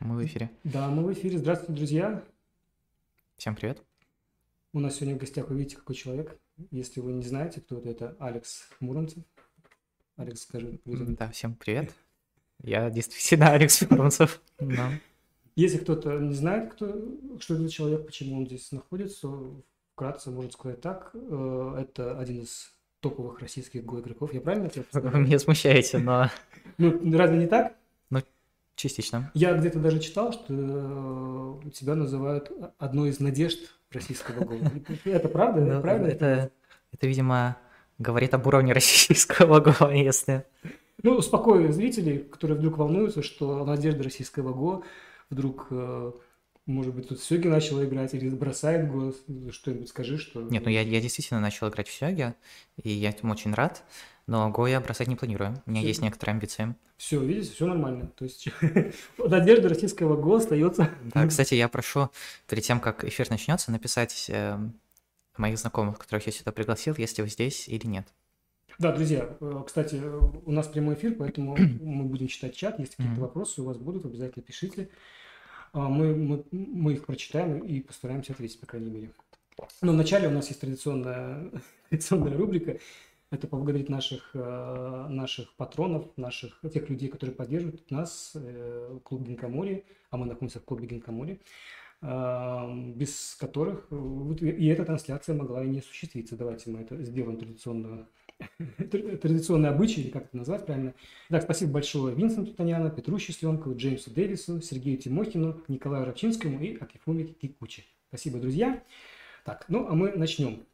Мы 0.00 0.16
в 0.16 0.24
эфире. 0.24 0.50
Да, 0.64 0.88
мы 0.88 1.04
в 1.04 1.12
эфире. 1.12 1.38
Здравствуйте, 1.38 1.72
друзья. 1.74 2.22
Всем 3.36 3.54
привет. 3.54 3.82
У 4.72 4.80
нас 4.80 4.96
сегодня 4.96 5.14
в 5.16 5.18
гостях, 5.18 5.48
вы 5.48 5.58
видите, 5.58 5.76
какой 5.76 5.94
человек. 5.94 6.38
Если 6.70 7.00
вы 7.00 7.12
не 7.12 7.22
знаете, 7.22 7.60
кто 7.60 7.78
это, 7.78 7.88
это 7.90 8.16
Алекс 8.18 8.68
Муромцев. 8.80 9.22
Алекс, 10.16 10.42
скажи 10.42 10.80
людям. 10.84 11.14
Да, 11.16 11.30
всем 11.30 11.54
привет. 11.54 11.92
Я 12.62 12.88
действительно 12.90 13.50
Алекс 13.52 13.82
Муромцев. 13.90 14.40
Да. 14.58 14.90
Если 15.56 15.78
кто-то 15.78 16.18
не 16.18 16.34
знает, 16.34 16.72
кто, 16.72 16.86
что 17.38 17.54
это 17.54 17.64
за 17.64 17.70
человек, 17.70 18.06
почему 18.06 18.38
он 18.38 18.46
здесь 18.46 18.72
находится, 18.72 19.28
вкратце 19.92 20.30
можно 20.30 20.50
сказать 20.50 20.80
так. 20.80 21.10
э, 21.12 21.76
Это 21.78 22.18
один 22.18 22.42
из 22.42 22.72
топовых 23.00 23.40
российских 23.40 23.84
го-игроков. 23.84 24.32
Я 24.32 24.40
правильно 24.40 24.70
тебя 24.70 24.84
Вы 24.92 25.20
меня 25.20 25.38
смущаете, 25.38 25.98
но 25.98 26.30
Ну, 26.78 27.16
разве 27.16 27.38
не 27.38 27.46
так? 27.46 27.76
Частично. 28.80 29.30
Я 29.34 29.54
где-то 29.54 29.78
даже 29.78 30.00
читал, 30.00 30.32
что 30.32 30.46
э, 30.48 31.70
тебя 31.70 31.94
называют 31.94 32.50
одной 32.78 33.10
из 33.10 33.20
надежд 33.20 33.58
российского 33.92 34.44
го. 34.44 34.54
Это 35.04 35.28
правда? 35.28 35.60
Ну, 35.60 35.80
Правильно? 35.80 36.06
Это, 36.06 36.50
это, 36.92 37.06
видимо, 37.06 37.56
говорит 37.98 38.34
об 38.34 38.46
уровне 38.46 38.72
российского 38.74 39.60
го, 39.60 39.90
если... 39.90 40.44
Ну, 41.02 41.14
успокою 41.14 41.72
зрителей, 41.72 42.18
которые 42.18 42.58
вдруг 42.58 42.76
волнуются, 42.76 43.22
что 43.22 43.64
надежда 43.64 44.02
российского 44.02 44.52
ГО 44.52 44.82
вдруг, 45.30 45.68
э, 45.70 46.12
может 46.66 46.94
быть, 46.94 47.08
тут 47.08 47.20
Сёги 47.20 47.48
начала 47.48 47.84
играть 47.84 48.12
или 48.12 48.28
бросает 48.28 48.90
ГО, 48.90 49.14
что-нибудь 49.50 49.88
скажи, 49.88 50.18
что... 50.18 50.42
Нет, 50.42 50.62
ну 50.64 50.70
я, 50.70 50.82
я 50.82 51.00
действительно 51.00 51.40
начал 51.40 51.68
играть 51.68 51.88
в 51.88 51.94
Сёге, 51.94 52.34
и 52.82 52.90
я 52.90 53.10
этому 53.10 53.32
очень 53.32 53.54
рад, 53.54 53.82
но 54.30 54.48
го 54.48 54.68
я 54.68 54.80
бросать 54.80 55.08
не 55.08 55.16
планирую. 55.16 55.60
У 55.66 55.70
меня 55.72 55.80
есть 55.80 56.02
некоторые 56.02 56.34
амбиции. 56.34 56.76
Все, 56.96 57.20
видите, 57.20 57.52
все 57.52 57.66
нормально. 57.66 58.12
То 58.14 58.24
есть 58.24 58.46
надежда 59.18 59.68
российского 59.68 60.16
ГО 60.16 60.36
остается... 60.36 60.88
Да, 61.12 61.26
кстати, 61.26 61.54
я 61.54 61.68
прошу 61.68 62.10
перед 62.48 62.62
тем, 62.62 62.78
как 62.78 63.04
эфир 63.04 63.28
начнется, 63.28 63.72
написать 63.72 64.26
э, 64.28 64.56
моих 65.36 65.58
знакомых, 65.58 65.98
которых 65.98 66.26
я 66.26 66.32
сюда 66.32 66.52
пригласил, 66.52 66.94
если 66.96 67.22
вы 67.22 67.28
здесь 67.28 67.66
или 67.66 67.84
нет. 67.88 68.06
Да, 68.78 68.92
друзья, 68.92 69.36
э, 69.40 69.62
кстати, 69.66 70.00
у 70.00 70.52
нас 70.52 70.68
прямой 70.68 70.94
эфир, 70.94 71.16
поэтому 71.18 71.56
мы 71.80 72.04
будем 72.04 72.28
читать 72.28 72.54
чат. 72.54 72.78
Если 72.78 72.94
какие-то 72.94 73.20
вопросы 73.20 73.62
у 73.62 73.64
вас 73.64 73.78
будут, 73.78 74.06
обязательно 74.06 74.44
пишите. 74.44 74.90
А 75.72 75.88
Мы, 75.88 76.14
мы, 76.14 76.44
мы 76.52 76.92
их 76.92 77.04
прочитаем 77.04 77.58
и 77.58 77.80
постараемся 77.80 78.32
ответить, 78.32 78.60
по 78.60 78.66
крайней 78.66 78.90
мере. 78.90 79.10
Но 79.82 79.90
вначале 79.90 80.28
у 80.28 80.30
нас 80.30 80.46
есть 80.48 80.60
традиционная, 80.60 81.50
традиционная 81.88 82.36
рубрика. 82.36 82.78
Это 83.30 83.46
поблагодарить 83.46 83.88
наших, 83.88 84.30
э, 84.34 85.06
наших 85.08 85.54
патронов, 85.54 86.08
наших, 86.16 86.60
тех 86.72 86.90
людей, 86.90 87.08
которые 87.08 87.34
поддерживают 87.34 87.88
нас, 87.90 88.32
э, 88.34 88.98
клуб 89.04 89.22
Гинкамори, 89.22 89.84
а 90.10 90.16
мы 90.16 90.26
находимся 90.26 90.58
в 90.58 90.64
клубе 90.64 90.88
Гинкамори, 90.88 91.40
э, 92.02 92.92
без 92.96 93.36
которых 93.38 93.86
э, 93.92 94.34
и 94.40 94.66
эта 94.66 94.84
трансляция 94.84 95.36
могла 95.36 95.62
и 95.62 95.68
не 95.68 95.78
осуществиться. 95.78 96.36
Давайте 96.36 96.70
мы 96.70 96.80
это 96.80 97.00
сделаем 97.04 97.36
традиционную 97.36 98.08
тр- 98.58 99.16
традиционный 99.18 99.68
обычай, 99.68 100.00
или 100.00 100.10
как 100.10 100.24
это 100.24 100.36
назвать 100.36 100.66
правильно. 100.66 100.94
Итак, 101.28 101.44
спасибо 101.44 101.74
большое 101.74 102.16
Винсенту 102.16 102.52
Таняна, 102.52 102.90
Петру 102.90 103.16
Счастленкову, 103.20 103.76
Джеймсу 103.76 104.10
Дэвису, 104.12 104.60
Сергею 104.60 104.98
Тимохину, 104.98 105.62
Николаю 105.68 106.04
Рабчинскому 106.04 106.58
и 106.60 106.76
Акифуме 106.76 107.26
Кикучи. 107.26 107.84
Спасибо, 108.08 108.40
друзья. 108.40 108.82
Так, 109.44 109.66
ну 109.68 109.86
а 109.88 109.94
мы 109.94 110.12
начнем 110.16 110.64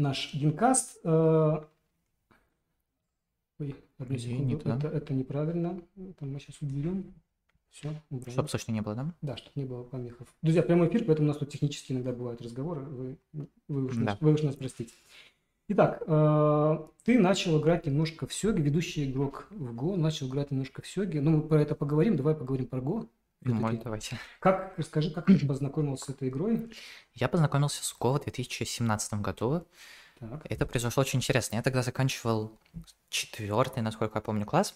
наш 0.00 0.34
генкаст. 0.34 0.98
Э, 1.04 1.58
Ой, 3.58 3.74
одну 3.98 4.16
секунду, 4.18 4.44
не 4.44 4.56
туда. 4.56 4.76
это, 4.76 4.88
это 4.88 5.14
неправильно. 5.14 5.80
Это 5.96 6.24
мы 6.24 6.40
сейчас 6.40 6.60
уберем. 6.62 7.14
Все, 7.68 7.90
убрали. 8.10 8.32
Чтоб 8.32 8.50
слышно 8.50 8.72
не 8.72 8.80
было, 8.80 8.94
да? 8.96 9.14
Да, 9.22 9.36
чтобы 9.36 9.52
не 9.54 9.64
было 9.64 9.84
помехов. 9.84 10.26
Друзья, 10.42 10.62
прямой 10.62 10.88
эфир, 10.88 11.04
поэтому 11.04 11.26
у 11.26 11.28
нас 11.28 11.36
тут 11.36 11.50
технически 11.50 11.92
иногда 11.92 12.10
бывают 12.12 12.40
разговоры. 12.42 12.80
Вы, 12.82 13.16
вы, 13.68 13.84
уж, 13.84 13.94
нас, 13.96 14.04
Да. 14.06 14.18
вы 14.20 14.32
уж 14.32 14.42
нас 14.42 14.56
простите. 14.56 14.92
Итак, 15.68 16.02
э, 16.04 16.78
ты 17.04 17.16
начал 17.20 17.60
играть 17.60 17.86
немножко 17.86 18.26
в 18.26 18.32
Сёге, 18.34 18.60
ведущий 18.60 19.08
игрок 19.08 19.46
в 19.50 19.72
Го, 19.72 19.94
начал 19.96 20.26
играть 20.26 20.50
немножко 20.50 20.82
в 20.82 20.86
Сёге. 20.88 21.20
Ну, 21.20 21.30
мы 21.30 21.42
про 21.42 21.62
это 21.62 21.76
поговорим, 21.76 22.16
давай 22.16 22.34
поговорим 22.34 22.66
про 22.66 22.80
Го. 22.80 23.06
Может, 23.42 23.82
давайте. 23.82 24.18
Как, 24.38 24.74
расскажи, 24.76 25.10
как 25.10 25.26
ты 25.26 25.46
познакомился 25.46 26.06
с 26.06 26.08
этой 26.10 26.28
игрой? 26.28 26.70
Я 27.14 27.28
познакомился 27.28 27.82
с 27.82 27.96
Go 27.98 28.18
в 28.18 28.24
2017 28.24 29.14
году. 29.14 29.66
Так, 30.18 30.42
Это 30.44 30.66
произошло 30.66 31.00
очень 31.00 31.18
интересно. 31.18 31.56
Я 31.56 31.62
тогда 31.62 31.82
заканчивал 31.82 32.52
четвертый, 33.08 33.82
насколько 33.82 34.18
я 34.18 34.22
помню, 34.22 34.44
класс. 34.44 34.74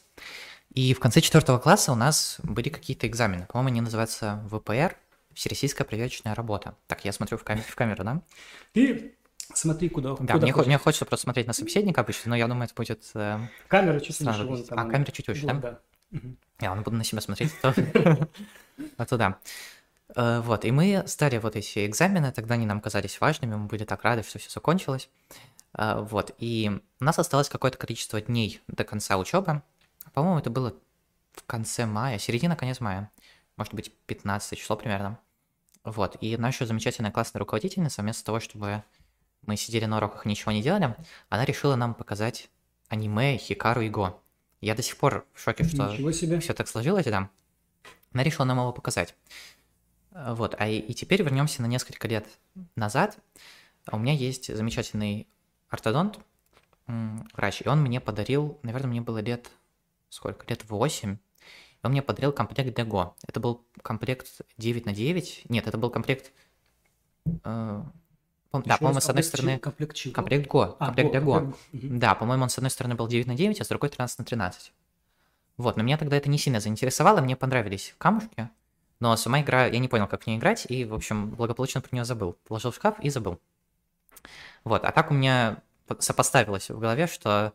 И 0.72 0.94
в 0.94 1.00
конце 1.00 1.20
четвертого 1.20 1.58
класса 1.58 1.92
у 1.92 1.94
нас 1.94 2.38
были 2.42 2.70
какие-то 2.70 3.06
экзамены. 3.06 3.46
По-моему, 3.46 3.68
они 3.68 3.80
называются 3.82 4.42
ВПР, 4.50 4.96
Всероссийская 5.34 5.84
проверочная 5.86 6.34
работа. 6.34 6.76
Так, 6.86 7.04
я 7.04 7.12
смотрю 7.12 7.36
в, 7.38 7.42
кам- 7.44 7.60
в 7.60 7.74
камеру, 7.74 8.04
да? 8.04 8.22
Ты 8.72 9.14
смотри, 9.52 9.88
куда, 9.88 10.10
Да, 10.10 10.16
куда 10.16 10.36
мне, 10.38 10.52
хо- 10.52 10.58
хочешь. 10.58 10.68
мне 10.68 10.78
хочется 10.78 11.04
просто 11.04 11.24
смотреть 11.24 11.46
на 11.48 11.52
собеседника 11.52 12.00
обычно, 12.00 12.30
но 12.30 12.36
я 12.36 12.46
думаю, 12.46 12.64
это 12.66 12.74
будет 12.74 13.10
э, 13.14 13.38
Камера 13.68 13.98
чуть 14.00 14.18
вон 14.20 14.64
там 14.64 14.78
А, 14.78 14.84
камера 14.90 15.10
чуть 15.10 15.26
выше, 15.28 15.46
Вот, 15.46 15.60
да? 15.60 15.70
да. 15.72 15.80
Мгм. 16.12 16.36
Я 16.60 16.70
ладно, 16.70 16.82
буду 16.84 16.96
на 16.96 17.04
себя 17.04 17.20
смотреть. 17.20 17.52
то- 17.60 17.74
А 18.96 19.06
то 19.06 19.16
да. 19.16 19.38
Э, 20.16 20.40
Вот, 20.40 20.64
и 20.64 20.70
мы 20.70 21.02
сдали 21.06 21.38
вот 21.38 21.56
эти 21.56 21.86
экзамены, 21.86 22.32
тогда 22.32 22.54
они 22.54 22.66
нам 22.66 22.80
казались 22.80 23.20
важными, 23.20 23.54
мы 23.54 23.66
были 23.66 23.84
так 23.84 24.02
рады, 24.02 24.22
что 24.22 24.38
все 24.38 24.50
закончилось. 24.50 25.08
Э, 25.76 26.00
Вот, 26.00 26.34
и 26.38 26.80
у 27.00 27.04
нас 27.04 27.18
осталось 27.18 27.48
какое-то 27.48 27.78
количество 27.78 28.20
дней 28.20 28.60
до 28.68 28.84
конца 28.84 29.16
учебы. 29.16 29.62
По-моему, 30.12 30.38
это 30.38 30.50
было 30.50 30.74
в 31.32 31.42
конце 31.44 31.86
мая, 31.86 32.18
середина, 32.18 32.56
конец 32.56 32.80
мая. 32.80 33.10
Может 33.56 33.74
быть, 33.74 33.92
15 34.06 34.58
число 34.58 34.76
примерно. 34.76 35.18
Вот, 35.84 36.16
и 36.20 36.36
наша 36.36 36.64
замечательная 36.66 37.10
классная 37.12 37.40
руководительница, 37.40 38.02
вместо 38.02 38.24
того, 38.24 38.40
чтобы 38.40 38.82
мы 39.46 39.56
сидели 39.56 39.84
на 39.84 39.98
уроках 39.98 40.24
и 40.24 40.28
ничего 40.28 40.50
не 40.52 40.62
делали, 40.62 40.94
она 41.28 41.44
решила 41.44 41.76
нам 41.76 41.92
показать 41.94 42.48
аниме 42.88 43.36
Хикару 43.36 43.82
и 43.82 43.90
Го. 43.90 44.20
Я 44.60 44.74
до 44.74 44.82
сих 44.82 44.96
пор 44.96 45.26
в 45.32 45.40
шоке, 45.40 45.64
что 45.64 46.12
себе. 46.12 46.40
все 46.40 46.54
так 46.54 46.68
сложилось, 46.68 47.06
да. 47.06 47.30
Она 48.12 48.22
решила 48.22 48.44
нам 48.44 48.58
его 48.58 48.72
показать. 48.72 49.14
Э, 50.12 50.34
Вот, 50.34 50.54
а 50.58 50.68
и, 50.68 50.78
и 50.78 50.94
теперь 50.94 51.22
вернемся 51.22 51.62
на 51.62 51.66
несколько 51.66 52.08
лет 52.08 52.26
назад. 52.76 53.18
У 53.90 53.98
меня 53.98 54.14
есть 54.14 54.54
замечательный 54.54 55.28
ортодонт, 55.68 56.18
врач, 56.86 57.62
и 57.62 57.68
он 57.68 57.82
мне 57.82 58.00
подарил, 58.00 58.58
наверное, 58.62 58.90
мне 58.90 59.00
было 59.00 59.18
лет, 59.18 59.50
сколько, 60.08 60.46
лет 60.48 60.64
8, 60.68 61.12
и 61.12 61.18
он 61.82 61.92
мне 61.92 62.02
подарил 62.02 62.32
комплект 62.32 62.74
Дего. 62.74 63.16
Это 63.26 63.40
был 63.40 63.66
комплект 63.82 64.40
9 64.58 64.86
на 64.86 64.92
9, 64.92 65.42
нет, 65.48 65.66
это 65.66 65.76
был 65.76 65.90
комплект, 65.90 66.32
э, 67.44 67.84
да, 68.62 68.76
по-моему, 68.78 69.00
с 69.00 69.08
одной 69.08 69.22
стороны, 69.24 69.52
чего? 69.52 69.60
Комплект 69.60 69.94
чего? 69.96 70.14
комплект 70.14 70.46
Го, 70.48 70.76
А, 70.78 70.86
комплект 70.86 71.10
для 71.10 71.20
Го. 71.20 71.34
комплект. 71.34 71.58
Да, 71.72 72.14
по-моему, 72.14 72.44
он 72.44 72.48
с 72.50 72.58
одной 72.58 72.70
стороны 72.70 72.94
был 72.94 73.08
9 73.08 73.26
на 73.26 73.34
9, 73.34 73.60
а 73.60 73.64
с 73.64 73.68
другой 73.68 73.88
13 73.90 74.18
на 74.18 74.24
13. 74.24 74.72
Вот, 75.56 75.76
но 75.76 75.82
меня 75.82 75.96
тогда 75.98 76.16
это 76.16 76.28
не 76.28 76.38
сильно 76.38 76.60
заинтересовало, 76.60 77.20
мне 77.20 77.36
понравились 77.36 77.94
камушки, 77.98 78.48
но 79.00 79.16
сама 79.16 79.40
игра, 79.40 79.66
я 79.66 79.78
не 79.78 79.88
понял, 79.88 80.06
как 80.06 80.22
в 80.24 80.26
нее 80.26 80.38
играть, 80.38 80.66
и, 80.68 80.84
в 80.84 80.94
общем, 80.94 81.30
благополучно 81.30 81.80
про 81.80 81.94
нее 81.94 82.04
забыл. 82.04 82.36
Положил 82.48 82.70
в 82.70 82.76
шкаф 82.76 82.98
и 83.00 83.10
забыл. 83.10 83.38
Вот, 84.64 84.84
а 84.84 84.92
так 84.92 85.10
у 85.10 85.14
меня 85.14 85.58
по- 85.86 86.00
сопоставилось 86.00 86.70
в 86.70 86.78
голове, 86.78 87.06
что 87.06 87.52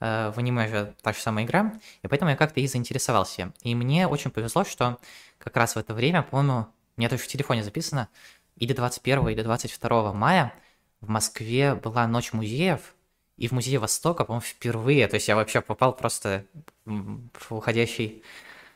э, 0.00 0.30
в 0.34 0.38
аниме 0.38 0.68
же 0.68 0.94
та 1.02 1.12
же 1.12 1.18
самая 1.20 1.44
игра, 1.44 1.72
и 2.02 2.08
поэтому 2.08 2.30
я 2.30 2.36
как-то 2.36 2.60
и 2.60 2.66
заинтересовался. 2.66 3.52
И 3.62 3.74
мне 3.74 4.06
очень 4.06 4.30
повезло, 4.30 4.64
что 4.64 4.98
как 5.38 5.56
раз 5.56 5.74
в 5.74 5.78
это 5.78 5.94
время, 5.94 6.22
по-моему, 6.22 6.66
у 6.96 7.00
меня 7.00 7.08
даже 7.08 7.22
в 7.22 7.26
телефоне 7.28 7.64
записано, 7.64 8.08
или 8.56 8.72
21 8.72 9.28
или 9.28 9.42
22 9.42 10.12
мая 10.12 10.52
в 11.00 11.08
Москве 11.08 11.74
была 11.74 12.06
ночь 12.06 12.32
музеев, 12.32 12.94
и 13.36 13.48
в 13.48 13.52
музее 13.52 13.78
Востока, 13.78 14.24
по-моему, 14.24 14.44
впервые, 14.44 15.08
то 15.08 15.14
есть 15.14 15.28
я 15.28 15.34
вообще 15.34 15.62
попал 15.62 15.96
просто 15.96 16.44
в 16.84 17.52
уходящий 17.52 18.22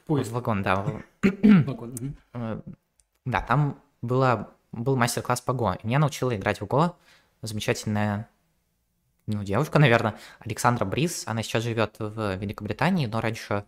Поезд. 0.07 0.31
вагон, 0.33 0.63
да. 0.63 0.77
Вагон, 1.23 1.95
э, 2.33 2.61
Да, 3.27 3.41
там 3.43 3.79
была, 4.01 4.51
был 4.73 4.97
мастер-класс 4.97 5.43
по 5.43 5.53
Го, 5.53 5.75
и 5.75 5.87
меня 5.87 5.99
научила 5.99 6.35
играть 6.35 6.63
в 6.63 6.67
Го 6.67 6.97
замечательная, 7.43 8.29
ну, 9.27 9.43
девушка, 9.43 9.79
наверное, 9.79 10.19
Александра 10.41 10.87
Брис, 10.87 11.25
она 11.27 11.43
сейчас 11.43 11.63
живет 11.63 11.97
в 11.99 12.37
Великобритании, 12.37 13.07
но 13.07 13.21
раньше 13.21 13.67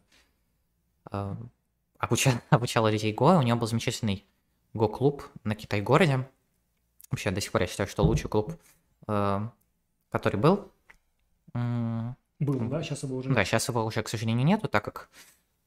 э, 1.13 1.35
обучала, 1.99 2.41
обучала 2.49 2.91
людей 2.91 3.13
Го, 3.13 3.37
у 3.37 3.43
нее 3.43 3.55
был 3.55 3.67
замечательный 3.67 4.25
Го-клуб 4.77 5.25
на 5.45 5.55
Китай-городе. 5.55 6.29
Вообще, 7.11 7.31
до 7.31 7.41
сих 7.41 7.53
пор 7.53 7.63
я 7.63 7.67
считаю, 7.67 7.89
что 7.89 8.03
лучший 8.05 8.29
клуб, 8.29 8.53
э, 9.09 9.49
который 10.11 10.37
был. 10.37 10.71
Был, 11.53 12.69
да? 12.69 12.83
Сейчас 12.83 13.03
его 13.03 13.17
уже... 13.17 13.31
да, 13.31 13.45
сейчас 13.45 13.69
его 13.69 13.85
уже, 13.85 14.03
к 14.03 14.09
сожалению, 14.09 14.47
нету, 14.47 14.69
так 14.69 14.85
как 14.85 15.09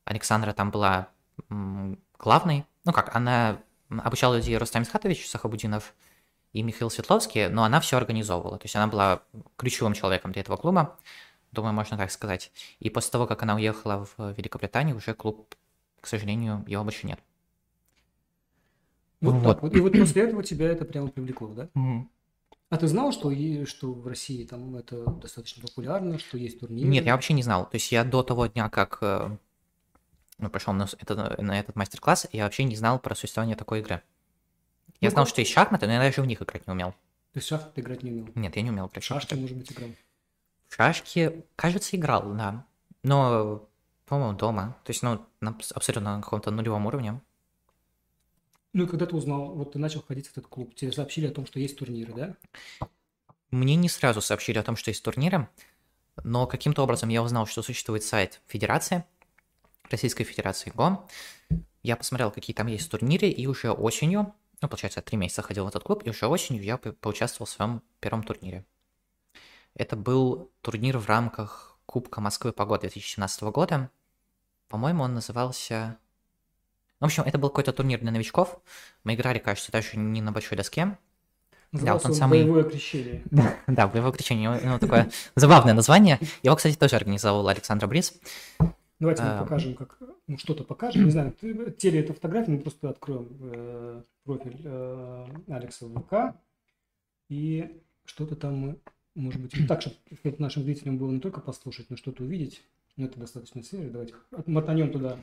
Александра 0.06 0.54
там 0.54 0.72
была 0.72 1.10
главной. 2.18 2.66
Ну 2.86 2.94
как, 2.94 3.16
она 3.16 3.62
обучала 3.90 4.36
людей 4.36 4.58
Рустам 4.58 4.84
Исхатович 4.84 5.28
Сахабудинов 5.28 5.96
и 6.54 6.62
Михаил 6.62 6.90
Светловский, 6.90 7.48
но 7.48 7.64
она 7.64 7.80
все 7.80 7.98
организовывала. 7.98 8.58
То 8.58 8.66
есть 8.66 8.76
она 8.76 8.88
была 8.88 9.22
ключевым 9.58 9.94
человеком 9.94 10.32
для 10.32 10.42
этого 10.42 10.58
клуба, 10.58 10.98
думаю, 11.52 11.74
можно 11.74 11.98
так 11.98 12.12
сказать. 12.12 12.52
И 12.80 12.90
после 12.90 13.12
того, 13.12 13.26
как 13.26 13.42
она 13.42 13.56
уехала 13.56 14.06
в 14.18 14.34
Великобританию, 14.34 14.96
уже 14.96 15.14
клуб 15.14 15.56
к 16.02 16.08
сожалению, 16.08 16.64
его 16.68 16.84
больше 16.84 17.08
нет. 17.08 17.20
Вот, 19.22 19.34
Вот. 19.36 19.44
так 19.44 19.62
вот. 19.64 19.76
И 19.76 19.80
вот 19.82 19.92
после 19.94 20.24
этого 20.24 20.44
тебя 20.44 20.68
это 20.68 20.86
прямо 20.86 21.08
привлекло, 21.10 21.50
да? 21.50 21.70
Мгм. 21.74 22.10
А 22.70 22.78
ты 22.78 22.88
знал, 22.88 23.12
что, 23.12 23.32
и, 23.32 23.66
что 23.66 23.92
в 23.92 24.06
России 24.08 24.46
там 24.46 24.76
это 24.76 25.04
достаточно 25.12 25.62
популярно, 25.68 26.20
что 26.20 26.38
есть 26.38 26.60
турниры? 26.60 26.88
Нет, 26.88 27.06
я 27.06 27.14
вообще 27.14 27.34
не 27.34 27.42
знал. 27.44 27.66
То 27.66 27.76
есть 27.76 27.92
я 27.92 28.04
до 28.04 28.22
того 28.24 28.46
дня, 28.46 28.70
как 28.70 29.00
э, 29.02 29.36
ну, 30.38 30.50
пошел 30.50 30.74
на, 30.74 30.88
это- 31.00 31.42
на 31.42 31.60
этот 31.60 31.76
мастер-класс, 31.76 32.28
я 32.32 32.44
вообще 32.44 32.64
не 32.64 32.76
знал 32.76 33.00
про 33.00 33.16
существование 33.16 33.56
такой 33.56 33.80
игры. 33.80 34.02
Я 35.02 35.10
Ну, 35.10 35.14
знал, 35.14 35.26
что 35.26 35.42
есть 35.42 35.52
шахматы, 35.52 35.88
но 35.88 35.94
я 35.94 36.00
даже 36.00 36.22
в 36.22 36.26
них 36.28 36.42
играть 36.42 36.68
не 36.68 36.72
умел. 36.74 36.94
Ты 37.34 37.40
в 37.40 37.44
шахматы 37.44 37.82
играть 37.82 38.04
не 38.04 38.12
умел. 38.12 38.28
Нет, 38.36 38.56
я 38.56 38.62
не 38.62 38.70
умел 38.70 38.88
играть 38.88 39.04
В 39.04 39.06
в 39.06 39.08
шашки, 39.08 39.34
может 39.34 39.58
быть, 39.58 39.72
играл. 39.72 39.90
В 40.68 40.76
шашки, 40.76 41.44
кажется, 41.56 41.96
играл, 41.98 42.34
да. 42.36 42.66
Но, 43.04 43.68
по-моему, 44.06 44.38
дома. 44.38 44.76
То 44.84 44.92
есть, 44.92 45.02
ну, 45.02 45.20
абсолютно 45.74 46.18
на 46.18 46.22
каком-то 46.22 46.52
нулевом 46.52 46.86
уровне. 46.86 47.20
Ну 48.74 48.84
и 48.84 48.88
когда 48.88 49.06
ты 49.06 49.16
узнал, 49.16 49.54
вот 49.56 49.74
ты 49.74 49.80
начал 49.80 50.02
ходить 50.02 50.28
в 50.28 50.32
этот 50.32 50.48
клуб, 50.48 50.76
тебе 50.76 50.92
сообщили 50.92 51.28
о 51.28 51.32
том, 51.32 51.46
что 51.46 51.60
есть 51.60 51.78
турниры, 51.78 52.14
да? 52.14 52.36
Мне 53.52 53.76
не 53.76 53.90
сразу 53.90 54.22
сообщили 54.22 54.60
о 54.60 54.64
том, 54.64 54.76
что 54.76 54.92
есть 54.92 55.04
турниры, 55.04 55.50
но 56.24 56.46
каким-то 56.46 56.84
образом 56.84 57.10
я 57.10 57.24
узнал, 57.24 57.48
что 57.48 57.64
существует 57.64 58.04
сайт 58.04 58.42
Федерации, 58.48 59.06
Российской 59.90 60.24
Федерации 60.24 60.72
ГО. 60.74 61.08
Я 61.82 61.96
посмотрел, 61.96 62.30
какие 62.30 62.54
там 62.54 62.68
есть 62.68 62.92
турниры, 62.92 63.28
и 63.28 63.48
уже 63.48 63.72
осенью, 63.72 64.36
ну, 64.62 64.68
получается, 64.68 65.02
три 65.02 65.18
месяца 65.18 65.42
ходил 65.42 65.66
в 65.66 65.70
этот 65.70 65.84
клуб, 65.84 66.04
и 66.06 66.10
уже 66.10 66.28
осенью 66.28 66.64
я 66.64 66.78
по- 66.78 66.92
поучаствовал 66.92 67.48
в 67.48 67.50
своем 67.50 67.82
первом 68.00 68.22
турнире. 68.24 68.66
Это 69.74 69.96
был 69.96 70.52
турнир 70.62 70.98
в 70.98 71.08
рамках 71.08 71.80
Кубка 71.86 72.22
Москвы 72.22 72.52
по 72.52 72.66
году 72.66 72.82
2017 72.82 73.44
года. 73.44 73.90
По-моему, 74.68 75.04
он 75.04 75.16
назывался... 75.16 75.98
В 77.00 77.06
общем, 77.06 77.24
это 77.26 77.38
был 77.38 77.50
какой-то 77.50 77.72
турнир 77.72 78.00
для 78.00 78.12
новичков. 78.12 78.60
Мы 79.04 79.16
играли, 79.16 79.40
кажется, 79.40 79.72
даже 79.72 79.98
не 79.98 80.22
на 80.22 80.32
большой 80.32 80.58
доске, 80.58 80.98
Назывался 81.72 82.08
он 82.08 82.12
он 82.14 82.18
самый- 82.18 82.42
«Боевое 82.42 82.64
крещение». 82.64 83.24
да, 83.68 83.88
боевое 83.88 84.12
кричение, 84.12 84.50
у 84.50 84.54
него- 84.54 84.64
у 84.64 84.68
него 84.70 84.80
такое 84.80 85.10
забавное 85.36 85.74
название. 85.76 86.20
Его, 86.42 86.56
кстати, 86.56 86.76
тоже 86.76 86.96
организовал 86.96 87.48
Александр 87.48 87.86
Брис. 87.86 88.20
Давайте 89.00 89.22
мы 89.24 89.30
А. 89.30 89.40
покажем, 89.44 89.76
как 89.76 89.98
ну, 90.28 90.38
что-то 90.40 90.64
покажем. 90.64 91.06
Не 91.06 91.12
знаю, 91.12 91.32
ты- 91.40 91.72
те 91.72 91.92
ли 91.92 92.00
это 92.00 92.14
фотографии, 92.14 92.52
мы 92.52 92.60
просто 92.60 92.90
откроем 92.90 93.28
э, 93.40 94.02
профиль 94.26 94.60
э, 94.64 95.26
Алекса 95.48 95.86
в 95.86 96.02
ВК. 96.02 96.36
И 97.30 97.80
что-то 98.06 98.36
там 98.36 98.56
мы, 98.58 98.80
может 99.16 99.40
быть, 99.40 99.68
так, 99.68 99.82
чтобы 99.82 99.96
нашим 100.40 100.64
зрителям 100.64 100.98
было 100.98 101.12
не 101.12 101.20
только 101.20 101.40
послушать, 101.40 101.90
но 101.92 101.98
что-то 101.98 102.24
увидеть. 102.24 102.64
Но 102.98 103.06
это 103.06 103.20
достаточно 103.20 103.62
свежее. 103.64 103.92
Давайте 103.92 104.16
мотанем 104.48 104.92
туда. 104.92 105.18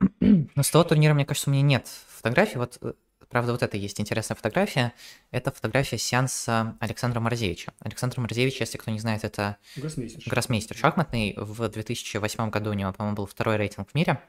Но 0.20 0.62
с 0.62 0.70
того 0.70 0.84
турнира, 0.84 1.14
мне 1.14 1.24
кажется, 1.24 1.50
у 1.50 1.52
меня 1.52 1.62
нет 1.62 1.88
фотографий. 2.08 2.58
Вот, 2.58 2.78
э, 2.82 2.92
правда, 3.28 3.52
вот 3.52 3.62
это 3.62 3.76
есть 3.76 4.00
интересная 4.00 4.36
фотография. 4.36 4.92
Это 5.30 5.50
фотография 5.50 5.98
сеанса 5.98 6.76
Александра 6.80 7.20
Морозевича. 7.20 7.72
Александр 7.80 8.20
Морозевич, 8.20 8.60
если 8.60 8.78
кто 8.78 8.90
не 8.90 9.00
знает, 9.00 9.24
это 9.24 9.56
Гроссмейстер. 9.76 10.22
гроссмейстер 10.30 10.76
шахматный. 10.76 11.34
В 11.36 11.68
2008 11.68 12.50
году 12.50 12.70
у 12.70 12.74
него, 12.74 12.92
по-моему, 12.92 13.16
был 13.16 13.26
второй 13.26 13.56
рейтинг 13.56 13.90
в 13.90 13.94
мире. 13.94 14.20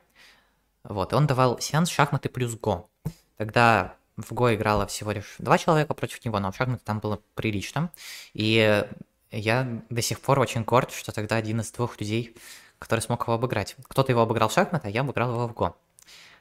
Вот, 0.83 1.11
и 1.13 1.15
он 1.15 1.27
давал 1.27 1.59
сеанс 1.59 1.89
шахматы 1.89 2.29
плюс 2.29 2.55
го. 2.55 2.89
Тогда 3.37 3.95
в 4.17 4.33
го 4.33 4.53
играло 4.53 4.87
всего 4.87 5.11
лишь 5.11 5.35
два 5.37 5.57
человека 5.57 5.93
против 5.93 6.23
него, 6.25 6.39
но 6.39 6.51
в 6.51 6.55
шахматы 6.55 6.83
там 6.83 6.99
было 6.99 7.21
прилично. 7.35 7.91
И 8.33 8.85
я 9.31 9.81
до 9.89 10.01
сих 10.01 10.19
пор 10.19 10.39
очень 10.39 10.63
горд, 10.63 10.91
что 10.91 11.11
тогда 11.11 11.35
один 11.35 11.61
из 11.61 11.71
двух 11.71 11.99
людей, 11.99 12.35
который 12.79 13.01
смог 13.01 13.21
его 13.23 13.33
обыграть. 13.33 13.75
Кто-то 13.83 14.11
его 14.11 14.21
обыграл 14.21 14.49
в 14.49 14.53
шахматы, 14.53 14.87
а 14.87 14.89
я 14.91 15.01
обыграл 15.01 15.31
его 15.33 15.47
в 15.47 15.53
го. 15.53 15.77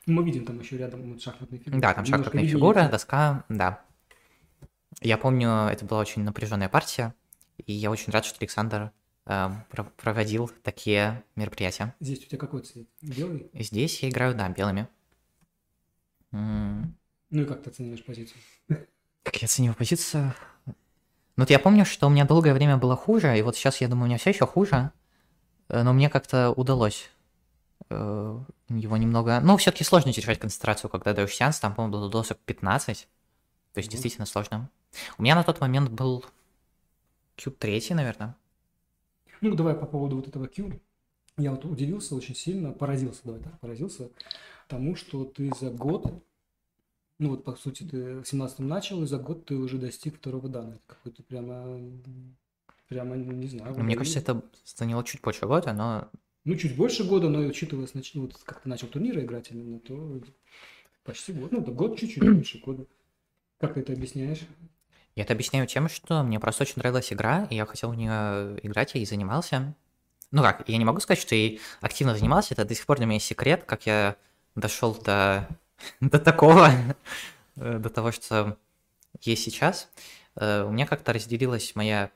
Мы 0.06 0.24
видим 0.24 0.46
там 0.46 0.58
еще 0.60 0.78
рядом 0.78 1.12
вот 1.12 1.20
шахматные 1.20 1.58
фигуры. 1.58 1.80
Да, 1.82 1.92
там 1.94 2.04
Немножко 2.04 2.36
виднее. 2.38 2.52
фигура, 2.54 2.88
доска, 2.88 3.44
да. 3.48 3.84
Я 5.00 5.18
помню, 5.18 5.50
это 5.70 5.84
была 5.84 6.00
очень 6.00 6.22
напряженная 6.22 6.68
партия, 6.68 7.14
и 7.58 7.72
я 7.72 7.90
очень 7.90 8.12
рад, 8.12 8.24
что 8.24 8.38
Александр 8.40 8.90
э, 9.26 9.48
про- 9.70 9.84
проводил 9.84 10.50
такие 10.62 11.22
мероприятия. 11.36 11.94
Здесь 12.00 12.20
у 12.20 12.26
тебя 12.26 12.38
какой 12.38 12.62
цвет? 12.62 12.88
Белый? 13.02 13.50
Здесь 13.52 14.02
я 14.02 14.08
играю, 14.08 14.34
да, 14.34 14.48
белыми. 14.48 14.88
Ну 16.30 16.92
и 17.30 17.44
как 17.44 17.62
ты 17.62 17.70
оцениваешь 17.70 18.04
позицию? 18.04 18.40
Как 19.22 19.36
я 19.36 19.44
оцениваю 19.46 19.76
позицию? 19.76 20.32
Ну, 20.66 20.74
вот 21.42 21.50
я 21.50 21.58
помню, 21.58 21.84
что 21.84 22.06
у 22.06 22.10
меня 22.10 22.24
долгое 22.24 22.54
время 22.54 22.78
было 22.78 22.96
хуже, 22.96 23.38
и 23.38 23.42
вот 23.42 23.56
сейчас, 23.56 23.80
я 23.80 23.88
думаю, 23.88 24.04
у 24.04 24.08
меня 24.08 24.18
все 24.18 24.30
еще 24.30 24.46
хуже, 24.46 24.90
но 25.68 25.92
мне 25.92 26.08
как-то 26.08 26.50
удалось 26.50 27.10
э, 27.90 28.38
его 28.68 28.96
немного... 28.96 29.40
Ну, 29.40 29.56
все-таки 29.56 29.84
сложно 29.84 30.12
держать 30.12 30.38
концентрацию, 30.38 30.90
когда 30.90 31.14
даешь 31.14 31.34
сеанс, 31.34 31.58
там, 31.60 31.74
по-моему, 31.74 31.98
было 31.98 32.10
досок 32.10 32.38
15, 32.44 33.08
то 33.72 33.78
есть 33.78 33.88
Мгм. 33.88 33.92
действительно 33.92 34.26
сложно. 34.26 34.70
У 35.18 35.22
меня 35.22 35.34
на 35.34 35.44
тот 35.44 35.60
момент 35.60 35.90
был 35.90 36.24
Q3, 37.36 37.94
наверное. 37.94 38.36
Ну, 39.40 39.54
давай 39.54 39.74
по 39.74 39.86
поводу 39.86 40.16
вот 40.16 40.28
этого 40.28 40.46
Q. 40.46 40.80
Я 41.36 41.52
вот 41.52 41.64
удивился 41.64 42.16
очень 42.16 42.34
сильно, 42.34 42.72
поразился, 42.72 43.20
давай 43.24 43.40
так, 43.40 43.60
поразился 43.60 44.10
тому, 44.66 44.96
что 44.96 45.24
ты 45.24 45.52
за 45.60 45.70
год, 45.70 46.12
ну 47.20 47.30
вот 47.30 47.44
по 47.44 47.54
сути 47.54 47.84
ты 47.84 48.20
в 48.20 48.24
17 48.24 48.58
начал, 48.60 49.02
и 49.02 49.06
за 49.06 49.18
год 49.18 49.44
ты 49.46 49.54
уже 49.54 49.78
достиг 49.78 50.16
второго 50.16 50.48
дана. 50.48 50.74
Это 50.74 50.82
какой-то 50.86 51.22
прямо, 51.22 51.80
прямо, 52.88 53.16
не 53.16 53.46
знаю. 53.46 53.66
Ну, 53.72 53.82
Мне 53.82 53.94
уровень. 53.94 53.98
кажется, 53.98 54.18
это 54.20 54.42
заняло 54.64 55.04
чуть 55.04 55.20
больше 55.20 55.46
года, 55.46 55.72
но 55.72 56.08
Ну, 56.44 56.56
чуть 56.56 56.76
больше 56.76 57.04
года, 57.04 57.28
но 57.28 57.40
учитывая, 57.40 57.86
снач- 57.86 58.12
вот 58.14 58.36
как 58.44 58.62
ты 58.62 58.68
начал 58.68 58.88
турниры 58.88 59.22
играть 59.22 59.50
именно, 59.50 59.78
то 59.80 60.20
почти 61.04 61.32
год. 61.32 61.52
Ну, 61.52 61.60
да, 61.60 61.72
год 61.72 61.98
чуть-чуть 61.98 62.22
больше 62.22 62.58
года. 62.58 62.86
Как 63.60 63.74
ты 63.74 63.80
это 63.80 63.92
объясняешь? 63.92 64.40
я 65.16 65.24
это 65.24 65.32
объясняю 65.32 65.66
тем, 65.66 65.88
что 65.88 66.22
мне 66.22 66.38
просто 66.38 66.62
очень 66.62 66.74
нравилась 66.76 67.12
игра, 67.12 67.46
и 67.50 67.56
я 67.56 67.66
хотел 67.66 67.90
в 67.90 67.96
нее 67.96 68.58
играть, 68.62 68.94
я 68.94 69.00
и 69.00 69.04
занимался. 69.04 69.74
Ну 70.30 70.42
как, 70.42 70.68
я 70.68 70.76
не 70.76 70.84
могу 70.84 71.00
сказать, 71.00 71.20
что 71.20 71.34
я 71.34 71.58
активно 71.80 72.14
занимался, 72.14 72.54
это 72.54 72.64
до 72.64 72.74
сих 72.74 72.86
пор 72.86 72.98
для 72.98 73.06
меня 73.06 73.18
секрет, 73.18 73.64
как 73.64 73.84
я 73.86 74.14
дошел 74.54 74.94
до, 74.94 75.48
до 76.00 76.20
такого, 76.20 76.70
э, 77.56 77.78
до 77.78 77.90
того, 77.90 78.12
что 78.12 78.56
есть 79.22 79.42
сейчас. 79.42 79.88
Э, 80.36 80.62
У 80.62 80.70
меня 80.70 80.86
как-то 80.86 81.12
разделилась 81.12 81.74
моя 81.74 82.12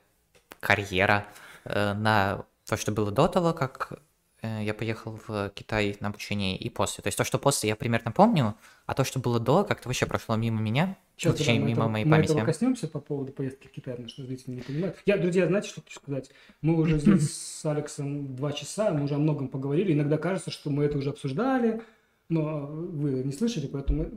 карьера 0.63 1.25
э, 1.65 1.93
на 1.93 2.45
то, 2.67 2.77
что 2.77 2.91
было 2.91 3.11
до 3.11 3.27
того, 3.27 3.53
как 3.53 3.93
э, 4.41 4.63
я 4.63 4.73
поехал 4.73 5.19
в 5.27 5.51
Китай 5.53 5.95
на 5.99 6.07
обучение, 6.07 6.57
и 6.57 6.69
после. 6.69 7.01
То 7.01 7.09
есть 7.09 7.17
то, 7.17 7.23
что 7.23 7.37
после, 7.37 7.69
я 7.69 7.75
примерно 7.75 8.11
помню, 8.11 8.55
а 8.85 8.93
то, 8.93 9.03
что 9.03 9.19
было 9.19 9.39
до, 9.39 9.63
как-то 9.63 9.89
вообще 9.89 10.05
прошло 10.05 10.35
мимо 10.35 10.61
меня, 10.61 10.97
Сейчас 11.15 11.35
точнее, 11.35 11.59
мы, 11.59 11.67
мимо 11.67 11.71
этого, 11.71 11.89
моей 11.89 12.05
мы 12.05 12.11
памяти. 12.11 12.31
этого 12.31 12.45
коснемся 12.45 12.87
по 12.87 12.99
поводу 12.99 13.31
поездки 13.31 13.67
в 13.67 13.71
Китай, 13.71 13.93
потому 13.93 14.09
что 14.09 14.23
зрители 14.23 14.55
не 14.55 14.61
понимают. 14.61 14.97
Я, 15.05 15.17
друзья, 15.17 15.45
знаете, 15.47 15.69
что 15.69 15.81
хочу 15.81 15.99
сказать? 15.99 16.31
Мы 16.61 16.75
уже 16.75 16.97
здесь 16.99 17.33
с 17.59 17.65
Алексом 17.65 18.35
два 18.35 18.51
часа, 18.51 18.91
мы 18.91 19.03
уже 19.03 19.15
о 19.15 19.19
многом 19.19 19.47
поговорили. 19.47 19.93
Иногда 19.93 20.17
кажется, 20.17 20.49
что 20.49 20.69
мы 20.69 20.85
это 20.85 20.97
уже 20.97 21.11
обсуждали, 21.11 21.83
но 22.29 22.65
вы 22.67 23.23
не 23.23 23.31
слышали, 23.31 23.67
поэтому 23.67 24.09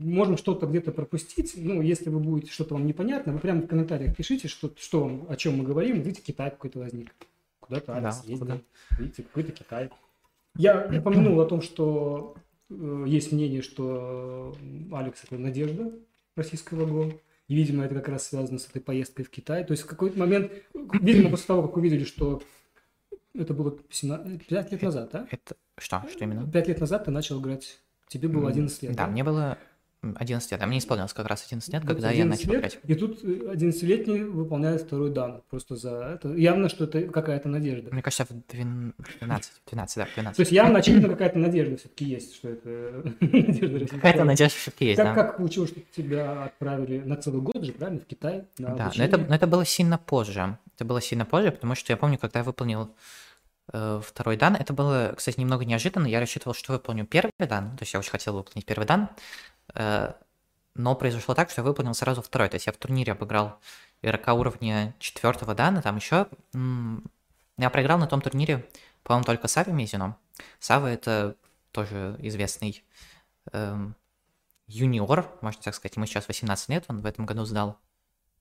можем 0.00 0.36
что-то 0.36 0.66
где-то 0.66 0.92
пропустить. 0.92 1.52
Ну, 1.56 1.80
если 1.82 2.10
вы 2.10 2.18
будете 2.18 2.50
что-то 2.50 2.74
вам 2.74 2.86
непонятно, 2.86 3.32
вы 3.32 3.38
прямо 3.38 3.62
в 3.62 3.66
комментариях 3.66 4.16
пишите, 4.16 4.48
что, 4.48 4.72
что 4.76 5.04
вам, 5.04 5.26
о 5.28 5.36
чем 5.36 5.58
мы 5.58 5.64
говорим. 5.64 6.00
Видите, 6.00 6.22
Китай 6.22 6.50
какой-то 6.50 6.78
возник. 6.78 7.12
Куда-то 7.60 7.96
Алекс 7.96 8.16
Да, 8.16 8.22
ездил. 8.28 8.38
куда? 8.46 8.60
Видите, 8.98 9.22
какой-то 9.22 9.52
Китай. 9.52 9.90
Я 10.56 10.86
упомянул 10.98 11.40
о 11.40 11.46
том, 11.46 11.62
что 11.62 12.34
э, 12.70 13.04
есть 13.06 13.32
мнение, 13.32 13.62
что 13.62 14.54
Алекс 14.92 15.22
это 15.24 15.38
надежда 15.38 15.92
российского 16.36 16.86
ГО. 16.86 17.12
И, 17.48 17.54
видимо, 17.54 17.84
это 17.84 17.94
как 17.96 18.08
раз 18.08 18.28
связано 18.28 18.58
с 18.58 18.66
этой 18.68 18.80
поездкой 18.80 19.24
в 19.24 19.30
Китай. 19.30 19.64
То 19.64 19.72
есть 19.72 19.82
в 19.82 19.86
какой-то 19.86 20.18
момент, 20.18 20.50
видимо, 20.74 21.30
после 21.30 21.46
того, 21.46 21.62
как 21.62 21.76
увидели, 21.76 22.04
что 22.04 22.42
это 23.34 23.54
было 23.54 23.76
17, 23.90 24.46
5 24.46 24.72
лет 24.72 24.82
назад, 24.82 25.10
да? 25.12 25.26
Это 25.30 25.56
что? 25.78 26.02
Что 26.10 26.24
именно? 26.24 26.46
5 26.50 26.68
лет 26.68 26.80
назад 26.80 27.04
ты 27.04 27.10
начал 27.10 27.40
играть, 27.40 27.78
тебе 28.08 28.28
было 28.28 28.48
11 28.50 28.82
лет, 28.82 28.96
Да, 28.96 29.06
мне 29.06 29.24
было 29.24 29.56
м, 30.02 30.16
11 30.18 30.50
лет, 30.50 30.60
а 30.62 30.66
мне 30.66 30.78
исполнилось 30.78 31.12
как 31.12 31.26
раз 31.26 31.44
11 31.46 31.72
лет, 31.72 31.84
когда 31.86 32.10
я 32.10 32.24
11 32.24 32.46
начал 32.46 32.52
лет, 32.52 32.60
играть. 32.60 32.78
И 32.88 32.94
тут 32.94 33.24
э, 33.24 33.54
11-летний 33.54 34.20
выполняет 34.24 34.82
второй 34.82 35.10
дан. 35.10 35.42
Просто 35.48 35.76
за 35.76 35.90
это. 36.20 36.34
Явно, 36.34 36.68
что 36.68 36.84
это 36.84 37.02
какая-то 37.02 37.48
надежда. 37.48 37.90
Мне 37.92 38.02
кажется, 38.02 38.24
в 38.26 38.30
двен- 38.52 38.94
12, 39.20 39.52
12, 39.70 39.96
да, 39.98 40.04
в 40.06 40.14
12. 40.14 40.36
То 40.36 40.40
есть 40.42 40.52
явно, 40.52 40.78
очевидно, 40.80 41.08
какая-то 41.08 41.38
надежда 41.38 41.76
все-таки 41.76 42.04
есть, 42.04 42.34
что 42.34 42.48
это 42.48 43.12
надежда. 43.20 43.86
Какая-то 43.86 44.24
надежда 44.24 44.54
все-таки 44.58 44.86
есть, 44.86 44.96
Как, 44.96 45.14
да. 45.14 45.22
как 45.22 45.36
получилось, 45.36 45.70
что 45.70 45.80
тебя 45.96 46.44
отправили 46.46 46.98
на 46.98 47.16
целый 47.16 47.40
год 47.40 47.64
же, 47.64 47.72
правильно, 47.72 48.00
в 48.00 48.04
Китай? 48.06 48.44
Да, 48.58 48.92
но 48.96 49.04
это, 49.04 49.18
но 49.18 49.34
это 49.36 49.46
было 49.46 49.64
сильно 49.64 49.98
позже. 49.98 50.58
Это 50.74 50.84
было 50.84 51.00
сильно 51.00 51.24
позже, 51.24 51.52
потому 51.52 51.76
что 51.76 51.92
я 51.92 51.96
помню, 51.96 52.18
когда 52.18 52.40
я 52.40 52.44
выполнил 52.44 52.82
э, 52.82 52.88
второй 53.72 54.36
дан, 54.36 54.54
это 54.54 54.72
было, 54.72 55.14
кстати, 55.16 55.40
немного 55.40 55.64
неожиданно. 55.64 56.06
Я 56.06 56.20
рассчитывал, 56.20 56.54
что 56.54 56.72
выполню 56.72 57.06
первый 57.06 57.32
дан, 57.38 57.76
то 57.76 57.82
есть 57.82 57.94
я 57.94 58.00
очень 58.00 58.10
хотел 58.10 58.34
выполнить 58.34 58.66
первый 58.66 58.84
дан, 58.86 59.08
э, 59.74 60.12
но 60.74 60.94
произошло 60.94 61.34
так, 61.34 61.50
что 61.50 61.62
я 61.62 61.64
выполнил 61.64 61.94
сразу 61.94 62.22
второй. 62.22 62.48
То 62.48 62.56
есть 62.56 62.66
я 62.66 62.72
в 62.72 62.76
турнире 62.76 63.12
обыграл 63.12 63.58
игрока 64.02 64.34
уровня 64.34 64.94
четвертого 64.98 65.54
дана, 65.54 65.82
там 65.82 65.96
еще... 65.96 66.26
Я 67.58 67.68
проиграл 67.68 67.98
на 67.98 68.06
том 68.06 68.22
турнире, 68.22 68.68
по-моему, 69.02 69.24
только 69.24 69.46
Саве 69.46 69.72
Мизину. 69.72 70.16
Сава— 70.58 70.86
это 70.88 71.36
тоже 71.70 72.16
известный 72.18 72.82
эм, 73.52 73.94
юниор, 74.66 75.30
можно 75.42 75.62
так 75.62 75.74
сказать, 75.74 75.96
ему 75.96 76.06
сейчас 76.06 76.28
18 76.28 76.68
лет, 76.70 76.84
он 76.88 77.02
в 77.02 77.06
этом 77.06 77.26
году 77.26 77.44
сдал, 77.44 77.78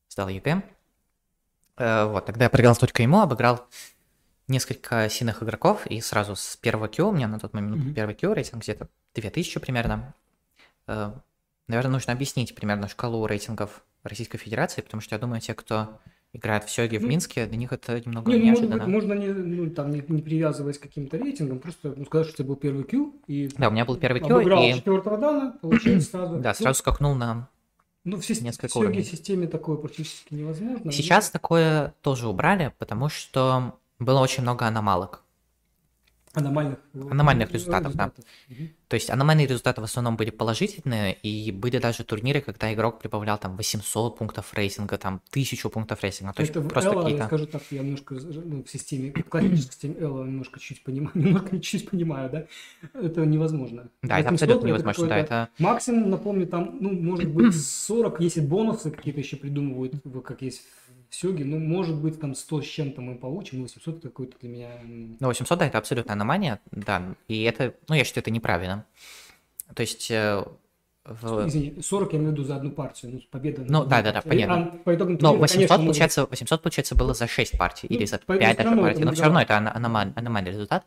сдал 0.08 0.30
ЕГЭ. 0.30 0.64
Э, 1.78 2.06
вот, 2.06 2.26
тогда 2.26 2.46
я 2.46 2.50
проиграл 2.50 2.76
только 2.76 3.04
ему, 3.04 3.20
обыграл 3.20 3.68
несколько 4.48 5.08
сильных 5.10 5.44
игроков, 5.44 5.86
и 5.88 6.02
сразу 6.02 6.36
с 6.36 6.58
первого 6.58 6.88
кю, 6.88 7.10
у 7.10 7.12
меня 7.12 7.28
на 7.28 7.40
тот 7.40 7.54
момент 7.54 7.84
mm-hmm. 7.84 7.94
первый 7.94 8.16
кю 8.16 8.34
рейтинг 8.34 8.64
где-то 8.64 8.88
2000 9.16 9.60
примерно. 9.60 10.14
Э, 10.88 11.12
наверное, 11.68 11.94
нужно 11.94 12.14
объяснить 12.14 12.56
примерно 12.56 12.88
шкалу 12.88 13.26
рейтингов 13.26 13.84
Российской 14.04 14.38
Федерации, 14.38 14.82
потому 14.82 15.02
что 15.02 15.16
я 15.16 15.20
думаю, 15.20 15.42
те, 15.42 15.54
кто 15.54 16.00
играют 16.34 16.64
в 16.64 16.72
сёги 16.72 17.00
в 17.00 17.04
ну, 17.04 17.10
Минске, 17.10 17.46
для 17.46 17.58
них 17.58 17.74
это 17.74 18.00
немного 18.00 18.32
не, 18.32 18.38
ну, 18.38 18.46
неожиданно. 18.46 18.88
Может 18.88 19.10
быть, 19.10 19.10
можно 19.10 19.14
не, 19.14 19.28
ну, 19.34 19.70
там, 19.70 19.92
не, 19.92 20.04
не 20.08 20.22
привязываясь 20.22 20.78
к 20.78 20.84
каким-то 20.84 21.18
рейтингам, 21.18 21.60
просто 21.60 21.94
ну, 21.96 22.06
сказать, 22.06 22.28
что 22.28 22.36
это 22.36 22.44
был 22.46 22.56
первый 22.56 22.84
Q. 22.84 23.14
И 23.28 23.50
да, 23.58 23.68
у 23.68 23.72
меня 23.72 23.86
был 23.86 23.98
первый 23.98 24.22
Q. 24.22 24.28
Обыграл 24.28 24.64
и... 24.64 24.74
четвертого 24.74 25.18
дана, 25.18 25.58
получается 25.62 26.10
сразу. 26.12 26.40
Да, 26.40 26.54
сразу 26.54 26.80
скакнул 26.80 27.16
на 27.16 27.50
ну, 28.04 28.18
в 28.18 28.42
несколько 28.42 28.78
уровней. 28.78 29.04
системе 29.04 29.48
такое 29.48 29.78
практически 29.78 30.34
невозможно. 30.34 30.92
Сейчас 30.92 31.28
но... 31.28 31.40
такое 31.40 31.94
тоже 32.02 32.28
убрали, 32.28 32.74
потому 32.80 33.10
что 33.10 33.78
было 34.02 34.20
очень 34.20 34.44
много 34.44 34.66
аномалок. 34.66 35.24
Аномальных, 36.34 36.80
аномальных 36.94 37.52
результатов, 37.52 37.92
результатов, 37.92 38.24
да. 38.48 38.56
Угу. 38.56 38.70
То 38.88 38.96
есть 38.96 39.10
аномальные 39.10 39.48
результаты 39.48 39.82
в 39.82 39.84
основном 39.84 40.16
были 40.16 40.30
положительные, 40.30 41.14
и 41.14 41.52
были 41.52 41.78
даже 41.78 42.06
турниры, 42.06 42.40
когда 42.40 42.74
игрок 42.74 43.00
прибавлял 43.00 43.38
там 43.38 43.58
800 43.58 44.18
пунктов 44.18 44.54
рейтинга, 44.54 44.98
там 44.98 45.22
1000 45.32 45.70
пунктов 45.70 46.02
рейтинга. 46.04 46.34
То 46.34 46.42
есть 46.42 46.56
Это 46.56 46.62
просто 46.62 46.92
Элла, 46.92 47.02
какие-то... 47.02 47.24
я 47.24 47.28
скажу 47.28 47.46
так, 47.48 47.62
я 47.72 47.82
немножко 47.84 48.16
ну, 48.16 48.64
в 48.64 48.70
системе, 48.70 49.12
в 49.12 49.24
классической 49.24 49.72
системе 49.72 49.96
Элла 50.00 50.24
немножко 50.24 50.60
чуть 50.62 50.84
понимаю, 50.84 51.12
немножко 51.16 51.60
чуть 51.60 51.90
понимаю, 51.90 52.30
да? 52.30 52.46
Это 52.94 53.26
невозможно. 53.26 53.90
Да, 54.02 54.20
это 54.20 54.30
абсолютно 54.30 54.68
невозможно, 54.68 55.08
да, 55.08 55.18
это... 55.18 55.50
Максимум, 55.60 56.10
напомню, 56.10 56.48
там, 56.48 56.78
ну, 56.80 56.92
может 56.92 57.30
быть, 57.30 57.62
40, 57.62 58.22
если 58.22 58.40
бонусы 58.40 58.90
какие-то 58.90 59.20
еще 59.20 59.36
придумывают, 59.36 59.96
как 60.24 60.42
есть 60.42 60.62
Сёги, 61.12 61.44
ну, 61.44 61.60
может 61.60 61.98
быть, 61.98 62.22
там 62.22 62.34
100 62.34 62.62
с 62.62 62.66
чем-то 62.66 63.02
мы 63.02 63.16
получим, 63.16 63.58
но 63.58 63.64
800 63.64 63.98
это 63.98 64.08
какой-то 64.08 64.40
для 64.40 64.50
меня... 64.50 64.70
Ну, 65.20 65.28
800, 65.28 65.60
да, 65.60 65.68
это 65.68 65.78
абсолютная 65.78 66.14
аномалия, 66.14 66.62
да, 66.72 67.16
и 67.28 67.44
это, 67.44 67.76
ну, 67.90 67.96
я 67.96 68.06
считаю, 68.06 68.24
это 68.24 68.32
неправильно. 68.32 68.86
То 69.76 69.82
есть... 69.82 70.10
Э, 70.10 70.46
в... 71.04 71.48
Извини, 71.48 71.82
40 71.82 72.14
я 72.14 72.20
имею 72.20 72.32
в 72.32 72.34
виду 72.34 72.44
за 72.46 72.56
одну 72.56 72.72
партию, 72.72 73.12
ну, 73.12 73.22
победа... 73.30 73.64
Ну, 73.68 73.84
да, 73.84 74.02
да, 74.02 74.14
да, 74.14 74.22
понятно. 74.22 74.72
А, 74.74 74.78
по 74.86 74.96
итогам 74.96 75.18
но 75.20 75.36
800, 75.36 75.68
конечно, 75.68 75.78
получается, 75.86 76.22
может... 76.22 76.32
800, 76.32 76.62
получается, 76.62 76.96
было 76.96 77.14
за 77.14 77.28
6 77.28 77.58
партий, 77.58 77.88
ну, 77.90 77.98
или 77.98 78.06
за 78.06 78.18
5 78.18 78.58
даже 78.58 78.76
партий, 78.78 79.04
но 79.04 79.12
все 79.12 79.24
равно 79.24 79.42
это 79.42 79.58
аномаль, 79.58 80.14
аномальный 80.16 80.52
результат. 80.52 80.86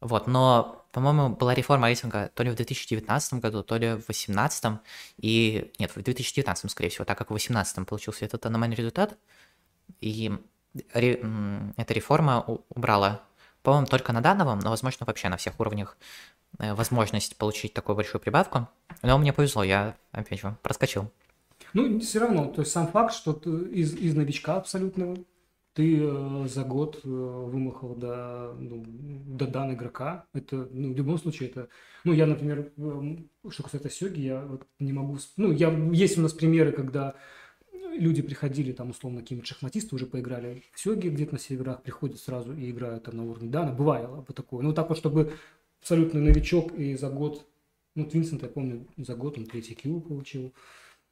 Вот, 0.00 0.26
но, 0.26 0.83
по-моему, 0.94 1.30
была 1.30 1.54
реформа 1.54 1.88
рейтинга 1.88 2.30
то 2.34 2.44
ли 2.44 2.50
в 2.50 2.54
2019 2.54 3.34
году, 3.34 3.64
то 3.64 3.76
ли 3.76 3.94
в 3.94 4.06
2018, 4.06 4.80
и... 5.18 5.72
Нет, 5.80 5.90
в 5.90 6.00
2019, 6.00 6.70
скорее 6.70 6.88
всего, 6.88 7.04
так 7.04 7.18
как 7.18 7.26
в 7.26 7.34
2018 7.34 7.86
получился 7.86 8.24
этот 8.24 8.46
аномальный 8.46 8.76
результат, 8.76 9.18
и 10.00 10.32
ре... 10.92 11.20
эта 11.76 11.92
реформа 11.92 12.44
убрала, 12.68 13.22
по-моему, 13.62 13.88
только 13.88 14.12
на 14.12 14.20
данном, 14.20 14.60
но, 14.60 14.70
возможно, 14.70 15.04
вообще 15.04 15.28
на 15.28 15.36
всех 15.36 15.58
уровнях 15.58 15.98
э, 16.60 16.72
возможность 16.74 17.36
получить 17.36 17.74
такую 17.74 17.96
большую 17.96 18.20
прибавку. 18.20 18.68
Но 19.02 19.18
мне 19.18 19.32
повезло, 19.32 19.64
я, 19.64 19.96
опять 20.12 20.40
же, 20.40 20.56
проскочил. 20.62 21.10
Ну, 21.72 21.98
все 21.98 22.20
равно, 22.20 22.46
то 22.46 22.60
есть 22.60 22.70
сам 22.70 22.86
факт, 22.86 23.12
что 23.12 23.32
ты 23.32 23.50
из, 23.50 23.94
из 23.94 24.14
новичка 24.14 24.56
абсолютно 24.56 25.16
ты 25.74 25.98
э, 26.00 26.46
за 26.48 26.62
год 26.62 27.00
э, 27.04 27.08
вымахал 27.08 27.96
до, 27.96 28.54
ну, 28.58 28.84
до 28.86 29.46
дан 29.46 29.74
игрока. 29.74 30.26
Это, 30.32 30.68
ну, 30.70 30.92
в 30.92 30.96
любом 30.96 31.18
случае, 31.18 31.50
это... 31.50 31.68
Ну, 32.04 32.12
я, 32.12 32.26
например, 32.26 32.72
э, 32.76 33.16
что 33.50 33.62
касается 33.64 33.90
Сёги, 33.90 34.20
я 34.20 34.44
вот 34.46 34.66
не 34.78 34.92
могу... 34.92 35.18
Ну, 35.36 35.50
я, 35.50 35.70
есть 35.92 36.16
у 36.16 36.22
нас 36.22 36.32
примеры, 36.32 36.70
когда 36.70 37.16
люди 37.72 38.22
приходили, 38.22 38.72
там, 38.72 38.90
условно, 38.90 39.20
какие-нибудь 39.20 39.48
шахматисты 39.48 39.96
уже 39.96 40.06
поиграли 40.06 40.62
в 40.72 40.80
Сёги 40.80 41.08
где-то 41.08 41.34
на 41.34 41.40
серверах, 41.40 41.82
приходят 41.82 42.20
сразу 42.20 42.54
и 42.54 42.70
играют 42.70 43.04
там 43.04 43.16
на 43.16 43.24
уровне 43.24 43.50
Дана. 43.50 43.72
Бывало 43.72 44.22
бы 44.22 44.32
такое. 44.32 44.62
Ну, 44.62 44.72
так 44.72 44.88
вот, 44.88 44.96
чтобы 44.96 45.32
абсолютно 45.80 46.20
новичок 46.20 46.72
и 46.74 46.94
за 46.94 47.10
год... 47.10 47.46
Ну, 47.96 48.04
Твинсент, 48.06 48.42
я 48.42 48.48
помню, 48.48 48.86
за 48.96 49.16
год 49.16 49.38
он 49.38 49.46
третий 49.46 49.74
кью 49.74 50.00
получил. 50.00 50.52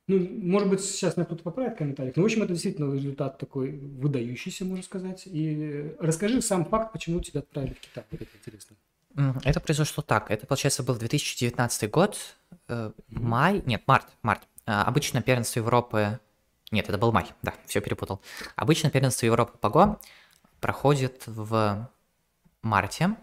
Ну, 0.09 0.19
может 0.19 0.69
быть, 0.69 0.81
сейчас 0.81 1.17
меня 1.17 1.27
кто-то 1.27 1.45
поправит 1.45 1.75
в 1.75 1.79
комментариях. 1.79 2.17
Но, 2.17 2.23
в 2.23 2.27
общем, 2.27 2.43
это 2.43 2.53
действительно 2.53 2.93
результат 2.93 3.39
такой 3.39 3.71
выдающийся, 3.71 4.65
можно 4.65 4.83
сказать. 4.83 5.23
И 5.27 5.95
расскажи 6.01 6.43
сам 6.43 6.65
факт, 6.65 6.93
почему 6.93 7.21
тебя 7.21 7.41
отправили 7.41 7.75
в 7.75 7.81
Китай. 7.81 8.05
Это 8.11 8.27
интересно. 8.37 8.77
Это 9.45 9.61
произошло 9.61 10.03
так. 10.03 10.31
Это, 10.31 10.47
получается, 10.47 10.83
был 10.83 10.97
2019 10.97 11.91
год, 11.91 12.19
э, 12.69 12.93
май, 13.09 13.63
нет, 13.67 13.83
март, 13.87 14.07
март. 14.23 14.43
А, 14.65 14.85
обычно 14.85 15.23
первенство 15.23 15.61
Европы, 15.61 16.19
нет, 16.71 16.89
это 16.89 16.97
был 16.97 17.13
май, 17.13 17.27
да, 17.43 17.53
все 17.67 17.81
перепутал. 17.81 18.23
Обычно 18.57 18.91
первенство 18.91 19.27
Европы 19.27 19.59
по 19.59 19.69
ГО 19.69 20.01
проходит 20.61 21.25
в 21.27 21.91
марте. 22.63 23.17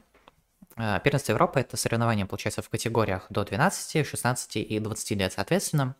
А, 0.75 0.99
первенство 0.99 1.31
Европы– 1.31 1.59
это 1.61 1.75
соревнование, 1.75 2.25
получается, 2.25 2.61
в 2.61 2.69
категориях 2.69 3.25
до 3.29 3.43
12, 3.43 4.05
16 4.05 4.57
и 4.57 4.79
20 4.79 5.11
лет, 5.11 5.33
соответственно. 5.33 5.95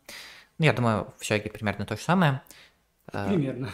Ну, 0.60 0.66
я 0.66 0.74
думаю, 0.74 1.06
в 1.16 1.24
Сёге 1.24 1.48
примерно 1.48 1.86
то 1.86 1.96
же 1.96 2.02
самое. 2.02 2.42
Э, 3.14 3.28
примерно. 3.28 3.70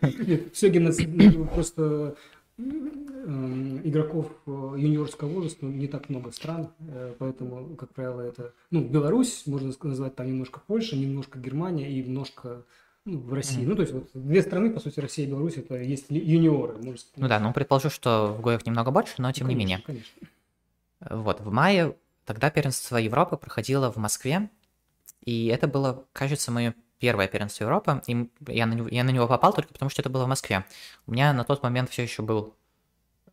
Нет, 0.00 0.54
в 0.54 0.56
Сёге 0.56 0.78
ну, 0.78 1.44
просто 1.46 2.14
эм, 2.56 3.80
игроков 3.82 4.30
э, 4.46 4.50
юниорского 4.78 5.28
возраста 5.28 5.66
не 5.66 5.88
так 5.88 6.08
много 6.08 6.30
стран, 6.30 6.70
э, 6.78 7.14
поэтому, 7.18 7.74
как 7.74 7.92
правило, 7.94 8.20
это, 8.20 8.52
ну, 8.70 8.82
Беларусь, 8.82 9.42
можно 9.46 9.74
назвать 9.82 10.14
там 10.14 10.28
немножко 10.28 10.60
Польша, 10.64 10.94
немножко 10.94 11.40
Германия 11.40 11.90
и 11.90 12.00
немножко 12.00 12.62
ну, 13.04 13.18
в 13.18 13.34
России. 13.34 13.64
Ну, 13.64 13.74
то 13.74 13.82
есть 13.82 13.92
вот 13.92 14.08
две 14.14 14.42
страны, 14.42 14.70
по 14.70 14.78
сути, 14.78 15.00
Россия 15.00 15.26
и 15.26 15.28
Беларусь, 15.28 15.56
это 15.56 15.82
есть 15.82 16.06
юниоры. 16.10 16.76
Ну 17.16 17.26
да, 17.26 17.40
ну 17.40 17.52
предположу, 17.52 17.90
что 17.90 18.36
в 18.38 18.40
Гоях 18.40 18.64
немного 18.64 18.92
больше, 18.92 19.14
но 19.18 19.32
тем 19.32 19.48
ну, 19.48 19.50
не 19.52 19.56
менее. 19.56 19.82
Конечно. 19.84 20.12
Вот, 21.10 21.40
в 21.40 21.50
мае 21.50 21.96
тогда 22.24 22.50
первенство 22.50 22.98
Европы 22.98 23.36
проходило 23.36 23.90
в 23.90 23.96
Москве, 23.96 24.48
и 25.28 25.48
это 25.48 25.68
было, 25.68 26.06
кажется, 26.14 26.50
мое 26.50 26.74
первое 26.98 27.28
первенство 27.28 27.64
Европы, 27.64 28.00
и 28.06 28.30
я 28.46 28.64
на, 28.64 28.72
него, 28.72 28.88
я 28.88 29.04
на 29.04 29.10
него 29.10 29.28
попал 29.28 29.52
только 29.52 29.74
потому, 29.74 29.90
что 29.90 30.00
это 30.00 30.08
было 30.08 30.24
в 30.24 30.28
Москве. 30.28 30.64
У 31.06 31.12
меня 31.12 31.34
на 31.34 31.44
тот 31.44 31.62
момент 31.62 31.90
все 31.90 32.02
еще 32.02 32.22
был 32.22 32.56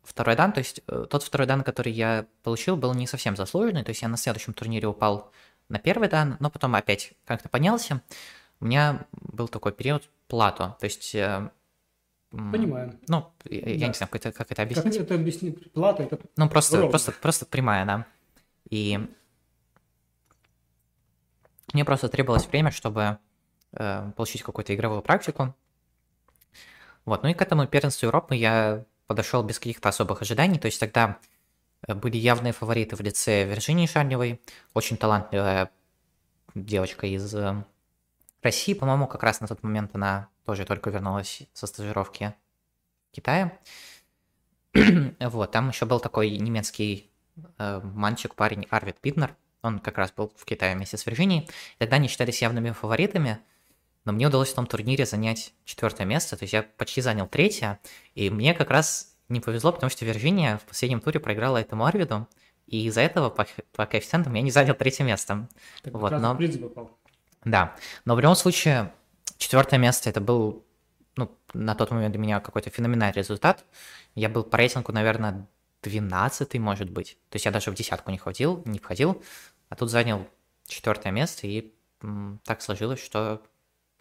второй 0.03 0.35
дан, 0.35 0.51
то 0.51 0.59
есть 0.59 0.81
э, 0.87 1.05
тот 1.09 1.23
второй 1.23 1.47
дан, 1.47 1.63
который 1.63 1.93
я 1.93 2.25
получил, 2.43 2.75
был 2.75 2.93
не 2.93 3.07
совсем 3.07 3.37
заслуженный, 3.37 3.85
то 3.85 3.91
есть 3.91 4.01
я 4.01 4.09
на 4.09 4.17
следующем 4.17 4.51
турнире 4.51 4.89
упал 4.89 5.31
на 5.69 5.79
первый 5.79 6.09
дан, 6.09 6.35
но 6.41 6.49
потом 6.49 6.75
опять 6.75 7.13
как-то 7.23 7.47
поднялся. 7.47 8.01
У 8.59 8.65
меня 8.65 9.05
был 9.13 9.47
такой 9.47 9.71
период 9.71 10.09
плато, 10.27 10.75
то 10.77 10.83
есть... 10.83 11.15
Э, 11.15 11.49
Понимаю. 12.29 12.99
Ну, 13.07 13.31
я, 13.45 13.61
да. 13.61 13.69
я 13.69 13.87
не 13.87 13.93
знаю, 13.93 14.09
как 14.11 14.15
это, 14.15 14.33
как 14.33 14.51
это 14.51 14.63
объяснить. 14.63 14.97
Как 14.97 15.03
это 15.03 15.15
объяснить? 15.15 15.71
Плата 15.71 16.03
это... 16.03 16.19
Ну, 16.35 16.49
просто, 16.49 16.87
просто, 16.87 17.13
просто 17.13 17.45
прямая, 17.45 17.85
да. 17.85 18.05
И 18.69 18.99
мне 21.75 21.85
просто 21.85 22.07
требовалось 22.07 22.47
время, 22.47 22.71
чтобы 22.71 23.19
э, 23.73 24.11
получить 24.15 24.43
какую-то 24.43 24.73
игровую 24.73 25.01
практику. 25.01 25.53
Вот, 27.03 27.21
ну 27.21 27.29
и 27.29 27.33
к 27.33 27.41
этому 27.41 27.67
первенству 27.67 28.07
Европы 28.07 28.35
я 28.35 28.85
подошел 29.07 29.43
без 29.43 29.59
каких-то 29.59 29.89
особых 29.89 30.21
ожиданий, 30.21 30.57
то 30.57 30.67
есть 30.67 30.79
тогда 30.79 31.19
э, 31.85 31.93
были 31.93 32.15
явные 32.15 32.53
фавориты 32.53 32.95
в 32.95 33.01
лице 33.01 33.43
Вирджинии 33.43 33.87
Шарневой, 33.87 34.41
очень 34.73 34.95
талантливая 34.95 35.69
девочка 36.55 37.07
из 37.07 37.35
э, 37.35 37.63
России, 38.41 38.73
по-моему, 38.73 39.07
как 39.07 39.23
раз 39.23 39.41
на 39.41 39.47
тот 39.47 39.61
момент 39.61 39.91
она 39.95 40.29
тоже 40.45 40.63
только 40.63 40.89
вернулась 40.89 41.43
со 41.53 41.67
стажировки 41.67 42.33
в 43.11 43.15
Китае. 43.15 43.59
вот, 45.19 45.51
там 45.51 45.69
еще 45.69 45.85
был 45.85 45.99
такой 45.99 46.37
немецкий 46.37 47.11
э, 47.57 47.81
мальчик, 47.83 48.33
парень 48.33 48.65
Арвид 48.69 48.97
Питнер, 49.01 49.35
он 49.65 49.79
как 49.79 49.97
раз 49.97 50.11
был 50.11 50.31
в 50.35 50.45
Китае 50.45 50.75
вместе 50.75 50.97
с 50.97 51.05
Вирджинией. 51.05 51.49
Тогда 51.77 51.97
они 51.97 52.07
считались 52.07 52.41
явными 52.41 52.71
фаворитами, 52.71 53.39
но 54.05 54.11
мне 54.11 54.27
удалось 54.27 54.51
в 54.51 54.55
том 54.55 54.67
турнире 54.67 55.05
занять 55.05 55.53
четвертое 55.65 56.05
место, 56.05 56.37
то 56.37 56.43
есть 56.43 56.53
я 56.53 56.63
почти 56.63 57.01
занял 57.01 57.27
третье, 57.27 57.79
и 58.13 58.29
мне 58.29 58.53
как 58.53 58.69
раз 58.69 59.15
не 59.29 59.39
повезло, 59.39 59.71
потому 59.71 59.89
что 59.89 60.05
Вирджиния 60.05 60.57
в 60.57 60.63
последнем 60.63 61.01
туре 61.01 61.19
проиграла 61.19 61.57
этому 61.57 61.85
Арвиду, 61.85 62.27
и 62.67 62.85
из-за 62.87 63.01
этого 63.01 63.29
по, 63.29 63.47
по 63.73 63.85
коэффициентам 63.85 64.33
я 64.35 64.41
не 64.41 64.51
занял 64.51 64.75
третье 64.75 65.03
место. 65.03 65.47
Так 65.81 65.93
вот, 65.93 66.11
но... 66.11 66.35
попал. 66.35 66.97
Да, 67.43 67.75
но 68.05 68.15
в 68.15 68.19
любом 68.19 68.35
случае 68.35 68.91
четвертое 69.37 69.77
место 69.77 70.09
это 70.09 70.19
был, 70.19 70.65
ну, 71.15 71.31
на 71.53 71.75
тот 71.75 71.91
момент 71.91 72.11
для 72.11 72.21
меня 72.21 72.39
какой-то 72.39 72.69
феноменальный 72.69 73.13
результат. 73.13 73.63
Я 74.15 74.29
был 74.29 74.43
по 74.43 74.57
рейтингу, 74.57 74.91
наверное, 74.91 75.47
12 75.83 76.55
может 76.55 76.89
быть. 76.89 77.17
То 77.29 77.35
есть 77.35 77.45
я 77.45 77.51
даже 77.51 77.71
в 77.71 77.75
десятку 77.75 78.11
не 78.11 78.17
входил, 78.17 78.63
не 78.65 78.79
входил, 78.79 79.21
а 79.69 79.75
тут 79.75 79.89
занял 79.89 80.27
четвертое 80.67 81.11
место, 81.11 81.47
и 81.47 81.73
м, 82.01 82.39
так 82.43 82.61
сложилось, 82.61 83.03
что 83.03 83.41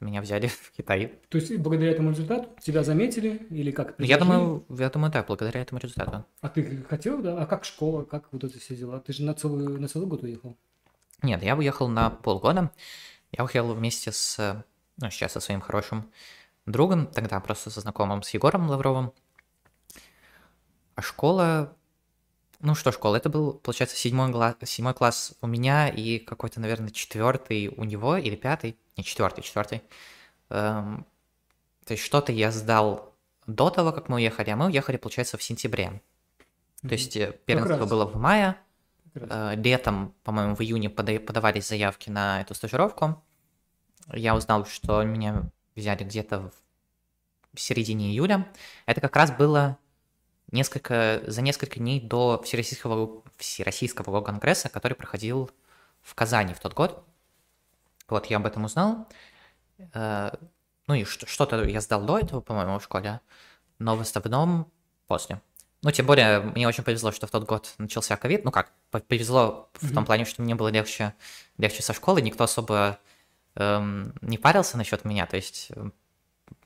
меня 0.01 0.21
взяли 0.21 0.47
в 0.49 0.73
Китай. 0.77 1.19
То 1.29 1.39
есть 1.39 1.57
благодаря 1.59 1.93
этому 1.93 2.11
результату 2.11 2.49
тебя 2.61 2.83
заметили 2.83 3.47
или 3.51 3.71
как? 3.71 3.89
Я 3.89 3.95
предложили? 3.95 4.19
думаю, 4.19 4.65
я 4.71 4.91
думаю, 4.91 5.13
да, 5.13 5.23
благодаря 5.23 5.61
этому 5.61 5.81
результату. 5.81 6.25
А 6.41 6.49
ты 6.49 6.83
хотел, 6.89 7.23
да? 7.23 7.41
А 7.43 7.47
как 7.47 7.65
школа, 7.65 8.05
как 8.05 8.33
вот 8.33 8.45
это 8.45 8.59
все 8.59 8.77
дела? 8.77 9.01
Ты 9.01 9.13
же 9.13 9.23
на 9.25 9.35
целый, 9.35 9.79
на 9.79 9.89
целый 9.89 10.07
год 10.07 10.23
уехал. 10.23 10.57
Нет, 11.23 11.43
я 11.43 11.57
уехал 11.57 11.89
на 11.89 12.11
полгода. 12.11 12.71
Я 13.33 13.45
уехал 13.45 13.73
вместе 13.73 14.13
с, 14.13 14.65
ну, 14.99 15.11
сейчас 15.11 15.33
со 15.33 15.41
своим 15.41 15.61
хорошим 15.61 16.11
другом, 16.67 17.07
тогда 17.07 17.41
просто 17.41 17.71
со 17.71 17.81
знакомым, 17.81 18.23
с 18.23 18.31
Егором 18.31 18.69
Лавровым. 18.69 19.13
А 20.95 21.03
школа... 21.03 21.77
Ну 22.65 22.75
что 22.75 22.93
школа? 22.93 23.17
Это 23.17 23.29
был, 23.29 23.53
получается, 23.53 23.95
седьмой, 23.95 24.31
гла- 24.31 24.57
седьмой 24.63 24.95
класс 24.95 25.35
у 25.43 25.47
меня 25.47 25.87
и 25.91 26.19
какой-то, 26.19 26.61
наверное, 26.61 26.89
четвертый 26.89 27.69
у 27.69 27.85
него 27.85 28.17
или 28.17 28.37
пятый. 28.37 28.79
Не, 28.97 29.05
четвертый, 29.05 29.43
четвертый. 29.43 29.83
Эм, 30.49 31.07
то 31.85 31.93
есть 31.93 32.03
что-то 32.03 32.33
я 32.33 32.51
сдал 32.51 33.15
до 33.47 33.69
того, 33.69 33.93
как 33.93 34.09
мы 34.09 34.17
уехали, 34.17 34.49
а 34.49 34.57
мы 34.57 34.67
уехали, 34.69 34.97
получается, 34.97 35.37
в 35.37 35.43
сентябре. 35.43 36.01
То 36.81 36.89
есть 36.95 37.15
э, 37.17 37.39
первенство 37.45 37.81
раз. 37.81 37.91
было 37.91 38.07
в 38.07 38.17
мае. 38.17 38.57
Э, 39.15 39.53
Летом, 39.57 40.15
по-моему, 40.25 40.57
в 40.57 40.63
июне 40.63 40.89
пода- 40.89 41.21
подавались 41.21 41.69
заявки 41.69 42.09
на 42.09 42.41
эту 42.41 42.55
стажировку. 42.55 43.23
Я 44.11 44.35
узнал, 44.35 44.65
что 44.65 45.03
меня 45.03 45.51
взяли 45.77 46.03
где-то 46.03 46.51
в 47.53 47.61
середине 47.61 48.07
июля. 48.07 48.51
Это 48.87 49.03
как 49.03 49.15
раз 49.17 49.33
было 49.33 49.77
несколько, 50.55 51.23
за 51.27 51.43
несколько 51.43 51.79
дней 51.79 52.01
до 52.01 52.41
Всероссийского, 52.43 53.23
Всероссийского 53.37 54.23
конгресса, 54.23 54.69
который 54.69 54.95
проходил 54.95 55.51
в 56.03 56.15
Казани 56.15 56.55
в 56.55 56.61
тот 56.61 56.75
год. 56.75 57.05
Вот 58.09 58.27
я 58.27 58.37
об 58.39 58.47
этом 58.47 58.65
узнал. 58.65 59.07
Э, 59.93 60.31
Ну 60.87 60.95
и 60.95 61.05
что- 61.05 61.27
что-то 61.27 61.65
я 61.65 61.81
сдал 61.81 62.03
до 62.05 62.19
этого, 62.19 62.43
по-моему, 62.43 62.79
в 62.79 62.85
школе, 62.85 63.21
но 63.79 63.97
в 63.97 64.03
основном 64.03 64.71
после. 65.07 65.41
Ну, 65.83 65.91
тем 65.91 66.05
более, 66.07 66.41
мне 66.41 66.69
очень 66.69 66.85
повезло, 66.85 67.11
что 67.11 67.27
в 67.27 67.31
тот 67.31 67.45
год 67.45 67.73
начался 67.79 68.17
ковид. 68.19 68.45
Ну 68.45 68.51
как, 68.51 68.71
по- 68.91 69.01
повезло 69.01 69.71
в 69.75 69.95
том 69.95 70.05
плане, 70.05 70.27
что 70.27 70.43
мне 70.43 70.55
было 70.55 70.69
легче, 70.69 71.15
легче 71.57 71.83
со 71.83 71.95
школы, 71.95 72.21
никто 72.21 72.45
особо 72.45 72.99
эм, 73.57 74.13
не 74.21 74.37
парился 74.37 74.77
насчет 74.77 75.05
меня, 75.07 75.25
то 75.27 75.37
есть 75.37 75.71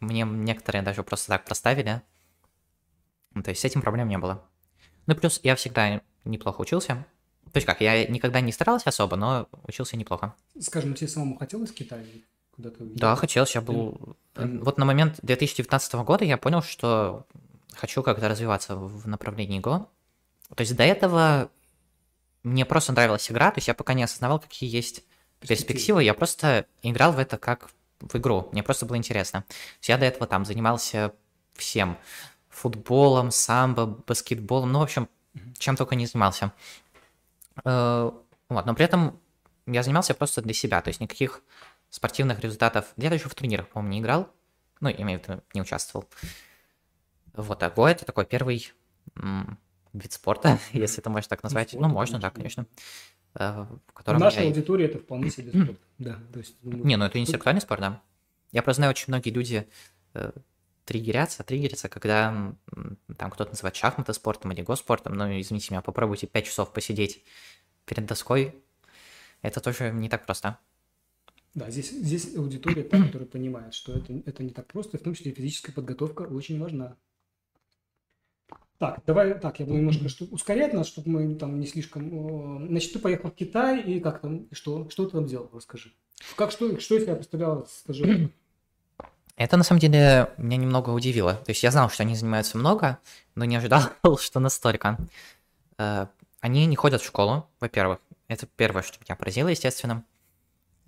мне 0.00 0.23
некоторые 0.25 0.83
даже 0.83 1.02
просто 1.04 1.28
так 1.28 1.45
проставили. 1.45 2.02
Ну, 3.38 3.42
То 3.45 3.50
есть 3.50 3.61
с 3.61 3.64
этим 3.64 3.83
проблем 3.83 4.09
не 4.09 4.18
было. 4.18 4.45
Ну, 5.07 5.14
плюс 5.14 5.40
я 5.42 5.54
всегда 5.57 6.02
неплохо 6.25 6.61
учился. 6.61 7.07
То 7.52 7.57
есть 7.57 7.66
как, 7.66 7.80
я 7.80 8.07
никогда 8.07 8.40
не 8.40 8.52
старался 8.52 8.90
особо, 8.90 9.16
но 9.16 9.49
учился 9.66 9.97
неплохо. 9.97 10.35
Скажем, 10.61 10.95
тебе 10.95 11.09
самому 11.09 11.38
хотелось 11.38 11.71
в 11.71 11.75
куда-то 12.50 12.83
уехать? 12.83 12.99
Да, 13.00 13.16
хотелось, 13.16 13.54
я 13.54 13.61
был... 13.61 14.16
Прям- 14.35 14.61
Вот 14.61 14.76
на 14.78 14.85
момент 14.85 15.21
2019 15.23 15.95
года 15.95 16.25
я 16.25 16.37
понял, 16.37 16.62
что 16.62 17.26
хочу 17.75 18.02
как-то 18.02 18.28
развиваться 18.28 18.76
в 18.76 19.07
направлении 19.09 19.61
Го. 19.61 19.88
То 20.54 20.61
есть 20.62 20.76
до 20.76 20.83
этого 20.83 21.50
мне 22.42 22.64
просто 22.66 22.92
нравилась 22.92 23.30
игра, 23.30 23.50
то 23.50 23.59
есть 23.59 23.68
я 23.68 23.75
пока 23.75 23.95
не 23.95 24.02
осознавал, 24.02 24.40
какие 24.40 24.68
есть 24.68 25.04
перспективы, 25.40 26.02
я 26.02 26.14
просто 26.14 26.66
играл 26.83 27.12
в 27.12 27.18
это 27.18 27.38
как 27.38 27.71
в 28.00 28.16
игру, 28.16 28.49
мне 28.52 28.62
просто 28.62 28.87
было 28.87 28.97
интересно. 28.97 29.42
То 29.42 29.54
есть 29.80 29.88
я 29.88 29.99
до 29.99 30.07
этого 30.07 30.26
там 30.26 30.45
занимался 30.45 31.14
всем. 31.54 31.97
Футболом, 32.59 33.31
самбо, 33.31 33.87
баскетболом, 33.87 34.73
ну, 34.73 34.81
в 34.81 34.83
общем, 34.83 35.09
чем 35.59 35.77
только 35.77 35.95
не 35.95 36.07
занимался. 36.07 36.53
Э, 37.65 38.11
Вот, 38.49 38.67
но 38.67 38.75
при 38.75 38.85
этом 38.85 39.21
я 39.67 39.83
занимался 39.83 40.15
просто 40.15 40.41
для 40.43 40.55
себя, 40.55 40.81
то 40.81 40.88
есть 40.88 41.00
никаких 41.00 41.43
спортивных 41.91 42.41
результатов. 42.41 42.87
Я 42.97 43.11
даже 43.11 43.29
в 43.29 43.35
турнирах, 43.35 43.69
по-моему, 43.69 43.93
не 43.93 44.00
играл. 44.00 44.29
Ну, 44.81 44.91
имею 44.91 45.21
в 45.21 45.29
виду, 45.29 45.43
не 45.55 45.61
участвовал. 45.61 46.07
Вот, 47.35 47.62
а 47.62 47.71
Го 47.71 47.87
это 47.88 48.05
такой 48.05 48.25
первый 48.27 48.73
вид 49.93 50.12
спорта, 50.12 50.59
если 50.73 51.00
это 51.00 51.11
можно 51.11 51.28
так 51.28 51.43
назвать. 51.43 51.71
спорта, 51.71 51.89
ну, 51.89 51.93
можно, 51.93 52.19
да, 52.19 52.30
конечно, 52.30 52.65
конечно. 52.65 52.87
Э, 53.35 53.67
В 53.89 53.93
котором 53.93 54.21
нашей 54.21 54.43
я 54.43 54.49
аудитории 54.49 54.87
это 54.87 54.99
вполне 54.99 55.30
себе 55.30 55.50
спорт. 55.63 55.78
Да, 55.99 56.19
то 56.32 56.39
есть... 56.39 56.56
думаю, 56.63 56.87
Не, 56.87 56.97
ну 56.97 57.04
это 57.04 57.19
интеллектуальный 57.19 57.61
спорт, 57.61 57.80
да. 57.80 58.00
Я 58.52 58.63
просто 58.63 58.80
знаю, 58.80 58.91
очень 58.91 59.06
многие 59.09 59.30
люди 59.30 59.69
э, 60.15 60.32
триггерятся, 60.89 61.45
триггерятся, 61.45 61.91
когда 61.91 62.55
там 63.19 63.31
кто-то 63.31 63.51
называет 63.51 63.77
шахматы 63.77 64.15
спортом 64.15 64.53
или 64.53 64.63
госпортом, 64.63 65.13
но, 65.13 65.39
извините 65.39 65.69
меня, 65.71 65.83
попробуйте 65.83 66.27
5 66.27 66.47
часов 66.47 66.73
посидеть 66.73 67.23
перед 67.85 68.07
доской, 68.07 68.55
это 69.43 69.61
тоже 69.61 69.93
не 69.93 70.09
так 70.09 70.25
просто. 70.25 70.59
Да, 71.53 71.71
здесь, 71.71 71.91
здесь 71.91 72.35
аудитория 72.35 72.85
та, 72.85 73.05
которая 73.05 73.29
понимает, 73.29 73.75
что 73.75 73.93
это, 73.93 74.15
это 74.25 74.43
не 74.43 74.51
так 74.51 74.67
просто, 74.67 74.97
в 74.97 75.03
том 75.03 75.15
числе 75.15 75.33
физическая 75.33 75.75
подготовка 75.75 76.23
очень 76.23 76.59
важна. 76.59 76.97
Так, 78.79 79.03
давай, 79.07 79.39
так, 79.39 79.61
я 79.61 79.67
буду 79.67 79.77
немножко 79.77 80.09
что, 80.09 80.25
ускорять 80.25 80.73
нас, 80.73 80.87
чтобы 80.87 81.11
мы 81.11 81.35
там 81.35 81.61
не 81.61 81.67
слишком... 81.67 82.67
Значит, 82.69 82.95
ты 82.95 82.99
поехал 82.99 83.31
в 83.31 83.35
Китай, 83.35 83.83
и 83.83 84.01
как 84.01 84.23
там, 84.23 84.45
и 84.45 84.55
что, 84.55 84.89
что 84.89 85.05
ты 85.05 85.13
там 85.13 85.27
делал, 85.27 85.51
расскажи. 85.53 85.93
Как, 86.37 86.51
что, 86.51 86.81
что 86.81 86.97
из 86.97 87.03
себя 87.03 87.15
представляла 87.17 87.65
стажировка? 87.65 88.31
Это 89.39 89.57
на 89.57 89.63
самом 89.63 89.79
деле 89.79 90.33
меня 90.37 90.57
немного 90.57 90.91
удивило. 90.91 91.35
То 91.35 91.51
есть 91.51 91.63
я 91.63 91.71
знал, 91.71 91.89
что 91.91 92.03
они 92.03 92.17
занимаются 92.17 92.59
много, 92.59 92.99
но 93.37 93.45
не 93.45 93.55
ожидал, 93.55 93.83
что 94.19 94.41
настолько. 94.41 94.99
Э, 95.79 96.07
Они 96.41 96.67
не 96.67 96.75
ходят 96.75 97.01
в 97.01 97.07
школу, 97.07 97.49
во-первых. 97.61 98.01
Это 98.27 98.47
первое, 98.47 98.83
что 98.83 98.99
меня 98.99 99.15
поразило, 99.15 99.47
естественно. 99.47 100.05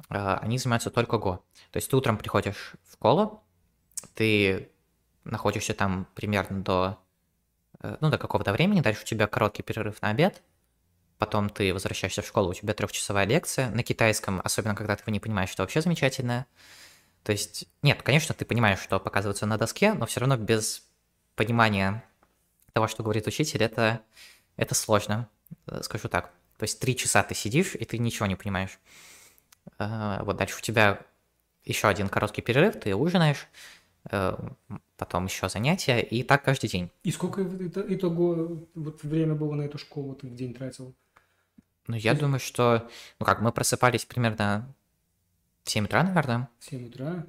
Э, 0.09 0.39
Они 0.43 0.59
занимаются 0.59 0.91
только 0.91 1.19
Го. 1.19 1.45
То 1.71 1.77
есть 1.77 1.89
ты 1.89 1.97
утром 1.97 2.19
приходишь 2.19 2.75
в 2.89 2.95
школу, 2.95 3.41
ты 4.15 4.69
находишься 5.23 5.73
там 5.73 6.09
примерно 6.17 6.61
до, 6.61 6.99
э, 7.81 7.99
ну, 8.01 8.11
до 8.11 8.19
какого-то 8.19 8.53
времени, 8.53 8.81
дальше 8.81 9.03
у 9.05 9.07
тебя 9.07 9.29
короткий 9.29 9.63
перерыв 9.63 10.03
на 10.03 10.09
обед, 10.09 10.43
потом 11.19 11.51
ты 11.51 11.73
возвращаешься 11.73 12.23
в 12.23 12.27
школу, 12.27 12.51
у 12.51 12.55
тебя 12.55 12.75
трехчасовая 12.75 13.27
лекция 13.27 13.71
на 13.71 13.85
китайском, 13.85 14.41
особенно 14.43 14.75
когда 14.75 14.97
ты 14.97 15.09
не 15.13 15.21
понимаешь, 15.21 15.51
что 15.51 15.63
вообще 15.63 15.83
замечательно. 15.83 16.47
То 17.31 17.33
есть, 17.33 17.69
нет, 17.83 18.03
конечно, 18.03 18.35
ты 18.35 18.45
понимаешь, 18.45 18.81
что 18.81 18.99
показывается 18.99 19.47
на 19.47 19.57
доске, 19.57 19.95
но 19.95 20.05
все 20.07 20.19
равно 20.19 20.37
без 20.37 20.83
понимания 21.37 22.03
того, 22.73 22.89
что 22.89 23.05
говорит 23.05 23.29
учитель, 23.29 23.63
это, 23.63 24.01
это 24.57 24.75
сложно, 24.75 25.29
э, 25.69 25.81
скажу 25.85 26.09
так. 26.09 26.33
То 26.59 26.65
есть 26.65 26.81
три 26.81 26.97
часа 26.97 27.23
ты 27.23 27.37
сидишь, 27.37 27.77
и 27.77 27.85
ты 27.85 27.99
ничего 27.99 28.27
не 28.27 28.35
понимаешь. 28.35 28.81
Э, 29.79 30.25
Вот 30.25 30.39
дальше 30.39 30.57
у 30.59 30.61
тебя 30.61 31.07
еще 31.65 31.87
один 31.87 32.09
короткий 32.09 32.43
перерыв, 32.43 32.81
ты 32.81 32.97
ужинаешь, 32.97 33.47
э, 34.11 34.37
потом 34.97 35.27
еще 35.27 35.49
занятия, 35.49 36.01
и 36.01 36.25
так 36.25 36.43
каждый 36.43 36.69
день. 36.69 36.91
И 37.05 37.13
сколько 37.13 37.43
итого 37.43 38.67
вот 38.75 39.05
время 39.05 39.37
было 39.37 39.55
на 39.55 39.63
эту 39.63 39.79
школу, 39.79 40.17
ты 40.17 40.27
в 40.27 40.35
день 40.35 40.53
тратил? 40.53 40.97
Ну, 41.87 41.95
я 41.95 42.11
есть- 42.11 42.21
думаю, 42.21 42.41
что, 42.41 42.91
ну 43.21 43.25
как, 43.25 43.41
мы 43.41 43.53
просыпались 43.53 44.05
примерно 44.05 44.75
в 45.65 45.71
7 45.71 45.85
утра, 45.85 46.03
наверное, 46.03 46.49
В 46.59 46.65
7 46.65 46.87
утра? 46.89 47.27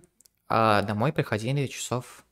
а 0.47 0.81
домой 0.83 1.13
приходили 1.13 1.67
часов 1.67 2.25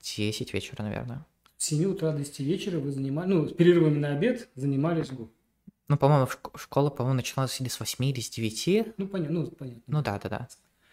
10 0.00 0.52
вечера, 0.52 0.82
наверное. 0.82 1.24
С 1.56 1.66
7 1.66 1.84
утра 1.86 2.12
до 2.12 2.18
10 2.18 2.40
вечера 2.40 2.78
вы 2.78 2.90
занимались, 2.92 3.30
ну, 3.30 3.48
с 3.48 3.52
перерывами 3.52 3.98
на 3.98 4.12
обед 4.12 4.48
занимались 4.54 5.10
ГУ. 5.10 5.30
Ну, 5.88 5.96
по-моему, 5.96 6.26
шк- 6.26 6.58
школа, 6.58 6.90
по-моему, 6.90 7.16
начиналась 7.16 7.60
или 7.60 7.68
с 7.68 7.78
8, 7.78 8.04
или 8.06 8.20
с 8.20 8.28
9. 8.30 8.94
Ну, 8.96 9.06
понятно, 9.06 9.40
ну, 9.40 9.50
понятно. 9.50 9.82
Ну 9.86 10.02
да, 10.02 10.18
да, 10.18 10.28
да. 10.28 10.48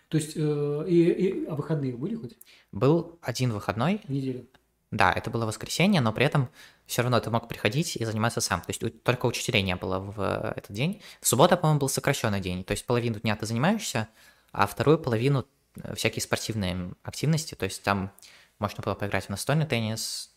То 0.10 0.18
есть, 0.18 0.34
э, 0.36 0.86
и, 0.88 1.04
и- 1.12 1.46
а 1.48 1.56
выходные 1.56 1.96
были 1.96 2.16
хоть 2.16 2.38
Был 2.72 3.18
один 3.22 3.52
выходной, 3.52 4.02
в 4.04 4.10
неделю? 4.10 4.46
да, 4.92 5.12
это 5.12 5.32
было 5.32 5.46
воскресенье, 5.48 6.02
но 6.02 6.14
при 6.14 6.26
этом 6.26 6.50
все 6.86 7.02
равно 7.02 7.20
ты 7.20 7.30
мог 7.30 7.48
приходить 7.48 7.96
и 7.96 8.06
заниматься 8.06 8.42
сам. 8.42 8.62
То 8.62 8.70
есть 8.70 9.04
только 9.04 9.26
учителей 9.26 9.62
не 9.62 9.76
было 9.76 10.00
в 10.00 10.20
э, 10.20 10.54
этот 10.56 10.72
день. 10.72 11.02
В 11.22 11.28
субботу, 11.28 11.58
по-моему, 11.58 11.80
был 11.80 11.90
сокращенный 11.90 12.42
день. 12.42 12.64
То 12.64 12.72
есть 12.72 12.86
половину 12.86 13.20
дня 13.20 13.36
ты 13.36 13.46
занимаешься, 13.46 14.10
а 14.52 14.68
вторую 14.68 15.00
половину 15.00 15.46
э, 15.82 15.96
всякие 15.96 16.22
спортивные 16.22 16.94
активности. 17.04 17.56
То 17.56 17.66
есть 17.66 17.84
там 17.84 18.12
можно 18.60 18.84
было 18.84 18.96
поиграть 18.96 19.26
в 19.26 19.30
настольный 19.30 19.66
теннис, 19.66 20.32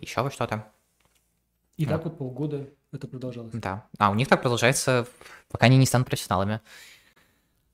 еще 0.00 0.22
во 0.22 0.30
что-то. 0.30 0.66
И 1.76 1.86
Да. 1.86 1.96
так 1.96 2.04
вот 2.04 2.18
полгода 2.18 2.68
это 2.92 3.06
продолжалось. 3.06 3.52
Да. 3.54 3.86
А 3.98 4.10
у 4.10 4.14
них 4.14 4.28
так 4.28 4.42
продолжается, 4.42 5.06
пока 5.48 5.66
они 5.66 5.76
не 5.76 5.86
станут 5.86 6.08
профессионалами. 6.08 6.60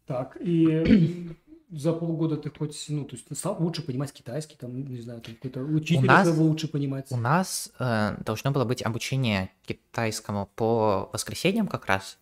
Так, 0.07 0.37
и 0.41 1.37
за 1.71 1.93
полгода 1.93 2.37
ты 2.37 2.51
хоть, 2.51 2.85
ну, 2.89 3.05
то 3.05 3.17
есть 3.17 3.37
стал 3.37 3.57
лучше 3.61 3.83
понимать 3.83 4.13
китайский, 4.13 4.57
там, 4.57 4.85
не 4.87 5.01
знаю, 5.01 5.21
там 5.21 5.35
какой-то 5.35 5.61
учитель 5.61 6.07
нас- 6.07 6.27
своего 6.27 6.45
лучше 6.45 6.69
понимать. 6.69 7.07
У 7.11 7.17
нас 7.17 7.71
э, 7.79 8.17
должно 8.25 8.51
было 8.53 8.65
быть 8.65 8.83
обучение 8.83 9.51
китайскому 9.67 10.49
по 10.55 11.11
воскресеньям 11.13 11.67
как 11.67 11.87
раз, 11.87 12.19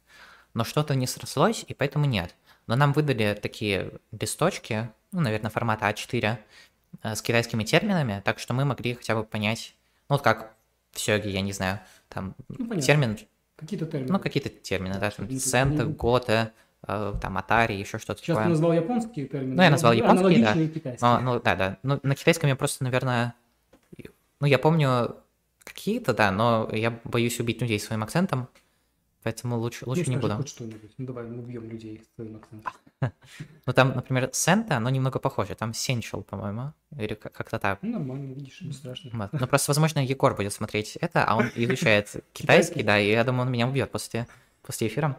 но 0.55 0.65
что-то 0.65 0.95
не 0.95 1.07
срослось, 1.07 1.65
и 1.69 1.75
поэтому 1.75 2.07
нет. 2.07 2.35
Но 2.67 2.77
нам 2.77 2.93
выдали 2.95 3.39
такие 3.41 3.93
листочки, 4.19 4.91
ну, 5.13 5.21
наверное, 5.21 5.51
формата 5.51 5.87
А4, 5.91 6.39
э, 7.03 7.15
с 7.15 7.21
китайскими 7.21 7.65
терминами, 7.65 8.23
так 8.25 8.39
что 8.39 8.55
мы 8.55 8.65
могли 8.65 8.95
хотя 8.95 9.15
бы 9.15 9.25
понять, 9.25 9.75
ну, 10.09 10.15
вот 10.17 10.23
как 10.23 10.55
в 10.93 11.01
Сёге, 11.01 11.31
я 11.31 11.43
не 11.43 11.53
знаю, 11.53 11.81
там 12.09 12.35
Ну, 12.49 12.57
понятно. 12.67 12.81
термин, 12.83 13.19
Какие-то 13.57 13.87
термины. 13.87 14.13
ну, 14.13 14.19
какие-то 14.19 14.49
термины, 14.49 14.99
да, 14.99 15.11
там, 15.11 15.29
цент, 15.39 15.77
путать. 15.99 16.53
Э, 16.87 17.15
там 17.21 17.39
Atari, 17.39 17.75
еще 17.75 17.99
что-то 17.99 18.21
Сейчас 18.21 18.37
ты 18.37 18.43
такое. 18.43 18.49
назвал 18.49 18.73
японские 18.73 19.27
термины. 19.27 19.55
Ну, 19.57 19.63
я 19.63 19.69
но 19.69 19.73
назвал 19.73 19.93
японские, 19.93 20.45
да. 20.45 20.53
китайские. 20.55 20.99
А, 21.01 21.21
ну, 21.21 21.41
да, 21.41 21.57
да. 21.57 21.79
Ну, 21.83 22.01
на 22.03 22.15
китайском 22.15 22.49
я 22.49 22.57
просто, 22.57 22.85
наверное... 22.85 23.35
Ну, 24.41 24.47
я 24.47 24.59
помню 24.59 25.17
какие-то, 25.65 26.13
да, 26.13 26.31
но 26.31 26.69
я 26.73 26.99
боюсь 27.05 27.41
убить 27.41 27.61
людей 27.63 27.81
своим 27.81 28.03
акцентом, 28.03 28.49
поэтому 29.23 29.57
лучше, 29.59 29.87
лучше 29.87 30.11
не 30.11 30.17
буду. 30.19 30.37
хоть 30.37 30.49
что-нибудь. 30.49 30.93
Ну, 30.99 31.07
давай, 31.07 31.25
мы 31.25 31.39
убьем 31.39 31.69
людей 31.71 32.03
с 32.05 32.15
твоим 32.15 32.37
акцентом. 32.37 32.73
Ну, 33.67 33.73
там, 33.73 33.95
например, 33.95 34.31
Сента, 34.33 34.77
оно 34.77 34.89
немного 34.89 35.19
похоже. 35.19 35.55
Там 35.55 35.75
Сенчел, 35.75 36.23
по-моему, 36.23 36.73
или 36.97 37.15
как- 37.15 37.33
как-то 37.33 37.59
так. 37.59 37.79
Ну, 37.83 37.93
нормально, 37.99 38.33
видишь, 38.35 38.61
не 38.63 38.73
страшно. 38.73 39.31
Ну, 39.33 39.47
просто, 39.47 39.71
возможно, 39.71 39.99
Егор 39.99 40.35
будет 40.35 40.53
смотреть 40.55 40.97
это, 40.97 41.25
а 41.25 41.37
он 41.37 41.51
изучает 41.55 42.25
китайский, 42.33 42.83
да, 42.83 42.99
и 42.99 43.11
я 43.11 43.25
думаю, 43.25 43.47
он 43.47 43.53
меня 43.53 43.67
убьет 43.69 43.91
после, 43.91 44.27
после 44.63 44.89
эфира. 44.89 45.19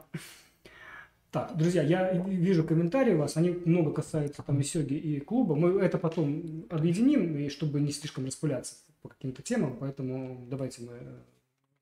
Так, 1.35 1.57
друзья, 1.57 1.83
я 1.83 2.13
вижу 2.13 2.63
комментарии 2.63 3.13
у 3.13 3.17
вас, 3.17 3.35
они 3.35 3.49
много 3.49 3.91
касаются 3.91 4.41
там 4.41 4.57
и 4.61 4.63
сёги, 4.63 4.93
и 4.93 5.19
клуба. 5.19 5.53
Мы 5.53 5.81
это 5.81 5.97
потом 5.97 6.63
объединим, 6.69 7.37
и 7.37 7.49
чтобы 7.49 7.81
не 7.81 7.91
слишком 7.91 8.25
распыляться 8.25 8.75
по 9.01 9.09
каким-то 9.09 9.41
темам, 9.41 9.75
поэтому 9.77 10.47
давайте 10.49 10.83
мы... 10.83 10.93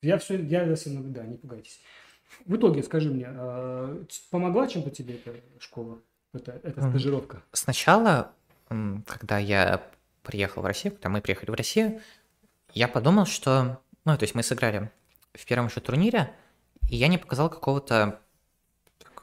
Я 0.01 0.17
все, 0.17 0.41
я 0.41 0.67
за 0.67 0.75
всем 0.75 0.95
наблюдаю, 0.95 1.29
не 1.29 1.37
пугайтесь. 1.37 1.79
В 2.47 2.55
итоге, 2.55 2.81
скажи 2.81 3.11
мне, 3.11 3.27
а, 3.29 4.03
помогла 4.31 4.67
чем-то 4.67 4.89
тебе 4.89 5.17
эта 5.17 5.35
школа, 5.59 5.99
эта, 6.33 6.59
эта 6.63 6.89
стажировка? 6.89 7.43
Сначала, 7.51 8.31
когда 9.05 9.37
я 9.37 9.83
приехал 10.23 10.63
в 10.63 10.65
Россию, 10.65 10.93
когда 10.93 11.09
мы 11.09 11.21
приехали 11.21 11.51
в 11.51 11.53
Россию, 11.53 12.01
я 12.73 12.87
подумал, 12.87 13.27
что... 13.27 13.79
Ну, 14.03 14.17
то 14.17 14.23
есть 14.23 14.33
мы 14.33 14.41
сыграли 14.41 14.89
в 15.31 15.45
первом 15.45 15.69
же 15.69 15.79
турнире, 15.79 16.33
и 16.89 16.95
я 16.95 17.07
не 17.07 17.19
показал 17.19 17.51
какого-то 17.51 18.19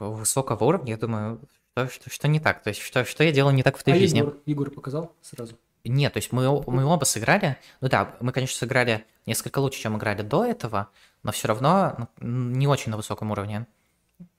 высокого 0.09 0.63
уровня. 0.63 0.91
Я 0.91 0.97
думаю, 0.97 1.39
что, 1.71 1.87
что, 1.87 2.09
что 2.09 2.27
не 2.27 2.39
так? 2.39 2.63
То 2.63 2.69
есть 2.69 2.81
что, 2.81 3.05
что 3.05 3.23
я 3.23 3.31
делал 3.31 3.51
не 3.51 3.63
так 3.63 3.77
в 3.77 3.83
той 3.83 3.93
а 3.93 3.97
жизни? 3.97 4.19
Егор, 4.19 4.37
Егор 4.45 4.71
показал 4.71 5.13
сразу? 5.21 5.57
Нет, 5.83 6.13
то 6.13 6.17
есть 6.17 6.31
мы, 6.31 6.61
мы 6.67 6.85
оба 6.85 7.05
сыграли. 7.05 7.57
Ну 7.79 7.89
да, 7.89 8.15
мы, 8.19 8.31
конечно, 8.31 8.57
сыграли 8.57 9.05
несколько 9.25 9.59
лучше, 9.59 9.79
чем 9.79 9.97
играли 9.97 10.21
до 10.21 10.45
этого, 10.45 10.89
но 11.23 11.31
все 11.31 11.47
равно 11.47 12.09
ну, 12.19 12.55
не 12.55 12.67
очень 12.67 12.91
на 12.91 12.97
высоком 12.97 13.31
уровне. 13.31 13.65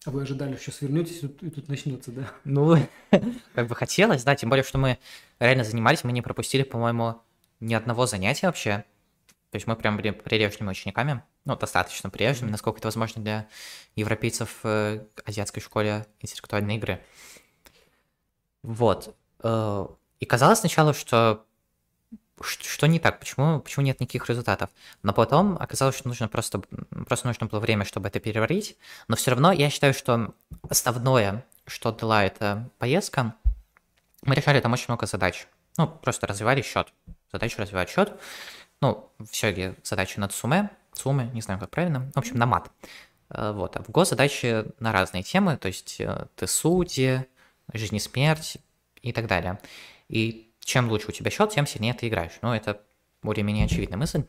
А 0.05 0.11
вы 0.11 0.23
ожидали, 0.23 0.55
что 0.55 0.65
сейчас 0.65 0.83
вернетесь, 0.83 1.19
и 1.19 1.29
тут, 1.29 1.43
и 1.43 1.51
тут 1.51 1.69
начнется, 1.69 2.13
да? 2.13 2.31
Ну, 2.45 2.77
как 3.55 3.67
бы 3.67 3.75
хотелось, 3.75 4.23
да, 4.25 4.37
тем 4.37 4.51
более, 4.51 4.65
что 4.65 4.79
мы 4.79 4.99
реально 5.41 5.65
занимались, 5.65 6.05
мы 6.05 6.13
не 6.13 6.23
пропустили, 6.23 6.63
по-моему, 6.63 7.21
ни 7.61 7.75
одного 7.75 8.07
занятия 8.07 8.47
вообще. 8.47 8.85
То 9.51 9.57
есть 9.57 9.67
мы 9.67 9.77
прям 9.77 9.97
были 9.97 10.11
прилежными 10.11 10.71
учениками, 10.71 11.23
ну, 11.45 11.57
достаточно 11.57 12.11
прилежными, 12.11 12.49
Мгм. 12.49 12.53
насколько 12.53 12.79
это 12.79 12.89
возможно 12.89 13.23
для 13.23 13.49
европейцев 13.97 14.59
в 14.63 15.01
азиатской 15.25 15.63
школе 15.63 16.07
интеллектуальной 16.21 16.77
игры. 16.77 17.03
Вот. 18.63 19.15
Э, 19.43 19.87
И 20.21 20.25
казалось 20.25 20.61
сначала, 20.61 20.95
что 20.95 21.45
что 22.41 22.87
не 22.89 22.99
так, 22.99 23.21
почему, 23.21 23.61
почему 23.61 23.85
нет 23.85 24.01
никаких 24.01 24.29
результатов. 24.29 24.71
Но 25.03 25.13
потом 25.13 25.57
оказалось, 25.61 25.97
что 25.97 26.09
нужно 26.09 26.27
просто, 26.29 26.61
просто 27.07 27.29
нужно 27.29 27.47
было 27.47 27.61
время, 27.61 27.85
чтобы 27.85 28.09
это 28.09 28.19
переварить. 28.21 28.77
Но 29.07 29.15
все 29.17 29.31
равно 29.31 29.53
я 29.53 29.71
считаю, 29.71 29.95
что 29.95 30.35
основное, 30.69 31.45
что 31.67 31.93
дала 31.93 32.25
эта 32.25 32.69
поездка, 32.79 33.35
мы 34.23 34.35
решали 34.35 34.61
там 34.61 34.73
очень 34.73 34.87
много 34.89 35.07
задач. 35.07 35.47
Ну, 35.77 35.87
просто 35.87 36.27
развивали 36.27 36.63
счет. 36.63 36.93
Задачу 37.33 37.61
развивать 37.61 37.91
счет. 37.91 38.13
Ну, 38.81 39.09
в 39.19 39.35
Сёге 39.37 39.77
задачи 39.85 40.19
над 40.19 40.33
суме, 40.33 40.71
суммы, 40.93 41.31
не 41.33 41.41
знаю, 41.41 41.61
как 41.61 41.71
правильно. 41.71 42.11
В 42.15 42.19
общем, 42.19 42.37
на 42.37 42.47
мат. 42.47 42.71
Э, 43.31 43.53
Вот. 43.53 43.77
А 43.77 43.83
в 43.83 43.91
Го 43.91 44.05
задачи 44.05 44.65
на 44.81 44.93
разные 44.93 45.23
темы, 45.23 45.57
то 45.57 45.69
есть 45.69 46.01
э, 46.01 46.27
ты 46.37 46.47
судьи, 46.47 47.27
жизнь 47.73 47.97
и 47.97 48.01
смерть 48.01 48.59
и 49.03 49.13
так 49.13 49.27
далее. 49.27 49.59
И 50.09 50.53
чем 50.61 50.89
лучше 50.91 51.09
у 51.09 51.13
тебя 51.13 51.31
счет, 51.31 51.51
тем 51.51 51.67
сильнее 51.67 51.95
ты 51.95 52.09
играешь. 52.09 52.39
Ну, 52.43 52.53
это 52.53 52.81
более-менее 53.23 53.67
очевидная 53.67 53.99
мысль. 53.99 54.25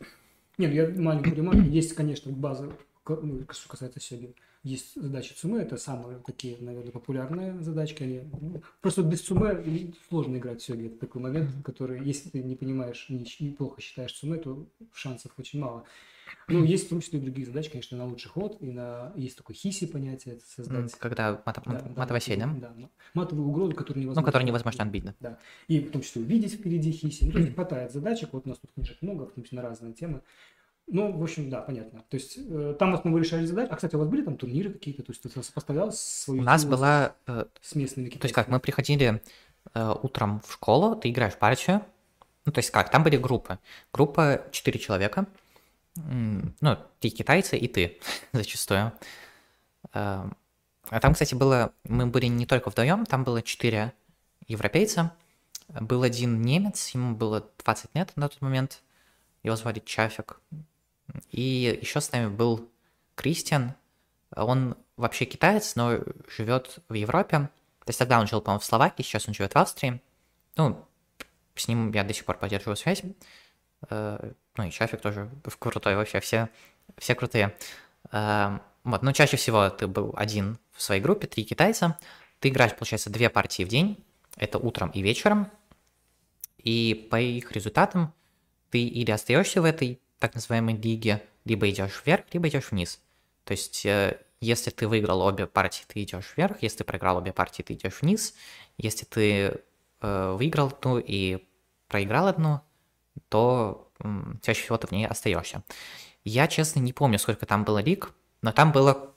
Нет, 0.58 0.72
ну 0.72 0.76
я 0.76 1.02
маленькую 1.02 1.36
ремарку. 1.36 1.62
Есть, 1.62 1.94
конечно, 1.94 2.32
база, 2.32 2.72
ну, 3.08 3.46
что 3.52 3.70
касается 3.70 4.00
Сёги. 4.00 4.36
Есть 4.64 4.96
задачи 4.96 5.34
Цуме, 5.34 5.62
это 5.62 5.76
самые 5.76 6.20
такие, 6.20 6.58
наверное, 6.60 6.92
популярные 6.92 7.60
задачки. 7.62 8.04
Они, 8.04 8.22
ну, 8.40 8.62
просто 8.82 9.04
без 9.04 9.22
Цуме 9.22 9.94
сложно 10.08 10.38
играть 10.38 10.62
в 10.62 10.66
Сёги. 10.66 10.88
Это 10.88 11.00
такой 11.00 11.22
момент, 11.22 11.50
который, 11.66 12.02
если 12.04 12.30
ты 12.30 12.42
не 12.42 12.56
понимаешь, 12.56 13.08
неплохо 13.10 13.82
считаешь 13.82 14.14
Цуме, 14.14 14.38
то 14.38 14.66
шансов 14.94 15.34
очень 15.38 15.60
мало. 15.60 15.84
Ну, 16.48 16.64
есть 16.64 16.88
в 16.88 16.90
том 16.90 17.02
числе 17.02 17.20
и 17.20 17.22
другие 17.22 17.46
задачи, 17.46 17.70
конечно, 17.70 17.98
на 17.98 18.06
лучший 18.06 18.30
ход, 18.30 18.58
и 18.62 18.72
на 18.72 19.12
есть 19.16 19.38
такое 19.38 19.56
хиси 19.56 19.86
понятие, 19.88 20.36
это 20.36 20.46
создать. 20.46 20.92
Когда 20.94 21.42
мат- 21.46 21.62
Да, 21.66 21.72
мат- 21.72 21.84
да, 21.84 22.00
матовая 22.02 22.20
сеть, 22.20 22.40
да? 22.40 22.48
да, 22.48 22.74
матовую 23.14 23.48
угрозу, 23.48 23.74
которую 23.76 24.04
невозможно... 24.04 24.22
Ну, 24.22 24.26
который 24.26 24.44
невозможно 24.44 24.84
отбить, 24.84 25.06
да. 25.06 25.16
Да. 25.20 25.40
И 25.68 25.80
в 25.80 25.92
том 25.92 26.02
числе 26.02 26.22
увидеть 26.22 26.54
впереди 26.54 26.92
хиси. 26.92 27.26
Ну, 27.26 27.32
то 27.32 27.40
есть 27.40 27.54
хватает 27.54 27.92
задачек. 27.92 28.30
Вот 28.34 28.46
у 28.46 28.50
нас 28.50 28.58
тут 28.60 28.72
книжек 28.74 29.02
много, 29.02 29.24
в 29.28 29.34
том 29.34 29.44
числе 29.44 29.58
на 29.58 29.62
разные 29.62 29.94
темы. 29.94 30.22
Ну, 30.88 31.12
в 31.18 31.24
общем, 31.24 31.50
да, 31.50 31.62
понятно. 31.62 32.04
То 32.10 32.16
есть 32.16 32.38
э, 32.38 32.76
там 32.78 32.92
в 32.92 32.96
основном 32.96 33.14
вы 33.20 33.26
решали 33.26 33.46
задачи. 33.46 33.70
А, 33.72 33.76
кстати, 33.76 33.96
у 33.96 34.00
вас 34.00 34.08
были 34.10 34.22
там 34.22 34.36
турниры 34.36 34.70
какие-то? 34.70 35.02
То 35.04 35.12
есть 35.14 35.22
ты 35.22 35.30
сопоставлял 35.30 35.92
свою 35.94 36.42
У 36.42 36.44
нас 36.44 36.66
была... 36.66 37.16
э, 37.26 37.46
с 37.62 37.76
местными 37.76 38.10
То 38.10 38.26
есть 38.26 38.36
как, 38.36 38.50
мы 38.50 38.60
приходили 38.60 39.22
э, 39.74 39.94
утром 40.04 40.42
в 40.46 40.52
школу, 40.54 40.96
ты 40.98 41.10
играешь 41.10 41.36
партию. 41.38 41.82
Ну, 42.46 42.52
то 42.52 42.60
есть 42.60 42.70
как, 42.72 42.92
там 42.92 43.04
были 43.04 43.16
группы. 43.16 43.60
Группа 43.94 44.44
4 44.52 44.78
человека. 44.78 45.26
Ну, 45.96 46.78
ты 47.00 47.10
китайцы 47.10 47.58
и 47.58 47.68
ты 47.68 48.00
зачастую. 48.34 48.94
Э, 49.94 50.30
А 50.90 51.00
там, 51.00 51.14
кстати, 51.14 51.36
было... 51.36 51.74
Мы 51.84 52.08
были 52.08 52.26
не 52.28 52.46
только 52.46 52.70
вдвоем, 52.70 53.06
там 53.06 53.24
было 53.24 53.42
4 53.42 53.94
европейца. 54.48 55.14
Был 55.70 56.04
один 56.04 56.42
немец, 56.42 56.90
ему 56.90 57.16
было 57.16 57.48
20 57.64 57.96
лет 57.96 58.12
на 58.16 58.28
тот 58.28 58.42
момент. 58.42 58.82
Его 59.44 59.56
звали 59.56 59.80
Чафик. 59.80 60.40
И 61.32 61.80
еще 61.82 62.02
с 62.02 62.12
нами 62.12 62.28
был 62.28 62.70
Кристиан. 63.16 63.74
Он 64.36 64.76
вообще 64.98 65.26
китаец, 65.26 65.76
но 65.76 66.00
живет 66.28 66.80
в 66.90 66.94
Европе. 66.94 67.50
То 67.86 67.90
есть 67.90 68.00
тогда 68.00 68.20
он 68.20 68.28
жил, 68.28 68.42
по-моему, 68.42 68.62
в 68.62 68.66
Словакии, 68.66 69.04
сейчас 69.04 69.28
он 69.28 69.34
живет 69.34 69.54
в 69.54 69.58
Австрии. 69.58 70.02
Ну, 70.56 70.86
с 71.56 71.68
ним 71.68 71.92
я 71.92 72.04
до 72.04 72.14
сих 72.14 72.26
пор 72.26 72.38
поддерживаю 72.38 72.78
связь. 72.78 73.04
Ну 74.58 74.66
и 74.66 74.72
Чафик 74.72 75.02
тоже 75.02 75.30
крутой 75.60 75.96
вообще, 75.96 76.20
все, 76.20 76.50
все 76.98 77.16
крутые. 77.16 77.56
Э, 78.12 78.60
Вот, 78.84 79.02
но 79.02 79.14
чаще 79.14 79.38
всего 79.38 79.70
ты 79.70 79.88
был 79.88 80.14
один 80.18 80.60
в 80.72 80.82
своей 80.82 81.02
группе, 81.02 81.28
три 81.28 81.44
китайца. 81.46 81.98
Ты 82.40 82.50
играешь, 82.50 82.76
получается, 82.76 83.10
две 83.10 83.30
партии 83.30 83.64
в 83.64 83.70
день. 83.70 84.04
Это 84.36 84.58
утром 84.58 84.90
и 84.90 85.02
вечером. 85.02 85.50
И 86.58 87.08
по 87.10 87.20
их 87.20 87.52
результатам 87.52 88.14
ты 88.72 88.84
или 88.84 89.12
остаешься 89.12 89.62
в 89.62 89.66
этой 89.66 90.02
так 90.20 90.36
называемой 90.36 90.76
лиге, 90.76 91.22
либо 91.46 91.70
идешь 91.70 92.02
вверх, 92.06 92.26
либо 92.34 92.48
идешь 92.48 92.72
вниз. 92.72 93.00
То 93.46 93.52
есть, 93.54 93.86
э, 93.86 94.20
если 94.42 94.70
ты 94.72 94.88
выиграл 94.88 95.22
обе 95.22 95.48
партии, 95.48 95.84
ты 95.88 96.04
идешь 96.04 96.34
вверх, 96.36 96.58
если 96.62 96.80
ты 96.80 96.84
проиграл 96.84 97.18
обе 97.18 97.32
партии, 97.32 97.64
ты 97.64 97.74
идешь 97.74 98.02
вниз. 98.02 98.34
Если 98.78 99.06
ты 99.06 99.62
э, 100.02 100.32
выиграл 100.38 100.68
одну 100.68 100.98
и 101.00 101.46
проиграл 101.88 102.28
одну, 102.28 102.62
то 103.30 103.92
чаще 104.42 104.64
всего 104.64 104.78
ты 104.78 104.88
в 104.88 104.92
ней 104.92 105.08
остаешься. 105.08 105.64
Я, 106.24 106.48
честно, 106.48 106.80
не 106.80 106.94
помню, 106.94 107.20
сколько 107.20 107.46
там 107.46 107.64
было 107.64 107.80
лиг, 107.80 108.14
но 108.42 108.52
там 108.52 108.72
было 108.72 109.14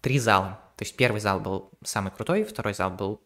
три 0.00 0.18
зала. 0.18 0.60
То 0.76 0.84
есть 0.84 0.96
первый 0.96 1.20
зал 1.20 1.40
был 1.40 1.70
самый 1.84 2.10
крутой, 2.12 2.44
второй 2.44 2.74
зал 2.74 2.90
был 2.90 3.20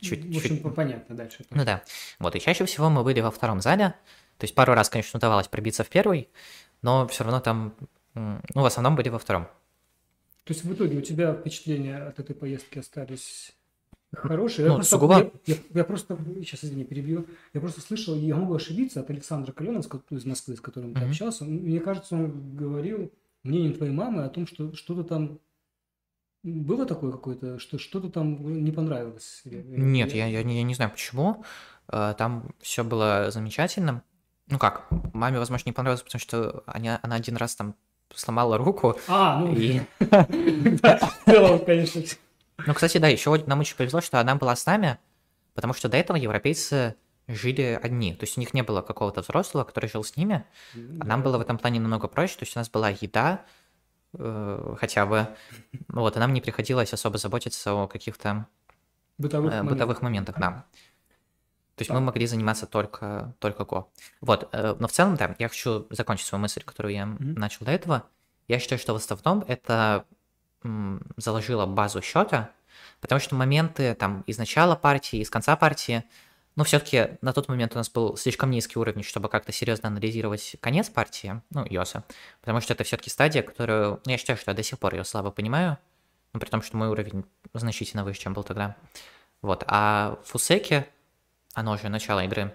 чуть, 0.00 0.24
В 0.24 0.36
общем, 0.36 0.62
чуть 0.62 0.74
понятно 0.74 1.14
дальше. 1.14 1.44
ну 1.50 1.64
да. 1.64 1.82
Вот, 2.18 2.34
и 2.36 2.40
чаще 2.40 2.64
всего 2.64 2.88
мы 2.90 3.04
были 3.04 3.20
во 3.20 3.30
втором 3.30 3.60
зале. 3.60 3.94
То 4.38 4.44
есть 4.44 4.54
пару 4.54 4.74
раз, 4.74 4.88
конечно, 4.88 5.18
удавалось 5.18 5.48
пробиться 5.48 5.84
в 5.84 5.88
первый, 5.88 6.28
но 6.82 7.06
все 7.06 7.24
равно 7.24 7.40
там, 7.40 7.74
ну, 8.14 8.40
в 8.54 8.64
основном 8.64 8.96
были 8.96 9.08
во 9.08 9.18
втором. 9.18 9.44
То 10.44 10.52
есть 10.52 10.64
в 10.64 10.72
итоге 10.74 10.98
у 10.98 11.00
тебя 11.02 11.32
впечатления 11.34 11.98
от 11.98 12.18
этой 12.18 12.34
поездки 12.34 12.78
остались 12.78 13.52
хорошие? 14.12 14.68
Ну, 14.68 14.74
просто, 14.76 14.96
сугубо- 14.96 15.32
я, 15.46 15.54
я- 15.54 15.60
я 15.74 15.84
просто, 15.84 16.18
сейчас, 16.40 16.64
извини, 16.64 16.84
перебью, 16.84 17.26
я 17.54 17.60
просто 17.60 17.80
слышал, 17.80 18.14
я 18.14 18.36
могу 18.36 18.54
ошибиться, 18.54 19.00
от 19.00 19.10
Александра 19.10 19.52
Каленова, 19.52 19.82
с 19.82 19.86
ко- 19.86 20.00
из 20.10 20.24
Москвы, 20.24 20.56
с 20.56 20.60
которым 20.60 20.94
ты 20.94 21.00
Мгм. 21.00 21.10
общался, 21.10 21.44
мне 21.44 21.80
кажется, 21.80 22.14
он 22.16 22.56
говорил 22.56 23.10
мнением 23.42 23.74
твоей 23.74 23.92
мамы 23.92 24.24
о 24.24 24.28
том, 24.28 24.46
что 24.46 24.74
что-то 24.74 25.02
там 25.04 25.38
было 26.44 26.86
такое 26.86 27.12
какое-то, 27.12 27.58
что 27.58 27.78
что-то 27.78 28.10
там 28.10 28.62
не 28.64 28.72
понравилось. 28.72 29.42
Я- 29.44 29.58
я- 29.60 29.76
Нет, 29.78 30.12
я, 30.12 30.26
я, 30.26 30.42
не, 30.42 30.56
я 30.56 30.62
не 30.64 30.74
знаю 30.74 30.90
почему. 30.90 31.44
Э, 31.88 32.14
Там 32.18 32.52
все 32.60 32.82
было 32.84 33.30
замечательно. 33.30 34.02
Ну 34.48 34.58
как, 34.58 34.86
маме, 35.14 35.38
возможно, 35.38 35.68
не 35.68 35.72
понравилось, 35.72 36.02
потому 36.02 36.20
что 36.20 36.64
она, 36.66 36.98
она 37.02 37.16
один 37.16 37.36
раз 37.36 37.54
там 37.54 37.74
сломала 38.14 38.58
руку. 38.58 38.96
А, 39.08 39.40
ну, 39.40 39.54
И... 39.54 39.80
да, 40.82 40.98
конечно. 41.64 42.02
Ну, 42.58 42.74
кстати, 42.74 42.98
да, 42.98 43.08
еще 43.08 43.36
нам 43.46 43.60
очень 43.60 43.76
повезло, 43.76 44.00
что 44.00 44.20
она 44.20 44.34
была 44.34 44.54
с 44.56 44.66
нами, 44.66 44.98
потому 45.54 45.74
что 45.74 45.88
до 45.88 45.96
этого 45.96 46.16
европейцы 46.16 46.96
жили 47.28 47.78
одни. 47.82 48.14
То 48.14 48.24
есть 48.24 48.36
у 48.36 48.40
них 48.40 48.52
не 48.54 48.62
было 48.62 48.82
какого-то 48.82 49.22
взрослого, 49.22 49.64
который 49.64 49.88
жил 49.88 50.04
с 50.04 50.16
ними. 50.16 50.44
А 50.74 51.04
нам 51.04 51.22
было 51.22 51.38
в 51.38 51.40
этом 51.40 51.58
плане 51.58 51.80
намного 51.80 52.08
проще. 52.08 52.36
То 52.36 52.42
есть 52.44 52.56
у 52.56 52.58
нас 52.58 52.68
была 52.68 52.90
еда, 52.90 53.44
э, 54.14 54.74
хотя 54.78 55.06
бы. 55.06 55.26
Вот, 55.88 56.16
и 56.16 56.20
нам 56.20 56.32
не 56.32 56.40
приходилось 56.40 56.92
особо 56.92 57.18
заботиться 57.18 57.72
о 57.74 57.86
каких-то 57.88 58.46
Бытовых, 59.18 59.52
э, 59.52 59.62
бытовых 59.62 60.02
моментах, 60.02 60.36
да. 60.38 60.64
То 61.76 61.82
есть 61.82 61.88
Так. 61.88 61.98
мы 61.98 62.04
могли 62.06 62.26
заниматься 62.26 62.66
только, 62.66 63.34
только 63.38 63.62
Go. 63.62 63.86
Вот, 64.20 64.48
э, 64.52 64.76
но 64.78 64.88
в 64.88 64.92
целом, 64.92 65.16
да, 65.16 65.34
я 65.38 65.48
хочу 65.48 65.86
закончить 65.90 66.26
свою 66.26 66.42
мысль, 66.42 66.62
которую 66.62 66.92
я 66.94 67.06
Мгм. 67.06 67.34
начал 67.34 67.64
до 67.64 67.72
этого. 67.72 68.04
Я 68.48 68.58
считаю, 68.58 68.78
что 68.78 68.92
в 68.92 68.96
основном 68.96 69.44
это 69.48 70.04
м, 70.64 71.02
заложило 71.16 71.66
базу 71.66 72.02
счета, 72.02 72.50
потому 73.00 73.20
что 73.20 73.34
моменты 73.34 73.94
там 73.94 74.22
из 74.26 74.38
начала 74.38 74.76
партии, 74.76 75.20
из 75.20 75.30
конца 75.30 75.56
партии, 75.56 76.04
ну, 76.54 76.64
все-таки 76.64 77.16
на 77.22 77.32
тот 77.32 77.48
момент 77.48 77.74
у 77.74 77.78
нас 77.78 77.88
был 77.88 78.16
слишком 78.16 78.50
низкий 78.50 78.78
уровень, 78.78 79.02
чтобы 79.02 79.28
как-то 79.28 79.52
серьезно 79.52 79.88
анализировать 79.88 80.56
конец 80.60 80.90
партии, 80.90 81.40
ну, 81.50 81.64
Йоса, 81.64 82.04
потому 82.40 82.60
что 82.60 82.74
это 82.74 82.84
все-таки 82.84 83.10
стадия, 83.10 83.42
которую, 83.42 84.00
ну, 84.04 84.10
я 84.10 84.18
считаю, 84.18 84.38
что 84.38 84.50
я 84.50 84.54
до 84.54 84.62
сих 84.62 84.78
пор 84.78 84.94
ее 84.94 85.04
слабо 85.04 85.30
понимаю, 85.30 85.78
ну, 86.32 86.40
при 86.40 86.48
том, 86.48 86.62
что 86.62 86.76
мой 86.76 86.88
уровень 86.88 87.24
значительно 87.54 88.04
выше, 88.04 88.20
чем 88.20 88.34
был 88.34 88.44
тогда. 88.44 88.76
Вот, 89.40 89.64
а 89.66 90.18
Фусеки, 90.24 90.86
оно 91.54 91.76
же 91.76 91.88
начало 91.88 92.24
игры, 92.24 92.54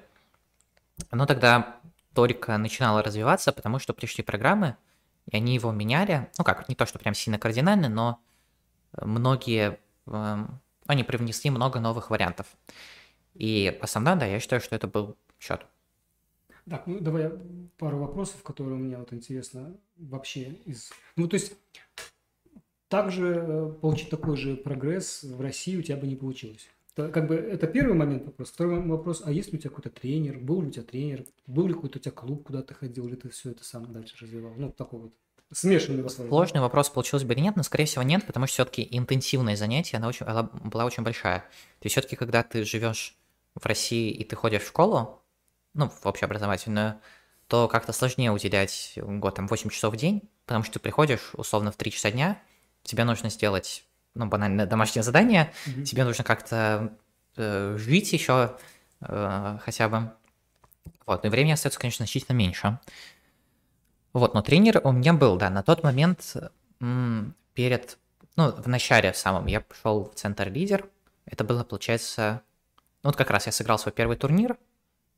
оно 1.10 1.26
тогда 1.26 1.78
только 2.13 2.58
начинало 2.58 3.04
развиваться, 3.04 3.52
потому 3.52 3.80
что 3.80 3.93
пришли 3.93 4.24
программы, 4.24 4.76
и 5.28 5.36
они 5.36 5.54
его 5.56 5.72
меняли, 5.72 6.30
ну 6.38 6.44
как, 6.44 6.68
не 6.70 6.76
то, 6.76 6.86
что 6.86 7.00
прям 7.00 7.13
сильно 7.13 7.38
кардинально, 7.38 7.90
но 7.90 8.22
многие, 9.00 9.80
эм, 10.08 10.60
они 10.86 11.04
привнесли 11.04 11.50
много 11.50 11.80
новых 11.80 12.10
вариантов. 12.10 12.48
И 13.34 13.78
основная, 13.82 14.16
да, 14.16 14.26
я 14.26 14.40
считаю, 14.40 14.62
что 14.62 14.76
это 14.76 14.88
был 14.88 15.18
счет. 15.40 15.66
Так, 16.70 16.88
ну 16.88 17.00
давай 17.00 17.32
пару 17.78 18.00
вопросов, 18.00 18.44
которые 18.44 18.76
у 18.76 18.80
меня 18.80 18.98
вот 19.00 19.13
интересно 19.13 19.78
вообще 19.96 20.54
из... 20.66 20.92
Ну, 21.16 21.28
то 21.28 21.36
есть, 21.36 21.54
также 22.90 23.28
э, 23.28 23.74
получить 23.82 24.10
такой 24.10 24.38
же 24.38 24.56
прогресс 24.56 25.24
в 25.24 25.40
России 25.40 25.78
у 25.78 25.82
тебя 25.82 25.98
бы 25.98 26.08
не 26.08 26.16
получилось. 26.16 26.68
Как 26.98 27.28
бы, 27.28 27.36
это 27.36 27.68
первый 27.68 27.94
момент 27.94 28.26
вопрос. 28.26 28.50
Второй 28.50 28.82
вопрос, 28.82 29.22
а 29.24 29.32
есть 29.32 29.52
ли 29.52 29.60
у 29.60 29.62
тебя 29.62 29.70
какой-то 29.70 29.92
тренер? 29.92 30.40
Был 30.40 30.62
ли 30.62 30.70
у 30.70 30.72
тебя 30.72 30.84
тренер? 30.84 31.26
Был 31.46 31.68
ли 31.68 31.74
какой-то 31.76 32.00
у 32.00 32.02
тебя 32.02 32.12
клуб, 32.12 32.48
куда 32.48 32.64
ты 32.64 32.74
ходил, 32.74 33.08
или 33.08 33.16
ты 33.16 33.30
все 33.30 33.52
это 33.52 33.64
сам 33.64 33.94
дальше 33.94 34.16
развивал? 34.20 34.54
Ну, 34.58 34.72
такой 34.72 35.00
вот 35.02 35.14
смешанный 35.54 36.02
вопрос. 36.02 36.28
Сложный 36.28 36.62
вопрос, 36.62 36.90
получилось 36.90 37.24
бы 37.24 37.34
или 37.34 37.42
нет, 37.42 37.56
но, 37.56 37.62
скорее 37.62 37.86
всего, 37.86 38.04
нет, 38.04 38.26
потому 38.26 38.48
что 38.48 38.54
все-таки 38.54 38.88
интенсивное 38.90 39.56
занятие, 39.56 39.98
она, 39.98 40.08
очень, 40.08 40.26
она 40.26 40.44
была 40.44 40.86
очень 40.86 41.04
большая. 41.04 41.40
То 41.40 41.86
есть 41.86 41.94
все-таки, 41.94 42.16
когда 42.16 42.42
ты 42.42 42.64
живешь 42.64 43.16
в 43.54 43.66
России 43.66 44.12
и 44.12 44.24
ты 44.24 44.36
ходишь 44.36 44.64
в 44.64 44.68
школу, 44.68 45.22
ну, 45.76 45.90
в 45.90 46.06
общеобразовательную, 46.06 47.00
то 47.48 47.68
как-то 47.68 47.94
сложнее 47.94 48.32
уделять 48.32 48.98
год, 48.98 49.36
там, 49.36 49.48
8 49.48 49.70
часов 49.70 49.94
в 49.94 49.98
день, 49.98 50.30
потому 50.46 50.64
что 50.64 50.74
ты 50.74 50.80
приходишь, 50.80 51.32
условно, 51.34 51.72
в 51.72 51.78
3 51.78 51.92
часа 51.92 52.12
дня, 52.12 52.42
тебе 52.84 53.04
нужно 53.04 53.30
сделать, 53.30 53.86
ну, 54.18 54.26
банально, 54.26 54.66
домашнее 54.66 55.04
задание, 55.04 55.54
Мгм. 55.66 55.84
тебе 55.84 56.04
нужно 56.04 56.24
как-то 56.24 56.94
э, 57.36 57.76
жить 57.78 58.12
еще 58.14 58.58
э, 59.02 59.58
хотя 59.64 59.90
бы. 59.90 60.12
Вот, 61.06 61.24
и 61.26 61.30
времени 61.30 61.54
остается, 61.54 61.80
конечно, 61.80 62.06
значительно 62.06 62.36
меньше. 62.36 62.80
Вот, 64.14 64.34
но 64.34 64.42
тренер 64.42 64.82
у 64.84 64.92
меня 64.92 65.14
был, 65.14 65.38
да, 65.38 65.50
на 65.50 65.64
тот 65.64 65.84
момент 65.84 66.36
м, 66.82 67.36
перед, 67.54 67.98
ну, 68.36 68.52
в 68.52 68.68
начале 68.68 69.14
самом 69.14 69.46
я 69.46 69.62
пошел 69.62 70.10
в 70.10 70.16
центр 70.16 70.50
лидер. 70.50 70.90
Это 71.26 71.44
было, 71.44 71.64
получается, 71.64 72.42
ну, 73.04 73.10
вот 73.10 73.16
как 73.16 73.30
раз 73.30 73.46
я 73.46 73.52
сыграл 73.52 73.78
свой 73.78 73.94
первый 73.94 74.18
турнир, 74.18 74.58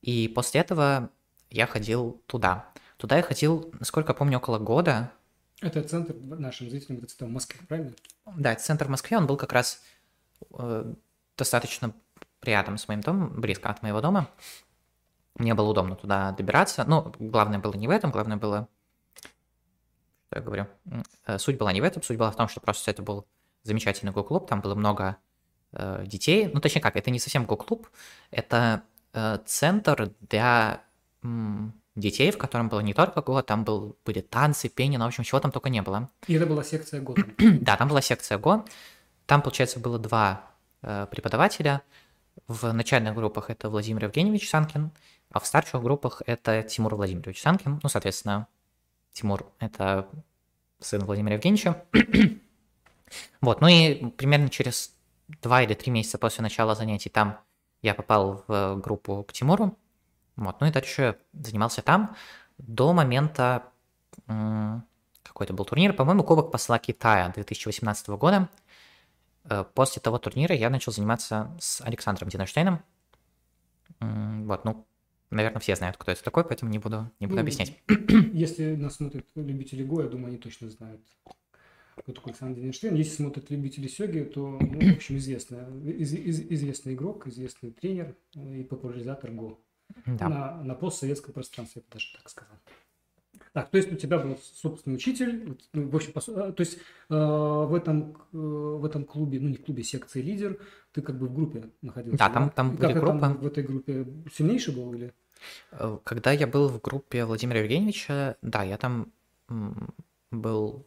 и 0.02 0.28
после 0.28 0.62
этого 0.62 1.10
я 1.50 1.66
ходил 1.66 2.22
туда. 2.28 2.66
Туда 2.98 3.18
я 3.18 3.24
ходил, 3.24 3.74
насколько 3.80 4.12
я 4.12 4.14
помню, 4.16 4.38
около 4.38 4.60
года. 4.60 5.12
Это 5.62 5.84
центр 5.84 6.16
нашим 6.16 6.70
зрителям, 6.70 7.04
это 7.04 7.26
в 7.26 7.30
Москве, 7.30 7.60
правильно? 7.68 7.94
Да, 8.26 8.54
это 8.54 8.62
центр 8.62 8.86
в 8.86 8.90
Москве, 8.90 9.18
он 9.18 9.28
был 9.28 9.36
как 9.36 9.52
раз 9.52 9.82
э, 10.58 10.94
достаточно 11.38 11.94
рядом 12.42 12.78
с 12.78 12.88
моим 12.88 13.02
домом, 13.02 13.42
близко 13.42 13.70
от 13.70 13.82
моего 13.84 14.00
дома. 14.00 14.30
Мне 15.36 15.54
было 15.54 15.70
удобно 15.70 15.96
туда 15.96 16.32
добираться. 16.32 16.84
Ну, 16.86 17.14
главное 17.20 17.60
было 17.60 17.74
не 17.74 17.88
в 17.88 17.92
этом, 17.92 18.12
главное 18.12 18.38
было... 18.38 18.68
Что 20.28 20.38
я 20.38 20.42
говорю? 20.42 20.68
Э, 21.26 21.38
Суть 21.38 21.58
была 21.58 21.74
не 21.74 21.82
в 21.82 21.84
этом, 21.84 22.04
суть 22.04 22.18
была 22.18 22.32
в 22.32 22.36
том, 22.36 22.48
что 22.48 22.62
просто 22.62 22.92
это 22.92 23.02
был 23.02 23.28
замечательный 23.64 24.12
го-клуб, 24.14 24.48
там 24.48 24.62
было 24.62 24.76
много 24.76 25.18
э, 25.74 26.04
детей. 26.06 26.50
Ну, 26.54 26.62
точнее 26.62 26.82
как, 26.82 26.96
это 26.96 27.12
не 27.12 27.20
совсем 27.20 27.46
го-клуб, 27.46 27.90
это 28.32 28.84
э, 29.14 29.40
центр 29.46 30.14
для 30.22 30.84
м, 31.24 31.74
детей, 32.00 32.32
в 32.32 32.38
котором 32.38 32.70
было 32.70 32.80
не 32.80 32.94
только 32.94 33.22
го, 33.22 33.42
там 33.42 33.64
был, 33.64 33.98
были 34.06 34.22
танцы, 34.22 34.70
пение, 34.70 34.98
ну, 35.00 35.06
в 35.06 35.08
общем, 35.10 35.24
чего 35.24 35.40
там 35.40 35.52
только 35.52 35.70
не 35.70 35.82
было. 35.82 36.10
И 36.28 36.34
это 36.34 36.46
была 36.46 36.64
секция 36.64 37.02
года. 37.02 37.24
Да, 37.38 37.78
там 37.78 37.88
была 37.88 38.02
секция 38.02 38.38
Го. 38.38 38.66
Там, 39.26 39.42
получается, 39.42 39.80
было 39.80 40.00
два 40.00 40.44
э, 40.82 41.08
преподавателя. 41.12 41.82
В 42.48 42.72
начальных 42.72 43.16
группах 43.16 43.50
это 43.50 43.70
Владимир 43.70 44.06
Евгеньевич 44.06 44.50
Санкин, 44.50 44.92
а 45.32 45.40
в 45.40 45.46
старших 45.46 45.84
группах 45.84 46.22
это 46.26 46.64
Тимур 46.64 46.96
Владимирович 46.96 47.42
Санкин. 47.42 47.80
Ну, 47.84 47.90
соответственно, 47.90 48.48
Тимур— 49.12 49.46
это 49.60 50.08
сын 50.80 51.04
Владимира 51.04 51.36
Евгеньевича. 51.36 51.84
вот, 53.42 53.62
ну 53.62 53.68
и 53.68 54.10
примерно 54.12 54.50
через 54.50 54.94
два 55.42 55.64
или 55.64 55.74
три 55.74 55.92
месяца 55.92 56.18
после 56.18 56.42
начала 56.42 56.76
занятий 56.76 57.10
там 57.10 57.40
я 57.82 57.94
попал 57.94 58.44
в 58.48 58.76
группу 58.78 59.24
к 59.24 59.34
Тимуру. 59.34 59.78
Вот, 60.40 60.62
ну 60.62 60.68
и 60.68 60.72
дальше 60.72 61.18
занимался 61.34 61.82
там 61.82 62.16
до 62.58 62.94
момента 62.94 63.64
какой-то 64.26 65.54
был 65.54 65.66
турнир, 65.66 65.94
по-моему, 65.94 66.24
Кубок 66.24 66.52
посла 66.52 66.80
Китая 66.80 67.30
2018 67.36 68.08
года. 68.10 68.50
Э, 69.46 69.66
После 69.74 70.02
того 70.02 70.18
турнира 70.18 70.56
я 70.56 70.70
начал 70.70 70.92
заниматься 70.92 71.56
с 71.60 71.82
Александром 71.82 72.30
Динаштейном. 72.30 72.82
М, 74.00 74.48
Вот, 74.48 74.66
ну, 74.66 74.86
наверное, 75.30 75.60
все 75.60 75.76
знают, 75.76 75.98
кто 75.98 76.12
это 76.12 76.24
такой, 76.24 76.44
поэтому 76.46 76.72
не 76.72 76.80
буду, 76.80 77.10
не 77.20 77.28
буду 77.28 77.36
Ну, 77.38 77.42
объяснять. 77.42 77.74
Если 78.34 78.76
нас 78.76 78.96
смотрят 78.96 79.26
любители 79.36 79.84
Го, 79.84 80.02
я 80.04 80.08
думаю, 80.08 80.28
они 80.30 80.38
точно 80.38 80.70
знают, 80.70 81.02
кто 81.98 82.14
такой 82.14 82.32
Александр 82.32 82.60
Дененштейн. 82.62 82.96
Если 82.96 83.16
смотрят 83.16 83.50
любители 83.50 83.88
Сёги, 83.88 84.22
то, 84.22 84.58
ну, 84.62 84.80
в 84.94 84.96
общем, 84.96 85.18
известный, 85.18 85.92
из- 85.92 86.14
из- 86.14 86.40
известный 86.40 86.94
игрок, 86.94 87.28
известный 87.28 87.72
тренер 87.72 88.16
и 88.36 88.64
популяризатор 88.64 89.32
Го. 89.32 89.60
Да. 90.06 90.30
На, 90.30 90.64
на 90.64 90.76
постсоветском 90.76 91.34
пространстве, 91.34 91.82
я 91.82 91.88
бы 91.90 91.94
даже 91.94 92.14
так 92.18 92.30
сказал. 92.30 92.56
Так, 93.54 93.70
то 93.72 93.78
есть 93.78 93.92
у 93.92 93.96
тебя 93.96 94.20
был 94.20 94.38
собственный 94.54 94.96
учитель, 94.98 95.58
ну, 95.74 95.90
в 95.90 95.96
общем, 95.96 96.12
э, 96.16 96.52
то 96.52 96.62
есть 96.62 96.78
э, 97.10 97.14
в, 97.16 97.74
этом, 97.74 98.16
э, 98.32 98.38
в 98.38 98.86
этом 98.86 99.04
клубе, 99.06 99.40
ну 99.40 99.50
не 99.50 99.56
в 99.58 99.66
клубе, 99.66 99.84
секции 99.84 100.22
лидер, 100.22 100.60
ты 100.92 101.02
как 101.02 101.18
бы 101.18 101.28
в 101.28 101.34
группе 101.34 101.70
находился. 101.82 102.18
Да, 102.20 102.30
там- 102.30 102.50
там 102.52 102.76
И 102.76 102.78
как 102.78 102.92
были 102.92 102.94
ты 102.94 103.06
там 103.06 103.20
группы. 103.20 103.44
в 103.44 103.48
этой 103.48 103.64
группе 103.64 104.06
сильнейший 104.32 104.76
был 104.76 104.94
или? 104.94 105.14
Э, 105.72 105.98
Когда 106.04 106.32
я 106.32 106.46
был 106.46 106.68
в 106.70 106.80
группе 106.80 107.26
Владимира 107.26 107.60
Евгеньевича, 107.62 108.38
да, 108.44 108.64
я 108.64 108.78
там 108.78 109.12
был... 110.32 110.86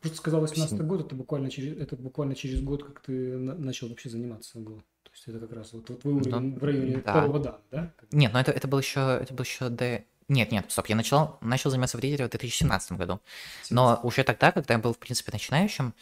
Просто 0.00 0.16
сказал 0.18 0.40
18 0.40 0.80
год, 0.86 1.00
это 1.06 1.14
буквально 1.14 1.50
через, 1.50 1.76
это 1.78 1.96
буквально 1.96 2.34
через 2.34 2.62
год, 2.62 2.84
как 2.84 3.00
ты 3.00 3.36
на- 3.36 3.54
начал 3.54 3.88
вообще 3.88 4.08
заниматься 4.08 4.58
ГО. 4.58 4.82
То 5.02 5.10
есть 5.12 5.28
это 5.28 5.38
как 5.40 5.52
раз 5.52 5.72
вот, 5.72 5.88
вот 5.90 6.00
твой 6.00 6.14
уровень 6.14 6.58
в 6.58 6.64
районе 6.64 6.96
Ну, 6.96 7.02
да. 7.04 7.12
второго 7.12 7.38
дана, 7.40 7.58
да? 7.70 7.92
Нет, 8.12 8.32
ну 8.32 8.38
это, 8.38 8.52
это 8.52 8.68
был 8.68 8.78
еще, 8.78 9.18
это 9.20 9.34
был 9.34 9.44
еще 9.44 9.68
до... 9.68 10.04
Нет, 10.28 10.52
нет, 10.52 10.66
стоп, 10.70 10.86
я 10.86 10.94
начал, 10.96 11.36
начал 11.40 11.70
заниматься 11.70 11.98
в 11.98 12.00
лидере 12.00 12.26
в 12.26 12.30
2017 12.30 12.92
году. 12.92 13.20
Но 13.68 13.98
уже 14.04 14.22
тогда, 14.22 14.52
когда 14.52 14.74
я 14.74 14.78
был, 14.80 14.92
в 14.94 14.98
принципе, 14.98 15.32
начинающим, 15.32 15.92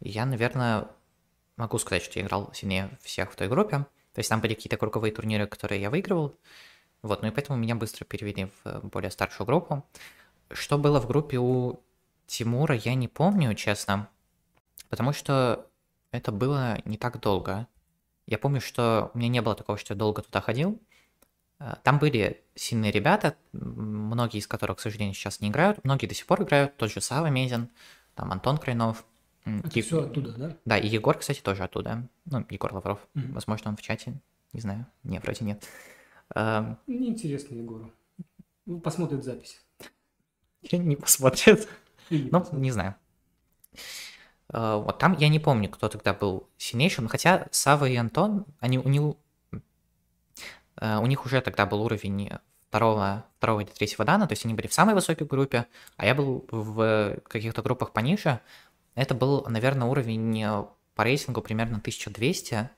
я, 0.00 0.26
наверное, 0.26 0.88
могу 1.56 1.78
сказать, 1.78 2.02
что 2.02 2.18
я 2.18 2.24
играл 2.26 2.50
сильнее 2.52 2.90
всех 3.00 3.32
в 3.32 3.36
той 3.36 3.48
группе. 3.48 3.86
То 4.12 4.18
есть 4.18 4.28
там 4.28 4.40
были 4.40 4.54
какие-то 4.54 4.76
круговые 4.76 5.12
турниры, 5.12 5.46
которые 5.46 5.80
я 5.80 5.88
выигрывал. 5.90 6.34
Вот, 7.02 7.22
ну 7.22 7.28
и 7.28 7.30
поэтому 7.30 7.58
меня 7.58 7.76
быстро 7.76 8.04
перевели 8.04 8.50
в 8.64 8.88
более 8.88 9.10
старшую 9.12 9.46
группу. 9.46 9.84
Что 10.50 10.78
было 10.78 11.00
в 11.00 11.06
группе 11.06 11.38
у 11.38 11.80
Тимура, 12.26 12.74
я 12.74 12.94
не 12.94 13.08
помню, 13.08 13.54
честно. 13.54 14.08
Потому 14.88 15.12
что 15.12 15.68
это 16.10 16.32
было 16.32 16.78
не 16.84 16.96
так 16.96 17.20
долго. 17.20 17.66
Я 18.26 18.38
помню, 18.38 18.60
что 18.60 19.10
у 19.14 19.18
меня 19.18 19.28
не 19.28 19.42
было 19.42 19.54
такого, 19.54 19.78
что 19.78 19.94
я 19.94 19.98
долго 19.98 20.22
туда 20.22 20.40
ходил. 20.40 20.80
Э, 21.60 21.74
Там 21.84 21.98
были 21.98 22.42
сильные 22.54 22.90
ребята, 22.90 23.36
многие 23.52 24.38
из 24.38 24.46
которых, 24.46 24.78
к 24.78 24.80
сожалению, 24.80 25.14
сейчас 25.14 25.40
не 25.40 25.48
играют. 25.48 25.82
Многие 25.84 26.06
до 26.06 26.14
сих 26.14 26.26
пор 26.26 26.42
играют. 26.42 26.76
Тот 26.76 26.90
же 26.92 27.00
Сава 27.00 27.26
Мезин, 27.28 27.68
там 28.14 28.32
Антон 28.32 28.58
Крайнов. 28.58 29.04
Это 29.44 29.78
Е- 29.78 29.82
все 29.82 30.02
оттуда, 30.02 30.32
да? 30.32 30.56
Да, 30.64 30.76
и 30.78 30.88
Егор, 30.88 31.16
кстати, 31.16 31.40
тоже 31.40 31.62
оттуда. 31.62 32.08
Ну, 32.24 32.44
Егор 32.50 32.72
Лавров. 32.74 32.98
Мгм. 33.14 33.32
Возможно, 33.34 33.70
он 33.70 33.76
в 33.76 33.82
чате. 33.82 34.14
Не 34.52 34.60
знаю. 34.60 34.86
Не, 35.04 35.20
вроде 35.20 35.44
нет. 35.44 35.64
Эм, 36.34 36.78
Неинтересно 36.88 37.54
Егору. 37.54 37.92
Ну, 38.64 38.80
Посмотрит 38.80 39.22
запись. 39.22 39.60
Не 40.72 40.96
посмотрит. 40.96 41.68
Ну, 42.30 42.46
не 42.52 42.70
знаю. 42.70 42.94
Э, 44.52 44.76
Вот 44.76 44.98
там 44.98 45.16
я 45.18 45.28
не 45.28 45.38
помню, 45.40 45.68
кто 45.70 45.88
тогда 45.88 46.14
был 46.14 46.48
сильнейшим, 46.58 47.08
хотя 47.08 47.46
Сава 47.50 47.86
и 47.86 47.96
Антон, 47.96 48.46
они 48.60 48.78
у 48.78 48.88
них, 48.88 49.14
э, 50.80 50.98
у 50.98 51.06
них 51.06 51.24
уже 51.26 51.40
тогда 51.40 51.66
был 51.66 51.82
уровень 51.82 52.30
второго, 52.68 53.24
второго 53.38 53.60
или 53.60 53.68
третьего 53.70 54.04
дана, 54.04 54.26
то 54.26 54.32
есть 54.32 54.44
они 54.44 54.54
были 54.54 54.66
в 54.66 54.74
самой 54.74 54.94
высокой 54.94 55.26
группе, 55.26 55.66
а 55.96 56.06
я 56.06 56.14
был 56.14 56.46
в 56.50 57.18
каких-то 57.28 57.62
группах 57.62 57.92
пониже. 57.92 58.40
Это 58.94 59.14
был, 59.14 59.44
наверное, 59.48 59.88
уровень 59.88 60.66
по 60.94 61.04
рейтингу 61.04 61.42
примерно 61.42 61.78
1200 61.78 62.70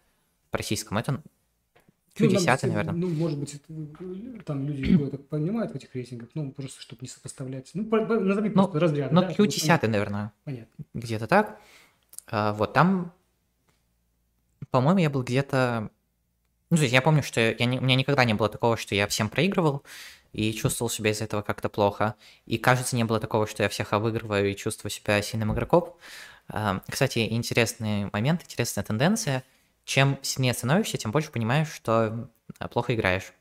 по 0.51 0.59
российскому. 0.59 1.01
Это 1.01 1.23
Q10, 2.19 2.59
ну, 2.63 2.69
наверное. 2.69 2.95
Ну, 2.95 3.09
может 3.09 3.39
быть, 3.39 3.55
это, 3.55 4.43
там 4.45 4.67
люди 4.67 4.93
какое-то 4.93 5.19
понимают 5.19 5.73
в 5.73 5.77
этих 5.77 5.95
рейтингах, 5.95 6.29
ну, 6.35 6.51
просто 6.53 6.81
чтобы 6.81 7.03
не 7.03 7.09
сопоставлять. 7.09 7.71
Ну, 7.75 7.85
по, 7.85 8.05
по, 8.05 8.19
назови 8.19 8.49
ну, 8.49 8.55
просто 8.55 8.81
разряд. 8.81 9.13
Ну, 9.13 9.21
да, 9.21 9.31
Q10, 9.31 9.79
вот, 9.83 9.91
наверное. 9.91 10.33
Понятно. 10.45 10.85
Где-то 10.95 11.27
так. 11.27 11.61
А, 12.27 12.53
вот 12.53 12.73
там, 12.73 13.13
по-моему, 14.71 15.01
я 15.01 15.11
был 15.11 15.23
где-то... 15.23 15.91
Ну, 16.71 16.77
то 16.77 16.83
есть 16.83 16.93
я 16.93 17.01
помню, 17.01 17.23
что 17.23 17.41
я 17.41 17.65
не, 17.65 17.79
у 17.79 17.83
меня 17.83 17.95
никогда 17.95 18.25
не 18.25 18.35
было 18.35 18.49
такого, 18.49 18.77
что 18.77 18.95
я 18.95 19.07
всем 19.07 19.29
проигрывал 19.29 19.83
и 20.33 20.53
чувствовал 20.53 20.91
себя 20.91 21.11
из-за 21.13 21.25
этого 21.25 21.43
как-то 21.43 21.69
плохо. 21.69 22.15
И, 22.45 22.59
кажется, 22.59 22.95
не 22.97 23.05
было 23.05 23.21
такого, 23.21 23.47
что 23.47 23.63
я 23.63 23.69
всех 23.69 23.93
обыгрываю 23.93 24.51
и 24.51 24.57
чувствую 24.57 24.91
себя 24.91 25.23
сильным 25.23 25.53
игроком. 25.53 25.95
А, 26.49 26.83
кстати, 26.89 27.21
интересный 27.31 28.11
момент, 28.13 28.43
интересная 28.43 28.85
тенденция– 28.85 29.45
чем 29.89 30.19
сильнее 30.21 30.53
становишься, 30.53 30.99
тем 30.99 31.13
больше 31.13 31.33
понимаешь, 31.33 31.73
что 31.73 32.29
э, 32.61 32.69
плохо 32.69 32.95
играешь. 32.95 33.33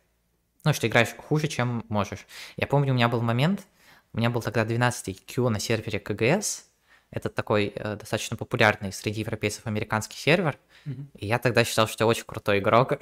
Ну, 0.63 0.71
что 0.71 0.87
играешь 0.87 1.13
хуже, 1.17 1.49
чем 1.49 1.83
можешь. 1.89 2.25
Я 2.55 2.67
помню, 2.67 2.93
у 2.93 2.95
меня 2.95 3.09
был 3.09 3.21
момент, 3.21 3.67
у 4.13 4.17
меня 4.17 4.29
был 4.29 4.41
тогда 4.41 4.63
12-й 4.63 5.15
Q 5.15 5.49
на 5.49 5.59
сервере 5.59 5.99
КГС, 5.99 6.63
это 7.11 7.27
такой 7.27 7.73
э, 7.75 7.97
достаточно 7.97 8.37
популярный 8.37 8.93
среди 8.93 9.19
европейцев 9.19 9.67
американский 9.67 10.17
сервер, 10.17 10.57
mm-hmm. 10.85 11.05
и 11.15 11.27
я 11.27 11.37
тогда 11.37 11.65
считал, 11.65 11.85
что 11.85 12.05
я 12.05 12.07
очень 12.07 12.23
крутой 12.25 12.59
игрок, 12.59 12.93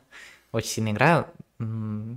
очень 0.52 0.68
сильно 0.68 0.90
играю. 0.92 1.26
Но 1.58 2.16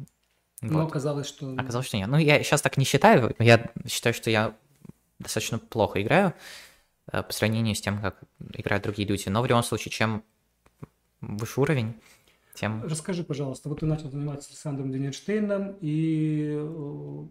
вот. 0.62 0.88
оказалось, 0.88 1.28
что... 1.28 1.56
Оказалось, 1.58 1.88
что 1.88 1.98
нет. 1.98 2.08
Ну, 2.08 2.18
я 2.18 2.42
сейчас 2.42 2.62
так 2.62 2.78
не 2.78 2.86
считаю, 2.86 3.36
я 3.40 3.70
считаю, 3.86 4.14
что 4.14 4.30
я 4.30 4.56
достаточно 5.20 5.60
плохо 5.60 6.02
играю 6.02 6.34
э, 7.12 7.22
по 7.22 7.34
сравнению 7.34 7.76
с 7.76 7.82
тем, 7.82 8.02
как 8.02 8.16
играют 8.54 8.86
другие 8.86 9.06
люди, 9.06 9.28
но 9.28 9.42
в 9.42 9.46
любом 9.46 9.64
случае, 9.64 9.92
чем 9.92 10.24
выше 11.22 11.62
уровень, 11.62 11.96
тем... 12.54 12.84
Расскажи, 12.84 13.24
пожалуйста, 13.24 13.70
вот 13.70 13.80
ты 13.80 13.86
начал 13.86 14.10
заниматься 14.10 14.50
Александром 14.50 14.92
Дененштейном, 14.92 15.78
и 15.82 16.58
э, 16.58 17.28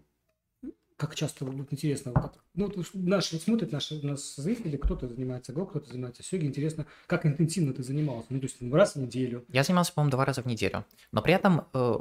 как 0.97 1.15
часто, 1.15 1.45
вот 1.45 1.71
интересно, 1.71 2.11
как, 2.11 2.33
ну, 2.55 2.71
наши 2.93 3.37
смотрят, 3.37 3.71
наши 3.71 4.03
нас 4.05 4.35
зрители, 4.35 4.75
кто-то 4.77 5.07
занимается 5.07 5.53
ГО, 5.53 5.65
кто-то 5.65 5.89
занимается 5.89 6.23
сёги, 6.23 6.45
интересно, 6.45 6.87
как 7.07 7.25
интенсивно 7.25 7.73
ты 7.73 7.83
занимался, 7.83 8.27
ну, 8.31 8.39
то 8.39 8.47
есть 8.47 8.57
раз 8.73 8.95
в 8.95 8.99
неделю. 8.99 9.45
Я 9.49 9.63
занимался, 9.63 9.93
по-моему, 9.93 10.11
два 10.11 10.25
раза 10.25 10.41
в 10.41 10.45
неделю, 10.45 10.85
но 11.11 11.21
при 11.21 11.33
этом, 11.33 11.67
э, 11.73 11.99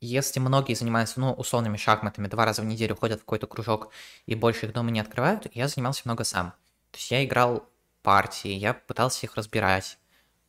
если 0.00 0.40
многие 0.40 0.74
занимаются, 0.74 1.20
ну, 1.20 1.32
условными 1.32 1.76
шахматами, 1.76 2.26
два 2.28 2.44
раза 2.44 2.62
в 2.62 2.66
неделю 2.66 2.94
ходят 2.96 3.20
в 3.20 3.24
какой-то 3.24 3.46
кружок 3.46 3.90
и 4.26 4.34
больше 4.34 4.66
их 4.66 4.72
дома 4.72 4.90
не 4.90 5.00
открывают, 5.00 5.46
я 5.54 5.68
занимался 5.68 6.02
много 6.04 6.24
сам. 6.24 6.50
То 6.90 6.98
есть 6.98 7.10
я 7.10 7.24
играл 7.24 7.68
партии, 8.02 8.50
я 8.50 8.74
пытался 8.74 9.26
их 9.26 9.36
разбирать, 9.36 9.98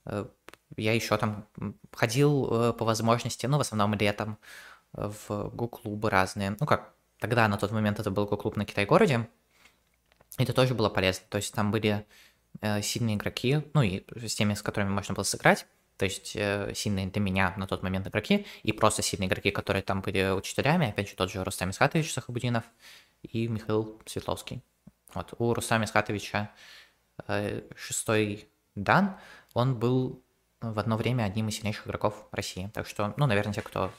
э, 0.06 0.26
я 0.76 0.94
еще 0.94 1.18
там 1.18 1.48
ходил 1.92 2.48
э, 2.52 2.74
по 2.74 2.86
возможности, 2.86 3.46
ну, 3.46 3.58
в 3.58 3.62
основном 3.62 3.94
летом, 3.94 4.38
э, 4.94 5.12
в 5.28 5.50
гу-клубы 5.50 6.10
разные. 6.10 6.56
Ну, 6.60 6.66
как 6.66 6.94
тогда, 7.20 7.48
на 7.48 7.58
тот 7.58 7.72
момент, 7.72 8.00
это 8.00 8.12
был 8.12 8.26
гу-клуб 8.26 8.58
на 8.58 8.66
Китай-городе. 8.66 9.28
Это 10.38 10.54
тоже 10.54 10.76
было 10.76 10.90
полезно. 10.90 11.26
То 11.30 11.38
есть 11.38 11.54
там 11.54 11.72
были 11.72 12.06
э, 12.62 12.82
сильные 12.82 13.16
игроки, 13.16 13.62
ну, 13.74 13.82
и 13.82 14.04
с 14.28 14.36
теми, 14.36 14.54
с 14.54 14.62
которыми 14.62 14.90
можно 14.90 15.14
было 15.16 15.24
сыграть. 15.24 15.66
То 15.98 16.06
есть 16.06 16.36
э, 16.36 16.74
сильные 16.76 17.08
для 17.08 17.22
меня 17.22 17.54
на 17.58 17.66
тот 17.66 17.82
момент 17.82 18.08
игроки, 18.08 18.46
и 18.62 18.72
просто 18.72 19.02
сильные 19.02 19.28
игроки, 19.28 19.50
которые 19.52 19.82
там 19.82 20.02
были 20.02 20.32
учителями. 20.32 20.90
Опять 20.90 21.10
же, 21.10 21.16
тот 21.16 21.32
же 21.32 21.44
Рустам 21.44 21.72
Исхатович 21.72 22.14
Сахабудинов 22.14 22.66
и 23.24 23.48
Михаил 23.48 24.00
Светловский. 24.06 24.62
Вот, 25.14 25.34
у 25.40 25.54
Рустама 25.54 25.86
Исхатовича 25.86 26.52
э, 27.28 27.62
шестой 27.76 28.48
дан, 28.76 29.18
он 29.54 29.80
был 29.80 30.22
в 30.62 30.80
одно 30.80 30.98
время 30.98 31.24
одним 31.24 31.50
из 31.50 31.56
сильнейших 31.56 31.88
игроков 31.88 32.28
России. 32.32 32.70
Так 32.74 32.88
что, 32.88 33.13
ну, 33.17 33.28
наверное, 33.28 33.54
те, 33.54 33.62
кто 33.62 33.91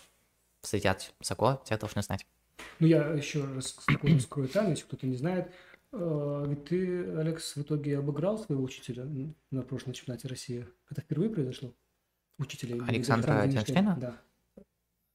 следят 0.63 1.13
Го, 1.37 1.63
те 1.65 1.77
должны 1.77 2.03
знать. 2.03 2.27
Ну, 2.81 2.87
я 2.87 3.09
еще 3.13 3.45
раз 3.45 3.73
такую 3.87 4.19
скрою 4.21 4.49
тайну, 4.49 4.71
если 4.71 4.85
кто-то 4.85 5.07
не 5.07 5.17
знает. 5.17 5.53
Э, 5.93 6.45
ведь 6.49 6.65
ты, 6.65 7.17
Алекс, 7.17 7.57
в 7.57 7.63
итоге 7.63 7.99
обыграл 7.99 8.39
своего 8.39 8.63
учителя 8.63 9.07
на 9.51 9.63
прошлом 9.63 9.93
чемпионате 9.93 10.29
России. 10.29 10.67
Это 10.91 11.01
впервые 11.01 11.31
произошло? 11.31 11.73
Учителя 12.39 12.85
Александра 12.87 13.47
Денштейна? 13.47 13.97
Да. 13.99 14.21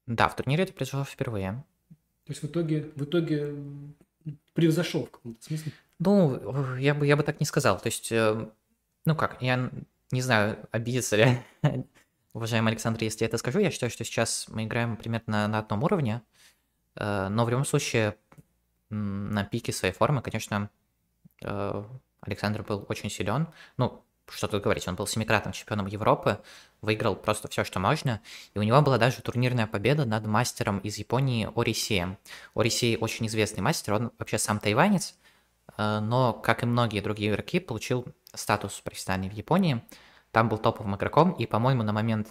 Да, 0.05 0.27
в 0.27 0.35
турнире 0.35 0.63
это 0.63 0.73
произошло 0.73 1.03
впервые. 1.03 1.63
То 2.25 2.31
есть 2.31 2.41
в 2.41 2.47
итоге, 2.47 2.91
в 2.95 3.03
итоге 3.03 3.55
превзошел 4.53 5.05
в 5.05 5.11
каком-то 5.11 5.43
смысле? 5.43 5.71
Ну, 5.99 6.75
я 6.77 6.93
бы, 6.93 7.05
я 7.05 7.15
бы 7.15 7.23
так 7.23 7.39
не 7.39 7.45
сказал. 7.45 7.79
То 7.79 7.87
есть, 7.87 8.11
э, 8.11 8.49
ну 9.05 9.15
как, 9.15 9.41
я 9.41 9.71
не 10.13 10.21
знаю, 10.21 10.67
обидится 10.71 11.15
ли 11.15 11.43
уважаемый 12.33 12.69
Александр, 12.69 13.03
если 13.03 13.23
я 13.23 13.27
это 13.27 13.37
скажу. 13.37 13.59
Я 13.59 13.71
считаю, 13.71 13.89
что 13.89 14.03
сейчас 14.03 14.45
мы 14.47 14.65
играем 14.65 14.95
примерно 14.95 15.47
на 15.47 15.59
одном 15.59 15.83
уровне, 15.83 16.21
э, 16.95 17.27
но 17.29 17.45
в 17.45 17.49
любом 17.49 17.65
случае 17.65 18.15
на 18.89 19.43
пике 19.43 19.73
своей 19.73 19.93
формы, 19.93 20.21
конечно, 20.21 20.69
э, 21.41 21.83
Александр 22.21 22.63
был 22.63 22.85
очень 22.89 23.09
силен. 23.09 23.47
Ну, 23.77 24.05
что 24.29 24.47
тут 24.47 24.63
говорить, 24.63 24.87
он 24.87 24.95
был 24.95 25.07
семикратным 25.07 25.51
чемпионом 25.51 25.87
Европы, 25.87 26.39
выиграл 26.81 27.15
просто 27.15 27.47
все, 27.47 27.63
что 27.63 27.79
можно, 27.79 28.21
и 28.53 28.59
у 28.59 28.63
него 28.63 28.81
была 28.81 28.97
даже 28.97 29.21
турнирная 29.21 29.67
победа 29.67 30.05
над 30.05 30.25
мастером 30.25 30.79
из 30.79 30.97
Японии 30.97 31.49
Орисеем. 31.55 32.17
Орисей 32.55 32.97
очень 32.97 33.27
известный 33.27 33.61
мастер, 33.61 33.93
он 33.93 34.11
вообще 34.17 34.37
сам 34.37 34.59
тайванец, 34.59 35.15
но, 35.77 36.33
как 36.33 36.63
и 36.63 36.65
многие 36.65 37.01
другие 37.01 37.31
игроки, 37.31 37.59
получил 37.59 38.05
статус 38.33 38.79
профессиональный 38.81 39.29
в 39.29 39.33
Японии. 39.33 39.83
Там 40.31 40.49
был 40.49 40.57
топовым 40.57 40.95
игроком, 40.95 41.31
и, 41.33 41.45
по-моему, 41.45 41.83
на 41.83 41.93
момент 41.93 42.29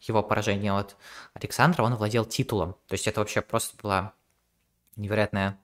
его 0.00 0.22
поражения 0.22 0.72
от 0.72 0.96
Александра 1.34 1.82
он 1.82 1.94
владел 1.94 2.24
титулом. 2.24 2.74
То 2.86 2.94
есть 2.94 3.06
это 3.06 3.20
вообще 3.20 3.40
просто 3.40 3.76
была 3.82 4.12
невероятная 4.96 5.58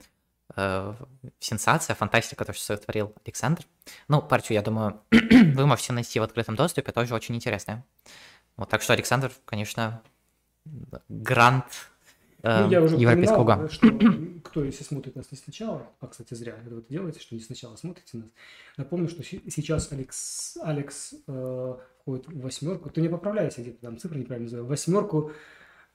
э, 0.56 0.94
сенсация, 1.38 1.94
фантастика, 1.94 2.44
то, 2.44 2.52
что 2.52 2.64
сотворил 2.64 3.14
Александр. 3.24 3.64
Ну, 4.08 4.22
партию, 4.22 4.56
я 4.56 4.62
думаю, 4.62 5.00
вы 5.10 5.66
можете 5.66 5.92
найти 5.92 6.18
в 6.18 6.22
открытом 6.22 6.56
доступе, 6.56 6.92
тоже 6.92 7.14
очень 7.14 7.36
интересная. 7.36 7.84
Вот, 8.56 8.68
так 8.68 8.82
что 8.82 8.92
Александр, 8.92 9.30
конечно, 9.44 10.02
грант 11.08 11.89
ну, 12.42 12.70
я 12.70 12.83
уже 12.83 12.96
европейского 12.96 13.42
упоминал, 13.42 13.68
что 13.68 13.88
кто, 14.44 14.64
если 14.64 14.85
смотрит 14.85 15.16
нас 15.16 15.31
не 15.31 15.38
сначала, 15.38 15.87
а, 16.00 16.07
кстати, 16.07 16.35
зря 16.35 16.57
это 16.64 16.74
вы 16.74 16.85
делаете, 16.88 17.20
что 17.20 17.35
не 17.35 17.40
сначала 17.40 17.76
смотрите 17.76 18.18
нас. 18.18 18.29
Напомню, 18.76 19.09
что 19.09 19.22
сейчас 19.22 19.92
Алекс, 19.92 20.57
Алекс 20.62 21.14
э, 21.26 21.74
входит 22.00 22.26
в 22.29 22.40
восьмерку. 22.40 22.90
Ты 22.90 23.00
не 23.00 23.09
поправляйся, 23.09 23.61
где-то 23.61 23.81
там 23.81 23.98
цифры 23.98 24.20
неправильно 24.20 24.46
называю. 24.46 24.66
Восьмерку 24.66 25.33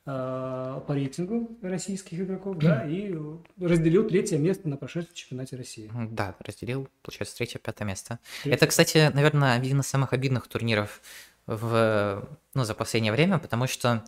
э, 0.06 0.82
по 0.88 0.94
рейтингу 0.94 1.58
российских 1.62 2.20
игроков, 2.20 2.58
да, 2.58 2.86
и 2.88 3.16
разделил 3.60 4.08
третье 4.08 4.38
место 4.38 4.70
на 4.70 4.78
прошедшем 4.78 5.14
чемпионате 5.14 5.56
России. 5.58 5.92
Да, 6.12 6.36
разделил, 6.40 6.88
получается, 7.02 7.38
третье-пятое 7.38 7.88
место. 7.88 8.20
Третье. 8.44 8.56
Это, 8.56 8.68
кстати, 8.68 9.12
наверное, 9.14 9.54
один 9.54 9.80
из 9.80 9.88
самых 9.88 10.14
обидных 10.14 10.48
турниров 10.48 11.02
в, 11.48 12.28
ну, 12.54 12.64
за 12.64 12.74
последнее 12.74 13.12
время, 13.12 13.40
потому 13.40 13.68
что 13.68 14.04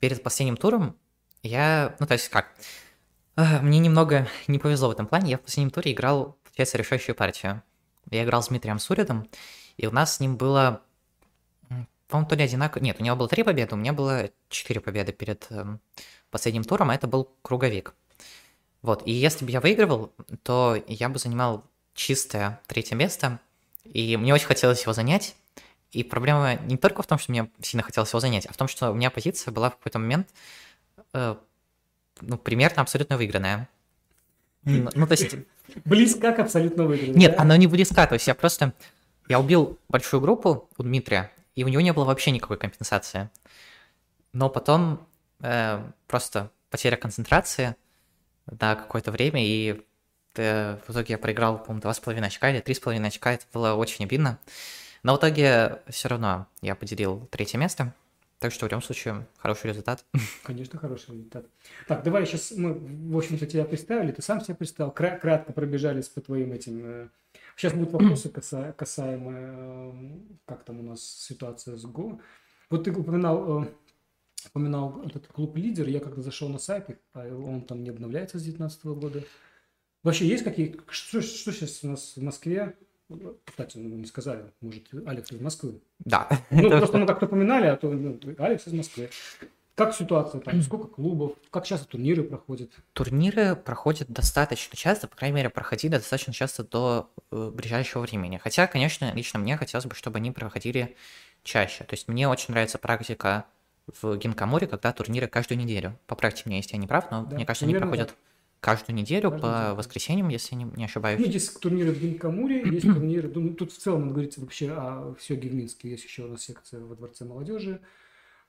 перед 0.00 0.22
последним 0.22 0.56
туром 0.56 0.96
я, 1.42 1.96
ну 1.98 2.06
то 2.06 2.14
есть 2.14 2.28
как, 2.28 2.54
мне 3.36 3.78
немного 3.78 4.28
не 4.46 4.58
повезло 4.58 4.88
в 4.88 4.92
этом 4.92 5.06
плане. 5.06 5.32
Я 5.32 5.38
в 5.38 5.42
последнем 5.42 5.70
туре 5.70 5.92
играл, 5.92 6.36
получается, 6.44 6.78
решающую 6.78 7.14
партию. 7.14 7.62
Я 8.10 8.24
играл 8.24 8.42
с 8.42 8.48
Дмитрием 8.48 8.78
Суридом, 8.78 9.28
и 9.76 9.86
у 9.86 9.92
нас 9.92 10.16
с 10.16 10.20
ним 10.20 10.36
было, 10.36 10.82
по-моему, 12.08 12.28
то 12.28 12.34
ли 12.34 12.44
одинаково... 12.44 12.82
Нет, 12.82 12.96
у 13.00 13.04
него 13.04 13.16
было 13.16 13.28
три 13.28 13.42
победы, 13.42 13.74
у 13.74 13.78
меня 13.78 13.92
было 13.92 14.30
четыре 14.48 14.80
победы 14.80 15.12
перед 15.12 15.46
эм, 15.50 15.80
последним 16.30 16.64
туром, 16.64 16.90
а 16.90 16.94
это 16.94 17.06
был 17.06 17.30
круговик. 17.42 17.94
Вот, 18.82 19.06
и 19.06 19.12
если 19.12 19.44
бы 19.44 19.50
я 19.50 19.60
выигрывал, 19.60 20.12
то 20.42 20.76
я 20.86 21.08
бы 21.08 21.18
занимал 21.18 21.64
чистое 21.94 22.60
третье 22.66 22.96
место, 22.96 23.38
и 23.84 24.16
мне 24.16 24.34
очень 24.34 24.46
хотелось 24.46 24.82
его 24.82 24.92
занять. 24.92 25.36
И 25.92 26.04
проблема 26.04 26.54
не 26.54 26.76
только 26.76 27.02
в 27.02 27.06
том, 27.06 27.18
что 27.18 27.32
мне 27.32 27.50
сильно 27.60 27.82
хотелось 27.82 28.10
его 28.10 28.20
занять, 28.20 28.46
а 28.46 28.52
в 28.52 28.56
том, 28.56 28.68
что 28.68 28.90
у 28.90 28.94
меня 28.94 29.10
позиция 29.10 29.52
была 29.52 29.70
в 29.70 29.76
какой-то 29.76 29.98
момент 29.98 30.28
ну, 31.12 32.38
примерно 32.38 32.82
абсолютно 32.82 33.16
выигранная. 33.16 33.68
Ну, 34.64 34.88
ну, 34.94 35.06
то 35.06 35.12
есть... 35.12 35.36
Близка 35.84 36.32
к 36.32 36.40
абсолютно 36.40 36.84
выигранной. 36.84 37.14
Нет, 37.14 37.38
она 37.38 37.56
не 37.56 37.66
близка. 37.66 38.06
То 38.06 38.14
есть 38.14 38.26
я 38.26 38.34
просто... 38.34 38.72
Я 39.28 39.38
убил 39.38 39.78
большую 39.88 40.20
группу 40.20 40.68
у 40.76 40.82
Дмитрия, 40.82 41.30
и 41.54 41.62
у 41.62 41.68
него 41.68 41.80
не 41.80 41.92
было 41.92 42.04
вообще 42.04 42.32
никакой 42.32 42.58
компенсации. 42.58 43.30
Но 44.32 44.50
потом 44.50 45.06
э, 45.40 45.80
просто 46.08 46.50
потеря 46.68 46.96
концентрации 46.96 47.76
на 48.46 48.74
какое-то 48.74 49.12
время, 49.12 49.44
и 49.44 49.80
э, 50.34 50.78
в 50.86 50.90
итоге 50.90 51.12
я 51.12 51.18
проиграл, 51.18 51.62
по-моему, 51.62 51.88
2,5 51.88 52.24
очка 52.24 52.50
или 52.50 52.60
3,5 52.60 53.06
очка. 53.06 53.32
Это 53.32 53.44
было 53.52 53.74
очень 53.74 54.04
обидно. 54.04 54.38
Но 55.02 55.14
в 55.14 55.18
итоге 55.18 55.80
все 55.88 56.08
равно 56.08 56.46
я 56.60 56.74
поделил 56.74 57.28
третье 57.30 57.58
место. 57.58 57.94
Так 58.40 58.52
что 58.52 58.66
в 58.66 58.70
любом 58.70 58.80
случае 58.80 59.26
хороший 59.36 59.66
результат. 59.68 60.02
Конечно, 60.44 60.78
хороший 60.78 61.10
результат. 61.12 61.44
Так, 61.86 62.02
давай 62.02 62.24
сейчас 62.24 62.52
мы, 62.52 62.72
в 62.72 63.16
общем-то, 63.16 63.46
тебя 63.46 63.66
представили, 63.66 64.12
ты 64.12 64.22
сам 64.22 64.40
себя 64.40 64.54
представил, 64.54 64.90
Кра- 64.90 65.18
кратко 65.18 65.52
пробежались 65.52 66.08
по 66.08 66.22
твоим 66.22 66.52
этим... 66.52 67.10
Сейчас 67.54 67.74
будут 67.74 67.92
вопросы 67.92 68.28
каса- 68.34 68.72
касаемые, 68.72 70.22
как 70.46 70.64
там 70.64 70.80
у 70.80 70.82
нас 70.82 71.02
ситуация 71.02 71.76
с 71.76 71.84
ГО. 71.84 72.18
Вот 72.70 72.84
ты 72.84 72.92
упоминал, 72.92 73.68
упоминал 74.48 75.02
этот 75.04 75.26
клуб 75.26 75.54
«Лидер», 75.58 75.86
я 75.88 76.00
когда 76.00 76.22
зашел 76.22 76.48
на 76.48 76.58
сайт, 76.58 76.98
а 77.12 77.26
он 77.28 77.60
там 77.66 77.84
не 77.84 77.90
обновляется 77.90 78.38
с 78.38 78.42
2019 78.42 78.84
года. 78.86 79.22
Вообще 80.02 80.26
есть 80.26 80.44
какие... 80.44 80.80
Что, 80.88 81.20
что 81.20 81.52
сейчас 81.52 81.84
у 81.84 81.88
нас 81.88 82.16
в 82.16 82.22
Москве 82.22 82.74
кстати, 83.44 83.76
ну, 83.76 83.96
не 83.96 84.06
сказали, 84.06 84.44
может, 84.60 84.82
Алекс 85.06 85.32
из 85.32 85.40
Москвы. 85.40 85.80
Да. 86.00 86.28
Ну, 86.50 86.68
просто 86.70 86.98
мы 86.98 87.06
как-то 87.06 87.26
упоминали, 87.26 87.66
а 87.66 87.76
то 87.76 87.90
ну, 87.90 88.18
Алекс 88.38 88.66
из 88.66 88.72
Москвы. 88.72 89.10
Как 89.74 89.94
ситуация 89.94 90.42
там? 90.42 90.60
Сколько 90.60 90.88
клубов? 90.88 91.32
Как 91.50 91.64
часто 91.64 91.86
турниры 91.86 92.22
проходят? 92.22 92.70
Турниры 92.92 93.56
проходят 93.56 94.10
достаточно 94.10 94.76
часто, 94.76 95.08
по 95.08 95.16
крайней 95.16 95.36
мере, 95.36 95.48
проходили 95.48 95.92
достаточно 95.92 96.34
часто 96.34 96.64
до 96.64 97.10
э, 97.30 97.50
ближайшего 97.54 98.02
времени. 98.02 98.36
Хотя, 98.36 98.66
конечно, 98.66 99.10
лично 99.14 99.38
мне 99.38 99.56
хотелось 99.56 99.86
бы, 99.86 99.94
чтобы 99.94 100.18
они 100.18 100.32
проходили 100.32 100.96
чаще. 101.44 101.84
То 101.84 101.94
есть 101.94 102.08
мне 102.08 102.28
очень 102.28 102.52
нравится 102.52 102.76
практика 102.76 103.46
в 104.02 104.16
Гинкамуре, 104.18 104.66
когда 104.66 104.92
турниры 104.92 105.28
каждую 105.28 105.58
неделю. 105.58 105.98
Поправьте 106.06 106.42
меня, 106.44 106.58
если 106.58 106.74
я 106.74 106.78
не 106.78 106.86
прав, 106.86 107.10
но 107.10 107.24
да, 107.24 107.36
мне 107.36 107.46
кажется, 107.46 107.64
они 107.64 107.74
проходят 107.74 108.08
так 108.08 108.16
каждую 108.60 108.96
неделю 108.96 109.30
каждую 109.30 109.40
по 109.40 109.58
неделю. 109.58 109.74
воскресеньям, 109.74 110.28
если 110.28 110.54
не, 110.54 110.64
не 110.64 110.84
ошибаюсь. 110.84 111.20
Ну, 111.20 111.26
есть 111.26 111.60
турниры 111.60 111.92
в 111.92 112.00
Гинкамуре, 112.00 112.62
есть 112.62 112.86
турниры, 112.86 113.30
ну, 113.34 113.54
тут 113.54 113.72
в 113.72 113.78
целом, 113.78 114.12
говорится, 114.12 114.40
вообще 114.40 114.70
о 114.72 115.16
Сёге 115.20 115.48
в 115.48 115.54
Минске, 115.54 115.90
есть 115.90 116.04
еще 116.04 116.24
у 116.24 116.28
нас 116.28 116.42
секция 116.42 116.80
во 116.80 116.94
Дворце 116.94 117.24
молодежи. 117.24 117.80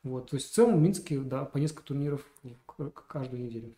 Вот, 0.03 0.29
то 0.31 0.35
есть 0.35 0.49
в 0.49 0.53
целом 0.53 0.77
в 0.77 0.81
Минске, 0.81 1.19
да, 1.19 1.45
по 1.45 1.57
несколько 1.57 1.83
турниров 1.83 2.21
каждую 3.07 3.43
неделю. 3.43 3.75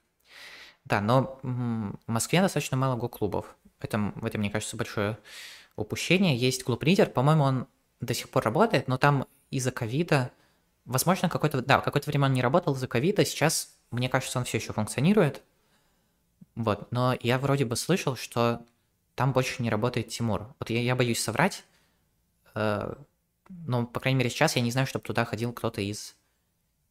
Да, 0.85 1.01
но 1.01 1.39
в 1.43 2.11
Москве 2.11 2.41
достаточно 2.41 2.77
мало 2.77 2.97
го-клубов. 2.97 3.55
Это, 3.79 4.13
в 4.15 4.25
этом, 4.25 4.41
мне 4.41 4.49
кажется, 4.49 4.75
большое 4.75 5.17
упущение. 5.75 6.35
Есть 6.35 6.63
клуб 6.63 6.83
«Лидер», 6.83 7.09
по-моему, 7.09 7.43
он 7.43 7.67
до 8.01 8.13
сих 8.13 8.29
пор 8.29 8.43
работает, 8.43 8.87
но 8.87 8.97
там 8.97 9.25
из-за 9.49 9.71
ковида, 9.71 10.31
возможно, 10.85 11.29
какое-то, 11.29 11.61
да, 11.61 11.79
какое-то 11.79 12.09
время 12.09 12.25
он 12.25 12.33
не 12.33 12.41
работал 12.41 12.73
из-за 12.73 12.87
ковида, 12.87 13.23
сейчас, 13.25 13.77
мне 13.91 14.09
кажется, 14.09 14.39
он 14.39 14.45
все 14.45 14.57
еще 14.57 14.73
функционирует, 14.73 15.41
вот, 16.55 16.91
но 16.91 17.17
я 17.21 17.39
вроде 17.39 17.65
бы 17.65 17.75
слышал, 17.75 18.15
что 18.15 18.65
там 19.15 19.33
больше 19.33 19.61
не 19.63 19.69
работает 19.69 20.09
Тимур. 20.09 20.53
Вот 20.59 20.69
я, 20.69 20.81
я 20.81 20.95
боюсь 20.95 21.21
соврать, 21.21 21.63
э, 22.55 22.93
но, 23.49 23.85
по 23.85 23.99
крайней 23.99 24.19
мере, 24.19 24.29
сейчас 24.29 24.55
я 24.55 24.61
не 24.61 24.71
знаю, 24.71 24.87
чтобы 24.87 25.05
туда 25.05 25.25
ходил 25.25 25.53
кто-то 25.53 25.81
из 25.81 26.15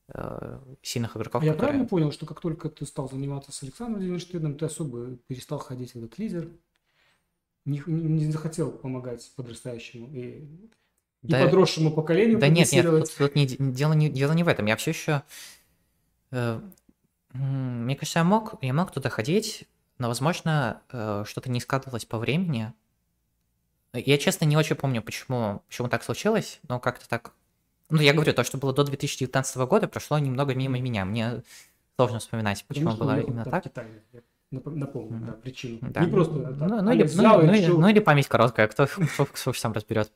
э, 0.09 0.59
сильных 0.83 1.17
игроков. 1.17 1.43
Я 1.43 1.53
которые... 1.53 1.69
правильно 1.69 1.89
понял, 1.89 2.13
что 2.13 2.27
как 2.27 2.41
только 2.41 2.69
ты 2.69 2.87
стал 2.87 3.09
заниматься 3.09 3.53
с 3.53 3.63
Александром 3.63 4.03
Зеленштейном, 4.03 4.57
ты 4.57 4.67
особо 4.67 5.17
перестал 5.29 5.59
ходить 5.59 5.95
в 5.95 5.97
этот 5.97 6.19
лидер, 6.19 6.51
не, 7.65 7.83
не 7.87 8.31
захотел 8.31 8.73
помогать 8.73 9.31
подрастающему 9.37 10.09
и, 10.13 10.45
да, 11.23 11.41
и 11.41 11.45
подросшему 11.45 11.93
поколению 11.93 12.39
Да 12.39 12.49
нет, 12.49 12.73
нет, 12.73 12.85
тут, 12.85 13.17
тут 13.17 13.35
не, 13.37 13.47
дело, 13.47 13.93
не, 13.93 14.11
дело 14.11 14.33
не 14.33 14.43
в 14.43 14.49
этом. 14.49 14.67
Я 14.67 14.77
все 14.77 14.91
еще... 14.91 15.23
Э, 16.33 16.61
мне 17.33 17.97
кажется, 17.97 18.21
я 18.21 18.25
мог, 18.25 18.55
я 18.63 18.73
мог 18.75 18.91
туда 18.91 19.09
ходить, 19.09 19.69
но, 19.99 20.09
возможно, 20.09 20.83
э, 20.91 21.25
что-то 21.27 21.51
не 21.51 21.61
складывалось 21.61 22.05
по 22.05 22.19
времени. 22.19 22.73
Я, 23.95 24.19
честно, 24.19 24.45
не 24.47 24.57
очень 24.57 24.77
помню, 24.77 25.03
почему, 25.03 25.63
почему 25.69 25.89
так 25.89 26.03
случилось, 26.03 26.61
но 26.69 26.81
как-то 26.81 27.09
так... 27.09 27.33
Ну, 27.91 28.01
я 28.01 28.15
говорю, 28.15 28.33
то, 28.33 28.43
что 28.43 28.57
было 28.57 28.73
до 28.73 28.85
2019 28.85 29.57
года, 29.59 29.87
прошло 29.87 30.19
немного 30.19 30.55
мимо 30.55 30.81
меня. 30.81 31.05
Мне 31.05 31.43
сложно 31.97 32.19
вспоминать, 32.21 32.65
почему 32.67 32.97
было 32.97 33.21
именно 33.21 33.45
так. 33.45 33.65
Напомню, 34.51 35.27
да, 35.27 35.33
причину. 35.33 35.79
Да. 35.81 36.05
Не 36.05 36.11
просто 36.11 36.39
так. 36.39 36.57
Ну, 36.59 36.83
ну, 36.83 36.93
или, 36.93 37.09
ну, 37.15 37.23
ну, 37.23 37.53
или, 37.55 37.67
ну, 37.69 37.89
или 37.89 38.01
память 38.01 38.29
короткая, 38.29 38.69
кто, 38.69 38.87
кто, 39.15 39.25
кто 39.25 39.53
сам 39.55 39.73
разберет. 39.73 40.13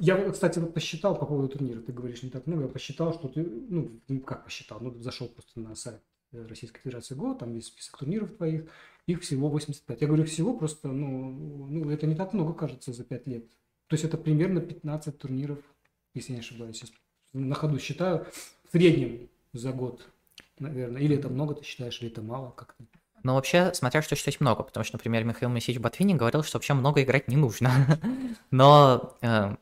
Я, 0.00 0.30
кстати, 0.30 0.58
вот 0.58 0.74
посчитал 0.74 1.18
по 1.18 1.24
поводу 1.24 1.48
турнира, 1.48 1.80
ты 1.80 1.92
говоришь 1.92 2.22
не 2.22 2.30
так 2.30 2.46
много, 2.46 2.64
я 2.64 2.68
посчитал, 2.68 3.14
что 3.14 3.28
ты, 3.28 3.42
ну, 3.42 4.00
как 4.26 4.44
посчитал, 4.44 4.78
ну, 4.80 4.98
зашел 5.00 5.28
просто 5.28 5.58
на 5.58 5.74
сайт 5.74 6.02
э, 6.32 6.46
Российской 6.46 6.80
Федерации 6.80 7.14
ГО, 7.14 7.34
там 7.34 7.54
есть 7.54 7.68
список 7.68 7.98
турниров 7.98 8.32
твоих, 8.36 8.66
их 9.06 9.22
всего 9.22 9.48
85. 9.48 10.00
Я 10.00 10.06
говорю 10.06 10.24
всего, 10.24 10.54
просто, 10.54 10.88
ну, 10.88 11.30
ну 11.68 11.90
это 11.90 12.06
не 12.06 12.14
так 12.14 12.34
много, 12.34 12.52
кажется, 12.52 12.92
за 12.92 13.04
5 13.04 13.26
лет. 13.26 13.48
То 13.86 13.94
есть 13.94 14.04
это 14.04 14.18
примерно 14.18 14.60
15 14.60 15.16
турниров, 15.18 15.60
если 16.12 16.32
не 16.32 16.40
ошибаюсь, 16.40 16.76
сейчас 16.76 16.92
на 17.32 17.54
ходу 17.54 17.78
считаю, 17.78 18.26
в 18.68 18.72
среднем 18.72 19.28
за 19.52 19.72
год, 19.72 20.06
наверное. 20.58 21.00
Или 21.02 21.16
это 21.16 21.28
много 21.28 21.54
ты 21.54 21.64
считаешь, 21.64 22.00
или 22.00 22.10
это 22.10 22.22
мало 22.22 22.50
как-то? 22.50 22.84
Ну, 23.22 23.34
вообще, 23.34 23.72
смотря 23.74 24.02
что 24.02 24.14
считать 24.14 24.40
много, 24.40 24.62
потому 24.62 24.84
что, 24.84 24.96
например, 24.96 25.24
Михаил 25.24 25.50
Моисеевич 25.50 25.82
Ботвини 25.82 26.14
говорил, 26.14 26.42
что 26.42 26.58
вообще 26.58 26.74
много 26.74 27.02
играть 27.02 27.28
не 27.28 27.36
нужно. 27.36 27.98
Но 28.50 29.16
э, 29.20 29.56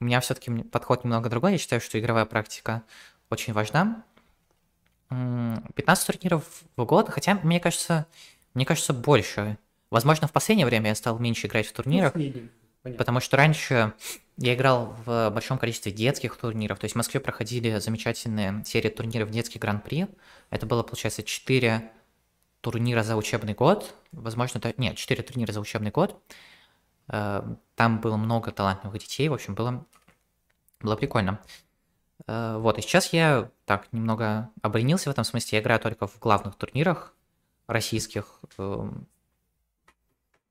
у 0.00 0.04
меня 0.04 0.20
все-таки 0.20 0.62
подход 0.62 1.04
немного 1.04 1.28
другой. 1.28 1.52
Я 1.52 1.58
считаю, 1.58 1.80
что 1.80 1.98
игровая 1.98 2.24
практика 2.24 2.82
очень 3.30 3.52
важна. 3.52 4.04
15 5.08 6.06
турниров 6.06 6.44
в 6.76 6.84
год, 6.84 7.08
хотя, 7.08 7.40
мне 7.42 7.60
кажется, 7.60 8.06
мне 8.54 8.66
кажется, 8.66 8.92
больше. 8.92 9.58
Возможно, 9.90 10.28
в 10.28 10.32
последнее 10.32 10.66
время 10.66 10.88
я 10.90 10.94
стал 10.94 11.18
меньше 11.18 11.46
играть 11.46 11.66
в 11.66 11.72
турнирах, 11.72 12.14
ну, 12.14 12.94
потому 12.96 13.20
что 13.20 13.36
раньше 13.36 13.94
я 14.36 14.54
играл 14.54 14.94
в 15.04 15.30
большом 15.30 15.58
количестве 15.58 15.92
детских 15.92 16.36
турниров. 16.36 16.78
То 16.78 16.84
есть 16.84 16.94
в 16.94 16.98
Москве 16.98 17.20
проходили 17.20 17.78
замечательные 17.78 18.62
серии 18.64 18.90
турниров 18.90 19.30
детский 19.30 19.58
гран-при. 19.58 20.06
Это 20.50 20.66
было, 20.66 20.82
получается, 20.82 21.22
4 21.22 21.90
турнира 22.60 23.02
за 23.02 23.16
учебный 23.16 23.54
год. 23.54 23.94
Возможно, 24.12 24.58
это... 24.58 24.74
Нет, 24.76 24.96
4 24.96 25.22
турнира 25.22 25.52
за 25.52 25.60
учебный 25.60 25.90
год. 25.90 26.20
Э, 27.08 27.42
там 27.74 28.00
было 28.00 28.16
много 28.16 28.52
талантливых 28.52 28.98
детей, 29.00 29.28
в 29.28 29.34
общем, 29.34 29.54
было, 29.54 29.86
было 30.80 30.96
прикольно. 30.96 31.40
Э, 32.26 32.58
вот, 32.58 32.78
и 32.78 32.82
сейчас 32.82 33.12
я 33.12 33.50
так 33.64 33.92
немного 33.92 34.50
обленился 34.62 35.10
в 35.10 35.12
этом 35.12 35.24
смысле. 35.24 35.58
Я 35.58 35.62
играю 35.62 35.80
только 35.80 36.06
в 36.06 36.18
главных 36.18 36.56
турнирах 36.56 37.14
российских. 37.66 38.40
Эм, 38.58 39.06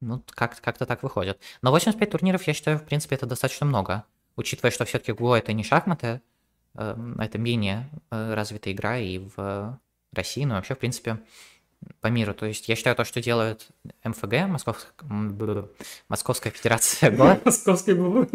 ну, 0.01 0.24
как- 0.30 0.60
как-то 0.62 0.86
так 0.86 1.03
выходит. 1.03 1.39
Но 1.62 1.72
85 1.72 2.12
турниров, 2.12 2.43
я 2.43 2.53
считаю, 2.53 2.78
в 2.78 2.86
принципе, 2.86 3.16
это 3.16 3.26
достаточно 3.26 3.66
много. 3.66 4.03
Учитывая, 4.36 4.72
что 4.72 4.86
все-таки 4.86 5.12
ГО 5.12 5.36
это 5.36 5.53
не 5.53 5.64
шахматы, 5.64 6.22
эм, 6.76 7.20
это 7.20 7.38
менее 7.38 7.89
э, 8.12 8.34
развитая 8.34 8.74
игра 8.74 8.97
и 8.97 9.20
в 9.20 9.80
России, 10.14 10.45
но 10.45 10.55
вообще, 10.55 10.76
в 10.76 10.80
принципе, 10.80 11.20
по 12.02 12.08
миру. 12.08 12.34
То 12.34 12.46
есть 12.46 12.68
я 12.70 12.76
считаю 12.76 12.96
то, 12.96 13.06
что 13.06 13.22
делают 13.22 13.68
МФГ, 14.04 14.48
Московская, 14.48 14.92
Московская 16.10 16.50
Федерация 16.52 17.12
ГО. 17.16 17.40
Московская 17.44 17.96
ГО? 17.96 18.28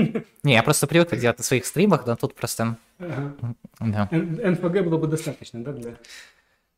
Не, 0.42 0.54
я 0.54 0.62
просто 0.62 0.86
привык 0.86 1.14
делать 1.16 1.38
на 1.38 1.44
своих 1.44 1.66
стримах, 1.66 2.06
но 2.06 2.16
тут 2.16 2.34
просто... 2.34 2.76
МФГ 2.98 4.82
было 4.84 4.98
бы 4.98 5.06
достаточно, 5.06 5.62
да, 5.62 5.72
для... 5.72 5.96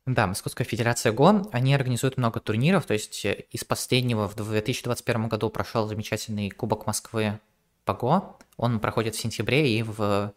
Да, 0.05 0.27
Московская 0.27 0.65
Федерация 0.65 1.11
ГО, 1.11 1.47
они 1.51 1.73
организуют 1.73 2.17
много 2.17 2.39
турниров, 2.39 2.85
то 2.85 2.93
есть 2.93 3.25
э, 3.25 3.45
из 3.49 3.63
последнего 3.63 4.27
в 4.27 4.35
2021 4.35 5.27
году 5.29 5.49
прошел 5.49 5.87
замечательный 5.87 6.51
Кубок 6.51 6.85
Москвы 6.85 7.39
по 7.85 7.95
ГО, 7.95 8.37
он 8.57 8.79
проходит 8.79 9.15
в 9.15 9.19
сентябре, 9.19 9.67
и 9.75 9.81
в 9.81 10.31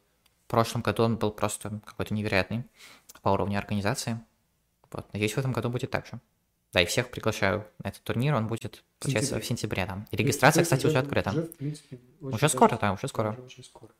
прошлом 0.47 0.81
году 0.81 1.03
он 1.03 1.17
был 1.17 1.31
просто 1.31 1.81
какой-то 1.85 2.15
невероятный 2.15 2.65
по 3.21 3.29
уровню 3.29 3.59
организации. 3.59 4.19
Вот, 4.93 5.13
надеюсь, 5.13 5.35
в 5.35 5.39
этом 5.39 5.53
году 5.53 5.71
будет 5.71 5.91
так 5.91 6.07
же. 6.07 6.21
Да, 6.73 6.83
и 6.83 6.87
всех 6.87 7.11
приглашаю 7.11 7.67
на 7.83 7.89
этот 7.89 8.03
турнир, 8.03 8.35
он 8.35 8.47
будет, 8.47 8.85
получается, 8.99 9.31
сентябре. 9.31 9.43
в 9.43 9.47
сентябре, 9.47 9.87
да. 9.87 10.07
И 10.11 10.17
регистрация, 10.17 10.65
кстати, 10.65 10.87
уже, 10.87 10.99
открыта. 10.99 11.31
Уже, 11.31 11.43
в 11.43 11.57
принципе, 11.57 11.99
уже 12.21 12.49
скоро, 12.49 12.79
да, 12.79 12.93
уже 12.93 13.09
скоро. 13.09 13.31
Уже 13.31 13.43
очень 13.43 13.65
скоро. 13.65 13.91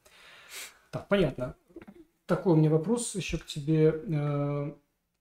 Так, 0.91 1.09
понятно. 1.09 1.57
Такой 2.27 2.53
у 2.53 2.57
меня 2.57 2.69
вопрос 2.69 3.15
еще 3.15 3.39
к 3.39 3.47
тебе. 3.47 3.89
Э, 3.89 4.73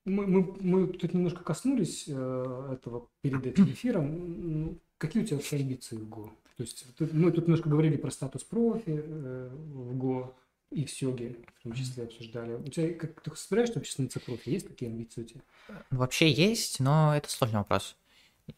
мы, 0.03 0.27
мы, 0.27 0.55
мы 0.59 0.87
тут 0.87 1.13
немножко 1.13 1.43
коснулись 1.43 2.05
э, 2.07 2.69
этого 2.73 3.07
перед 3.21 3.45
этим 3.45 3.65
эфиром. 3.65 4.79
Какие 4.97 5.23
у 5.23 5.25
тебя 5.25 5.39
амбиции 5.51 5.95
в 5.95 6.09
ГО? 6.09 6.31
То 6.57 6.63
есть 6.63 6.85
мы 6.99 7.31
тут 7.31 7.45
немножко 7.45 7.69
говорили 7.69 7.97
про 7.97 8.11
статус 8.11 8.43
профи 8.43 9.03
э, 9.05 9.49
в 9.53 9.97
ГО 9.97 10.35
и 10.71 10.85
в 10.85 10.91
Сёге 10.91 11.37
в 11.59 11.63
том 11.63 11.73
числе 11.73 12.03
обсуждали. 12.03 12.53
У 12.53 12.63
тебя 12.63 12.93
как 12.93 13.21
ты 13.21 13.35
собираешься 13.35 13.75
вообще 13.75 13.91
становиться 13.91 14.19
профи? 14.19 14.49
Есть 14.49 14.67
такие 14.67 14.91
амбиции 14.91 15.21
у 15.21 15.25
тебя? 15.25 15.41
Вообще 15.89 16.31
есть, 16.31 16.79
но 16.79 17.15
это 17.15 17.29
сложный 17.29 17.59
вопрос. 17.59 17.95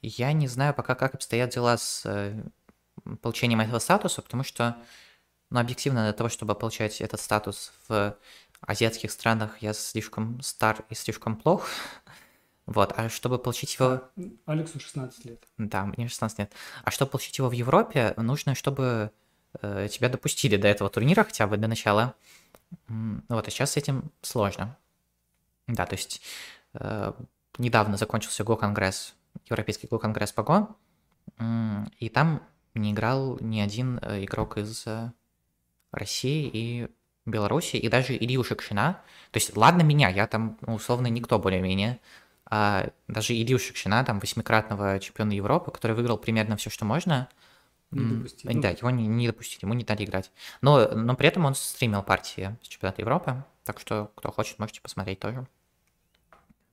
Я 0.02 0.34
не 0.34 0.48
знаю 0.48 0.74
пока, 0.74 0.96
как 0.96 1.16
обстоят 1.16 1.52
дела 1.52 1.78
с 1.78 2.04
э, 2.06 2.44
получением 3.22 3.62
этого 3.62 3.80
статуса, 3.80 4.22
потому 4.22 4.44
что, 4.44 4.78
ну, 5.50 5.60
объективно, 5.60 6.04
для 6.04 6.14
того, 6.14 6.30
чтобы 6.30 6.56
получать 6.56 7.02
этот 7.02 7.20
статус 7.20 7.72
в 7.88 8.16
азиатских 8.62 9.12
странах, 9.12 9.62
я 9.62 9.74
слишком 9.74 10.42
стар 10.42 10.86
и 10.90 10.96
слишком 10.96 11.36
плох. 11.36 11.68
Вот, 12.66 12.94
а 12.96 13.10
чтобы 13.10 13.40
получить 13.40 13.74
его... 13.80 14.04
Алексу 14.46 14.80
16 14.80 15.26
лет. 15.26 15.44
Да, 15.58 15.86
мне 15.86 16.08
16 16.08 16.38
лет. 16.38 16.54
А 16.84 16.92
чтобы 16.92 17.10
получить 17.10 17.36
его 17.40 17.50
в 17.50 17.54
Европе, 17.54 18.14
нужно, 18.16 18.54
чтобы 18.54 19.10
тебя 19.62 20.10
допустили 20.10 20.58
до 20.58 20.68
этого 20.68 20.90
турнира 20.90 21.24
хотя 21.24 21.48
бы 21.48 21.58
до 21.58 21.68
начала. 21.68 22.16
М, 22.88 23.24
Вот, 23.30 23.48
а 23.48 23.52
сейчас 23.52 23.72
с 23.72 23.78
этим 23.78 24.12
сложно. 24.22 24.78
Да, 25.68 25.86
то 25.86 25.96
есть 25.96 26.22
э, 26.74 27.14
недавно 27.58 27.98
закончился 27.98 28.44
Го-конгресс, 28.44 29.14
Европейский 29.50 29.88
Го-конгресс 29.88 30.32
по 30.32 30.44
Го, 30.44 30.76
и 32.00 32.10
там 32.10 32.44
не 32.74 32.92
играл 32.92 33.38
ни 33.40 33.60
один 33.60 34.00
э, 34.02 34.24
игрок 34.24 34.58
из 34.58 34.86
э, 34.88 35.12
России 35.92 36.50
и 36.52 36.88
Беларуси, 37.26 37.76
и 37.76 37.88
даже 37.90 38.16
Илью 38.16 38.44
Шекшина. 38.44 39.02
То 39.32 39.38
есть, 39.38 39.56
ладно 39.56 39.82
меня, 39.82 40.10
я 40.10 40.28
там, 40.28 40.58
ну, 40.62 40.76
условно, 40.76 41.08
никто 41.08 41.38
более-менее, 41.38 42.00
а 42.46 42.90
даже 43.08 43.34
Илью 43.34 43.60
Шекшина, 43.60 44.04
там, 44.04 44.20
восьмикратного 44.20 45.00
чемпиона 45.00 45.34
Европы, 45.34 45.72
который 45.72 45.96
выиграл 45.96 46.18
примерно 46.18 46.58
все, 46.58 46.70
что 46.70 46.86
можно, 46.86 47.30
Не 47.92 48.16
допустили. 48.16 48.54
Ну, 48.54 48.62
да, 48.62 48.70
его 48.70 48.90
не, 48.90 49.08
не 49.08 49.28
допустили, 49.28 49.66
ему 49.66 49.74
не 49.74 49.84
дали 49.84 50.04
играть. 50.04 50.32
Но, 50.62 50.88
но 50.90 51.16
при 51.16 51.28
этом 51.28 51.46
он 51.46 51.56
стримил 51.56 52.04
партии 52.04 52.56
с 52.62 52.68
чемпионата 52.68 53.02
Европы, 53.02 53.44
так 53.64 53.80
что, 53.80 54.12
кто 54.16 54.32
хочет, 54.32 54.60
можете 54.60 54.82
посмотреть 54.82 55.20
тоже. 55.20 55.48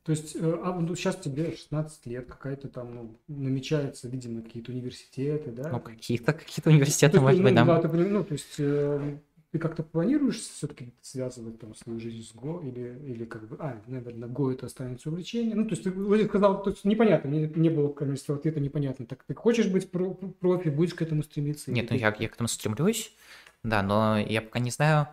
То 0.05 0.13
есть, 0.13 0.37
э, 0.37 0.61
а 0.63 0.73
ну, 0.73 0.95
сейчас 0.95 1.17
тебе 1.17 1.57
16 1.57 2.07
лет, 2.07 2.29
какая-то 2.29 2.69
там, 2.69 2.95
ну, 2.95 3.17
намечаются, 3.27 4.09
видимо, 4.09 4.43
какие-то 4.43 4.71
университеты, 4.71 5.51
да? 5.51 5.69
Ну, 5.71 5.81
какие-то 5.81 6.33
какие 6.33 6.63
университеты, 6.65 7.19
То 7.19 7.29
есть, 7.29 7.41
может 7.41 7.43
быть, 7.43 7.55
да. 7.55 7.65
да, 7.65 7.81
ты 7.81 7.89
поним- 7.89 8.11
ну, 8.11 8.25
то 8.25 8.33
есть, 8.35 8.55
э, 8.59 9.19
ты 9.57 9.59
как-то 9.59 9.83
планируешь 9.83 10.39
все-таки 10.41 10.93
связывать 11.01 11.59
там 11.59 11.75
свою 11.75 11.99
жизнь 11.99 12.23
с 12.23 12.35
ГО 12.35 12.61
или, 12.61 13.01
или 13.07 13.25
как 13.25 13.49
бы, 13.49 13.57
а, 13.59 13.81
наверное, 13.87 14.29
ГО 14.29 14.53
это 14.53 14.67
останется 14.67 15.09
увлечение. 15.09 15.55
Ну, 15.55 15.65
то 15.65 15.71
есть, 15.71 15.85
ты 15.85 15.91
вроде 15.91 16.27
сказал, 16.27 16.63
то 16.63 16.69
есть, 16.71 16.85
непонятно, 16.85 17.31
мне 17.31 17.51
не 17.57 17.71
было 17.71 17.91
количества 17.91 18.37
ответа 18.37 18.61
непонятно. 18.61 19.07
Так 19.07 19.25
ты 19.25 19.35
хочешь 19.35 19.69
быть 19.69 19.91
про- 19.91 20.13
профи, 20.13 20.69
будешь 20.69 20.93
к 20.93 21.01
этому 21.01 21.23
стремиться? 21.23 21.73
Нет, 21.73 21.87
ну 21.91 21.97
ты- 21.97 22.03
я, 22.03 22.15
я 22.19 22.29
к 22.29 22.35
этому 22.35 22.49
стремлюсь, 22.49 23.15
да, 23.63 23.83
но 23.83 24.19
я 24.19 24.43
пока 24.43 24.59
не 24.59 24.71
знаю, 24.71 25.09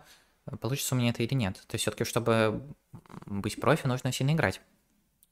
получится 0.60 0.94
у 0.94 0.98
меня 0.98 1.08
это 1.10 1.22
или 1.22 1.32
нет. 1.32 1.54
То 1.66 1.76
есть 1.76 1.82
все-таки, 1.84 2.04
чтобы 2.04 2.60
быть 3.24 3.58
профи, 3.58 3.86
нужно 3.86 4.12
сильно 4.12 4.32
играть. 4.32 4.60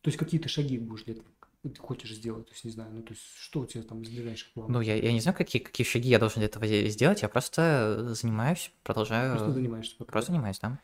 То 0.01 0.09
есть, 0.09 0.19
какие 0.19 0.41
ты 0.41 0.49
шаги 0.49 0.79
будешь 0.79 1.05
для 1.05 1.15
этого 1.15 1.27
ты 1.71 1.81
хочешь 1.81 2.13
сделать? 2.15 2.47
То 2.47 2.53
есть, 2.53 2.65
не 2.65 2.71
знаю, 2.71 2.91
ну, 2.93 3.03
то 3.03 3.13
есть, 3.13 3.23
что 3.37 3.61
у 3.61 3.67
тебя 3.67 3.83
там 3.85 4.03
из 4.03 4.11
ближайших 4.11 4.53
планов? 4.53 4.73
Ну, 4.73 4.81
я, 4.81 4.97
я 4.97 5.13
не 5.13 5.21
знаю, 5.21 5.37
какие, 5.37 5.63
какие 5.63 5.87
шаги 5.87 6.09
я 6.09 6.19
должен 6.19 6.39
для 6.41 6.47
этого 6.47 6.67
де- 6.67 6.89
сделать, 6.89 7.23
я 7.23 7.29
просто 7.29 8.15
занимаюсь, 8.15 8.73
продолжаю... 8.83 9.33
Просто 9.33 9.53
занимаешься 9.53 9.97
пока. 9.99 10.13
Просто 10.13 10.33
занимаюсь, 10.33 10.59
да. 10.61 10.69
Ну, 10.71 10.79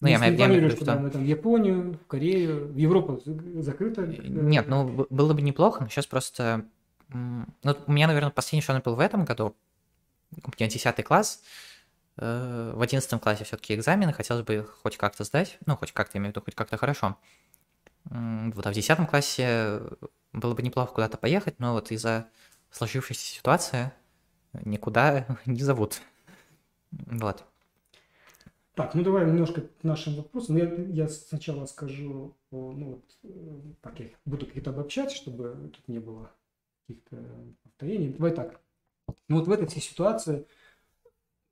Ну, 0.00 0.08
я, 0.08 0.14
если 0.14 0.24
я, 0.26 0.46
не 0.48 0.54
я 0.54 0.60
виду, 0.60 0.76
куда 0.76 0.92
что... 0.94 1.00
мы 1.00 1.10
там 1.10 1.24
в 1.24 1.26
Японию, 1.26 1.94
в 1.94 2.06
Корею, 2.06 2.68
в 2.72 2.76
Европу 2.76 3.20
за- 3.24 3.62
закрыто? 3.62 4.02
э, 4.02 4.22
Нет, 4.22 4.68
ну, 4.68 5.06
было 5.10 5.34
бы 5.34 5.42
неплохо, 5.42 5.82
но 5.82 5.88
сейчас 5.88 6.06
просто... 6.06 6.64
Ну, 7.10 7.46
у 7.86 7.92
меня, 7.92 8.06
наверное, 8.06 8.30
последний 8.30 8.62
шанс 8.62 8.82
был 8.84 8.94
в 8.94 9.00
этом 9.00 9.24
году. 9.24 9.56
У 10.44 10.50
меня 10.58 10.68
10 10.70 11.02
класс. 11.02 11.42
э, 12.18 12.72
В 12.76 12.80
11 12.82 13.20
классе 13.20 13.44
все-таки 13.44 13.74
экзамены, 13.74 14.12
хотелось 14.12 14.44
бы 14.44 14.54
их 14.56 14.78
хоть 14.82 14.96
как-то 14.96 15.24
сдать. 15.24 15.58
Ну, 15.66 15.76
хоть 15.76 15.92
как-то, 15.92 16.18
я 16.18 16.20
имею 16.20 16.32
в 16.32 16.36
виду, 16.36 16.44
хоть 16.44 16.54
как-то 16.54 16.76
хорошо. 16.76 17.16
Вот, 18.10 18.66
а 18.66 18.70
в 18.70 18.74
10 18.74 19.08
классе 19.08 19.80
было 20.32 20.54
бы 20.54 20.62
неплохо 20.62 20.92
куда-то 20.94 21.18
поехать, 21.18 21.58
но 21.58 21.74
вот 21.74 21.90
из-за 21.90 22.28
сложившейся 22.70 23.24
ситуации 23.24 23.92
никуда 24.64 25.26
не 25.46 25.60
зовут. 25.60 26.00
Вот. 26.90 27.44
Так, 28.74 28.94
ну 28.94 29.02
давай 29.02 29.26
немножко 29.26 29.62
к 29.62 29.82
нашим 29.82 30.14
вопросам. 30.14 30.56
Я, 30.56 30.72
я 30.72 31.08
сначала 31.08 31.66
скажу, 31.66 32.36
ну 32.52 32.92
вот, 32.92 33.04
э, 33.24 33.60
так, 33.80 33.98
я 33.98 34.06
буду 34.24 34.46
какие-то 34.46 34.70
обобщать, 34.70 35.10
чтобы 35.10 35.70
тут 35.74 35.88
не 35.88 35.98
было 35.98 36.30
каких-то 36.86 37.16
повторений. 37.64 38.10
Давай 38.12 38.32
так. 38.32 38.60
Ну 39.26 39.38
вот 39.38 39.48
в 39.48 39.50
этой 39.50 39.66
всей 39.66 39.80
ситуации, 39.80 40.36
ну, 40.36 40.46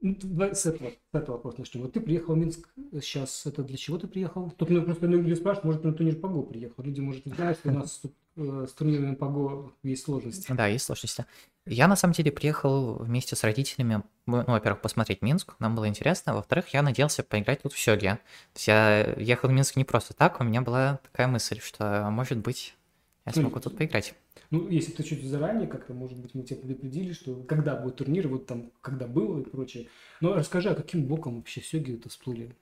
с 0.02 0.66
этого, 0.66 0.90
с 0.90 1.14
этого 1.14 1.36
вопроса 1.36 1.60
начнем. 1.60 1.82
Вот 1.82 1.92
ты 1.92 2.00
приехал 2.00 2.34
в 2.34 2.38
Минск, 2.38 2.68
сейчас 3.00 3.46
это 3.46 3.62
для 3.62 3.76
чего 3.76 3.98
ты 3.98 4.06
приехал? 4.06 4.50
Тут 4.50 4.70
меня 4.70 4.82
просто 4.82 5.06
люди 5.06 5.34
спрашивают, 5.34 5.64
может, 5.64 5.84
на 5.84 5.92
турнир 5.92 6.16
Паго 6.16 6.42
приехал. 6.42 6.82
Люди, 6.82 7.00
может, 7.00 7.24
не 7.26 7.32
знают, 7.32 7.58
что 7.58 7.70
у 7.70 7.72
нас 7.72 7.98
тут 7.98 8.14
э, 8.36 8.66
с 8.68 8.72
турнирами 8.72 9.14
Паго 9.14 9.72
есть 9.82 10.04
сложности. 10.04 10.52
Да, 10.52 10.66
есть 10.66 10.84
сложности. 10.84 11.24
Я 11.64 11.88
на 11.88 11.96
самом 11.96 12.14
деле 12.14 12.30
приехал 12.30 12.94
вместе 12.94 13.34
с 13.34 13.42
родителями, 13.42 14.02
ну, 14.26 14.44
во-первых, 14.46 14.82
посмотреть 14.82 15.22
Минск, 15.22 15.54
нам 15.58 15.74
было 15.74 15.88
интересно, 15.88 16.34
во-вторых, 16.34 16.68
я 16.68 16.82
надеялся 16.82 17.24
поиграть 17.24 17.62
тут 17.62 17.72
в 17.72 17.78
Сёге. 17.78 18.20
То 18.52 18.56
есть 18.56 18.68
я 18.68 19.14
ехал 19.14 19.48
в 19.48 19.52
Минск 19.52 19.74
не 19.76 19.84
просто 19.84 20.14
так, 20.14 20.40
у 20.40 20.44
меня 20.44 20.60
была 20.60 21.00
такая 21.02 21.26
мысль, 21.26 21.58
что, 21.60 22.08
может 22.10 22.38
быть, 22.38 22.76
я 23.24 23.32
Ну, 23.34 23.42
смогу 23.42 23.58
тут 23.58 23.76
поиграть. 23.76 24.14
Ну, 24.50 24.68
если 24.68 24.92
ты 24.92 25.02
чуть 25.02 25.24
заранее 25.24 25.66
как-то, 25.66 25.92
может 25.94 26.18
быть, 26.18 26.34
мы 26.34 26.42
тебя 26.42 26.60
предупредили, 26.60 27.12
что 27.12 27.34
когда 27.44 27.76
будет 27.76 27.96
турнир, 27.96 28.28
вот 28.28 28.46
там, 28.46 28.70
когда 28.80 29.06
был 29.06 29.40
и 29.40 29.44
прочее. 29.44 29.88
Но 30.20 30.34
расскажи, 30.34 30.70
а 30.70 30.74
каким 30.74 31.04
боком 31.06 31.36
вообще 31.36 31.60
Сёги 31.60 31.94
это 31.96 32.08
всплыли? 32.08 32.54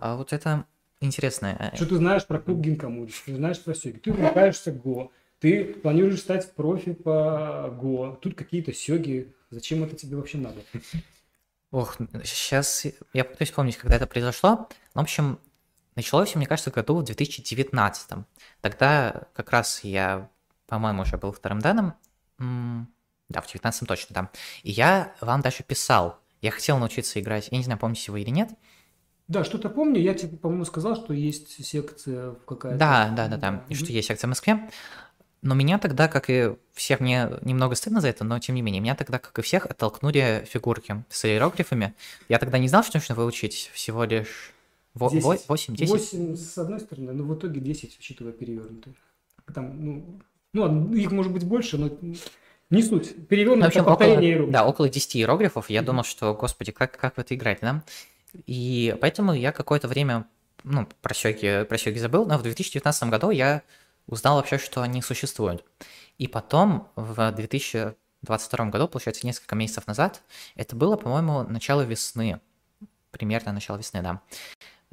А 0.00 0.16
вот 0.16 0.32
это 0.32 0.66
интересно. 1.00 1.56
э, 1.72 1.76
Что 1.76 1.86
ты 1.86 1.96
знаешь 1.96 2.26
про 2.26 2.38
клуб 2.40 2.60
Гинкамури, 2.60 3.10
что 3.10 3.26
ты 3.26 3.36
знаешь 3.36 3.60
про 3.60 3.74
Сёги? 3.74 3.98
Ты 3.98 4.10
увлекаешься 4.12 4.72
Го, 4.72 5.12
ты 5.40 5.64
планируешь 5.64 6.20
стать 6.20 6.52
профи 6.54 6.92
по 6.92 7.70
Го, 7.80 8.18
тут 8.20 8.34
какие-то 8.34 8.72
Сёги, 8.72 9.34
зачем 9.50 9.84
это 9.84 9.96
тебе 9.96 10.16
вообще 10.16 10.38
надо? 10.38 10.60
Ох, 11.70 11.96
сейчас 12.24 12.86
я 13.14 13.24
пытаюсь 13.24 13.48
вспомнить, 13.50 13.76
когда 13.78 13.96
это 13.96 14.06
произошло. 14.06 14.68
В 14.94 15.00
общем, 15.00 15.38
началось, 15.96 16.34
мне 16.34 16.46
кажется, 16.46 16.70
году 16.70 16.96
в 16.96 17.04
2019. 17.04 18.26
Тогда 18.60 19.28
как 19.34 19.50
раз 19.50 19.82
я, 19.82 20.30
по-моему, 20.72 21.02
уже 21.02 21.18
был 21.18 21.32
вторым 21.32 21.58
данным. 21.58 21.92
М, 22.38 22.88
Да, 23.28 23.40
в 23.42 23.46
19 23.46 23.86
точно, 23.86 24.14
да. 24.14 24.30
И 24.62 24.70
я 24.70 25.14
вам 25.20 25.42
даже 25.42 25.62
писал. 25.62 26.18
Я 26.40 26.50
хотел 26.50 26.78
научиться 26.78 27.20
играть. 27.20 27.48
Я 27.50 27.58
не 27.58 27.64
знаю, 27.64 27.78
помните 27.78 28.10
вы 28.10 28.22
или 28.22 28.30
нет. 28.30 28.50
Да, 29.28 29.44
что-то 29.44 29.68
помню, 29.68 30.00
я 30.00 30.14
тебе, 30.14 30.36
по-моему, 30.38 30.64
сказал, 30.64 30.96
что 30.96 31.12
есть 31.12 31.64
секция 31.64 32.34
какая-то. 32.46 32.78
Да, 32.78 33.12
да, 33.14 33.28
да, 33.28 33.36
да. 33.36 33.64
И 33.68 33.74
что 33.74 33.92
есть 33.92 34.08
секция 34.08 34.28
в 34.28 34.30
Москве. 34.30 34.70
Но 35.42 35.54
меня 35.54 35.78
тогда, 35.78 36.08
как 36.08 36.30
и 36.30 36.56
всех, 36.72 37.00
мне 37.00 37.30
немного 37.42 37.74
стыдно 37.74 38.00
за 38.00 38.08
это, 38.08 38.24
но 38.24 38.38
тем 38.38 38.54
не 38.54 38.62
менее, 38.62 38.80
меня 38.80 38.94
тогда, 38.94 39.18
как 39.18 39.38
и 39.38 39.42
всех, 39.42 39.66
оттолкнули 39.66 40.46
фигурки 40.50 41.04
с 41.10 41.24
иероглифами. 41.26 41.94
Я 42.30 42.38
тогда 42.38 42.58
не 42.58 42.68
знал, 42.68 42.82
что 42.82 42.96
нужно 42.98 43.14
выучить 43.14 43.70
всего 43.74 44.04
лишь 44.04 44.52
Десять. 44.94 45.48
8-10. 45.48 45.86
8 45.86 46.36
с 46.36 46.58
одной 46.58 46.80
стороны, 46.80 47.12
но 47.12 47.24
в 47.24 47.34
итоге 47.34 47.60
10, 47.60 47.98
учитывая 47.98 48.32
перевернутые. 48.32 48.94
Там, 49.54 49.84
ну, 49.84 50.20
ну, 50.52 50.94
их 50.94 51.10
может 51.10 51.32
быть 51.32 51.44
больше, 51.44 51.78
но 51.78 51.90
не 52.70 52.82
суть. 52.82 53.14
Ну, 53.16 53.22
в 53.22 53.26
Перевернутое 53.26 53.68
общем, 53.68 53.84
повторение 53.84 54.18
около, 54.18 54.26
иероглифов. 54.26 54.52
да, 54.52 54.66
около 54.66 54.88
10 54.88 55.16
иероглифов. 55.16 55.70
Я 55.70 55.82
думал, 55.82 56.04
что, 56.04 56.34
господи, 56.34 56.72
как, 56.72 56.96
как 56.98 57.16
в 57.16 57.18
это 57.18 57.34
играть, 57.34 57.58
да? 57.60 57.82
И 58.46 58.96
поэтому 59.00 59.34
я 59.34 59.52
какое-то 59.52 59.88
время, 59.88 60.26
ну, 60.64 60.88
про 61.02 61.14
сёги, 61.14 61.64
про 61.64 61.78
сёги 61.78 61.98
забыл, 61.98 62.24
но 62.26 62.38
в 62.38 62.42
2019 62.42 63.04
году 63.10 63.30
я 63.30 63.62
узнал 64.06 64.36
вообще, 64.36 64.58
что 64.58 64.82
они 64.82 65.02
существуют. 65.02 65.64
И 66.18 66.26
потом, 66.26 66.88
в 66.96 67.32
2022 67.32 68.64
году, 68.66 68.88
получается, 68.88 69.26
несколько 69.26 69.54
месяцев 69.54 69.86
назад, 69.86 70.22
это 70.54 70.74
было, 70.76 70.96
по-моему, 70.96 71.42
начало 71.42 71.82
весны, 71.82 72.40
примерно 73.10 73.52
начало 73.52 73.76
весны, 73.76 74.02
да, 74.02 74.22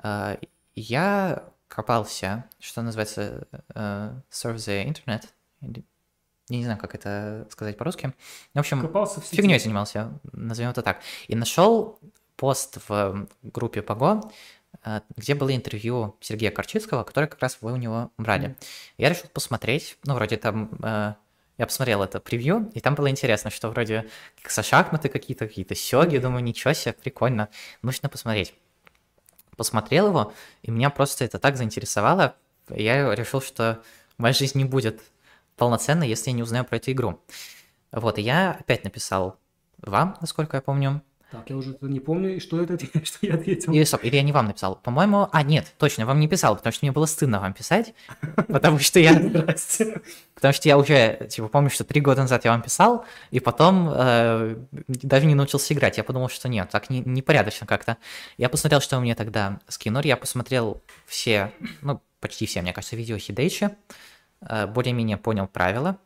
э, 0.04 0.38
я 0.76 1.44
копался, 1.68 2.46
что 2.60 2.82
называется, 2.82 3.48
э, 3.74 4.22
surf 4.32 4.56
the 4.56 4.86
internet, 4.86 5.28
я 5.62 6.58
не 6.58 6.64
знаю, 6.64 6.80
как 6.80 6.96
это 6.96 7.48
сказать 7.52 7.78
по-русски. 7.78 8.14
В 8.54 8.60
общем, 8.60 8.82
Копался 8.82 9.22
в 9.22 9.26
сети. 9.26 9.38
фигней 9.38 9.60
занимался, 9.60 10.20
назовем 10.32 10.72
это 10.72 10.82
так. 10.82 11.02
И 11.28 11.36
нашел 11.36 12.00
пост 12.36 12.78
в 12.88 13.28
группе 13.44 13.82
Пого, 13.82 14.32
э, 14.84 15.02
где 15.16 15.36
было 15.36 15.56
интервью 15.56 16.16
Сергея 16.22 16.52
Корчицкого, 16.52 17.04
которое 17.04 17.28
как 17.28 17.40
раз 17.42 17.60
вы 17.62 17.74
у 17.74 17.76
него 17.76 18.12
брали. 18.18 18.48
Мгм. 18.48 18.58
Я 18.98 19.10
решил 19.10 19.30
посмотреть, 19.32 19.98
ну, 20.06 20.16
вроде 20.16 20.38
там, 20.38 20.72
э, 20.82 21.14
я 21.58 21.66
посмотрел 21.66 22.02
это 22.02 22.20
превью, 22.20 22.72
и 22.74 22.80
там 22.80 22.96
было 22.96 23.10
интересно, 23.10 23.52
что 23.52 23.70
вроде 23.70 24.10
со 24.48 24.64
шахматы 24.64 25.10
какие-то, 25.10 25.48
какие-то 25.48 25.76
сёги, 25.76 26.18
думаю, 26.18 26.44
ничего 26.44 26.74
себе, 26.74 26.94
прикольно, 26.94 27.50
нужно 27.82 28.10
посмотреть. 28.10 28.56
Посмотрел 29.58 30.08
его, 30.08 30.34
и 30.64 30.72
меня 30.72 30.90
просто 30.90 31.26
это 31.26 31.38
так 31.38 31.58
заинтересовало, 31.58 32.36
я 32.70 33.14
решил, 33.14 33.42
что 33.42 33.84
моя 34.18 34.34
жизнь 34.34 34.58
не 34.58 34.64
будет 34.66 35.02
полноценной, 35.60 36.08
если 36.10 36.32
я 36.32 36.36
не 36.36 36.42
узнаю 36.44 36.66
про 36.66 36.78
эту 36.78 36.92
игру. 36.92 37.20
Вот, 37.92 38.18
и 38.18 38.22
я 38.22 38.52
опять 38.60 38.84
написал 38.84 39.38
вам, 39.78 40.16
насколько 40.22 40.58
я 40.58 40.62
помню, 40.62 41.02
Так, 41.32 41.50
я 41.50 41.58
уже 41.58 41.78
не 41.82 42.00
помню, 42.00 42.40
что 42.42 42.60
это, 42.62 42.78
что 43.06 43.18
я 43.22 43.36
ответил. 43.36 43.72
или, 43.72 43.84
стоп, 43.84 44.04
или 44.04 44.16
я 44.16 44.24
не 44.24 44.32
вам 44.32 44.48
написал. 44.48 44.76
По-моему, 44.76 45.28
а, 45.32 45.44
нет, 45.44 45.74
точно, 45.78 46.06
вам 46.08 46.20
не 46.20 46.28
писал, 46.28 46.56
потому 46.56 46.74
что 46.74 46.86
мне 46.86 46.92
было 46.92 47.06
стыдно 47.06 47.40
вам 47.40 47.54
писать, 47.54 47.94
потому 48.48 48.80
что 48.80 49.00
я, 49.00 49.14
потому 50.34 50.54
что 50.54 50.68
я 50.68 50.78
уже, 50.78 51.28
типа, 51.30 51.48
помню, 51.48 51.70
что 51.70 51.84
три 51.84 52.02
года 52.02 52.22
назад 52.22 52.46
я 52.46 52.52
вам 52.52 52.62
писал, 52.64 53.06
и 53.30 53.40
потом 53.40 53.90
э, 53.94 54.56
даже 54.88 55.28
не 55.28 55.36
научился 55.36 55.74
играть. 55.74 55.98
Я 55.98 56.04
подумал, 56.04 56.30
что 56.30 56.50
нет, 56.50 56.70
так 56.72 56.90
не, 56.90 57.02
непорядочно 57.02 57.68
как-то. 57.68 57.98
Я 58.38 58.50
посмотрел, 58.50 58.82
что 58.82 58.96
вы 58.96 59.04
мне 59.04 59.16
тогда 59.16 59.60
скинули, 59.68 60.08
я 60.08 60.18
посмотрел 60.18 60.82
все, 61.06 61.52
ну, 61.82 62.02
почти 62.20 62.46
все, 62.48 62.62
мне 62.62 62.74
кажется, 62.74 62.96
видео 62.96 63.18
Хидейчи, 63.18 63.70
более-менее 64.42 65.18
понял 65.18 65.48
правила, 65.48 65.98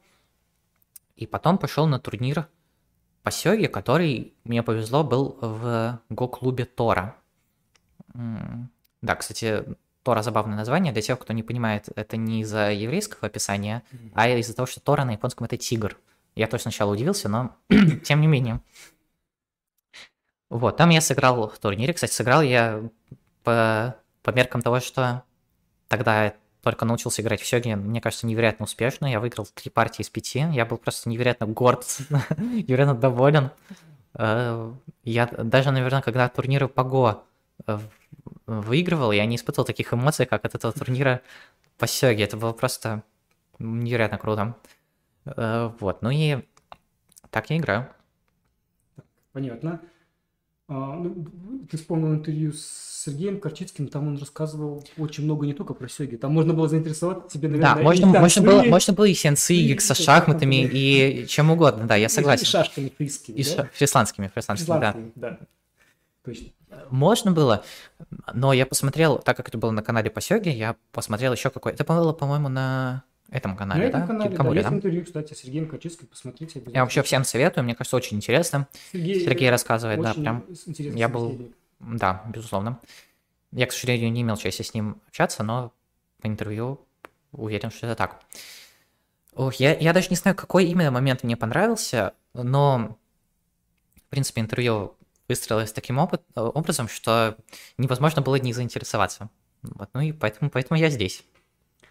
и 1.15 1.27
потом 1.27 1.57
пошел 1.57 1.87
на 1.87 1.99
турнир 1.99 2.47
по 3.23 3.31
Сёге, 3.31 3.67
который, 3.67 4.33
мне 4.43 4.63
повезло, 4.63 5.03
был 5.03 5.37
в 5.39 5.99
го-клубе 6.09 6.65
Тора. 6.65 7.15
Да, 8.13 9.15
кстати, 9.15 9.63
Тора 10.03 10.21
забавное 10.21 10.57
название. 10.57 10.91
Для 10.91 11.01
тех, 11.01 11.17
кто 11.19 11.33
не 11.33 11.43
понимает, 11.43 11.87
это 11.95 12.17
не 12.17 12.41
из-за 12.41 12.71
еврейского 12.71 13.27
описания, 13.27 13.83
а 14.13 14.27
из-за 14.29 14.55
того, 14.55 14.65
что 14.65 14.81
Тора 14.81 15.05
на 15.05 15.11
японском 15.11 15.45
это 15.45 15.57
тигр. 15.57 15.97
Я 16.35 16.47
тоже 16.47 16.63
сначала 16.63 16.91
удивился, 16.91 17.29
но 17.29 17.55
тем 18.03 18.21
не 18.21 18.27
менее. 18.27 18.61
Вот, 20.49 20.77
там 20.77 20.89
я 20.89 21.01
сыграл 21.01 21.47
в 21.47 21.57
турнире. 21.59 21.93
Кстати, 21.93 22.11
сыграл 22.11 22.41
я 22.41 22.83
по, 23.43 23.95
по 24.21 24.31
меркам 24.31 24.61
того, 24.61 24.79
что 24.79 25.23
тогда 25.87 26.33
только 26.63 26.85
научился 26.85 27.21
играть 27.21 27.41
в 27.41 27.45
Сёги, 27.45 27.73
мне 27.73 27.99
кажется, 27.99 28.25
невероятно 28.25 28.63
успешно. 28.63 29.05
Я 29.05 29.19
выиграл 29.19 29.45
три 29.53 29.69
партии 29.69 30.01
из 30.01 30.09
пяти. 30.09 30.45
Я 30.53 30.65
был 30.65 30.77
просто 30.77 31.09
невероятно 31.09 31.45
горд, 31.45 31.85
невероятно 32.37 32.95
доволен. 32.95 33.51
Э, 34.15 34.71
Я 35.03 35.27
даже, 35.27 35.71
наверное, 35.71 36.01
когда 36.01 36.29
турниры 36.29 36.69
по 36.69 36.83
Го 36.85 37.25
э, 37.67 37.79
выигрывал, 38.47 39.11
я 39.11 39.25
не 39.25 39.35
испытывал 39.35 39.65
таких 39.65 39.93
эмоций, 39.93 40.25
как 40.25 40.45
от 40.45 40.55
этого 40.55 40.71
турнира 40.71 41.21
по 41.77 41.85
Сёге. 41.85 42.23
Это 42.23 42.37
было 42.37 42.53
просто 42.53 43.03
невероятно 43.59 44.17
круто. 44.17 44.55
Э, 45.25 45.69
Вот, 45.81 46.01
ну 46.01 46.11
и 46.11 46.43
так 47.29 47.49
я 47.49 47.57
играю. 47.57 47.89
Понятно. 49.33 49.81
А, 50.69 50.95
ну, 50.95 51.27
ты 51.69 51.77
вспомнил 51.77 52.13
интервью 52.13 52.53
с 52.53 53.03
Сергеем 53.03 53.39
Корчицким, 53.39 53.87
там 53.87 54.07
он 54.07 54.17
рассказывал 54.17 54.85
очень 54.97 55.25
много 55.25 55.45
не 55.45 55.53
только 55.53 55.73
про 55.73 55.89
сёги. 55.89 56.15
Там 56.15 56.33
можно 56.33 56.53
было 56.53 56.69
заинтересоваться 56.69 57.27
тебе, 57.27 57.49
наверное, 57.49 57.75
Да, 57.75 57.81
и 57.81 57.83
можно, 57.83 58.07
можно, 58.07 58.41
было, 58.41 58.63
можно 58.63 58.93
было 58.93 59.05
и 59.05 59.13
сенсы, 59.13 59.55
и 59.55 59.77
со 59.79 59.93
шахматами, 59.93 60.63
и 60.63 61.25
чем 61.27 61.51
угодно, 61.51 61.85
да, 61.85 61.95
я 61.95 62.07
согласен. 62.07 62.43
И 62.43 62.47
шашками 62.47 62.93
фрискими, 62.95 63.35
И 63.35 63.55
да? 63.55 63.69
фрисландскими, 63.73 64.31
фрисландскими, 64.33 64.79
да. 64.79 64.95
Да. 65.15 65.39
Точно. 66.23 66.47
Можно 66.89 67.31
было, 67.31 67.63
но 68.33 68.53
я 68.53 68.65
посмотрел, 68.65 69.17
так 69.17 69.35
как 69.35 69.49
это 69.49 69.57
было 69.57 69.71
на 69.71 69.83
канале 69.83 70.09
по 70.09 70.21
Сёге, 70.21 70.51
я 70.51 70.75
посмотрел 70.91 71.33
еще 71.33 71.49
какой 71.49 71.73
Это 71.73 71.83
было, 71.83 72.13
по-моему, 72.13 72.47
на 72.47 73.03
этом 73.33 73.55
канале, 73.57 73.83
На 73.83 73.87
этом 73.87 74.01
да? 74.01 74.07
канале, 74.07 74.29
да, 74.29 74.35
Кикамуре, 74.35 74.59
есть 74.59 74.69
да? 74.69 74.75
интервью, 74.75 75.03
кстати, 75.05 75.33
с 75.33 75.37
Сергеем 75.39 75.67
Корчицким, 75.67 76.07
посмотрите 76.07 76.59
обязательно. 76.59 76.75
Я 76.75 76.81
вообще 76.83 77.01
всем 77.01 77.23
советую, 77.23 77.63
мне 77.63 77.73
кажется, 77.75 77.95
очень 77.95 78.17
интересно. 78.17 78.67
Сергей, 78.91 79.19
Сергей 79.19 79.49
рассказывает, 79.49 80.01
да, 80.01 80.13
прям. 80.13 80.45
Я 80.77 81.09
был-. 81.09 81.51
Да, 81.79 82.23
безусловно. 82.29 82.79
Я, 83.51 83.65
к 83.67 83.71
сожалению, 83.71 84.11
не 84.11 84.21
имел 84.21 84.37
чести 84.37 84.61
с 84.61 84.73
ним 84.73 85.01
общаться, 85.07 85.43
но 85.43 85.73
по 86.21 86.27
интервью 86.27 86.79
уверен, 87.31 87.71
что 87.71 87.87
это 87.87 87.95
так. 87.95 88.19
Ох, 89.35 89.55
я, 89.55 89.75
я 89.75 89.93
даже 89.93 90.09
не 90.09 90.15
знаю, 90.15 90.37
какой 90.37 90.65
именно 90.65 90.91
момент 90.91 91.23
мне 91.23 91.35
понравился, 91.35 92.13
но, 92.33 92.97
в 93.95 94.09
принципе, 94.09 94.41
интервью 94.41 94.95
выстроилось 95.27 95.73
таким 95.73 95.97
опыт- 95.97 96.21
э, 96.35 96.41
образом, 96.41 96.87
что 96.87 97.35
невозможно 97.77 98.21
было 98.21 98.35
не 98.35 98.53
заинтересоваться. 98.53 99.29
Вот, 99.63 99.89
ну 99.93 100.01
и 100.01 100.11
поэтому, 100.11 100.51
поэтому 100.51 100.79
я 100.79 100.89
здесь. 100.89 101.23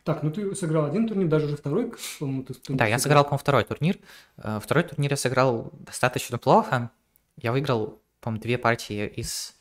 Так, 0.05 0.23
ну 0.23 0.31
ты 0.33 0.55
сыграл 0.55 0.87
один 0.87 1.07
турнир, 1.07 1.29
даже 1.29 1.47
уже 1.47 1.57
второй, 1.57 1.93
по-моему, 2.19 2.43
ты, 2.43 2.55
Да, 2.71 2.87
я 2.87 2.99
сыграл, 2.99 3.23
по-моему, 3.25 3.39
второй 3.39 3.65
турнир. 3.65 3.99
Э, 4.37 4.59
Второй 4.61 4.83
турнир 4.85 5.13
я 5.13 5.17
сыграл 5.17 5.71
достаточно 5.75 6.39
плохо. 6.39 6.91
Я 7.37 7.53
выиграл, 7.53 8.01
по-моему, 8.21 8.43
две 8.43 8.59
партии 8.59 9.07
из 9.07 9.55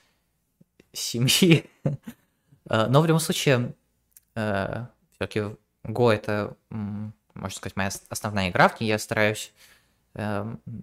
семи. 0.93 1.65
Э, 2.69 2.87
Но 2.87 3.01
в 3.01 3.05
любом 3.05 3.19
случае, 3.19 3.73
все-таки 4.33 5.43
Го 5.83 6.11
это, 6.11 6.55
можно 6.69 7.49
сказать, 7.49 7.75
моя 7.75 7.89
ос- 7.89 8.03
основная 8.09 8.49
игра, 8.49 8.69
в 8.69 8.79
ней 8.79 8.87
я 8.87 8.97
стараюсь 8.99 9.51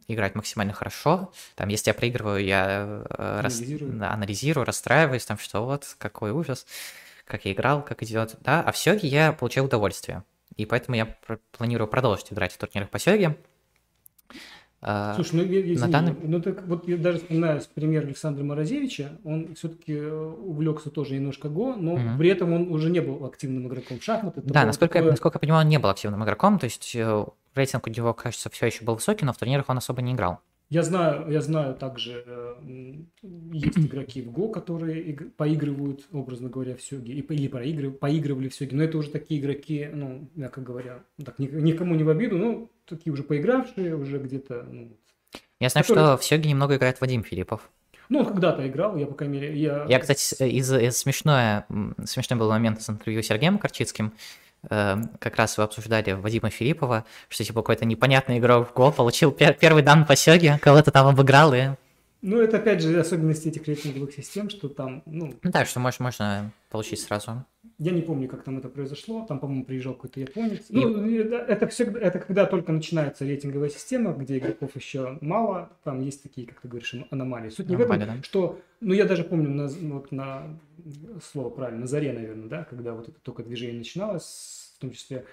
играть 0.08 0.34
максимально 0.34 0.72
хорошо. 0.72 1.32
Там, 1.54 1.68
если 1.68 1.90
я 1.90 1.94
проигрываю, 1.94 2.42
я 2.44 3.04
э, 3.10 3.40
рас- 3.42 3.58
Анализирую. 3.58 4.10
анализирую, 4.12 4.64
расстраиваюсь, 4.64 5.24
там, 5.26 5.38
что 5.38 5.64
вот, 5.66 5.96
какой 5.98 6.30
ужас, 6.30 6.66
как 7.28 7.44
я 7.44 7.52
играл, 7.52 7.84
как 7.84 8.02
идет, 8.02 8.36
да, 8.40 8.62
а 8.62 8.72
в 8.72 8.76
Сёге 8.76 9.06
я 9.08 9.32
получаю 9.32 9.66
удовольствие. 9.66 10.24
И 10.56 10.66
поэтому 10.66 10.96
я 10.96 11.06
пр- 11.06 11.38
планирую 11.56 11.86
продолжить 11.86 12.32
играть 12.32 12.52
в 12.52 12.58
турнирах 12.58 12.90
по 12.90 12.98
Сёге. 12.98 13.36
А, 14.80 15.14
Слушай, 15.16 15.34
ну, 15.36 15.42
я- 15.42 15.74
извини, 15.74 15.92
данный- 15.92 16.14
ну 16.22 16.40
так 16.40 16.62
вот 16.68 16.86
я 16.86 16.96
даже 16.96 17.18
вспоминаю 17.18 17.60
пример 17.74 18.04
Александра 18.04 18.44
Морозевича, 18.44 19.18
он 19.24 19.56
все-таки 19.56 19.96
увлекся 20.00 20.90
тоже 20.90 21.14
немножко 21.16 21.48
Го, 21.48 21.74
но 21.74 21.96
Мгм. 21.96 22.16
при 22.18 22.28
этом 22.30 22.52
он 22.52 22.70
уже 22.72 22.88
не 22.88 23.00
был 23.00 23.24
активным 23.24 23.66
игроком 23.66 23.98
в 23.98 24.04
шахматы. 24.04 24.40
Да, 24.44 24.64
насколько, 24.64 24.98
я- 24.98 25.02
такое- 25.02 25.10
насколько 25.12 25.36
я 25.36 25.40
понимаю, 25.40 25.64
он 25.64 25.68
не 25.68 25.78
был 25.80 25.88
активным 25.90 26.22
игроком, 26.22 26.60
то 26.60 26.64
есть 26.64 26.94
э, 26.94 27.24
рейтинг 27.56 27.88
у 27.88 27.90
него, 27.90 28.14
кажется, 28.14 28.50
все 28.50 28.66
еще 28.66 28.84
был 28.84 28.94
высокий, 28.94 29.24
но 29.24 29.32
в 29.32 29.36
турнирах 29.36 29.68
он 29.68 29.78
особо 29.78 30.00
не 30.00 30.12
играл. 30.12 30.38
Я 30.70 30.82
знаю, 30.82 31.30
я 31.30 31.40
знаю 31.40 31.74
также, 31.74 32.22
э, 32.26 32.94
есть 33.52 33.78
игроки 33.78 34.20
в 34.20 34.30
Го, 34.30 34.48
которые 34.48 35.00
иг- 35.12 35.34
поигрывают, 35.34 36.06
образно 36.12 36.50
говоря, 36.50 36.74
в 36.76 36.82
Сёге, 36.82 37.14
и, 37.14 37.20
или 37.20 37.48
проигрыв- 37.48 37.98
поигрывали 37.98 38.48
в 38.50 38.54
Сёге, 38.54 38.76
но 38.76 38.82
это 38.84 38.98
уже 38.98 39.08
такие 39.10 39.40
игроки, 39.40 39.88
ну, 39.92 40.28
мягко 40.34 40.60
говоря, 40.60 41.00
так, 41.24 41.38
ни- 41.38 41.46
никому 41.48 41.94
не 41.94 42.04
в 42.04 42.10
обиду, 42.10 42.36
но 42.36 42.68
такие 42.86 43.12
уже 43.14 43.22
поигравшие, 43.22 43.96
уже 43.96 44.18
где-то, 44.18 44.66
ну, 44.70 44.96
Я 45.60 45.70
знаю, 45.70 45.84
Который- 45.86 46.04
что 46.04 46.16
в 46.18 46.24
Сёге 46.24 46.50
немного 46.50 46.76
играет 46.76 47.00
Вадим 47.00 47.24
Филиппов. 47.24 47.70
ну, 48.10 48.20
он 48.20 48.26
когда-то 48.26 48.66
играл, 48.68 48.96
я, 48.96 49.06
по 49.06 49.14
крайней 49.14 49.40
мере, 49.40 49.58
я... 49.58 49.86
Я, 49.88 49.98
кстати, 50.00 50.44
из, 50.50 50.72
из 50.72 50.96
смешное, 50.98 51.66
смешной 52.04 52.38
был 52.38 52.48
момент 52.50 52.80
с 52.82 52.90
интервью 52.90 53.22
с 53.22 53.26
Сергеем 53.26 53.58
Корчицким. 53.58 54.12
Э, 54.70 54.96
Как 55.18 55.36
раз 55.36 55.56
вы 55.58 55.64
обсуждали 55.64 56.12
Вадима 56.12 56.50
Филиппова, 56.50 57.04
что 57.28 57.44
типа 57.44 57.62
какой-то 57.62 57.84
непонятный 57.84 58.38
игрок 58.38 58.70
в 58.70 58.74
гол 58.74 58.92
получил 58.92 59.30
пер- 59.30 59.54
первый 59.58 59.82
дан 59.82 60.04
по 60.04 60.16
Сёге, 60.16 60.58
кого-то 60.60 60.90
там 60.90 61.06
обыграл 61.06 61.54
и... 61.54 61.68
Ну, 62.20 62.40
это, 62.40 62.56
опять 62.56 62.82
же, 62.82 62.98
особенности 62.98 63.46
этих 63.46 63.64
рейтинговых 63.68 64.12
систем, 64.12 64.50
что 64.50 64.68
там, 64.68 65.02
ну, 65.06 65.34
Ну 65.40 65.50
да, 65.52 65.64
что 65.64 65.78
можно, 65.78 66.02
можно 66.04 66.50
получить 66.68 67.00
сразу. 67.00 67.44
Я 67.80 67.92
не 67.92 68.02
помню, 68.02 68.28
как 68.28 68.42
там 68.42 68.58
это 68.58 68.68
произошло. 68.68 69.24
Там, 69.28 69.38
по-моему, 69.38 69.64
приезжал 69.64 69.94
какой-то 69.94 70.18
японец. 70.18 70.66
Ну, 70.68 70.98
это, 71.00 71.68
всегда, 71.68 72.00
это 72.00 72.18
когда 72.18 72.44
только 72.46 72.72
начинается 72.72 73.24
рейтинговая 73.24 73.68
система, 73.68 74.12
где 74.14 74.38
игроков 74.38 74.74
еще 74.74 75.16
мало, 75.20 75.70
там 75.84 76.00
есть 76.00 76.22
такие, 76.22 76.46
как 76.46 76.60
ты 76.60 76.66
говоришь, 76.66 76.94
ан- 76.94 77.06
аномалии. 77.10 77.50
Суть 77.50 77.68
не 77.68 77.76
в 77.76 77.80
этом, 77.80 77.98
да. 78.00 78.16
что, 78.22 78.58
ну, 78.80 78.94
я 78.94 79.04
даже 79.04 79.22
помню, 79.22 79.48
на, 79.50 79.68
вот 79.94 80.10
на 80.10 80.58
слово 81.22 81.50
правильно, 81.50 81.82
на 81.82 81.86
заре, 81.86 82.12
наверное, 82.12 82.48
да, 82.48 82.64
когда 82.64 82.94
вот 82.94 83.08
это 83.08 83.20
только 83.22 83.44
движение 83.44 83.78
начиналось, 83.78 84.72
в 84.76 84.80
том 84.80 84.90
числе 84.90 85.24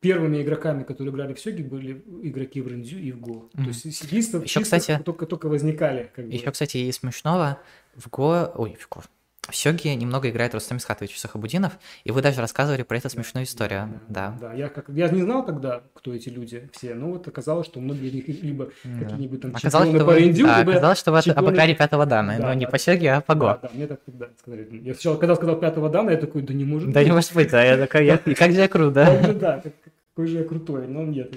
первыми 0.00 0.42
игроками, 0.42 0.82
которые 0.82 1.14
играли 1.14 1.32
в 1.32 1.40
Сёги, 1.40 1.62
были 1.62 2.02
игроки 2.22 2.60
в 2.60 2.68
Рендзю 2.68 2.98
и 2.98 3.12
в 3.12 3.20
Го. 3.20 3.48
Мгм. 3.54 3.64
То 3.64 3.68
есть 3.68 3.84
Ещё, 3.86 4.42
чисто 4.44 4.62
кстати- 4.76 5.00
только, 5.02 5.24
только 5.26 5.48
возникали. 5.48 6.10
Как 6.14 6.26
бы. 6.26 6.32
Еще, 6.32 6.50
кстати, 6.50 6.76
из 6.76 6.96
смешного, 6.96 7.58
в 7.94 8.10
Го... 8.10 8.52
Ой, 8.56 8.76
в 8.78 8.88
Го... 8.88 9.02
В 9.48 9.56
Сёге 9.56 9.94
немного 9.96 10.28
играет 10.28 10.54
Рустам 10.54 10.76
Исхатович 10.78 11.18
Сахабудинов, 11.18 11.78
и 12.04 12.12
вы 12.12 12.20
даже 12.20 12.40
рассказывали 12.42 12.82
про 12.82 12.98
это 12.98 13.08
смешную 13.08 13.44
историю. 13.46 14.00
Да. 14.06 14.36
Да, 14.38 14.52
я, 14.52 14.68
как, 14.68 14.88
я 14.90 15.08
не 15.08 15.22
знал 15.22 15.44
тогда, 15.44 15.82
кто 15.94 16.12
эти 16.14 16.28
люди 16.28 16.68
все, 16.74 16.94
но 16.94 17.12
вот 17.12 17.26
оказалось, 17.26 17.66
что 17.66 17.80
многие 17.80 18.08
из 18.10 18.14
них 18.14 18.42
либо 18.42 18.66
Да. 18.84 19.00
какие-нибудь 19.00 19.40
там 19.40 19.56
Оказалось, 19.56 19.88
чемпионы 19.88 20.06
по 20.12 20.16
рендю, 20.18 20.46
да, 20.46 20.58
либо... 20.60 20.72
оказалось, 20.72 20.98
что 20.98 21.10
вы 21.10 21.18
чемпионы- 21.22 21.38
обыграли 21.38 21.74
пятого 21.74 22.04
дана, 22.06 22.36
Да, 22.38 22.46
но 22.48 22.54
не 22.54 22.66
да. 22.66 22.70
по 22.70 22.78
Сёге, 22.78 23.12
а 23.12 23.20
по 23.22 23.34
Го. 23.34 23.46
Да, 23.46 23.58
да, 23.62 23.70
мне 23.72 23.86
так 23.86 24.00
тогда 24.04 24.28
сказали. 24.38 24.68
Я 24.84 24.92
сначала, 24.94 25.16
когда 25.16 25.34
сказал 25.34 25.58
пятого 25.58 25.88
дана, 25.88 26.10
я 26.10 26.16
такой, 26.18 26.42
да 26.42 26.52
не 26.54 26.64
может 26.66 26.92
Да 26.92 27.00
не 27.00 27.06
быть. 27.06 27.14
может 27.14 27.34
быть, 27.34 27.50
да, 27.50 27.64
я 27.64 27.76
такой, 27.78 28.04
я- 28.06 28.18
как 28.18 28.52
же 28.52 28.58
я 28.60 28.68
крут, 28.68 28.94
Как 28.94 29.06
да? 29.06 29.22
же, 29.26 29.32
да, 29.34 29.60
как- 29.60 29.72
какой 30.10 30.26
же 30.28 30.38
я 30.38 30.44
крутой, 30.44 30.86
но 30.86 31.02
нет. 31.04 31.34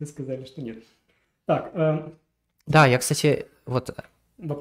Вы 0.00 0.06
сказали, 0.06 0.44
что 0.44 0.60
нет. 0.60 0.78
Так, 1.46 1.70
э, 1.74 2.10
Да, 2.66 2.86
я, 2.86 2.98
кстати, 2.98 3.46
вот. 3.66 3.88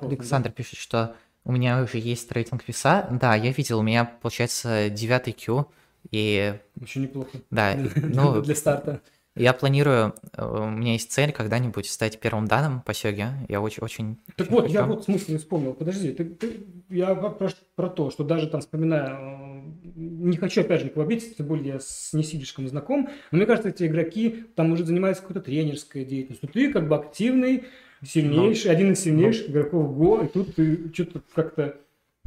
Александр 0.02 0.52
пишет, 0.52 0.78
что 0.78 1.16
у 1.46 1.52
меня 1.52 1.82
уже 1.84 1.98
есть 1.98 2.32
рейтинг 2.32 2.68
веса. 2.68 3.08
Да, 3.12 3.36
я 3.36 3.52
видел, 3.52 3.80
у 3.80 3.84
меня 3.84 4.06
получается 4.06 4.90
9 4.90 5.46
Q, 5.46 5.66
и 6.12 6.56
Еще 6.82 7.00
неплохо. 7.00 7.30
да, 7.52 7.76
ну, 7.96 8.42
Для 8.42 8.56
старта. 8.56 9.02
я 9.36 9.54
планирую, 9.54 10.14
э, 10.38 10.46
у 10.46 10.70
меня 10.70 10.94
есть 10.94 11.12
цель 11.12 11.32
когда-нибудь 11.32 11.86
стать 11.90 12.20
первым 12.20 12.48
данным 12.48 12.82
по 12.82 12.94
Сёге. 12.94 13.30
Я 13.50 13.62
очень, 13.62 13.84
очень 13.84 14.18
Так 14.36 14.48
очень 14.48 14.54
вот, 14.62 14.70
я 14.70 14.86
вот 14.86 15.04
смысл 15.06 15.32
не 15.32 15.38
вспомнил. 15.38 15.74
Подожди, 15.74 16.12
ты, 16.12 16.26
ты- 16.26 16.66
я 16.90 17.16
про, 17.16 17.30
про- 17.30 17.50
про 17.76 17.90
то, 17.90 18.12
что 18.12 18.24
даже 18.24 18.48
там 18.48 18.62
вспоминая, 18.62 19.10
э, 19.14 19.62
не 19.96 20.38
хочу 20.38 20.62
опять 20.62 20.80
же 20.82 20.86
никого 20.88 21.04
обидеть, 21.06 21.38
тем 21.38 21.48
более 21.48 21.68
я 21.74 21.80
с 21.80 22.12
не 22.14 22.24
слишком 22.24 22.68
знаком, 22.68 23.10
но 23.32 23.38
мне 23.38 23.46
кажется, 23.46 23.70
эти 23.70 23.84
игроки 23.86 24.46
там 24.56 24.72
уже 24.72 24.86
занимаются 24.86 25.24
какой-то 25.24 25.42
тренерской 25.42 26.04
деятельностью. 26.06 26.50
Ты 26.50 26.72
как 26.72 26.88
бы 26.88 26.96
активный, 26.96 27.64
сильнейший, 28.06 28.72
один 28.72 28.94
из 28.94 29.02
сильнейших 29.02 29.50
игроков 29.50 29.96
ГО, 29.96 30.24
и 30.24 30.28
тут 30.28 30.56
ты 30.56 30.92
что-то 30.94 31.22
как-то... 31.34 31.78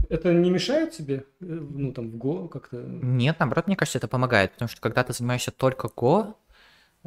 Это 0.09 0.33
не 0.33 0.51
мешает 0.51 0.93
тебе, 0.93 1.25
э, 1.41 1.45
ну, 1.45 1.93
там, 1.93 2.11
в 2.11 2.17
ГО 2.17 2.49
как-то... 2.49 2.77
Нет, 2.77 3.37
наоборот, 3.39 3.67
мне 3.67 3.77
кажется, 3.77 3.99
это 3.99 4.09
помогает, 4.09 4.53
потому 4.53 4.69
что 4.69 4.81
когда 4.81 5.03
ты 5.03 5.13
занимаешься 5.13 5.51
только 5.51 5.89
Го, 5.89 6.39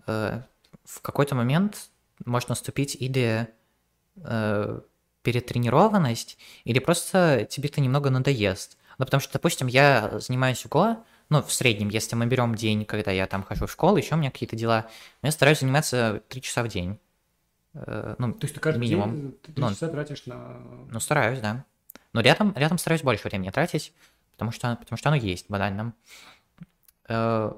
э, 0.05 0.41
в 0.83 1.01
какой-то 1.01 1.35
момент 1.35 1.89
может 2.25 2.49
наступить 2.49 2.97
или 2.99 3.47
э, 4.17 4.81
перетренированность, 5.21 6.37
или 6.63 6.79
просто 6.79 7.47
тебе 7.49 7.69
это 7.69 7.81
немного 7.81 8.09
надоест. 8.09 8.77
Ну, 8.97 9.05
потому 9.05 9.21
что, 9.21 9.33
допустим, 9.33 9.67
я 9.67 10.19
занимаюсь 10.19 10.65
Го, 10.65 10.97
ну, 11.29 11.41
в 11.41 11.53
среднем, 11.53 11.89
если 11.89 12.15
мы 12.15 12.25
берем 12.25 12.55
день, 12.55 12.85
когда 12.85 13.11
я 13.11 13.27
там 13.27 13.43
хожу 13.43 13.67
в 13.67 13.71
школу, 13.71 13.97
еще 13.97 14.15
у 14.15 14.17
меня 14.17 14.31
какие-то 14.31 14.55
дела, 14.55 14.89
но 15.21 15.27
я 15.27 15.31
стараюсь 15.31 15.59
заниматься 15.59 16.23
3 16.27 16.41
часа 16.41 16.63
в 16.63 16.67
день. 16.67 16.99
Э, 17.87 18.15
ну, 18.17 18.33
То 18.33 18.45
есть 18.45 18.55
ты 18.55 18.59
каждый 18.59 18.79
минимум. 18.79 19.15
день 19.15 19.31
ты 19.43 19.51
три 19.51 19.61
Ну, 19.63 19.69
часа 19.69 19.87
тратишь 19.87 20.25
на... 20.25 20.57
ну, 20.91 20.99
стараюсь, 20.99 21.39
да. 21.39 21.65
Но 22.13 22.21
рядом, 22.21 22.53
рядом 22.55 22.77
стараюсь 22.77 23.03
больше 23.03 23.27
времени 23.27 23.49
тратить, 23.49 23.93
потому 24.31 24.51
что, 24.51 24.75
потому 24.75 24.97
что 24.97 25.09
оно 25.09 25.17
есть 25.17 25.45
банально. 25.49 25.93
Э, 27.07 27.51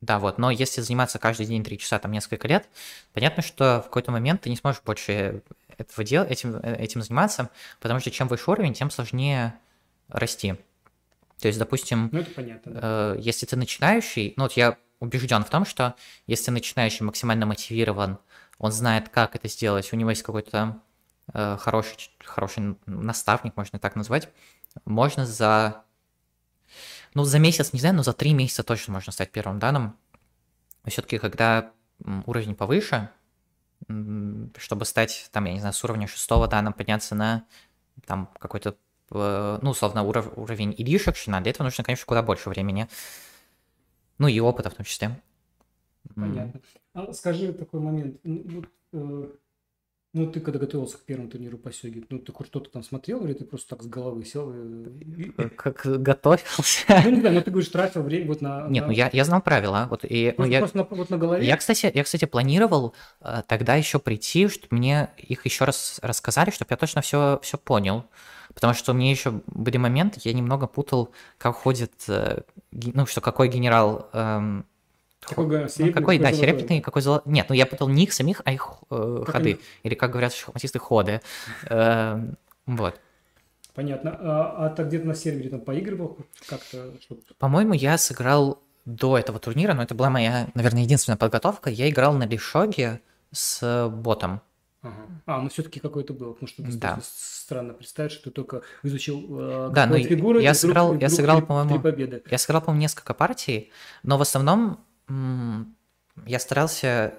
да, 0.00 0.18
вот, 0.18 0.38
но 0.38 0.50
если 0.50 0.82
заниматься 0.82 1.18
каждый 1.18 1.46
день 1.46 1.64
3 1.64 1.78
часа, 1.78 1.98
там, 1.98 2.12
несколько 2.12 2.46
лет, 2.48 2.68
понятно, 3.12 3.42
что 3.42 3.80
в 3.80 3.84
какой-то 3.84 4.12
момент 4.12 4.42
ты 4.42 4.50
не 4.50 4.56
сможешь 4.56 4.82
больше 4.82 5.42
этого 5.78 6.04
делать, 6.04 6.30
этим, 6.30 6.56
э, 6.56 6.76
этим 6.76 7.02
заниматься, 7.02 7.50
потому 7.80 8.00
что 8.00 8.10
чем 8.10 8.28
выше 8.28 8.50
уровень, 8.50 8.74
тем 8.74 8.90
сложнее 8.90 9.54
расти. 10.08 10.54
То 11.40 11.48
есть, 11.48 11.58
допустим, 11.58 12.08
ну, 12.12 12.20
это 12.20 12.30
понятно, 12.30 12.72
да. 12.72 12.80
э, 12.82 13.16
если 13.20 13.46
ты 13.46 13.56
начинающий, 13.56 14.34
ну 14.36 14.44
вот 14.44 14.52
я 14.52 14.78
убежден 15.00 15.44
в 15.44 15.50
том, 15.50 15.64
что 15.66 15.94
если 16.26 16.50
начинающий 16.50 17.04
максимально 17.04 17.46
мотивирован, 17.46 18.18
он 18.58 18.72
знает, 18.72 19.08
как 19.08 19.36
это 19.36 19.48
сделать, 19.48 19.92
у 19.92 19.96
него 19.96 20.10
есть 20.10 20.22
какой-то 20.22 20.80
э, 21.32 21.56
хороший, 21.58 22.10
хороший 22.24 22.76
наставник, 22.86 23.56
можно 23.56 23.78
так 23.78 23.96
назвать, 23.96 24.28
можно 24.84 25.26
за 25.26 25.84
ну, 27.14 27.24
за 27.24 27.38
месяц, 27.38 27.72
не 27.72 27.80
знаю, 27.80 27.94
но 27.94 28.02
за 28.02 28.12
три 28.12 28.34
месяца 28.34 28.62
точно 28.62 28.92
можно 28.92 29.10
стать 29.10 29.32
первым 29.32 29.58
данным. 29.58 29.96
Все-таки, 30.84 31.16
когда 31.18 31.72
уровень 32.26 32.54
повыше, 32.54 33.10
чтобы 34.58 34.84
стать, 34.84 35.28
там, 35.32 35.46
я 35.46 35.54
не 35.54 35.60
знаю, 35.60 35.72
с 35.72 35.82
уровня 35.82 36.06
шестого 36.06 36.46
данным 36.46 36.74
подняться 36.74 37.14
на 37.14 37.44
там 38.04 38.28
какой-то, 38.38 38.76
э, 39.10 39.58
ну, 39.62 39.70
условно, 39.70 40.02
уров, 40.02 40.30
уровень 40.36 40.74
илишекшина, 40.76 41.40
для 41.40 41.52
этого 41.52 41.64
нужно, 41.64 41.84
конечно, 41.84 42.04
куда 42.04 42.22
больше 42.22 42.50
времени. 42.50 42.88
Ну 44.18 44.28
и 44.28 44.38
опыта 44.40 44.68
в 44.68 44.74
том 44.74 44.84
числе. 44.84 45.18
Понятно. 46.14 46.60
А 46.96 47.12
скажи 47.12 47.52
такой 47.52 47.80
момент. 47.80 48.18
Вот, 48.24 48.64
э, 48.94 49.28
ну, 50.14 50.32
ты 50.32 50.40
когда 50.40 50.58
готовился 50.58 50.96
к 50.96 51.02
первому 51.02 51.28
турниру 51.28 51.58
по 51.58 51.70
сёге, 51.70 52.04
ну, 52.08 52.18
ты 52.18 52.32
хоть 52.32 52.46
что-то 52.46 52.70
там 52.70 52.82
смотрел, 52.82 53.22
или 53.26 53.34
ты 53.34 53.44
просто 53.44 53.76
так 53.76 53.82
с 53.82 53.86
головы 53.86 54.24
сел? 54.24 54.50
И... 54.50 55.30
Как 55.56 55.82
готовился? 55.84 57.02
Ну, 57.04 57.10
не 57.10 57.20
знаю, 57.20 57.34
но 57.34 57.40
ты 57.42 57.50
говоришь, 57.50 57.68
тратил 57.68 58.02
время 58.02 58.28
вот 58.28 58.40
на... 58.40 58.66
Нет, 58.68 58.84
на... 58.84 58.86
ну 58.86 58.92
я, 58.92 59.10
я 59.12 59.24
знал 59.26 59.42
правила. 59.42 59.88
Вот, 59.90 60.06
и, 60.08 60.34
ну, 60.38 60.46
я... 60.46 60.60
Просто 60.60 60.78
на, 60.78 60.84
вот 60.84 61.10
на 61.10 61.18
голове? 61.18 61.46
Я, 61.46 61.58
кстати, 61.58 61.92
я, 61.92 62.02
кстати, 62.02 62.24
планировал 62.24 62.94
э, 63.20 63.42
тогда 63.46 63.74
еще 63.74 63.98
прийти, 63.98 64.48
чтобы 64.48 64.76
мне 64.76 65.10
их 65.18 65.44
еще 65.44 65.66
раз 65.66 65.98
рассказали, 66.02 66.48
чтобы 66.48 66.68
я 66.70 66.78
точно 66.78 67.02
все, 67.02 67.38
все 67.42 67.58
понял. 67.58 68.06
Потому 68.54 68.72
что 68.72 68.92
у 68.92 68.94
меня 68.94 69.10
еще 69.10 69.42
были 69.48 69.76
моменты, 69.76 70.18
я 70.24 70.32
немного 70.32 70.66
путал, 70.66 71.10
как 71.36 71.56
ходит, 71.56 71.92
э, 72.08 72.40
ну, 72.72 73.04
что 73.04 73.20
какой 73.20 73.48
генерал... 73.48 74.08
Э, 74.14 74.62
какой, 75.20 75.46
ну, 75.46 75.92
какой, 75.92 76.18
да, 76.18 76.32
серебряный, 76.32 76.80
какой 76.80 77.02
золотой. 77.02 77.32
Нет, 77.32 77.46
ну 77.48 77.54
я 77.54 77.66
путал 77.66 77.88
не 77.88 78.04
их 78.04 78.12
самих, 78.12 78.42
а 78.44 78.52
их 78.52 78.68
э, 78.90 79.24
ходы. 79.26 79.50
Они? 79.50 79.60
Или, 79.82 79.94
как 79.94 80.10
говорят 80.10 80.32
шахматисты, 80.32 80.78
ходы. 80.78 81.20
Э, 81.68 82.20
вот. 82.66 83.00
Понятно. 83.74 84.16
А, 84.20 84.66
а 84.66 84.70
ты 84.70 84.84
где-то 84.84 85.06
на 85.06 85.14
сервере 85.14 85.50
там 85.50 85.60
поигрывал 85.60 86.18
как-то? 86.48 86.92
По-моему, 87.38 87.74
я 87.74 87.98
сыграл 87.98 88.62
до 88.84 89.18
этого 89.18 89.38
турнира, 89.38 89.74
но 89.74 89.82
это 89.82 89.94
была 89.94 90.10
моя, 90.10 90.48
наверное, 90.54 90.82
единственная 90.82 91.18
подготовка. 91.18 91.70
Я 91.70 91.90
играл 91.90 92.14
на 92.14 92.24
Лишоге 92.24 93.00
с 93.32 93.88
ботом. 93.90 94.40
Ага. 94.82 94.94
А, 95.26 95.40
ну 95.40 95.48
все-таки 95.48 95.80
какой-то 95.80 96.12
был, 96.12 96.34
потому 96.34 96.48
что 96.48 96.62
да. 96.62 97.00
странно 97.02 97.74
представить, 97.74 98.12
что 98.12 98.24
ты 98.24 98.30
только 98.30 98.62
изучил 98.84 99.26
э, 99.30 99.70
да, 99.72 99.86
ну, 99.86 99.98
фигуры, 99.98 100.42
я 100.42 100.54
сыграл, 100.54 100.88
вдруг, 100.88 101.02
я 101.02 101.08
сыграл, 101.08 101.42
по-моему. 101.42 102.22
Я 102.30 102.38
сыграл, 102.38 102.62
по-моему, 102.62 102.82
несколько 102.82 103.12
партий, 103.12 103.72
но 104.04 104.16
в 104.16 104.22
основном 104.22 104.84
я 105.08 106.38
старался... 106.38 107.14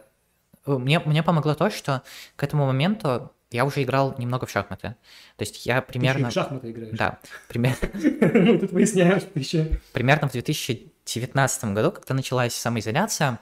Э, 0.66 0.78
мне, 0.78 1.00
мне 1.00 1.24
помогло 1.24 1.56
то, 1.56 1.70
что 1.70 2.04
к 2.36 2.44
этому 2.44 2.66
моменту 2.66 3.32
я 3.52 3.66
уже 3.66 3.84
играл 3.84 4.16
немного 4.18 4.46
в 4.46 4.52
шахматы. 4.52 4.96
То 5.38 5.44
есть 5.44 5.66
я 5.66 5.82
примерно... 5.82 6.26
Ты 6.26 6.32
в 6.32 6.34
шахматы 6.34 6.72
играешь? 6.72 6.98
Да. 6.98 7.20
Примерно... 7.48 7.90
Мы 7.94 8.60
тут 8.60 8.72
выясняем, 8.72 9.20
что 9.20 9.40
еще... 9.40 9.80
Примерно 9.94 10.28
в 10.28 10.34
2019 10.34 11.64
году, 11.74 11.92
когда 11.92 12.14
началась 12.14 12.54
самоизоляция, 12.54 13.40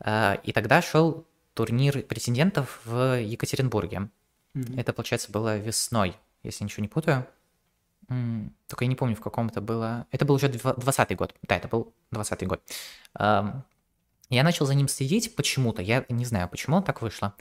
э, 0.00 0.36
и 0.42 0.52
тогда 0.52 0.80
шел 0.80 1.26
турнир 1.54 2.02
претендентов 2.02 2.80
в 2.84 3.20
Екатеринбурге. 3.20 4.08
Это, 4.76 4.92
получается, 4.92 5.32
было 5.32 5.56
весной, 5.56 6.16
если 6.42 6.64
ничего 6.64 6.82
не 6.82 6.88
путаю. 6.88 7.26
Только 8.66 8.84
я 8.84 8.88
не 8.88 8.96
помню, 8.96 9.16
в 9.16 9.20
каком 9.20 9.48
это 9.48 9.60
было. 9.60 10.06
Это 10.10 10.24
был 10.24 10.34
уже 10.34 10.48
20 10.48 11.16
год. 11.16 11.34
Да, 11.42 11.56
это 11.56 11.68
был 11.68 11.94
20 12.10 12.46
год. 12.46 12.62
Я 14.32 14.44
начал 14.44 14.64
за 14.64 14.74
ним 14.74 14.88
следить 14.88 15.36
почему-то, 15.36 15.82
я 15.82 16.06
не 16.08 16.24
знаю, 16.24 16.48
почему 16.48 16.80
так 16.80 17.02
вышло. 17.02 17.34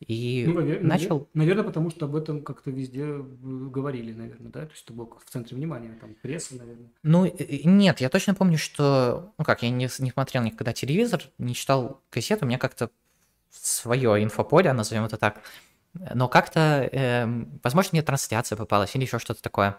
И 0.00 0.44
ну, 0.48 0.60
навер- 0.60 0.80
начал... 0.80 1.28
Наверное, 1.34 1.64
потому 1.64 1.90
что 1.90 2.06
об 2.06 2.16
этом 2.16 2.42
как-то 2.42 2.70
везде 2.70 3.06
говорили, 3.06 4.14
наверное, 4.14 4.50
да? 4.50 4.64
То 4.64 4.72
есть 4.72 4.84
это 4.84 4.94
был 4.94 5.12
в 5.24 5.30
центре 5.30 5.56
внимания, 5.56 5.98
там, 6.00 6.14
пресса, 6.22 6.56
наверное. 6.56 6.88
Ну, 7.02 7.30
нет, 7.64 8.00
я 8.00 8.08
точно 8.08 8.34
помню, 8.34 8.56
что... 8.56 9.34
Ну 9.36 9.44
как, 9.44 9.62
я 9.62 9.68
не, 9.68 9.88
не 9.98 10.10
смотрел 10.10 10.42
никогда 10.42 10.72
телевизор, 10.72 11.22
не 11.36 11.54
читал 11.54 12.02
кассету, 12.08 12.46
у 12.46 12.48
меня 12.48 12.58
как-то 12.58 12.90
свое 13.50 14.22
инфополе, 14.22 14.72
назовем 14.72 15.04
это 15.04 15.18
так. 15.18 15.42
Но 16.14 16.28
как-то, 16.28 16.88
э, 16.90 17.26
возможно, 17.62 17.90
мне 17.92 18.02
трансляция 18.02 18.56
попалась 18.56 18.94
или 18.94 19.02
еще 19.04 19.18
что-то 19.18 19.42
такое. 19.42 19.78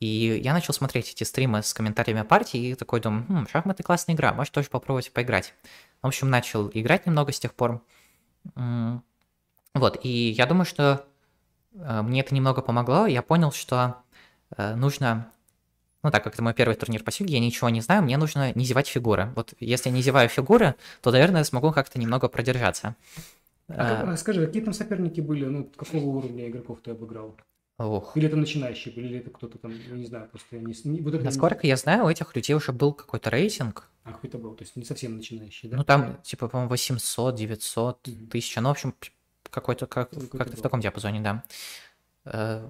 И 0.00 0.40
я 0.42 0.52
начал 0.52 0.72
смотреть 0.72 1.10
эти 1.10 1.24
стримы 1.24 1.62
с 1.62 1.72
комментариями 1.74 2.22
партии 2.22 2.70
и 2.70 2.74
такой 2.74 3.00
думаю, 3.00 3.24
хм, 3.28 3.46
шахматы 3.50 3.82
классная 3.82 4.14
игра, 4.14 4.32
может 4.32 4.52
тоже 4.52 4.68
попробовать 4.68 5.12
поиграть. 5.12 5.54
В 6.02 6.06
общем, 6.06 6.30
начал 6.30 6.70
играть 6.72 7.06
немного 7.06 7.32
с 7.32 7.40
тех 7.40 7.54
пор. 7.54 7.82
Вот, 9.74 9.98
и 10.02 10.30
я 10.30 10.46
думаю, 10.46 10.64
что 10.64 11.04
э, 11.74 12.02
мне 12.02 12.20
это 12.20 12.34
немного 12.34 12.62
помогло. 12.62 13.06
Я 13.06 13.22
понял, 13.22 13.52
что 13.52 13.96
э, 14.56 14.74
нужно 14.74 15.30
ну 16.02 16.10
так 16.10 16.24
как 16.24 16.34
это 16.34 16.42
мой 16.42 16.54
первый 16.54 16.74
турнир 16.74 17.02
по 17.02 17.10
сюге, 17.10 17.34
я 17.34 17.40
ничего 17.40 17.68
не 17.68 17.80
знаю, 17.80 18.02
мне 18.02 18.16
нужно 18.16 18.52
не 18.54 18.64
зевать 18.64 18.88
фигуры. 18.88 19.32
Вот 19.34 19.54
если 19.60 19.90
я 19.90 19.94
не 19.94 20.02
зеваю 20.02 20.28
фигуры, 20.28 20.74
то, 21.02 21.10
наверное, 21.10 21.44
смогу 21.44 21.72
как-то 21.72 21.98
немного 21.98 22.28
продержаться. 22.28 22.94
А, 23.68 24.12
а, 24.12 24.16
скажи, 24.16 24.46
какие 24.46 24.62
там 24.62 24.72
соперники 24.72 25.20
были? 25.20 25.44
Ну, 25.44 25.64
какого 25.76 26.06
уровня 26.06 26.48
игроков 26.48 26.78
ты 26.82 26.92
обыграл? 26.92 27.36
Ох. 27.78 28.16
Или 28.16 28.26
это 28.26 28.36
начинающие 28.36 28.92
были, 28.92 29.06
или 29.06 29.18
это 29.20 29.30
кто-то 29.30 29.56
там, 29.56 29.72
я 29.72 29.94
не 29.94 30.06
знаю, 30.06 30.28
просто 30.28 30.56
я 30.56 30.62
не... 30.62 31.00
Вот 31.00 31.14
это 31.14 31.24
Насколько 31.24 31.60
не... 31.62 31.68
я 31.68 31.76
знаю, 31.76 32.06
у 32.06 32.08
этих 32.08 32.34
людей 32.34 32.54
уже 32.54 32.72
был 32.72 32.92
какой-то 32.92 33.30
рейтинг. 33.30 33.88
А, 34.02 34.12
какой-то 34.12 34.38
был, 34.38 34.54
то 34.54 34.64
есть 34.64 34.74
не 34.74 34.84
совсем 34.84 35.16
начинающий, 35.16 35.68
да? 35.68 35.76
Ну, 35.76 35.84
там, 35.84 36.20
типа, 36.22 36.48
по-моему, 36.48 36.70
800, 36.70 37.36
900, 37.36 38.08
угу. 38.08 38.16
1000, 38.28 38.60
ну, 38.60 38.68
в 38.68 38.72
общем, 38.72 38.94
какой-то, 39.48 39.86
как, 39.86 40.10
какой 40.10 40.28
как-то 40.28 40.56
в 40.56 40.60
таком 40.60 40.80
диапазоне, 40.80 41.20
да. 41.20 41.44
Э, 42.24 42.68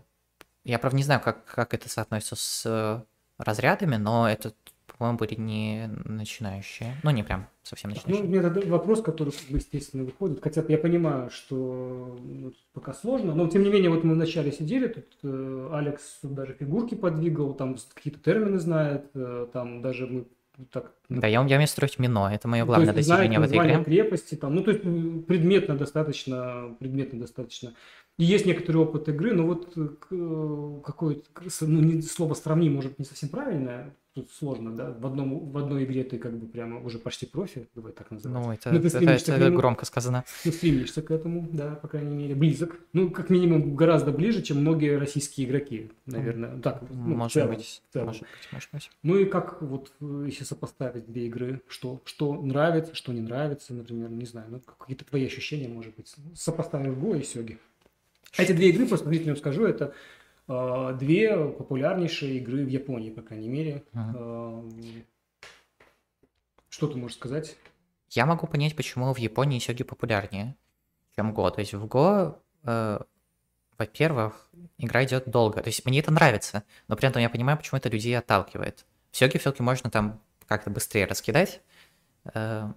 я, 0.64 0.78
правда, 0.78 0.96
не 0.98 1.04
знаю, 1.04 1.22
как, 1.22 1.42
как 1.46 1.72
это 1.72 1.88
соотносится 1.88 2.36
с 2.36 2.66
э, 2.66 3.02
разрядами, 3.38 3.96
но 3.96 4.28
это 4.28 4.52
по-моему, 4.98 5.18
были 5.18 5.34
не 5.36 5.90
начинающие. 6.04 6.96
Ну, 7.04 7.10
не 7.10 7.22
прям 7.22 7.46
совсем 7.62 7.90
начинающие. 7.90 8.24
Ну, 8.24 8.28
у 8.28 8.32
меня 8.32 8.70
вопрос, 8.70 9.00
который, 9.00 9.32
естественно, 9.48 10.04
выходит. 10.04 10.42
Хотя 10.42 10.64
я 10.68 10.76
понимаю, 10.76 11.30
что 11.30 12.18
ну, 12.20 12.52
пока 12.72 12.92
сложно. 12.92 13.34
Но, 13.34 13.46
тем 13.48 13.62
не 13.62 13.70
менее, 13.70 13.90
вот 13.90 14.02
мы 14.02 14.14
вначале 14.14 14.50
сидели, 14.50 14.88
тут 14.88 15.06
э, 15.22 15.70
Алекс 15.72 16.18
даже 16.22 16.54
фигурки 16.54 16.96
подвигал, 16.96 17.54
там 17.54 17.76
какие-то 17.94 18.18
термины 18.18 18.58
знает, 18.58 19.10
э, 19.14 19.46
там 19.52 19.82
даже 19.82 20.06
мы 20.06 20.24
так, 20.72 20.92
ну, 21.08 21.20
да, 21.20 21.28
я, 21.28 21.34
я 21.34 21.56
умею 21.56 21.68
строить 21.68 22.00
мино, 22.00 22.30
это 22.32 22.48
мое 22.48 22.64
главное 22.64 22.92
достижение 22.92 23.38
в 23.38 23.44
этой 23.44 23.58
игре. 23.58 23.84
крепости, 23.84 24.34
там, 24.34 24.56
ну, 24.56 24.64
то 24.64 24.72
есть 24.72 24.82
предметно 25.26 25.76
достаточно, 25.76 26.74
предметно 26.80 27.20
достаточно. 27.20 27.74
И 28.18 28.24
есть 28.24 28.44
некоторый 28.46 28.78
опыт 28.78 29.08
игры, 29.08 29.32
но 29.34 29.46
вот 29.46 29.72
э, 29.76 29.88
э, 30.10 30.80
какое-то, 30.84 31.22
ну, 31.60 32.02
слово 32.02 32.34
сравни 32.34 32.68
может 32.68 32.98
не 32.98 33.04
совсем 33.04 33.28
правильное, 33.28 33.94
тут 34.18 34.32
сложно, 34.32 34.74
да, 34.74 34.90
в, 34.90 35.06
одном, 35.06 35.50
в 35.50 35.56
одной 35.56 35.84
игре 35.84 36.02
ты 36.02 36.18
как 36.18 36.36
бы 36.36 36.46
прямо 36.46 36.80
уже 36.80 36.98
почти 36.98 37.24
профи, 37.24 37.68
давай 37.74 37.92
так 37.92 38.10
называть. 38.10 38.44
Ну, 38.44 38.52
это, 38.52 38.72
ну, 38.72 38.78
это, 38.78 38.98
это, 38.98 39.32
это 39.32 39.50
громко 39.50 39.84
сказано. 39.86 40.24
Ты 40.42 40.50
стремишься 40.50 41.02
к 41.02 41.10
этому, 41.12 41.48
да, 41.52 41.76
по 41.76 41.86
крайней 41.86 42.16
мере, 42.16 42.34
близок. 42.34 42.80
Ну, 42.92 43.10
как 43.10 43.30
минимум, 43.30 43.76
гораздо 43.76 44.10
ближе, 44.10 44.42
чем 44.42 44.58
многие 44.58 44.98
российские 44.98 45.46
игроки, 45.46 45.92
наверное. 46.06 46.58
Так, 46.60 46.82
ну, 46.90 47.14
может, 47.14 47.34
целом, 47.34 47.54
быть, 47.54 47.82
может 47.94 48.22
быть, 48.22 48.48
может 48.50 48.68
быть. 48.72 48.90
Ну 49.04 49.16
и 49.16 49.24
как 49.24 49.62
вот, 49.62 49.92
если 50.00 50.42
сопоставить 50.42 51.06
две 51.06 51.26
игры, 51.26 51.62
что, 51.68 52.00
что 52.04 52.34
нравится, 52.42 52.94
что 52.96 53.12
не 53.12 53.20
нравится, 53.20 53.72
например, 53.72 54.10
не 54.10 54.26
знаю, 54.26 54.48
ну, 54.50 54.60
какие-то 54.60 55.04
твои 55.04 55.26
ощущения, 55.26 55.68
может 55.68 55.94
быть, 55.94 56.12
сопоставив 56.34 56.98
Го 56.98 57.14
и 57.14 57.22
Сёги. 57.22 57.58
Эти 58.36 58.52
две 58.52 58.70
игры, 58.70 58.86
просто 58.86 59.08
зрителям 59.08 59.36
скажу, 59.36 59.64
это 59.64 59.94
две 60.48 61.36
популярнейшие 61.36 62.38
игры 62.38 62.64
в 62.64 62.68
Японии, 62.68 63.10
по 63.10 63.22
крайней 63.22 63.48
мере. 63.48 63.84
Ага. 63.92 64.64
Что 66.68 66.86
ты 66.86 66.96
можешь 66.96 67.16
сказать? 67.16 67.56
Я 68.10 68.24
могу 68.24 68.46
понять, 68.46 68.74
почему 68.74 69.12
в 69.12 69.18
Японии 69.18 69.58
сёги 69.58 69.82
популярнее, 69.82 70.56
чем 71.14 71.34
Го. 71.34 71.50
То 71.50 71.60
есть 71.60 71.74
в 71.74 71.86
Го, 71.86 72.40
э, 72.64 72.98
во-первых, 73.76 74.50
игра 74.78 75.04
идет 75.04 75.28
долго. 75.28 75.60
То 75.60 75.68
есть 75.68 75.84
мне 75.84 76.00
это 76.00 76.10
нравится, 76.10 76.64
но 76.86 76.96
при 76.96 77.08
этом 77.08 77.20
я 77.20 77.28
понимаю, 77.28 77.58
почему 77.58 77.78
это 77.78 77.88
людей 77.88 78.16
отталкивает. 78.16 78.86
В 79.10 79.16
сёге 79.16 79.38
все-таки 79.38 79.62
можно 79.62 79.90
там 79.90 80.20
как-то 80.46 80.70
быстрее 80.70 81.06
раскидать. 81.06 81.60
Э, 82.32 82.72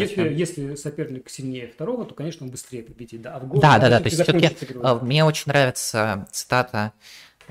если, 0.00 0.32
если 0.32 0.74
соперник 0.74 1.28
сильнее 1.28 1.68
второго, 1.68 2.04
то, 2.04 2.14
конечно, 2.14 2.46
он 2.46 2.50
быстрее 2.50 2.82
победит. 2.82 3.22
Да, 3.22 3.36
а 3.36 3.38
в 3.40 3.60
да, 3.60 3.78
да, 3.78 3.90
да. 3.90 3.98
То 3.98 4.04
есть 4.04 4.20
все-таки 4.20 4.56
мне 5.02 5.24
очень 5.24 5.44
нравится 5.46 6.26
цитата 6.30 6.92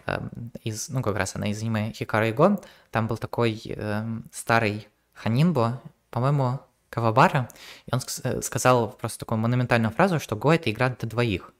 эм, 0.05 0.51
из, 0.63 0.89
ну, 0.89 1.01
как 1.01 1.15
раз 1.15 1.35
она 1.35 1.49
из 1.49 1.61
аниме 1.61 1.91
Хикара 1.91 2.29
Иго, 2.29 2.61
там 2.91 3.07
был 3.07 3.17
такой 3.17 3.61
эм, 3.65 4.25
старый 4.31 4.87
Ханинбо, 5.13 5.81
по-моему, 6.09 6.59
Кавабара, 6.89 7.49
и 7.87 7.93
он 7.93 8.01
э, 8.23 8.41
сказал 8.41 8.91
просто 8.91 9.19
такую 9.19 9.39
монументальную 9.39 9.91
фразу, 9.91 10.19
что 10.19 10.35
Го— 10.35 10.53
это 10.53 10.69
игра 10.69 10.89
для 10.89 11.09
двоих. 11.09 11.51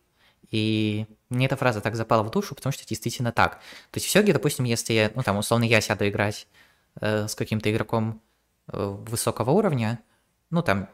И 0.51 1.07
мне 1.29 1.47
эта 1.47 1.55
фраза 1.55 1.81
так 1.81 1.95
запала 1.95 2.21
в 2.21 2.29
душу, 2.29 2.53
потому 2.53 2.71
что 2.71 2.85
действительно 2.85 3.31
так. 3.31 3.53
То 3.89 3.97
есть 3.97 4.05
все 4.05 4.19
Сёге, 4.19 4.33
допустим, 4.33 4.65
если, 4.65 5.11
ну, 5.15 5.23
там, 5.23 5.37
условно, 5.37 5.63
я 5.63 5.81
сяду 5.81 6.07
играть 6.07 6.47
э, 7.01 7.27
с 7.27 7.33
каким-то 7.33 7.71
игроком 7.71 8.21
э, 8.67 8.97
высокого 9.07 9.49
уровня, 9.49 9.99
ну, 10.53 10.61
там, 10.61 10.87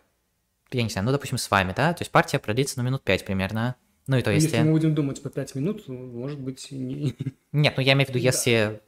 я 0.72 0.84
не 0.84 0.90
знаю, 0.90 1.06
ну, 1.06 1.12
допустим, 1.12 1.38
с 1.38 1.52
вами, 1.52 1.74
да, 1.76 1.94
то 1.94 2.02
есть 2.02 2.12
партия 2.12 2.40
продлится, 2.40 2.80
ну, 2.80 2.86
минут 2.86 3.04
пять 3.04 3.26
примерно, 3.26 3.76
ну, 4.08 4.18
и 4.18 4.22
то 4.22 4.32
если... 4.32 4.48
Если 4.48 4.62
мы 4.64 4.72
будем 4.72 4.96
думать 4.96 5.22
по 5.22 5.30
пять 5.30 5.54
минут, 5.54 5.88
может 5.88 6.40
быть, 6.40 6.72
не... 6.72 7.14
Нет, 7.52 7.74
ну, 7.76 7.84
я 7.84 7.94
имею 7.94 8.08
в 8.08 8.10
виду, 8.10 8.20
если... 8.20 8.82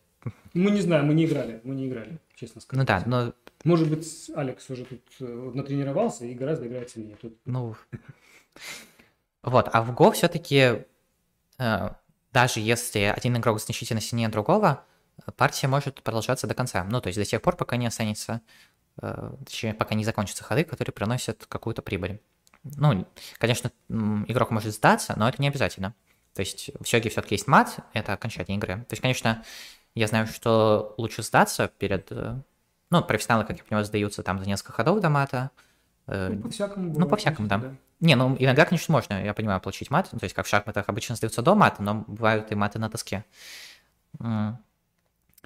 Мы 0.53 0.71
не 0.71 0.81
знаем, 0.81 1.07
мы 1.07 1.13
не 1.13 1.25
играли, 1.25 1.59
мы 1.63 1.75
не 1.75 1.87
играли, 1.87 2.19
честно 2.35 2.61
сказать. 2.61 2.79
Ну, 2.79 2.87
да, 2.87 3.03
но... 3.05 3.33
Может 3.63 3.89
быть, 3.89 4.31
Алекс 4.33 4.67
уже 4.69 4.85
тут 4.85 5.01
э, 5.19 5.51
натренировался 5.53 6.25
и 6.25 6.33
гораздо 6.33 6.67
играет 6.67 6.89
сильнее. 6.89 7.17
Тут... 7.17 7.37
Ну, 7.45 7.75
вот, 9.43 9.69
а 9.71 9.83
в 9.83 9.91
Go 9.91 10.11
все-таки, 10.13 10.85
э, 11.59 11.89
даже 12.31 12.59
если 12.59 13.13
один 13.15 13.37
игрок 13.37 13.59
значительно 13.59 14.01
сильнее 14.01 14.29
другого, 14.29 14.85
партия 15.35 15.67
может 15.67 16.01
продолжаться 16.01 16.47
до 16.47 16.53
конца. 16.53 16.83
Ну, 16.83 17.01
то 17.01 17.07
есть 17.07 17.19
до 17.19 17.25
тех 17.25 17.41
пор, 17.41 17.55
пока 17.55 17.77
не 17.77 17.87
останется, 17.87 18.41
точнее, 18.99 19.73
пока 19.73 19.95
не 19.95 20.03
закончатся 20.03 20.43
ходы, 20.43 20.63
которые 20.63 20.93
приносят 20.93 21.45
какую-то 21.47 21.81
прибыль. 21.81 22.19
Ну, 22.63 23.07
конечно, 23.37 23.71
игрок 23.89 24.51
может 24.51 24.73
сдаться, 24.73 25.13
но 25.17 25.27
это 25.27 25.41
не 25.41 25.47
обязательно. 25.47 25.95
То 26.33 26.41
есть 26.41 26.69
в 26.79 26.87
Сёге 26.87 27.09
все-таки 27.09 27.35
есть 27.35 27.47
мат, 27.47 27.79
это 27.93 28.13
окончание 28.13 28.57
игры. 28.57 28.75
То 28.87 28.93
есть, 28.93 29.01
конечно, 29.01 29.43
я 29.95 30.07
знаю, 30.07 30.27
что 30.27 30.93
лучше 30.97 31.23
сдаться 31.23 31.67
перед... 31.67 32.11
Э, 32.11 32.39
ну, 32.89 33.03
профессионалы, 33.03 33.45
как 33.45 33.57
я 33.57 33.63
понимаю, 33.63 33.85
сдаются 33.85 34.23
там 34.23 34.39
за 34.39 34.45
несколько 34.45 34.71
ходов 34.71 35.01
до 35.01 35.09
мата, 35.09 35.51
Э, 36.07 36.29
ну, 36.29 36.41
по-всякому. 36.41 36.99
Ну, 36.99 37.07
по-всякому, 37.07 37.47
да. 37.47 37.57
да. 37.57 37.75
Не, 37.99 38.15
ну, 38.15 38.35
иногда, 38.39 38.65
конечно, 38.65 38.91
можно, 38.91 39.23
я 39.23 39.33
понимаю, 39.33 39.61
получить 39.61 39.91
мат. 39.91 40.09
То 40.09 40.19
есть, 40.21 40.33
как 40.33 40.45
в 40.45 40.49
шахматах 40.49 40.89
обычно 40.89 41.15
сдаются 41.15 41.41
до 41.41 41.55
мата, 41.55 41.81
но 41.83 42.03
бывают 42.07 42.51
и 42.51 42.55
маты 42.55 42.79
на 42.79 42.89
доске. 42.89 43.23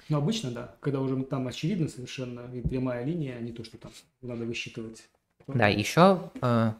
Ну, 0.08 0.18
обычно, 0.18 0.50
да. 0.50 0.74
Когда 0.80 1.00
уже 1.00 1.22
там 1.24 1.48
очевидно 1.48 1.88
совершенно 1.88 2.42
прямая 2.68 3.04
линия, 3.04 3.36
а 3.36 3.40
не 3.40 3.52
то, 3.52 3.64
что 3.64 3.78
там 3.78 3.92
надо 4.22 4.44
высчитывать. 4.44 5.08
Да, 5.46 5.68
еще 5.68 6.30
э, 6.42 6.72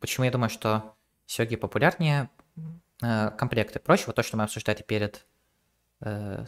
почему 0.00 0.24
я 0.24 0.30
думаю, 0.30 0.50
что 0.50 0.94
сёги 1.26 1.56
популярнее, 1.56 2.30
э, 3.02 3.30
комплекты 3.30 3.78
проще. 3.78 4.04
Вот 4.06 4.16
то, 4.16 4.22
что 4.22 4.36
мы 4.36 4.44
обсуждали 4.44 4.82
перед 4.82 5.26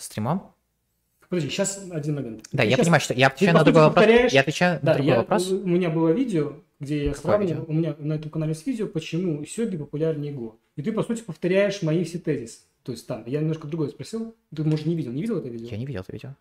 стримом, 0.00 0.54
Подожди, 1.34 1.50
сейчас 1.50 1.84
один 1.90 2.14
момент. 2.14 2.44
Да, 2.52 2.62
ты 2.62 2.68
я 2.68 2.76
сейчас, 2.76 2.86
понимаю, 2.86 3.00
что 3.00 3.14
я 3.14 3.26
отвечаю 3.26 3.56
на 3.56 3.64
другой 3.64 3.82
вопрос. 3.82 4.32
Я 4.32 4.40
отвечаю 4.40 4.78
да, 4.82 4.92
на 4.92 4.94
другой 4.94 5.12
я, 5.12 5.18
вопрос. 5.18 5.50
У 5.50 5.66
меня 5.66 5.90
было 5.90 6.10
видео, 6.10 6.52
где 6.78 7.06
я 7.06 7.12
Какое 7.12 7.32
сравнивал, 7.32 7.60
видео? 7.62 7.72
у 7.72 7.76
меня 7.76 7.96
на 7.98 8.12
этом 8.14 8.30
канале 8.30 8.52
есть 8.52 8.66
видео, 8.66 8.86
почему 8.86 9.44
Сёги 9.44 9.76
популярнее 9.76 10.32
Го. 10.32 10.60
И 10.76 10.82
ты, 10.82 10.92
по 10.92 11.02
сути, 11.02 11.22
повторяешь 11.22 11.82
мои 11.82 12.04
все 12.04 12.18
тезисы. 12.18 12.60
То 12.84 12.92
есть 12.92 13.06
там, 13.06 13.24
я 13.26 13.40
немножко 13.40 13.66
другое 13.66 13.88
спросил, 13.88 14.36
ты, 14.54 14.62
может, 14.62 14.86
не 14.86 14.94
видел, 14.94 15.10
не 15.10 15.22
видел 15.22 15.38
это 15.38 15.48
видео? 15.48 15.68
Я 15.68 15.78
не 15.78 15.86
видел 15.86 16.02
это 16.02 16.12
видео. 16.12 16.36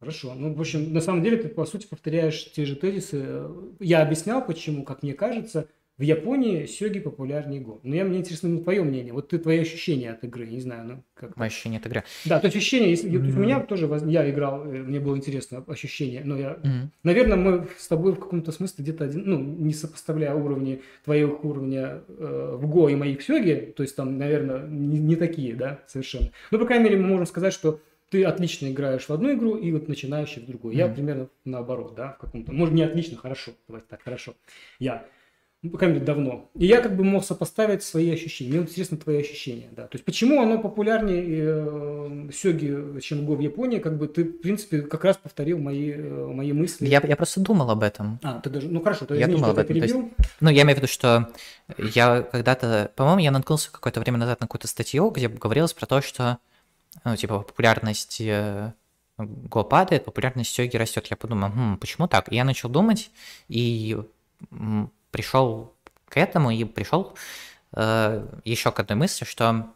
Хорошо. 0.00 0.34
Ну, 0.34 0.52
в 0.52 0.60
общем, 0.60 0.92
на 0.92 1.00
самом 1.00 1.22
деле 1.22 1.36
ты, 1.36 1.48
по 1.48 1.64
сути, 1.64 1.86
повторяешь 1.86 2.52
те 2.52 2.66
же 2.66 2.74
тезисы. 2.74 3.42
Я 3.78 4.02
объяснял, 4.02 4.44
почему, 4.44 4.84
как 4.84 5.02
мне 5.02 5.14
кажется, 5.14 5.68
в 5.96 6.02
Японии 6.02 6.66
сёги 6.66 6.98
популярнее 6.98 7.60
Го. 7.60 7.80
Но 7.84 7.94
я, 7.94 8.04
мне 8.04 8.18
интересно 8.18 8.48
ну, 8.48 8.62
твое 8.62 8.82
мнение. 8.82 9.12
Вот 9.12 9.28
ты, 9.28 9.38
твои 9.38 9.60
ощущения 9.60 10.10
от 10.10 10.24
игры, 10.24 10.46
не 10.46 10.60
знаю, 10.60 10.84
ну 10.84 11.04
как 11.14 11.36
Мое 11.36 11.46
ощущение 11.46 11.78
от 11.78 11.86
игры. 11.86 12.02
Да, 12.24 12.40
то 12.40 12.46
есть 12.46 12.56
ощущение, 12.56 12.90
если, 12.90 13.10
mm-hmm. 13.10 13.36
у 13.36 13.38
меня 13.38 13.60
тоже, 13.60 13.88
я 14.06 14.28
играл, 14.28 14.64
э, 14.64 14.82
мне 14.82 14.98
было 14.98 15.16
интересно 15.16 15.64
ощущение, 15.68 16.22
но 16.24 16.36
я, 16.36 16.58
mm-hmm. 16.62 16.88
наверное, 17.04 17.36
мы 17.36 17.68
с 17.78 17.86
тобой 17.86 18.12
в 18.12 18.18
каком-то 18.18 18.50
смысле 18.50 18.82
где-то 18.82 19.04
один, 19.04 19.22
ну, 19.24 19.38
не 19.38 19.72
сопоставляя 19.72 20.34
уровни 20.34 20.82
твоих 21.04 21.44
уровня 21.44 22.02
э, 22.08 22.56
в 22.56 22.66
Го 22.68 22.88
и 22.88 22.96
моих 22.96 23.20
в 23.20 23.24
Сёге, 23.24 23.72
то 23.76 23.84
есть 23.84 23.94
там, 23.94 24.18
наверное, 24.18 24.66
не, 24.66 24.98
не 24.98 25.14
такие, 25.14 25.54
да, 25.54 25.80
совершенно. 25.86 26.30
Но, 26.50 26.58
по 26.58 26.66
крайней 26.66 26.84
мере, 26.84 26.96
мы 26.96 27.06
можем 27.06 27.26
сказать, 27.26 27.52
что 27.52 27.80
ты 28.10 28.24
отлично 28.24 28.66
играешь 28.66 29.06
в 29.06 29.10
одну 29.10 29.32
игру 29.32 29.56
и 29.56 29.70
вот 29.70 29.86
начинающий 29.86 30.42
в 30.42 30.46
другую. 30.46 30.74
Mm-hmm. 30.74 30.78
Я 30.78 30.88
примерно 30.88 31.28
наоборот, 31.44 31.94
да, 31.94 32.12
в 32.12 32.18
каком-то, 32.18 32.52
может, 32.52 32.74
не 32.74 32.82
отлично, 32.82 33.16
хорошо, 33.16 33.52
давайте 33.68 33.86
так, 33.88 34.02
хорошо. 34.02 34.34
Я 34.80 35.06
ну, 35.64 35.78
мере, 35.88 36.00
давно. 36.00 36.50
И 36.54 36.66
я 36.66 36.80
как 36.82 36.94
бы 36.94 37.04
мог 37.04 37.24
сопоставить 37.24 37.82
свои 37.82 38.12
ощущения. 38.12 38.50
Мне 38.50 38.60
интересно 38.60 38.98
твои 38.98 39.18
ощущения, 39.18 39.68
да. 39.72 39.84
То 39.84 39.94
есть, 39.94 40.04
почему 40.04 40.42
оно 40.42 40.58
популярнее 40.58 41.24
э, 41.26 42.30
сёги, 42.34 43.00
чем 43.00 43.24
го 43.24 43.34
в 43.34 43.40
Японии, 43.40 43.78
как 43.78 43.96
бы 43.96 44.06
ты, 44.06 44.24
в 44.24 44.40
принципе, 44.40 44.82
как 44.82 45.04
раз 45.04 45.16
повторил 45.16 45.58
мои, 45.58 45.92
э, 45.92 46.26
мои 46.26 46.52
мысли. 46.52 46.86
Я, 46.86 47.00
я 47.02 47.16
просто 47.16 47.40
думал 47.40 47.70
об 47.70 47.82
этом. 47.82 48.20
А, 48.22 48.40
ты 48.40 48.50
даже, 48.50 48.68
ну 48.68 48.82
хорошо, 48.82 49.06
то 49.06 49.14
я 49.14 49.26
думал 49.26 49.50
об 49.50 49.58
этом. 49.58 49.74
Есть, 49.74 49.94
ну, 50.40 50.50
я 50.50 50.62
имею 50.62 50.76
в 50.76 50.78
виду, 50.78 50.86
что 50.86 51.30
я 51.78 52.22
когда-то, 52.22 52.90
по-моему, 52.94 53.20
я 53.20 53.30
наткнулся 53.30 53.72
какое-то 53.72 54.00
время 54.00 54.18
назад 54.18 54.40
на 54.40 54.46
какую-то 54.46 54.68
статью, 54.68 55.08
где 55.10 55.28
говорилось 55.28 55.72
про 55.72 55.86
то, 55.86 56.02
что, 56.02 56.38
ну, 57.04 57.16
типа, 57.16 57.40
популярность 57.40 58.20
э, 58.20 58.72
Го 59.16 59.64
падает, 59.64 60.04
популярность 60.04 60.52
Сёги 60.52 60.76
растет. 60.76 61.06
Я 61.06 61.16
подумал, 61.16 61.48
хм, 61.50 61.78
почему 61.78 62.06
так? 62.06 62.30
И 62.30 62.34
я 62.34 62.44
начал 62.44 62.68
думать, 62.68 63.10
и 63.48 63.96
пришел 65.14 65.72
к 66.06 66.16
этому 66.16 66.50
и 66.50 66.64
пришел 66.64 67.16
э, 67.70 68.26
еще 68.44 68.72
к 68.72 68.80
одной 68.80 68.96
мысли, 68.96 69.24
что 69.24 69.72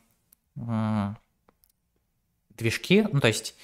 э, 0.57 1.14
движки, 2.57 3.07
ну 3.12 3.20
то 3.20 3.28
есть 3.28 3.55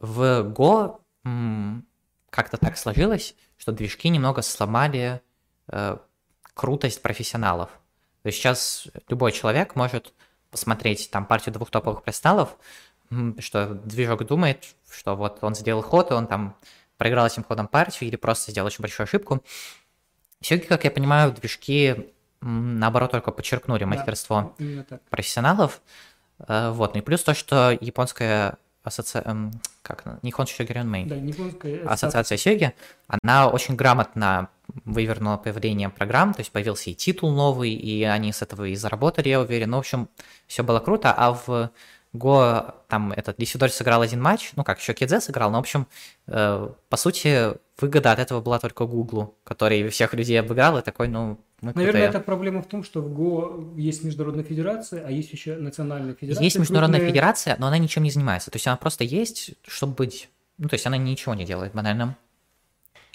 в 0.00 0.42
Go 0.42 1.00
э, 1.24 1.80
как-то 2.28 2.58
так 2.58 2.76
сложилось, 2.76 3.34
что 3.56 3.72
движки 3.72 4.10
немного 4.10 4.42
сломали 4.42 5.22
э, 5.68 5.96
крутость 6.52 7.00
профессионалов. 7.00 7.70
То 8.22 8.26
есть 8.26 8.38
сейчас 8.38 8.86
любой 9.08 9.32
человек 9.32 9.74
может 9.74 10.12
посмотреть 10.50 11.10
там 11.10 11.24
партию 11.24 11.54
двух 11.54 11.70
топовых 11.70 12.02
кристаллов, 12.02 12.58
что 13.38 13.68
движок 13.72 14.26
думает, 14.26 14.74
что 14.90 15.16
вот 15.16 15.38
он 15.40 15.54
сделал 15.54 15.80
ход, 15.80 16.10
и 16.10 16.14
он 16.14 16.26
там 16.26 16.54
проиграл 16.98 17.26
этим 17.26 17.44
ходом 17.44 17.66
партию 17.66 18.10
или 18.10 18.16
просто 18.16 18.50
сделал 18.50 18.66
очень 18.66 18.82
большую 18.82 19.04
ошибку, 19.04 19.42
все-таки, 20.44 20.68
как 20.68 20.84
я 20.84 20.90
понимаю, 20.90 21.32
движки 21.32 22.12
наоборот 22.40 23.10
только 23.12 23.30
подчеркнули 23.30 23.84
мастерство 23.84 24.54
да, 24.58 25.00
профессионалов. 25.08 25.80
Э, 26.46 26.70
вот, 26.70 26.94
ну 26.94 27.00
и 27.00 27.02
плюс 27.02 27.22
то, 27.22 27.32
что 27.32 27.76
японская 27.80 28.58
ассоциация, 28.82 29.22
эм, 29.30 29.52
как 29.80 30.02
она, 30.04 30.18
Нихон 30.20 30.46
Шогерен 30.46 31.08
да, 31.08 31.14
японская 31.14 31.86
ассоциация 31.86 32.36
Сёги, 32.36 32.74
она 33.08 33.48
очень 33.48 33.76
грамотно 33.76 34.50
вывернула 34.84 35.38
появление 35.38 35.88
программ, 35.88 36.34
то 36.34 36.40
есть 36.40 36.52
появился 36.52 36.90
и 36.90 36.94
титул 36.94 37.30
новый, 37.30 37.70
и 37.70 38.04
они 38.04 38.30
с 38.30 38.42
этого 38.42 38.64
и 38.64 38.74
заработали, 38.74 39.30
я 39.30 39.40
уверен. 39.40 39.70
Ну, 39.70 39.78
в 39.78 39.80
общем, 39.80 40.10
все 40.46 40.62
было 40.62 40.80
круто, 40.80 41.14
а 41.16 41.32
в 41.32 41.70
Го, 42.14 42.74
там, 42.88 43.10
этот 43.10 43.40
Лисидорь 43.40 43.70
сыграл 43.70 44.00
один 44.00 44.22
матч, 44.22 44.52
ну 44.54 44.62
как, 44.62 44.78
еще 44.78 44.94
Кидзе 44.94 45.20
сыграл, 45.20 45.50
но, 45.50 45.58
в 45.58 45.60
общем, 45.60 45.88
э, 46.28 46.68
по 46.88 46.96
сути, 46.96 47.54
выгода 47.80 48.12
от 48.12 48.20
этого 48.20 48.40
была 48.40 48.60
только 48.60 48.86
Гуглу, 48.86 49.34
который 49.42 49.88
всех 49.88 50.14
людей 50.14 50.38
обыграл 50.38 50.78
и 50.78 50.82
такой, 50.82 51.08
ну, 51.08 51.40
мы 51.60 51.72
Наверное, 51.74 52.02
крутые. 52.02 52.08
это 52.08 52.20
проблема 52.20 52.62
в 52.62 52.68
том, 52.68 52.84
что 52.84 53.00
в 53.00 53.12
Го 53.12 53.72
есть 53.76 54.04
международная 54.04 54.44
федерация, 54.44 55.04
а 55.04 55.10
есть 55.10 55.32
еще 55.32 55.56
национальная 55.56 56.14
федерация. 56.14 56.44
Есть 56.44 56.58
международная 56.58 57.00
крупная... 57.00 57.12
федерация, 57.12 57.56
но 57.58 57.66
она 57.66 57.78
ничем 57.78 58.04
не 58.04 58.10
занимается. 58.10 58.50
То 58.52 58.56
есть 58.56 58.66
она 58.68 58.76
просто 58.76 59.02
есть, 59.02 59.54
чтобы 59.66 59.94
быть... 59.94 60.28
Ну, 60.58 60.68
то 60.68 60.74
есть 60.74 60.86
она 60.86 60.96
ничего 60.96 61.34
не 61.34 61.44
делает 61.44 61.72
банально. 61.72 62.16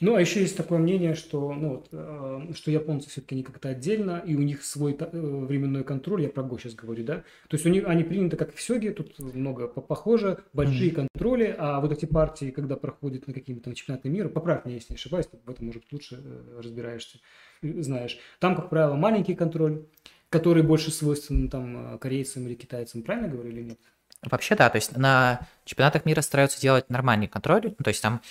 Ну, 0.02 0.16
а 0.16 0.22
еще 0.22 0.42
есть 0.42 0.56
такое 0.56 0.80
мнение, 0.80 1.14
что, 1.14 1.52
ну, 1.54 1.70
вот, 1.70 1.90
э, 1.92 2.54
что 2.56 2.72
японцы 2.72 3.10
все-таки 3.10 3.36
не 3.36 3.44
как-то 3.44 3.70
отдельно, 3.70 4.24
и 4.26 4.36
у 4.36 4.42
них 4.42 4.64
свой 4.64 4.96
э, 4.98 5.06
временной 5.12 5.84
контроль, 5.84 6.22
я 6.22 6.30
про 6.30 6.44
Го 6.44 6.58
сейчас 6.58 6.74
говорю, 6.74 7.04
да? 7.04 7.16
То 7.50 7.56
есть 7.56 7.66
у 7.66 7.70
них, 7.70 7.86
они 7.86 8.04
приняты 8.04 8.38
как 8.38 8.54
в 8.54 8.62
Сёге, 8.62 8.92
тут 8.92 9.20
много 9.20 9.68
похоже, 9.68 10.44
большие 10.54 10.92
mm-hmm. 10.92 11.10
контроли, 11.14 11.56
а 11.58 11.82
вот 11.82 11.92
эти 11.92 12.06
партии, 12.06 12.52
когда 12.52 12.78
проходят 12.78 13.28
на 13.28 13.34
какие-то 13.34 13.74
чемпионаты 13.76 14.10
мира, 14.10 14.30
поправь 14.30 14.66
меня, 14.66 14.76
если 14.76 14.94
не 14.94 14.98
ошибаюсь, 14.98 15.28
ты 15.28 15.38
в 15.44 15.50
этом, 15.50 15.66
может, 15.66 15.84
лучше 15.92 16.22
э, 16.24 16.62
разбираешься, 16.64 17.20
э, 17.62 17.82
знаешь. 17.82 18.18
Там, 18.40 18.56
как 18.56 18.70
правило, 18.70 18.96
маленький 18.96 19.36
контроль, 19.36 19.86
который 20.30 20.64
больше 20.64 20.92
свойственен 20.92 21.50
там 21.50 21.98
корейцам 22.00 22.48
или 22.48 22.54
китайцам, 22.54 23.04
правильно 23.04 23.28
говорю 23.28 23.50
или 23.50 23.64
нет? 23.64 23.80
Вообще, 24.22 24.56
да, 24.56 24.70
то 24.70 24.76
есть 24.76 24.98
на 24.98 25.48
чемпионатах 25.64 26.06
мира 26.06 26.22
стараются 26.22 26.60
делать 26.60 26.90
нормальный 26.90 27.28
контроль, 27.28 27.74
ну, 27.78 27.84
то 27.84 27.88
есть 27.88 28.02
там 28.02 28.22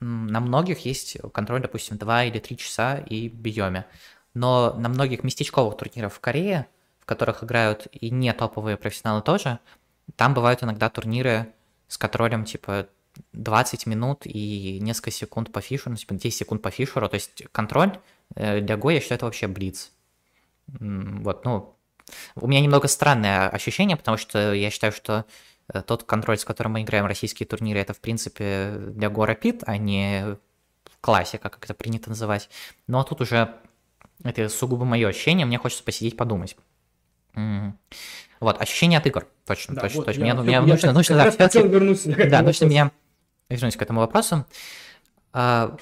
на 0.00 0.40
многих 0.40 0.84
есть 0.84 1.18
контроль, 1.32 1.62
допустим, 1.62 1.98
2 1.98 2.24
или 2.24 2.38
3 2.38 2.56
часа 2.56 2.96
и 2.96 3.28
биоме. 3.28 3.86
Но 4.34 4.74
на 4.74 4.88
многих 4.88 5.24
местечковых 5.24 5.76
турнирах 5.76 6.12
в 6.12 6.20
Корее, 6.20 6.66
в 7.00 7.06
которых 7.06 7.42
играют 7.42 7.88
и 7.92 8.10
не 8.10 8.32
топовые 8.32 8.76
профессионалы 8.76 9.22
тоже, 9.22 9.58
там 10.16 10.34
бывают 10.34 10.62
иногда 10.62 10.88
турниры 10.88 11.52
с 11.88 11.98
контролем 11.98 12.44
типа 12.44 12.88
20 13.32 13.86
минут 13.86 14.22
и 14.24 14.78
несколько 14.80 15.10
секунд 15.10 15.52
по 15.52 15.60
фишеру, 15.60 15.90
ну, 15.90 15.96
типа 15.96 16.14
10 16.14 16.36
секунд 16.36 16.62
по 16.62 16.70
фишеру. 16.70 17.08
То 17.08 17.16
есть 17.16 17.44
контроль 17.52 17.98
э, 18.34 18.60
для 18.60 18.76
Го, 18.76 18.90
я 18.90 19.00
считаю, 19.00 19.16
это 19.16 19.26
вообще 19.26 19.48
блиц. 19.48 19.92
Вот, 20.68 21.44
ну, 21.44 21.76
у 22.36 22.46
меня 22.46 22.60
немного 22.60 22.88
странное 22.88 23.48
ощущение, 23.48 23.96
потому 23.96 24.16
что 24.16 24.52
я 24.52 24.70
считаю, 24.70 24.92
что 24.92 25.24
тот 25.86 26.04
контроль, 26.04 26.38
с 26.38 26.44
которым 26.44 26.72
мы 26.72 26.82
играем 26.82 27.06
российские 27.06 27.46
турниры, 27.46 27.80
это, 27.80 27.94
в 27.94 28.00
принципе, 28.00 28.74
для 28.78 29.08
Горопит, 29.10 29.62
а 29.66 29.76
не 29.76 30.36
классика, 31.00 31.48
как 31.48 31.64
это 31.64 31.74
принято 31.74 32.10
называть. 32.10 32.48
Ну, 32.86 32.98
а 32.98 33.04
тут 33.04 33.20
уже 33.20 33.54
это 34.22 34.48
сугубо 34.48 34.84
мое 34.84 35.08
ощущение, 35.08 35.46
мне 35.46 35.58
хочется 35.58 35.84
посидеть, 35.84 36.16
подумать. 36.16 36.56
Вот, 38.40 38.60
ощущение 38.60 38.98
от 38.98 39.06
игр, 39.06 39.26
точно, 39.46 39.74
да, 39.74 39.82
точно, 39.82 39.98
вот, 39.98 40.06
точно. 40.06 40.24
Я, 40.24 40.34
мне, 40.34 40.52
я, 40.52 40.60
мне 40.62 40.72
нужно, 40.72 40.92
нужно, 40.92 41.16
да, 41.16 41.30
хотел 41.30 41.68
вернуться. 41.68 42.14
Да, 42.28 42.40
нужно 42.42 42.64
меня 42.64 42.90
вернусь 43.50 43.76
к 43.76 43.82
этому 43.82 44.00
вопросу. 44.00 44.46
А, 45.32 45.76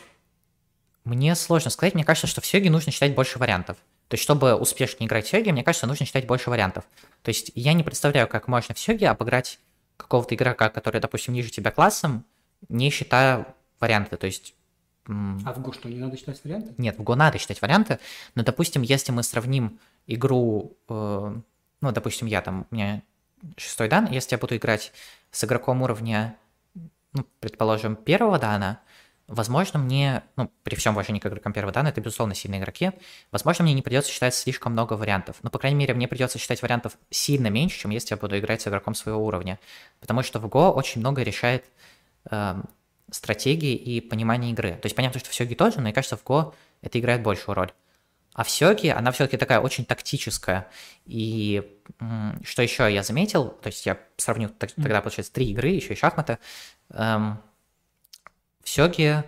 мне 1.05 1.35
сложно 1.37 1.71
сказать, 1.71 1.95
мне 1.95 2.05
кажется, 2.05 2.27
что 2.27 2.41
в 2.41 2.47
Сёге 2.47 2.69
нужно 2.71 2.91
читать 2.91 3.15
больше 3.15 3.39
вариантов. 3.39 3.77
То 4.09 4.15
есть, 4.15 4.25
чтобы 4.25 4.55
успешно 4.55 5.05
играть 5.05 5.27
в 5.27 5.29
Сёге, 5.29 5.53
мне 5.53 5.63
кажется, 5.63 5.87
нужно 5.87 6.05
читать 6.05 6.27
больше 6.27 6.51
вариантов. 6.51 6.85
То 7.23 7.29
есть, 7.29 7.53
я 7.55 7.75
не 7.75 7.85
представляю, 7.85 8.27
как 8.27 8.49
можно 8.49 8.75
в 8.75 8.79
Сёге 8.79 9.09
обыграть 9.09 9.61
какого-то 10.09 10.35
игрока, 10.35 10.71
который, 10.71 11.01
допустим, 11.01 11.35
ниже 11.35 11.51
тебя 11.51 11.71
классом, 11.71 12.25
не 12.71 12.89
считая 12.91 13.55
варианты. 13.79 14.17
То 14.17 14.27
есть, 14.27 14.55
а 15.07 15.53
в 15.53 15.61
Го 15.61 15.73
что, 15.73 15.89
не 15.89 15.99
надо 15.99 16.17
читать 16.17 16.41
варианты? 16.45 16.75
Нет, 16.79 16.99
в 16.99 17.03
Го 17.03 17.15
надо 17.15 17.39
читать 17.39 17.61
варианты, 17.61 17.99
но, 18.35 18.43
допустим, 18.43 18.83
если 18.83 19.13
мы 19.13 19.23
сравним 19.23 19.79
игру, 20.07 20.77
э, 20.89 21.35
ну, 21.81 21.93
допустим, 21.93 22.27
я 22.27 22.41
там, 22.41 22.67
у 22.71 22.75
меня 22.75 23.03
шестой 23.57 23.89
дан, 23.89 24.11
если 24.11 24.35
я 24.35 24.39
буду 24.39 24.57
играть 24.57 24.93
с 25.31 25.45
игроком 25.45 25.83
уровня, 25.83 26.37
ну, 27.13 27.27
предположим, 27.41 27.95
первого 27.95 28.39
дана, 28.39 28.81
возможно, 29.29 29.79
мне, 29.79 30.23
ну, 30.37 30.51
при 30.65 30.75
всем 30.75 30.95
уважении 30.95 31.21
к 31.21 31.27
игрокам 31.27 31.53
первого 31.53 31.73
дана, 31.73 31.91
это, 31.91 32.01
безусловно, 32.01 32.35
сильные 32.35 32.61
игроки, 32.61 32.93
возможно, 33.31 33.63
мне 33.63 33.75
не 33.75 33.83
придется 33.83 34.11
считать 34.11 34.35
слишком 34.35 34.73
много 34.73 34.95
вариантов. 34.95 35.37
Но, 35.43 35.51
по 35.51 35.59
крайней 35.59 35.79
мере, 35.79 35.95
мне 35.95 36.09
придется 36.09 36.39
считать 36.39 36.63
вариантов 36.63 36.97
сильно 37.11 37.49
меньше, 37.49 37.79
чем 37.79 37.91
если 37.91 38.15
я 38.15 38.17
буду 38.17 38.39
играть 38.39 38.63
с 38.63 38.69
игроком 38.69 38.95
своего 38.95 39.25
уровня. 39.25 39.61
Потому 40.01 40.23
что 40.23 40.41
в 40.41 40.49
Го 40.49 40.73
очень 40.73 41.01
много 41.01 41.23
решает 41.23 41.65
э, 42.31 42.61
стратегии 43.11 43.75
и 43.75 44.01
понимание 44.01 44.53
игры. 44.53 44.73
То 44.73 44.87
есть 44.87 44.97
понятно, 44.97 45.21
что 45.21 45.31
в 45.31 45.35
Сёге 45.35 45.55
тоже, 45.55 45.77
но 45.77 45.83
мне 45.83 45.93
кажется, 45.93 46.17
в 46.17 46.25
Го 46.25 46.55
это 46.81 46.99
играет 46.99 47.23
большую 47.23 47.55
роль. 47.55 47.73
А 48.33 48.45
в 48.45 48.51
Сёге 48.51 48.93
она 48.93 49.11
все-таки 49.11 49.37
такая 49.37 49.61
очень 49.61 49.85
тактическая. 49.85 50.69
И 51.07 51.81
что 52.45 52.63
еще 52.63 52.93
я 52.93 53.03
заметил, 53.03 53.49
то 53.49 53.67
есть 53.67 53.85
я 53.85 53.99
сравню 54.17 54.49
тогда, 54.49 55.01
получается, 55.01 55.33
три 55.33 55.51
игры, 55.51 55.69
еще 55.69 55.95
и 55.95 55.97
шахматы. 55.97 56.39
Эм, 56.91 57.43
в 58.69 58.71
Сёге 58.71 59.25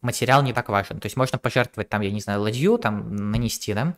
материал 0.00 0.42
не 0.42 0.54
так 0.54 0.70
важен. 0.70 0.98
То 0.98 1.06
есть 1.06 1.16
можно 1.16 1.38
пожертвовать 1.38 1.90
там, 1.90 2.00
я 2.00 2.10
не 2.10 2.20
знаю, 2.20 2.40
ладью, 2.40 2.78
там 2.78 3.30
нанести, 3.30 3.74
да, 3.74 3.96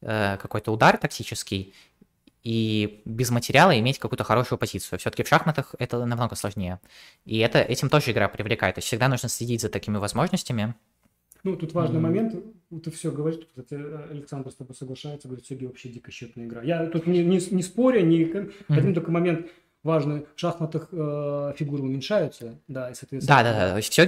э, 0.00 0.36
какой-то 0.40 0.72
удар 0.72 0.96
тактический, 0.96 1.74
и 2.44 3.02
без 3.04 3.30
материала 3.30 3.76
иметь 3.80 3.98
какую-то 3.98 4.22
хорошую 4.22 4.58
позицию. 4.58 5.00
Все-таки 5.00 5.24
в 5.24 5.28
шахматах 5.28 5.74
это 5.78 6.04
намного 6.06 6.36
сложнее. 6.36 6.78
И 7.24 7.38
это, 7.38 7.58
этим 7.58 7.88
тоже 7.88 8.12
игра 8.12 8.28
привлекает. 8.28 8.76
То 8.76 8.78
есть 8.78 8.86
всегда 8.86 9.08
нужно 9.08 9.28
следить 9.28 9.62
за 9.62 9.70
такими 9.70 9.96
возможностями. 9.96 10.74
Ну, 11.42 11.56
тут 11.56 11.72
важный 11.72 11.98
mm-hmm. 11.98 12.00
момент, 12.00 12.84
ты 12.84 12.90
все 12.90 13.10
говоришь, 13.10 13.40
кстати, 13.44 13.74
Александр 14.10 14.50
с 14.50 14.54
тобой 14.54 14.76
соглашается, 14.76 15.28
говорит, 15.28 15.46
Сергей 15.46 15.66
вообще 15.66 15.88
дико 15.88 16.12
счетная 16.12 16.46
игра. 16.46 16.62
Я 16.62 16.86
тут 16.86 17.06
не, 17.06 17.24
не, 17.24 17.38
не 17.50 17.62
спорю, 17.62 18.04
не, 18.04 18.24
mm-hmm. 18.24 18.52
один 18.68 18.94
только 18.94 19.10
момент, 19.10 19.48
важно, 19.84 20.24
в 20.34 20.40
шахматах 20.40 20.88
э, 20.90 21.52
фигуры 21.56 21.82
уменьшаются, 21.82 22.58
да, 22.66 22.90
и 22.90 22.94
соответственно. 22.94 23.42
Да, 23.42 23.52
да, 23.52 23.74
да, 23.74 23.80
все 23.80 24.06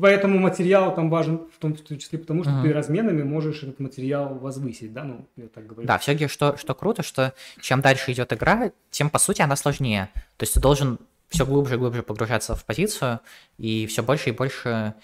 Поэтому 0.00 0.38
материал 0.38 0.94
там 0.94 1.10
важен 1.10 1.48
в 1.52 1.58
том 1.58 1.74
числе 1.74 2.18
потому, 2.18 2.44
что 2.44 2.52
uh-huh. 2.52 2.62
ты 2.62 2.72
разменами 2.72 3.22
можешь 3.22 3.62
этот 3.62 3.80
материал 3.80 4.34
возвысить, 4.34 4.92
да, 4.92 5.04
ну, 5.04 5.26
я 5.36 5.48
так 5.48 5.66
говорю. 5.66 5.88
Да, 5.88 5.98
все 5.98 6.28
что, 6.28 6.56
что 6.56 6.74
круто, 6.74 7.02
что 7.02 7.32
чем 7.60 7.80
дальше 7.80 8.12
идет 8.12 8.32
игра, 8.32 8.70
тем, 8.90 9.10
по 9.10 9.18
сути, 9.18 9.42
она 9.42 9.56
сложнее. 9.56 10.10
То 10.36 10.44
есть 10.44 10.54
ты 10.54 10.60
должен 10.60 10.98
все 11.28 11.46
глубже 11.46 11.74
и 11.74 11.78
глубже 11.78 12.02
погружаться 12.02 12.54
в 12.54 12.64
позицию 12.64 13.20
и 13.58 13.86
все 13.86 14.02
больше 14.02 14.28
и 14.28 14.32
больше 14.32 14.94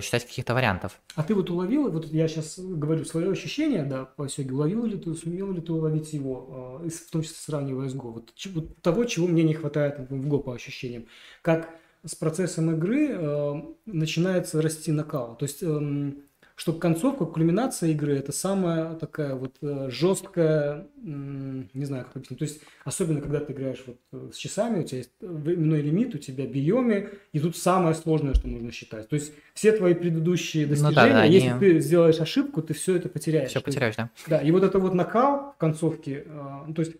считать 0.00 0.26
каких-то 0.26 0.54
вариантов. 0.54 1.00
А 1.14 1.22
ты 1.22 1.34
вот 1.34 1.50
уловил, 1.50 1.90
вот 1.90 2.06
я 2.06 2.28
сейчас 2.28 2.58
говорю 2.58 3.04
свое 3.04 3.30
ощущение, 3.30 3.84
да, 3.84 4.04
по 4.04 4.28
Сёге, 4.28 4.52
уловил 4.52 4.84
ли 4.84 4.98
ты, 4.98 5.14
сумел 5.14 5.52
ли 5.52 5.60
ты 5.60 5.72
уловить 5.72 6.12
его, 6.12 6.80
э, 6.84 6.88
в 6.88 7.10
том 7.10 7.22
числе 7.22 7.36
сравнивая 7.36 7.88
с 7.88 7.94
Го, 7.94 8.10
вот, 8.12 8.32
вот 8.46 8.76
того, 8.82 9.04
чего 9.04 9.26
мне 9.26 9.42
не 9.42 9.54
хватает 9.54 10.10
в 10.10 10.28
Го 10.28 10.38
по 10.38 10.54
ощущениям, 10.54 11.06
как 11.42 11.68
с 12.04 12.14
процессом 12.14 12.70
игры 12.70 13.10
э, 13.10 13.54
начинается 13.86 14.62
расти 14.62 14.92
накал, 14.92 15.36
то 15.36 15.44
есть 15.44 15.62
э, 15.62 16.12
что 16.60 16.74
концовка, 16.74 17.24
кульминация 17.24 17.88
игры 17.88 18.18
это 18.18 18.32
самая 18.32 18.92
такая 18.96 19.34
вот 19.34 19.56
э, 19.62 19.88
жесткая, 19.90 20.88
не 21.02 21.86
знаю, 21.86 22.04
как 22.04 22.16
объяснить. 22.16 22.38
То 22.38 22.44
есть, 22.44 22.60
особенно 22.84 23.22
когда 23.22 23.40
ты 23.40 23.54
играешь 23.54 23.82
вот 23.86 23.96
э, 24.12 24.28
с 24.30 24.36
часами, 24.36 24.80
у 24.80 24.82
тебя 24.82 24.98
есть 24.98 25.10
временной 25.20 25.80
лимит, 25.80 26.14
у 26.14 26.18
тебя 26.18 26.44
биоми, 26.46 27.08
и 27.32 27.40
тут 27.40 27.56
самое 27.56 27.94
сложное, 27.94 28.34
что 28.34 28.46
нужно 28.46 28.72
считать. 28.72 29.08
То 29.08 29.14
есть, 29.14 29.32
все 29.54 29.72
твои 29.72 29.94
предыдущие 29.94 30.66
достижения, 30.66 31.02
ну, 31.02 31.08
да, 31.08 31.20
да, 31.20 31.24
если 31.24 31.48
они... 31.48 31.60
ты 31.60 31.80
сделаешь 31.80 32.20
ошибку, 32.20 32.60
ты 32.60 32.74
все 32.74 32.96
это 32.96 33.08
потеряешь. 33.08 33.48
Все 33.48 33.62
потеряешь, 33.62 33.96
да. 33.96 34.10
Да, 34.26 34.42
и 34.42 34.50
вот 34.50 34.62
это 34.62 34.78
вот 34.78 34.92
накал 34.92 35.54
в 35.54 35.56
концовке, 35.56 36.26
э, 36.26 36.72
то 36.74 36.82
есть, 36.82 36.92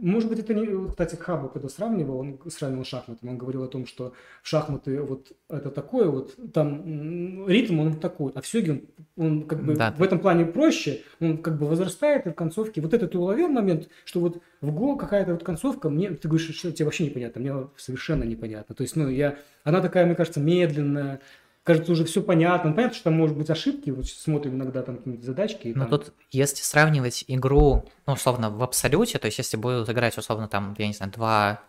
может 0.00 0.28
быть, 0.28 0.38
это 0.38 0.54
не... 0.54 0.88
Кстати, 0.88 1.16
Хабу, 1.16 1.48
когда 1.48 1.68
сравнивал, 1.68 2.18
он 2.18 2.38
сравнивал 2.48 2.84
шахматы, 2.84 3.26
он 3.26 3.38
говорил 3.38 3.62
о 3.62 3.68
том, 3.68 3.86
что 3.86 4.12
шахматы 4.42 5.00
вот 5.02 5.32
это 5.48 5.70
такое, 5.70 6.08
вот 6.08 6.34
там 6.52 7.46
ритм 7.48 7.80
он 7.80 7.94
такой, 8.00 8.32
а 8.34 8.40
в 8.40 8.46
Сёге 8.46 8.72
он, 8.72 8.82
он 9.16 9.42
как 9.46 9.62
бы 9.62 9.76
да. 9.76 9.94
в 9.96 10.02
этом 10.02 10.18
плане 10.18 10.46
проще, 10.46 11.02
он 11.20 11.38
как 11.38 11.58
бы 11.58 11.66
возрастает 11.66 12.26
и 12.26 12.30
в 12.30 12.34
концовке. 12.34 12.80
Вот 12.80 12.94
это 12.94 13.06
ты 13.06 13.18
уловил 13.18 13.48
момент, 13.48 13.88
что 14.04 14.20
вот 14.20 14.42
в 14.60 14.72
Го 14.72 14.96
какая-то 14.96 15.32
вот 15.32 15.44
концовка, 15.44 15.90
мне, 15.90 16.10
ты 16.10 16.28
говоришь, 16.28 16.54
что 16.56 16.72
тебе 16.72 16.84
вообще 16.84 17.06
непонятно, 17.06 17.40
мне 17.40 17.54
совершенно 17.76 18.24
непонятно. 18.24 18.74
То 18.74 18.82
есть, 18.82 18.96
ну, 18.96 19.08
я, 19.08 19.38
она 19.64 19.80
такая, 19.80 20.06
мне 20.06 20.14
кажется, 20.14 20.40
медленная, 20.40 21.20
кажется, 21.64 21.92
уже 21.92 22.04
все 22.04 22.22
понятно. 22.22 22.70
Ну, 22.70 22.76
понятно, 22.76 22.94
что 22.94 23.04
там 23.04 23.14
может 23.14 23.36
быть 23.36 23.50
ошибки, 23.50 23.90
вот 23.90 24.06
смотрим 24.06 24.54
иногда 24.54 24.82
там 24.82 24.96
какие-нибудь 24.98 25.24
задачки. 25.24 25.72
Но 25.74 25.86
там... 25.86 25.90
тут, 25.90 26.14
если 26.30 26.62
сравнивать 26.62 27.24
игру, 27.28 27.88
ну, 28.06 28.14
условно, 28.14 28.50
в 28.50 28.62
абсолюте, 28.62 29.18
то 29.18 29.26
есть 29.26 29.38
если 29.38 29.56
будут 29.56 29.88
играть, 29.88 30.16
условно, 30.16 30.48
там, 30.48 30.74
я 30.78 30.86
не 30.86 30.94
знаю, 30.94 31.12
два 31.12 31.62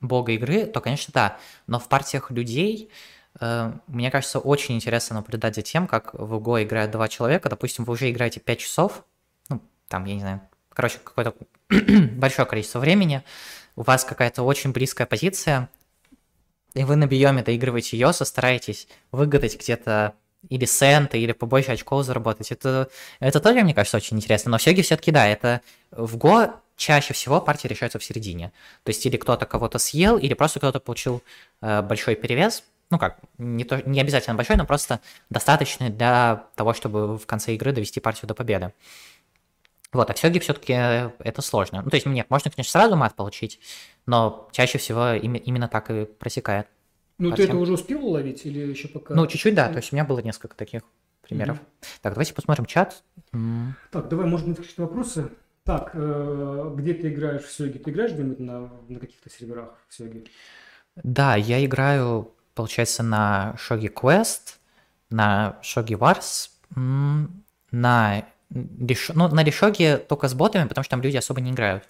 бога 0.00 0.32
игры, 0.32 0.66
то, 0.66 0.80
конечно, 0.80 1.12
да. 1.12 1.38
Но 1.66 1.78
в 1.78 1.88
партиях 1.88 2.30
людей, 2.30 2.90
э, 3.40 3.72
мне 3.86 4.10
кажется, 4.10 4.38
очень 4.38 4.76
интересно 4.76 5.16
наблюдать 5.16 5.54
за 5.54 5.62
тем, 5.62 5.86
как 5.86 6.14
в 6.14 6.38
Го 6.40 6.62
играют 6.62 6.90
два 6.90 7.08
человека. 7.08 7.48
Допустим, 7.48 7.84
вы 7.84 7.94
уже 7.94 8.10
играете 8.10 8.40
5 8.40 8.58
часов, 8.58 9.04
ну, 9.48 9.60
там, 9.88 10.04
я 10.04 10.14
не 10.14 10.20
знаю, 10.20 10.40
короче, 10.70 10.98
какое-то 11.02 11.34
большое 12.16 12.46
количество 12.46 12.78
времени, 12.78 13.22
у 13.76 13.82
вас 13.82 14.04
какая-то 14.04 14.42
очень 14.42 14.72
близкая 14.72 15.06
позиция, 15.06 15.68
и 16.74 16.84
вы 16.84 16.96
на 16.96 17.06
биоме 17.06 17.42
доигрываете 17.42 17.96
Йоса, 17.96 18.24
стараетесь 18.24 18.88
выгадать 19.10 19.58
где-то 19.58 20.14
или 20.48 20.64
сенты, 20.64 21.18
или 21.18 21.32
побольше 21.32 21.72
очков 21.72 22.04
заработать. 22.04 22.50
Это, 22.50 22.88
это 23.20 23.40
тоже, 23.40 23.62
мне 23.62 23.74
кажется, 23.74 23.96
очень 23.96 24.16
интересно. 24.16 24.50
Но 24.50 24.58
в 24.58 24.62
Сёге 24.62 24.82
все-таки, 24.82 25.10
да, 25.10 25.26
это 25.26 25.60
в 25.90 26.16
Го 26.16 26.54
чаще 26.76 27.14
всего 27.14 27.40
партии 27.40 27.68
решаются 27.68 27.98
в 27.98 28.04
середине. 28.04 28.52
То 28.82 28.90
есть 28.90 29.04
или 29.06 29.16
кто-то 29.16 29.46
кого-то 29.46 29.78
съел, 29.78 30.18
или 30.18 30.34
просто 30.34 30.58
кто-то 30.58 30.80
получил 30.80 31.22
э, 31.60 31.82
большой 31.82 32.16
перевес. 32.16 32.64
Ну 32.90 32.98
как, 32.98 33.18
не, 33.38 33.64
то, 33.64 33.80
не 33.88 34.00
обязательно 34.00 34.34
большой, 34.34 34.56
но 34.56 34.66
просто 34.66 35.00
достаточный 35.30 35.90
для 35.90 36.46
того, 36.56 36.74
чтобы 36.74 37.16
в 37.18 37.26
конце 37.26 37.54
игры 37.54 37.72
довести 37.72 38.00
партию 38.00 38.26
до 38.28 38.34
победы. 38.34 38.72
Вот, 39.92 40.08
а 40.10 40.14
в 40.14 40.18
Сёге 40.18 40.40
все-таки 40.40 40.72
это 40.72 41.42
сложно. 41.42 41.82
Ну, 41.82 41.90
то 41.90 41.96
есть, 41.96 42.06
нет, 42.06 42.28
можно, 42.30 42.50
конечно, 42.50 42.70
сразу 42.70 42.96
мат 42.96 43.14
получить, 43.14 43.60
но 44.06 44.48
чаще 44.52 44.78
всего 44.78 45.12
именно 45.12 45.68
так 45.68 45.90
и 45.90 46.04
просекает. 46.04 46.66
Ну, 47.18 47.30
ты 47.30 47.44
это 47.44 47.56
уже 47.56 47.74
успел 47.74 48.04
уловить 48.04 48.44
или 48.46 48.58
еще 48.58 48.88
пока? 48.88 49.14
Ну, 49.14 49.26
чуть-чуть, 49.26 49.54
да. 49.54 49.68
То 49.68 49.76
есть 49.76 49.92
у 49.92 49.96
меня 49.96 50.04
было 50.04 50.18
несколько 50.20 50.56
таких 50.56 50.82
примеров. 51.22 51.58
Mm-hmm. 51.58 51.86
Так, 52.02 52.14
давайте 52.14 52.34
посмотрим 52.34 52.66
чат. 52.66 53.02
Mm. 53.32 53.72
Так, 53.92 54.08
давай, 54.08 54.26
может 54.26 54.48
быть, 54.48 54.56
какие-то 54.56 54.82
вопросы. 54.82 55.30
Так, 55.64 55.92
э, 55.94 56.74
где 56.76 56.94
ты 56.94 57.12
играешь 57.12 57.44
в 57.44 57.52
Сёге? 57.52 57.78
Ты 57.78 57.90
играешь 57.90 58.12
где-нибудь 58.12 58.40
на, 58.40 58.70
на 58.88 58.98
каких-то 58.98 59.30
серверах 59.30 59.78
в 59.88 59.94
Сёге? 59.94 60.24
Да, 60.96 61.36
я 61.36 61.64
играю, 61.64 62.32
получается, 62.54 63.02
на 63.02 63.54
Shogi 63.56 63.92
Quest, 63.92 64.56
на 65.10 65.58
Shogi 65.62 65.96
Wars, 65.96 66.50
на, 66.74 68.26
ну, 68.50 69.28
на 69.28 69.44
Решоге 69.44 69.98
только 69.98 70.28
с 70.28 70.34
ботами, 70.34 70.66
потому 70.66 70.82
что 70.82 70.90
там 70.90 71.02
люди 71.02 71.16
особо 71.16 71.40
не 71.40 71.52
играют. 71.52 71.88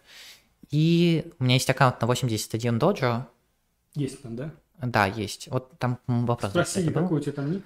И 0.73 1.31
у 1.39 1.45
меня 1.45 1.55
есть 1.55 1.69
аккаунт 1.69 2.01
на 2.01 2.07
81 2.07 2.79
доджо. 2.79 3.29
Есть 3.95 4.23
там, 4.23 4.37
да? 4.37 4.55
Да, 4.81 5.07
есть. 5.07 5.49
Вот 5.49 5.79
там 5.79 6.01
вопрос. 6.07 6.51
Спроси, 6.51 6.91
какой 6.91 7.19
у 7.19 7.21
тебя 7.21 7.33
там 7.33 7.53
ник? 7.53 7.63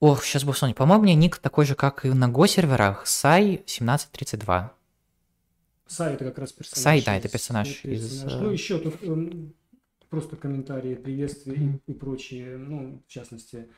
Ох, 0.00 0.24
сейчас 0.24 0.44
бы 0.44 0.52
вспомнить. 0.52 0.76
По-моему, 0.76 1.04
меня 1.04 1.14
ник 1.16 1.36
такой 1.38 1.66
же, 1.66 1.74
как 1.74 2.04
и 2.04 2.10
на 2.10 2.28
Го-серверах. 2.28 3.06
Сай 3.06 3.56
1732. 3.64 4.72
Сай 5.86 6.14
это 6.14 6.24
как 6.24 6.38
раз 6.38 6.52
персонаж. 6.52 6.82
Сай, 6.82 7.02
да, 7.04 7.16
это 7.16 7.28
персонаж, 7.28 7.84
из... 7.84 8.22
Ну, 8.22 8.50
еще 8.50 8.78
тут 8.78 9.02
эм, 9.02 9.54
просто 10.08 10.36
комментарии, 10.36 10.94
приветствия 10.94 11.54
mm-hmm. 11.54 11.80
и, 11.86 11.92
и 11.92 11.94
прочие. 11.94 12.56
Ну, 12.56 13.02
в 13.06 13.10
частности, 13.10 13.68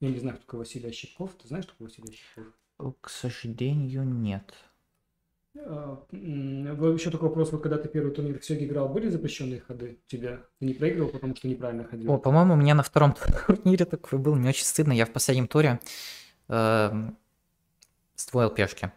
я 0.00 0.10
не 0.10 0.18
знаю, 0.18 0.36
кто 0.36 0.46
такой 0.46 0.58
Василий 0.60 0.88
Ощепков. 0.88 1.30
Ты 1.40 1.48
знаешь, 1.48 1.64
кто 1.64 1.72
такой 1.74 1.86
Василий 1.86 2.08
Ощепков? 2.10 2.94
К 3.00 3.08
сожалению, 3.08 4.04
нет. 4.04 4.52
Еще 5.62 7.10
такой 7.10 7.28
вопрос, 7.28 7.52
вот 7.52 7.62
когда 7.62 7.78
ты 7.78 7.88
первый 7.88 8.12
турнир 8.12 8.38
в 8.38 8.44
Сёге 8.44 8.66
играл, 8.66 8.88
были 8.88 9.08
запрещенные 9.08 9.60
ходы 9.60 9.98
у 10.06 10.10
тебя? 10.10 10.40
Ты 10.58 10.66
не 10.66 10.74
проигрывал, 10.74 11.10
потому 11.10 11.34
что 11.34 11.48
неправильно 11.48 11.84
ходил? 11.84 12.12
О, 12.12 12.18
по-моему, 12.18 12.54
у 12.54 12.56
меня 12.56 12.74
на 12.74 12.82
втором 12.82 13.14
турнире 13.46 13.84
такой 13.84 14.18
был, 14.18 14.34
мне 14.34 14.50
очень 14.50 14.64
стыдно, 14.64 14.92
я 14.92 15.06
в 15.06 15.12
последнем 15.12 15.48
туре 15.48 15.80
эм, 16.48 17.16
сдвоил 18.16 18.50
пешки. 18.50 18.92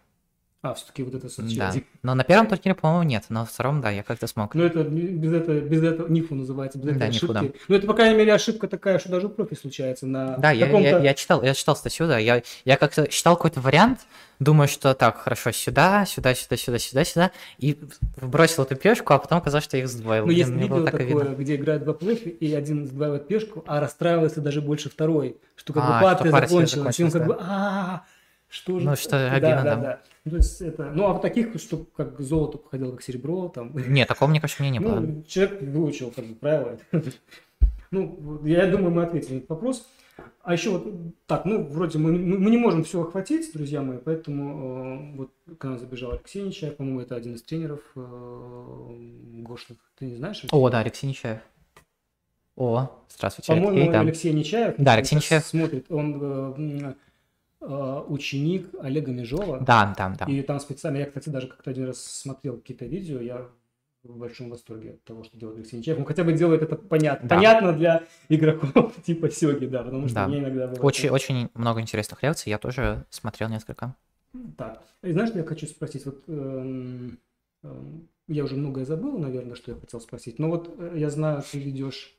А, 0.62 0.74
все-таки 0.74 1.03
вот 1.03 1.14
это 1.16 1.28
Да. 1.28 1.30
социализм. 1.30 1.86
Но 2.03 2.16
на 2.16 2.26
первом 2.26 2.47
турнире, 2.47 2.76
по-моему, 2.76 3.03
нет, 3.03 3.24
но 3.30 3.41
на 3.41 3.45
втором, 3.45 3.80
да, 3.80 3.91
я 3.91 4.03
как-то 4.03 4.28
смог. 4.28 4.53
Ну, 4.55 4.64
это 4.64 4.84
без 4.84 5.32
этого, 5.32 5.62
без 5.62 5.82
этого 5.82 6.10
нифу 6.10 6.36
называется, 6.36 6.78
без 6.78 6.88
этой 6.88 6.99
Да, 6.99 7.07
нифу, 7.07 7.32
ошибки. 7.32 7.57
Ну, 7.70 7.76
это, 7.78 7.88
по 7.88 7.93
крайней 7.93 8.18
мере, 8.18 8.34
ошибка 8.34 8.68
такая, 8.68 8.99
что 8.99 9.07
даже 9.07 9.28
у 9.28 9.30
профи 9.30 9.55
случается 9.55 10.05
на 10.05 10.36
Да, 10.38 10.51
я, 10.51 10.68
я, 10.68 10.99
я 10.99 11.14
читал, 11.14 11.41
я 11.43 11.53
читал 11.53 11.78
статью, 11.78 12.07
да, 12.07 12.18
я, 12.18 12.43
я 12.66 12.76
как-то 12.76 13.07
читал 13.07 13.38
какой-то 13.38 13.62
вариант, 13.62 14.01
думаю, 14.39 14.68
что 14.68 14.93
так, 14.95 15.20
хорошо, 15.20 15.53
сюда, 15.53 16.05
сюда, 16.05 16.36
сюда, 16.36 16.57
сюда, 16.57 16.78
сюда, 16.78 17.05
сюда, 17.05 17.32
и 17.57 17.80
бросил 18.22 18.64
эту 18.64 18.76
пешку, 18.76 19.14
а 19.14 19.20
потом 19.20 19.38
оказалось, 19.38 19.64
что 19.64 19.78
я 19.78 19.84
их 19.84 19.89
сдвоил. 19.89 20.26
Ну, 20.26 20.32
есть 20.32 20.49
видео 20.49 20.84
так 20.84 20.97
такое, 20.97 21.36
где 21.36 21.55
играют 21.55 21.86
два 21.86 21.93
профи, 21.93 22.28
и 22.28 22.53
один 22.53 22.86
сдваивает 22.86 23.30
пешку, 23.30 23.64
а 23.66 23.80
расстраивается 23.80 24.41
даже 24.41 24.60
больше 24.62 24.89
второй, 24.89 25.38
что 25.55 25.72
как 25.72 25.84
А, 25.86 25.88
бы 25.99 26.03
партия 26.03 26.32
партия 26.32 26.47
закончилась, 26.47 26.99
и 26.99 27.03
он 27.05 27.12
закончилась, 27.12 27.14
как 27.14 27.22
да. 27.22 27.28
бы, 27.28 27.38
а 27.39 28.03
что 28.50 28.80
же... 28.80 28.86
Ну, 28.86 28.93
это?» 28.93 29.02
что 29.02 29.12
Да, 29.12 29.32
обидно, 29.32 29.64
да, 29.64 29.64
да. 29.64 29.76
да. 29.76 30.02
Ну, 30.26 30.32
то 30.32 30.38
есть 30.38 30.62
это... 30.62 30.91
Ну, 30.91 31.06
а 31.06 31.14
в 31.14 31.22
таких, 31.22 31.60
что 31.60 31.86
как 31.95 32.20
золото 32.20 32.58
походило, 32.58 32.91
как 32.91 33.04
серебро, 33.04 33.50
там... 33.50 33.72
Нет, 33.76 34.08
такого, 34.08 34.30
мне 34.30 34.41
кажется, 34.41 34.62
у 34.62 34.66
меня 34.66 34.74
не 34.74 34.84
было. 34.84 35.00
Ну, 35.00 35.24
человек 35.28 35.62
выучил 35.62 36.12
как 36.12 36.26
бы 36.26 36.36
правила. 36.36 36.78
Ну, 37.91 38.45
я 38.45 38.68
думаю, 38.68 38.91
мы 38.91 39.02
ответили 39.02 39.34
на 39.34 39.38
этот 39.38 39.50
вопрос. 39.50 39.89
А 40.43 40.54
еще 40.54 40.70
вот 40.70 40.88
так, 41.26 41.45
ну, 41.45 41.64
вроде 41.64 41.97
мы, 41.97 42.12
мы, 42.12 42.52
не 42.52 42.58
можем 42.58 42.84
все 42.84 43.02
охватить, 43.02 43.52
друзья 43.54 43.82
мои, 43.82 43.97
поэтому 43.97 45.16
э, 45.16 45.18
вот 45.18 45.32
к 45.58 45.64
нам 45.64 45.80
забежал 45.80 46.12
Алексей 46.12 46.43
Нечаев, 46.43 46.76
по-моему, 46.76 47.02
это 47.02 47.16
один 47.16 47.34
из 47.36 47.41
тренеров 47.41 47.82
э, 47.95 49.41
Гошных. 49.41 49.80
Ты 49.97 50.06
не 50.06 50.16
знаешь? 50.18 50.39
Алексей? 50.43 50.56
О, 50.56 50.70
да, 50.70 50.80
Алексей 50.80 51.08
Нечаев. 51.08 51.39
О, 52.56 52.91
здравствуйте, 53.10 53.54
По-моему, 53.54 53.70
Алексей, 53.70 53.91
да. 53.91 54.00
Алексей 54.02 54.34
Нечаев. 54.34 54.76
Да, 54.78 54.93
Алексей 54.93 55.16
Нечаев. 55.16 55.45
Смотрит, 55.45 55.86
он 55.89 56.20
э, 56.22 56.93
ученик 57.62 58.70
Олега 58.82 59.12
Межова. 59.12 59.60
Да, 59.60 59.93
да, 59.97 60.16
да. 60.18 60.26
И 60.26 60.41
там 60.41 60.60
специально, 60.60 60.97
я, 60.97 61.05
кстати, 61.05 61.30
даже 61.30 61.47
как-то 61.47 61.72
один 61.72 61.86
раз 61.86 62.01
смотрел 62.03 62.57
какие-то 62.57 62.86
видео, 62.86 63.20
я 63.20 63.47
в 64.03 64.18
большом 64.18 64.49
восторге 64.49 64.91
от 64.91 65.03
того, 65.03 65.24
что 65.24 65.38
делает 65.38 65.57
Алексей 65.57 65.78
Нечаев. 65.78 65.97
Он 65.99 66.05
хотя 66.05 66.24
бы 66.24 66.32
делает 66.32 66.62
это 66.62 66.78
понятно. 66.78 67.28
Да. 67.28 67.36
Понятно 67.36 67.74
для 67.74 68.03
игроков 68.30 68.93
типа 69.05 69.30
Сёги, 69.30 69.66
да, 69.66 69.84
потому 69.84 70.05
что 70.07 70.16
Да. 70.16 70.28
мне 70.28 70.39
иногда 70.39 70.68
бывает- 70.68 70.84
Очень, 70.84 71.10
очень 71.10 71.49
много 71.53 71.82
интересных 71.82 72.24
лекций, 72.24 72.49
я 72.49 72.57
тоже 72.57 73.05
смотрел 73.10 73.49
несколько. 73.49 73.95
Так. 74.57 74.82
И 75.01 75.12
знаешь, 75.12 75.32
я 75.36 75.43
хочу 75.43 75.68
спросить? 75.68 76.05
Вот 76.05 76.24
эм, 76.28 77.20
эм, 77.64 78.07
я 78.28 78.43
уже 78.45 78.55
многое 78.55 78.86
забыл, 78.86 79.18
наверное, 79.18 79.55
что 79.55 79.72
я 79.72 79.78
хотел 79.80 79.99
спросить. 79.99 80.39
Но 80.39 80.49
вот 80.49 80.74
э, 80.78 80.93
я 80.95 81.10
знаю, 81.10 81.43
ты 81.51 81.60
ведешь, 81.60 82.16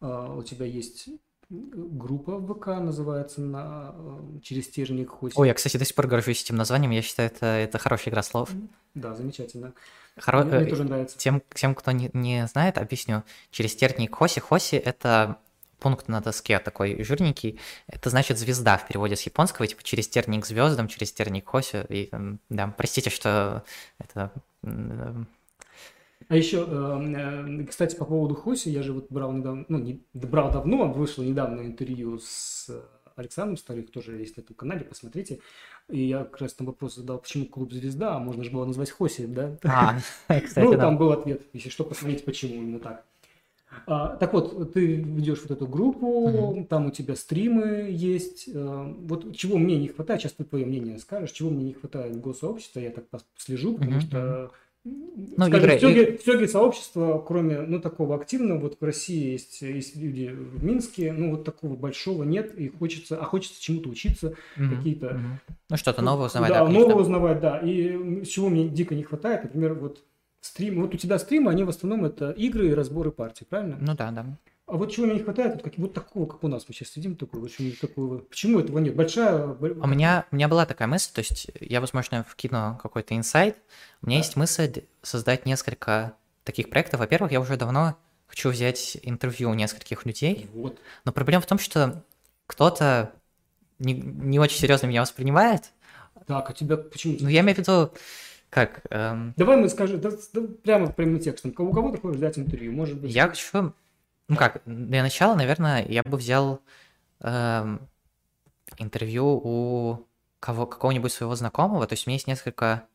э, 0.00 0.34
у 0.36 0.42
тебя 0.42 0.66
есть 0.66 1.08
группа 1.52 2.38
в 2.38 2.54
ВК, 2.54 2.66
называется 2.68 3.40
на 3.40 3.94
э, 3.94 4.40
через 4.42 4.64
стержник 4.64 5.10
хоть. 5.10 5.32
Ой, 5.36 5.48
я, 5.48 5.54
кстати, 5.54 5.76
до 5.76 5.84
сих 5.84 5.94
пор 5.94 6.06
горжусь 6.06 6.42
этим 6.42 6.56
названием, 6.56 6.90
я 6.92 7.02
считаю, 7.02 7.30
это, 7.30 7.46
это 7.46 7.78
хорошая 7.78 8.12
игра 8.12 8.22
слов. 8.22 8.50
Да, 8.94 9.14
замечательно. 9.14 9.74
Хоро- 10.18 10.44
Мне, 10.44 10.58
мне 10.58 10.66
э, 10.66 10.70
тоже 10.70 10.84
нравится. 10.84 11.18
Тем, 11.18 11.42
тем, 11.54 11.74
кто 11.74 11.92
не, 11.92 12.10
не 12.14 12.46
знает, 12.46 12.78
объясню. 12.78 13.22
Через 13.50 13.76
терник 13.76 14.14
Хоси. 14.14 14.40
Хоси— 14.40 14.76
это 14.84 15.38
пункт 15.78 16.08
на 16.08 16.20
доске 16.20 16.58
такой 16.58 17.02
жирненький. 17.02 17.58
Это 17.86 18.08
значит 18.08 18.38
звезда 18.38 18.78
в 18.78 18.86
переводе 18.86 19.16
с 19.16 19.22
японского, 19.22 19.66
типа 19.66 19.82
через 19.82 20.08
терник 20.08 20.46
звездам, 20.46 20.88
через 20.88 21.12
терник 21.12 21.48
Хоси. 21.48 21.84
И, 21.88 22.10
да, 22.48 22.72
простите, 22.76 23.10
что 23.10 23.64
это... 23.98 24.32
А 26.28 26.36
еще, 26.36 26.64
э, 26.66 27.62
э, 27.62 27.66
кстати, 27.66 27.96
по 27.96 28.04
поводу 28.04 28.34
Хоси, 28.34 28.68
я 28.68 28.82
же 28.82 28.92
вот 28.92 29.06
брал 29.10 29.32
недавно, 29.32 29.64
ну, 29.68 29.78
не 29.78 30.02
брал 30.12 30.50
давно, 30.50 30.92
вышло 30.92 31.22
недавно 31.22 31.62
интервью 31.62 32.18
с 32.18 32.66
э, 32.68 32.80
Александром 33.16 33.56
Старых, 33.56 33.90
тоже 33.90 34.16
есть 34.16 34.36
на 34.36 34.42
этом 34.42 34.54
канале, 34.56 34.84
посмотрите. 34.84 35.40
И 35.88 36.02
я 36.04 36.24
как 36.24 36.40
раз 36.40 36.54
там 36.54 36.66
вопрос 36.66 36.96
задал, 36.96 37.18
почему 37.18 37.46
клуб 37.46 37.72
«Звезда», 37.72 38.16
а 38.16 38.18
можно 38.18 38.44
же 38.44 38.50
было 38.50 38.64
назвать 38.64 38.90
Хоси, 38.90 39.26
да? 39.26 39.58
А, 39.64 39.98
кстати, 40.40 40.64
ну, 40.64 40.72
там 40.76 40.96
был 40.96 41.12
ответ, 41.12 41.42
если 41.52 41.68
что, 41.68 41.84
посмотрите, 41.84 42.24
почему 42.24 42.54
именно 42.54 42.78
так. 42.78 43.04
А, 43.86 44.16
так 44.16 44.32
вот, 44.32 44.74
ты 44.74 44.96
ведешь 44.96 45.40
вот 45.42 45.50
эту 45.50 45.66
группу, 45.66 46.66
там 46.68 46.86
у 46.86 46.90
тебя 46.90 47.16
стримы 47.16 47.88
есть. 47.90 48.48
э, 48.52 48.94
Вот 49.00 49.34
чего 49.34 49.56
мне 49.58 49.78
не 49.78 49.88
хватает, 49.88 50.20
сейчас 50.20 50.32
ты 50.32 50.44
твое 50.44 50.66
мнение 50.66 50.98
скажешь, 50.98 51.32
чего 51.32 51.50
мне 51.50 51.64
не 51.64 51.72
хватает 51.72 52.14
в 52.14 52.20
госсообществе, 52.20 52.84
я 52.84 52.90
так 52.90 53.04
слежу, 53.36 53.74
потому 53.76 54.00
что 54.00 54.50
Ну, 54.84 55.46
скажем, 55.46 55.70
игры- 55.70 56.16
в 56.18 56.22
Сёге 56.24 56.48
сообщество, 56.48 57.18
кроме 57.24 57.60
ну, 57.60 57.78
такого 57.80 58.16
активного, 58.16 58.58
вот 58.58 58.78
в 58.80 58.84
России 58.84 59.30
есть, 59.32 59.62
есть 59.62 59.96
люди 59.96 60.26
в 60.28 60.64
Минске, 60.64 61.12
ну 61.12 61.30
вот 61.30 61.44
такого 61.44 61.76
большого 61.76 62.24
нет, 62.24 62.58
и 62.58 62.68
хочется, 62.68 63.16
а 63.16 63.24
хочется 63.24 63.62
чему-то 63.62 63.88
учиться, 63.88 64.34
Мгм, 64.56 64.76
какие-то 64.76 65.14
мгм. 65.14 65.40
Ну, 65.70 65.76
что-то 65.76 66.02
новое 66.02 66.26
узнавать. 66.26 66.50
да, 66.50 66.58
да, 66.60 66.64
конечно. 66.66 66.88
новое 66.88 67.02
узнавать, 67.02 67.40
да. 67.40 67.58
И 67.58 68.24
чего 68.24 68.48
мне 68.48 68.68
дико 68.68 68.94
не 68.96 69.04
хватает, 69.04 69.44
например, 69.44 69.74
вот 69.74 70.02
стрим. 70.40 70.80
Вот 70.80 70.94
у 70.94 70.98
тебя 70.98 71.18
стримы, 71.18 71.52
они 71.52 71.62
в 71.62 71.68
основном 71.68 72.04
это 72.04 72.32
игры 72.32 72.70
и 72.70 72.74
разборы 72.74 73.12
партий, 73.12 73.44
правильно? 73.48 73.76
Ну 73.80 73.94
да, 73.94 74.10
да. 74.10 74.26
А 74.66 74.76
вот 74.76 74.90
чего 74.92 75.06
мне 75.06 75.16
не 75.16 75.20
хватает, 75.22 75.54
вот, 75.54 75.62
как, 75.62 75.76
вот 75.76 75.92
такого, 75.92 76.26
как 76.26 76.42
у 76.44 76.48
нас, 76.48 76.66
мы 76.68 76.74
сейчас 76.74 76.90
сидим 76.90 77.16
такой, 77.16 77.42
почему 77.42 77.72
такого, 77.80 78.18
почему 78.18 78.60
этого 78.60 78.78
нет? 78.78 78.94
Большая... 78.94 79.48
бо- 79.48 79.66
У 79.68 79.86
меня, 79.86 80.24
у 80.30 80.36
меня 80.36 80.48
была 80.48 80.66
такая 80.66 80.88
мысль, 80.88 81.10
то 81.12 81.20
есть 81.20 81.48
я, 81.60 81.80
возможно, 81.80 82.24
вкину 82.28 82.78
какой-то 82.82 83.16
инсайт. 83.16 83.56
У 84.02 84.06
меня 84.06 84.18
Да. 84.18 84.24
есть 84.24 84.36
мысль 84.36 84.82
создать 85.02 85.46
несколько 85.46 86.14
таких 86.44 86.70
проектов. 86.70 87.00
Во-первых, 87.00 87.32
я 87.32 87.40
уже 87.40 87.56
давно 87.56 87.96
хочу 88.28 88.50
взять 88.50 88.96
интервью 89.02 89.50
у 89.50 89.54
нескольких 89.54 90.06
людей, 90.06 90.48
Вот. 90.54 90.78
но 91.04 91.12
проблема 91.12 91.42
в 91.42 91.46
том, 91.46 91.58
что 91.58 92.02
кто-то 92.46 93.12
не, 93.78 93.94
не 93.94 94.38
очень 94.38 94.58
серьезно 94.58 94.86
меня 94.86 95.02
воспринимает. 95.02 95.72
Так, 96.26 96.48
а 96.50 96.52
тебя 96.52 96.76
почему? 96.76 97.16
Ну, 97.20 97.28
я 97.28 97.40
имею 97.40 97.56
в 97.56 97.58
виду, 97.58 97.92
как, 98.50 98.82
эм, 98.90 99.34
Давай 99.36 99.56
мы 99.56 99.68
скажем, 99.68 100.00
да, 100.00 100.10
да, 100.32 100.42
прямо 100.62 100.92
прямым 100.92 101.20
текстом. 101.20 101.52
У 101.56 101.72
кого 101.72 101.90
ты 101.90 101.98
хочешь 101.98 102.18
взять 102.18 102.38
интервью? 102.38 102.72
Может 102.72 103.00
быть, 103.00 103.12
я 103.14 103.28
хочу, 103.28 103.74
ну 104.28 104.36
как, 104.36 104.62
для 104.64 105.02
начала, 105.02 105.34
наверное, 105.34 105.84
я 105.86 106.02
бы 106.02 106.16
взял 106.16 106.60
эм, 107.20 107.88
интервью 108.78 109.40
у 109.42 110.06
кого, 110.40 110.66
какого-нибудь 110.66 111.12
своего 111.12 111.34
знакомого. 111.34 111.86
То 111.86 111.94
есть 111.94 112.06
у 112.06 112.10
меня 112.10 112.16
есть 112.16 112.26
несколько 112.26 112.86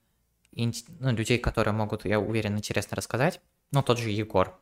ну, 0.51 1.11
людей, 1.11 1.38
которые 1.38 1.73
могут, 1.73 2.05
я 2.05 2.19
уверен, 2.19 2.57
интересно 2.57 2.95
рассказать. 2.95 3.41
Ну, 3.71 3.84
тот 3.84 3.99
же 3.99 4.09
Егор. 4.09 4.57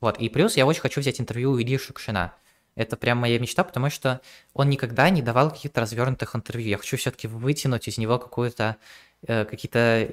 Вот, 0.00 0.18
и 0.18 0.28
плюс 0.28 0.56
я 0.56 0.66
очень 0.66 0.80
хочу 0.80 1.00
взять 1.00 1.20
интервью 1.20 1.52
у 1.52 1.60
Ильи 1.60 1.78
Шукшина. 1.78 2.34
Это 2.74 2.96
прям 2.96 3.18
моя 3.18 3.40
мечта, 3.40 3.64
потому 3.64 3.90
что 3.90 4.20
он 4.52 4.68
никогда 4.68 5.10
не 5.10 5.20
давал 5.20 5.50
каких-то 5.50 5.80
развернутых 5.80 6.36
интервью. 6.36 6.68
Я 6.68 6.76
хочу 6.76 6.96
все-таки 6.96 7.26
вытянуть 7.26 7.88
из 7.88 7.98
него 7.98 8.20
какую-то 8.20 8.76
э, 8.76 8.76
какие-то 9.26 10.10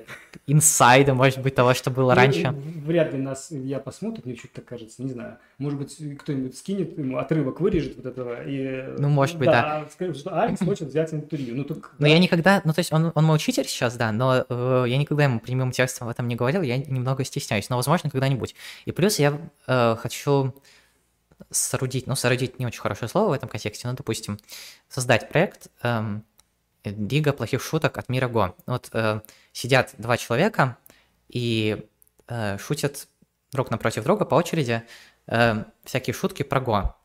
инсайды, 0.48 1.14
может 1.14 1.40
быть, 1.42 1.54
того, 1.56 1.74
что 1.74 1.92
было 1.92 2.12
Ну, 2.12 2.16
раньше. 2.16 2.52
Вряд 2.86 3.14
ли 3.14 3.20
нас 3.20 3.52
Илья 3.52 3.80
посмотрит, 3.80 4.26
мне 4.26 4.36
что-то 4.36 4.56
так 4.56 4.66
кажется, 4.66 5.04
не 5.04 5.12
знаю. 5.12 5.38
Может 5.58 5.80
быть, 5.80 6.18
кто-нибудь 6.20 6.58
скинет 6.58 6.98
ему 6.98 7.18
отрывок, 7.18 7.62
вырежет 7.62 7.98
вот 7.98 8.06
этого. 8.06 8.44
И, 8.44 8.96
Ну, 8.98 9.10
может 9.10 9.38
быть, 9.38 9.48
да. 9.48 9.86
скажет, 9.92 10.18
что 10.18 10.42
Алекс 10.42 10.60
хочет 10.60 10.88
взять 10.90 11.14
интервью. 11.14 11.56
Ну, 11.56 11.64
так, 11.64 11.92
Но 12.00 12.08
я 12.08 12.18
никогда, 12.20 12.62
ну 12.66 12.74
то 12.74 12.80
есть 12.80 12.92
он, 12.92 13.12
он 13.14 13.24
мой 13.26 13.36
учитель 13.36 13.66
сейчас, 13.66 13.96
да, 13.96 14.12
но 14.12 14.46
э, 14.48 14.86
я 14.88 14.98
никогда 14.98 15.26
ему 15.26 15.40
прямым 15.40 15.72
текстом 15.72 16.08
об 16.08 16.12
этом 16.12 16.28
не 16.28 16.36
говорил, 16.36 16.62
я 16.62 16.78
немного 16.78 17.24
стесняюсь, 17.24 17.70
но 17.70 17.76
возможно 17.76 18.10
когда-нибудь. 18.10 18.56
И 18.86 18.92
плюс 18.92 19.20
я 19.20 19.40
э, 19.68 19.96
хочу 20.00 20.54
соорудить, 21.52 22.08
ну 22.08 22.16
соорудить 22.16 22.60
не 22.60 22.66
очень 22.66 22.82
хорошее 22.82 23.10
слово 23.10 23.30
в 23.30 23.34
этом 23.34 23.50
контексте, 23.50 23.88
но 23.88 23.94
допустим 23.94 24.40
создать 24.90 25.30
проект 25.30 25.68
эм, 25.84 26.24
Лига 26.92 27.34
плохих 27.34 27.62
шуток 27.62 27.98
от 27.98 28.10
мира 28.10 28.28
Го. 28.28 28.56
Вот 28.66 28.90
э, 28.94 29.22
сидят 29.54 29.94
два 29.98 30.18
человека 30.18 30.78
и 31.30 31.86
э, 32.28 32.58
шутят 32.58 33.08
друг 33.52 33.72
напротив 33.72 34.04
друга 34.04 34.26
по 34.26 34.36
очереди 34.36 34.84
э, 35.28 35.64
всякие 35.84 36.14
шутки 36.14 36.44
про 36.44 36.60
Го. 36.62 36.96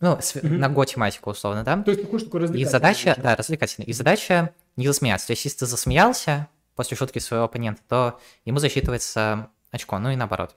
Ну, 0.00 0.18
с- 0.20 0.34
Мгм. 0.42 0.58
на 0.58 0.68
Го 0.68 0.84
тематику 0.84 1.30
условно, 1.30 1.62
да? 1.64 1.80
То 1.82 1.90
есть 1.90 2.02
такой, 2.02 2.18
что 2.18 2.30
такой 2.30 2.58
И 2.60 2.64
задача, 2.64 3.14
да, 3.22 3.36
развлекательная. 3.36 3.86
И 3.86 3.92
задача 3.92 4.52
не 4.76 4.86
засмеяться. 4.86 5.28
То 5.28 5.32
есть, 5.32 5.44
если 5.44 5.58
ты 5.58 5.66
засмеялся 5.66 6.48
после 6.74 6.96
шутки 6.96 7.18
своего 7.20 7.44
оппонента, 7.44 7.82
то 7.88 8.20
ему 8.44 8.58
засчитывается 8.58 9.48
очко, 9.70 9.98
ну 9.98 10.10
и 10.10 10.16
наоборот. 10.16 10.56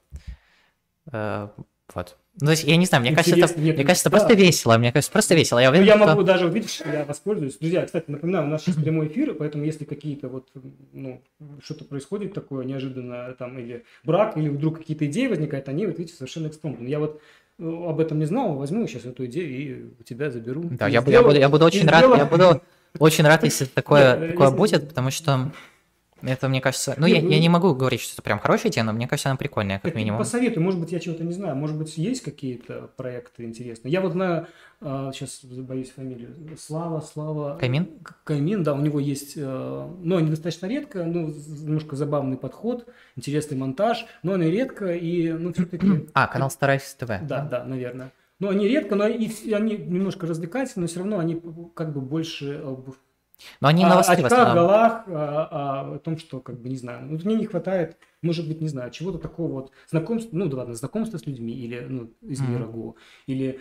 Э, 1.12 1.50
Вот. 1.94 2.18
Ну, 2.42 2.48
то 2.48 2.52
есть, 2.52 2.66
я 2.66 2.76
не 2.76 2.86
знаю, 2.86 3.02
мне 3.02 3.12
кажется, 3.12 3.32
это, 3.32 3.40
Интересно, 3.46 3.62
нет, 3.62 3.76
мне 3.78 3.86
кажется, 3.86 4.10
да. 4.10 4.18
просто 4.18 4.34
весело. 4.34 4.78
Мне 4.78 4.92
кажется, 4.92 5.12
просто 5.12 5.36
весело. 5.36 5.60
Я 5.60 5.68
Ну, 5.72 5.78
уверен, 5.78 5.88
я 5.88 5.96
что- 5.98 6.06
могу 6.08 6.24
даже, 6.24 6.50
видишь, 6.50 6.82
я 6.86 7.06
воспользуюсь. 7.06 7.58
Друзья, 7.58 7.86
кстати, 7.86 8.06
напоминаю, 8.12 8.46
у 8.46 8.50
нас 8.50 8.64
сейчас 8.64 8.76
прямой 8.76 9.08
эфир, 9.08 9.36
поэтому 9.36 9.64
если 9.64 9.86
какие-то 9.86 10.28
вот, 10.28 10.50
ну, 10.92 11.22
что-то 11.64 11.86
происходит 11.86 12.34
такое 12.34 12.66
неожиданно, 12.66 13.34
там, 13.40 13.58
или 13.58 13.86
брак, 14.04 14.36
или 14.36 14.50
вдруг 14.50 14.80
какие-то 14.80 15.06
идеи 15.06 15.28
возникают, 15.28 15.70
они, 15.70 15.86
вот 15.86 15.98
видите, 15.98 16.18
совершенно 16.18 16.48
экспромтом. 16.48 16.86
Я 16.88 17.00
вот 17.00 17.22
э, 17.58 17.64
об 17.64 18.02
этом 18.02 18.20
не 18.20 18.26
знал, 18.26 18.56
возьму 18.56 18.86
сейчас 18.86 19.06
эту 19.06 19.26
идею 19.28 19.50
и 19.50 19.86
у 20.02 20.04
тебя 20.04 20.30
заберу. 20.30 20.64
Да, 20.72 20.90
я, 20.90 21.00
бу- 21.00 21.04
я 21.06 21.20
сделаю- 21.20 21.28
буду, 21.28 21.40
я 21.40 21.48
буду 21.50 21.64
очень 21.66 21.88
рад, 21.88 22.00
сделаю- 22.00 22.18
я 22.20 22.26
буду 22.26 22.62
очень 23.00 23.24
рад, 23.24 23.46
если 23.46 23.64
такое, 23.74 24.32
такое 24.32 24.52
будет, 24.52 24.90
потому 24.90 25.10
что 25.10 25.54
Это, 26.28 26.48
мне 26.50 26.62
кажется... 26.62 26.96
Ну, 26.98 27.08
Не, 27.08 27.14
я, 27.14 27.22
ну- 27.22 27.30
я 27.30 27.40
не 27.40 27.50
могу 27.50 27.74
говорить, 27.76 28.02
что 28.02 28.14
это 28.14 28.22
прям 28.22 28.40
хорошая 28.40 28.72
идея, 28.72 28.84
но 28.84 28.94
мне 28.94 29.08
кажется, 29.08 29.30
она 29.30 29.38
прикольная, 29.38 29.80
как 29.80 29.96
минимум. 29.96 30.18
Посоветуй, 30.20 30.62
может 30.62 30.80
быть, 30.80 30.92
я 30.92 31.00
чего-то 31.00 31.24
не 31.24 31.34
знаю, 31.34 31.56
может 31.56 31.78
быть, 31.78 31.98
есть 31.98 32.22
какие-то 32.22 32.90
проекты 32.98 33.44
интересные. 33.44 33.92
Я 33.92 34.02
вот 34.02 34.14
знаю, 34.14 34.48
сейчас 34.82 35.42
боюсь 35.44 35.92
фамилию, 35.92 36.36
Слава, 36.60 37.02
Слава... 37.02 37.58
Каймин? 37.58 37.88
К- 38.04 38.16
Каймин, 38.24 38.64
да, 38.64 38.74
у 38.74 38.82
него 38.82 39.00
есть, 39.00 39.34
э, 39.38 39.88
ну, 40.02 40.18
они 40.18 40.30
достаточно 40.30 40.66
редко, 40.68 41.04
ну, 41.04 41.28
немножко 41.28 41.96
забавный 41.96 42.38
подход, 42.38 42.88
интересный 43.16 43.58
монтаж, 43.58 44.06
но 44.24 44.34
они 44.34 44.50
редко, 44.50 44.94
и, 44.94 45.32
ну, 45.32 45.54
все-таки... 45.54 46.08
А, 46.14 46.28
канал 46.28 46.50
Старайся 46.52 46.98
ТВ. 46.98 47.08
Да, 47.24 47.46
да, 47.46 47.64
наверное. 47.64 48.12
Но 48.40 48.50
они 48.50 48.68
редко, 48.68 48.96
но 48.96 49.08
и, 49.08 49.30
они 49.54 49.78
немножко 49.78 50.28
развлекательные, 50.28 50.84
но 50.84 50.88
все 50.88 51.00
равно 51.00 51.20
они 51.20 51.42
как 51.74 51.94
бы 51.94 52.02
больше 52.02 52.62
об 52.66 52.90
Но 53.62 53.68
они 53.68 53.84
новостные 53.84 54.22
в 54.22 54.26
очках, 54.26 54.40
основном. 54.40 54.66
голах, 54.66 55.04
а, 55.08 55.96
о 55.96 56.00
том, 56.00 56.18
что, 56.18 56.40
как 56.40 56.60
бы, 56.60 56.70
не 56.70 56.78
знаю, 56.78 57.08
вот 57.10 57.24
мне 57.24 57.36
не 57.36 57.46
хватает, 57.46 57.98
может 58.22 58.48
быть, 58.48 58.62
не 58.62 58.68
знаю, 58.68 58.92
чего-то 58.92 59.18
такого 59.18 59.52
вот, 59.52 59.72
знакомства, 59.90 60.36
ну, 60.36 60.48
да 60.48 60.58
ладно, 60.58 60.74
знакомства 60.74 61.18
с 61.18 61.26
людьми, 61.26 61.54
или, 61.54 61.80
ну, 61.80 62.12
из 62.22 62.42
мира 62.42 62.66
Го, 62.66 62.96
или, 63.28 63.60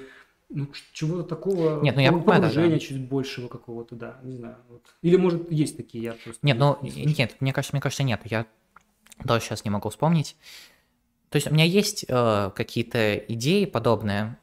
ну, 0.48 0.69
чего-то 0.93 1.24
такого, 1.24 1.82
Нет, 1.82 1.97
ну, 1.97 2.02
я 2.02 2.12
понимаю, 2.12 2.43
да, 2.43 2.78
чуть 2.78 3.01
большего 3.09 3.48
какого-то, 3.48 3.94
да, 3.94 4.19
не 4.23 4.36
знаю, 4.36 4.56
вот. 4.69 4.82
Или, 5.02 5.16
может, 5.16 5.51
есть 5.51 5.77
такие, 5.77 6.05
я 6.05 6.12
просто... 6.12 6.44
Нет, 6.47 6.59
ну, 6.59 6.78
не 6.82 7.15
нет, 7.19 7.36
мне 7.40 7.52
кажется, 7.52 7.74
мне 7.74 7.81
кажется, 7.81 8.02
нет. 8.02 8.20
Я 8.24 8.47
даже 9.23 9.44
сейчас 9.44 9.65
не 9.65 9.70
могу 9.70 9.89
вспомнить. 9.90 10.36
То 11.31 11.36
есть 11.36 11.48
у 11.48 11.52
меня 11.52 11.65
есть 11.65 12.05
э, 12.09 12.51
какие-то 12.55 13.16
идеи 13.16 13.65
подобные, 13.65 14.39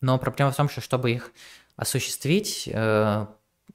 но 0.00 0.18
проблема 0.18 0.52
в 0.52 0.56
том, 0.56 0.68
что 0.68 0.80
чтобы 0.80 1.10
их 1.10 1.32
осуществить, 1.76 2.68
э, 2.72 3.26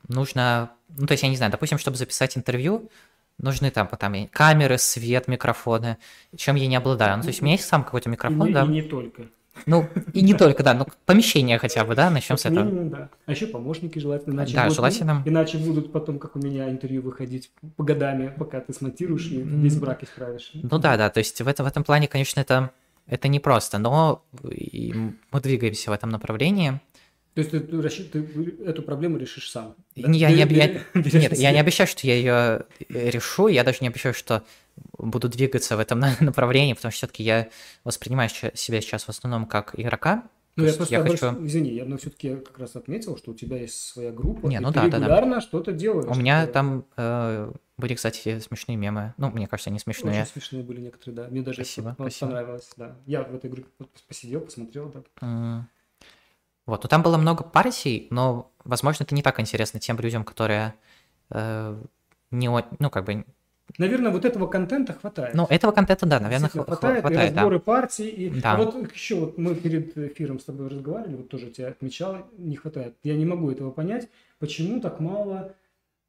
нужно... 0.07 0.71
Ну, 0.89 1.07
то 1.07 1.13
есть, 1.13 1.23
я 1.23 1.29
не 1.29 1.37
знаю, 1.37 1.51
допустим, 1.51 1.77
чтобы 1.77 1.97
записать 1.97 2.37
интервью, 2.37 2.89
нужны 3.37 3.71
там, 3.71 3.87
там 3.87 4.15
и 4.15 4.27
камеры, 4.27 4.77
свет, 4.77 5.27
микрофоны, 5.27 5.97
чем 6.35 6.55
я 6.55 6.67
не 6.67 6.75
обладаю. 6.75 7.17
Ну, 7.17 7.23
то 7.23 7.29
есть 7.29 7.41
у 7.41 7.45
меня 7.45 7.55
есть 7.55 7.67
сам 7.67 7.83
какой-то 7.83 8.09
И 8.09 8.11
микрофон, 8.11 8.47
не, 8.47 8.53
да. 8.53 8.63
и 8.63 8.67
не 8.67 8.81
только. 8.81 9.27
Ну, 9.65 9.87
и 10.13 10.21
не 10.21 10.33
только, 10.33 10.63
да, 10.63 10.73
ну, 10.73 10.87
помещение 11.05 11.59
хотя 11.59 11.83
бы, 11.83 11.93
да, 11.93 12.09
начнем 12.09 12.37
с 12.37 12.45
этого. 12.45 12.63
минимум, 12.63 12.89
да. 12.89 13.09
А 13.25 13.31
еще 13.31 13.47
помощники 13.47 13.99
желательно. 13.99 14.33
Иначе 14.33 14.55
Да, 14.55 14.63
будут, 14.63 14.75
желательно. 14.75 15.23
Иначе 15.25 15.57
будут 15.57 15.91
потом, 15.91 16.19
как 16.19 16.35
у 16.35 16.39
меня, 16.39 16.69
интервью 16.69 17.01
выходить 17.01 17.51
по 17.75 17.83
годами, 17.83 18.33
пока 18.37 18.61
ты 18.61 18.73
смонтируешь 18.73 19.27
и 19.27 19.41
весь 19.41 19.75
брак 19.75 20.03
исправишь. 20.03 20.51
Ну 20.53 20.79
да, 20.79 20.97
да, 20.97 21.09
то 21.09 21.19
есть 21.19 21.41
в 21.41 21.47
этом, 21.47 21.65
в 21.65 21.69
этом 21.69 21.83
плане, 21.83 22.07
конечно, 22.07 22.39
это, 22.39 22.71
это 23.07 23.27
непросто, 23.27 23.77
но 23.77 24.23
и 24.49 24.93
мы 25.31 25.41
двигаемся 25.41 25.91
в 25.91 25.93
этом 25.93 26.09
направлении. 26.09 26.79
То 27.33 27.39
есть 27.39 27.51
ты, 27.51 27.59
ты 27.61 28.01
ты 28.03 28.63
эту 28.65 28.81
проблему 28.83 29.17
решишь 29.17 29.49
сам? 29.49 29.75
да? 29.95 30.11
Я, 30.11 30.29
не, 30.31 30.43
Бер- 30.43 30.81
я- 30.93 31.19
нет, 31.19 31.37
я 31.37 31.51
не 31.51 31.59
обещаю, 31.59 31.87
что 31.87 32.05
я 32.05 32.15
ее 32.15 32.65
решу, 32.89 33.47
я 33.47 33.63
даже 33.63 33.77
не 33.81 33.87
обещаю, 33.87 34.13
что 34.13 34.43
буду 34.97 35.29
двигаться 35.29 35.77
в 35.77 35.79
этом 35.79 35.99
на- 35.99 36.15
направлении, 36.19 36.73
потому 36.73 36.91
что 36.91 36.97
все-таки 36.97 37.23
я 37.23 37.47
воспринимаю 37.83 38.29
себя 38.29 38.81
сейчас 38.81 39.03
в 39.05 39.09
основном 39.09 39.45
как 39.45 39.79
игрока. 39.79 40.23
Ну, 40.57 40.65
я 40.65 40.73
просто, 40.73 40.93
я 40.93 41.03
больше- 41.03 41.29
хочу- 41.29 41.45
извини, 41.45 41.71
я 41.71 41.97
все-таки 41.97 42.35
как 42.35 42.59
раз 42.59 42.75
отметил, 42.75 43.15
что 43.17 43.31
у 43.31 43.33
тебя 43.33 43.57
есть 43.57 43.79
своя 43.79 44.11
группа, 44.11 44.47
Не, 44.47 44.57
и 44.57 44.59
ну 44.59 44.67
ты 44.69 44.75
да, 44.75 44.81
да, 44.83 44.89
да. 44.89 44.97
регулярно 44.97 45.39
что-то 45.39 45.71
делаешь. 45.71 46.07
У 46.09 46.19
меня 46.19 46.41
такое. 46.41 46.53
там 46.53 46.85
э, 46.97 47.51
были, 47.77 47.95
кстати, 47.95 48.39
смешные 48.39 48.75
мемы. 48.75 49.13
Ну, 49.17 49.29
мне 49.31 49.47
кажется, 49.47 49.69
они 49.69 49.79
смешные. 49.79 50.23
Очень 50.23 50.31
смешные 50.33 50.63
были 50.63 50.81
некоторые, 50.81 51.15
да. 51.15 51.27
Мне 51.29 51.41
даже 51.41 51.63
Спасибо, 51.63 51.95
спасибо. 51.97 52.27
понравилось, 52.31 52.69
да. 52.75 52.97
Я 53.05 53.23
в 53.23 53.33
этой 53.33 53.49
группе 53.49 53.69
посидел, 54.09 54.41
посмотрел, 54.41 54.89
да. 54.89 55.03
М. 55.25 55.69
Вот, 56.72 56.84
ну 56.84 56.88
там 56.88 57.03
было 57.03 57.18
много 57.18 57.43
партий, 57.43 58.07
но, 58.11 58.49
возможно, 58.64 59.03
это 59.03 59.14
не 59.14 59.22
так 59.22 59.41
интересно 59.41 59.81
тем 59.81 59.99
людям, 59.99 60.23
которые 60.23 60.73
э, 61.30 61.77
не, 62.31 62.48
ну, 62.80 62.89
как 62.89 63.03
бы, 63.03 63.26
Наверное, 63.77 64.10
вот 64.10 64.23
этого 64.23 64.48
контента 64.48 64.93
хватает. 64.93 65.35
ну, 65.35 65.45
этого 65.49 65.73
контента, 65.73 66.06
да, 66.06 66.22
наверное, 66.22 66.48
хватает, 66.48 67.02
хватает, 67.02 67.06
и 67.06 67.14
да. 67.14 67.41
разборы 67.41 67.60
партий. 67.60 68.07
И... 68.07 68.30
Да. 68.30 68.53
А 68.53 68.57
вот 68.57 68.93
еще 68.93 69.15
вот 69.15 69.38
мы 69.38 69.53
перед 69.53 69.98
эфиром 69.98 70.39
с 70.39 70.45
тобой 70.45 70.69
разговаривали, 70.69 71.18
вот 71.18 71.27
тоже 71.27 71.49
тебя 71.49 71.68
отмечал, 71.68 72.26
не 72.38 72.56
хватает. 72.56 72.95
Я 73.03 73.18
не 73.18 73.26
могу 73.26 73.52
этого 73.52 73.72
понять, 73.72 74.07
почему 74.39 74.80
так 74.80 75.02
мало 75.02 75.53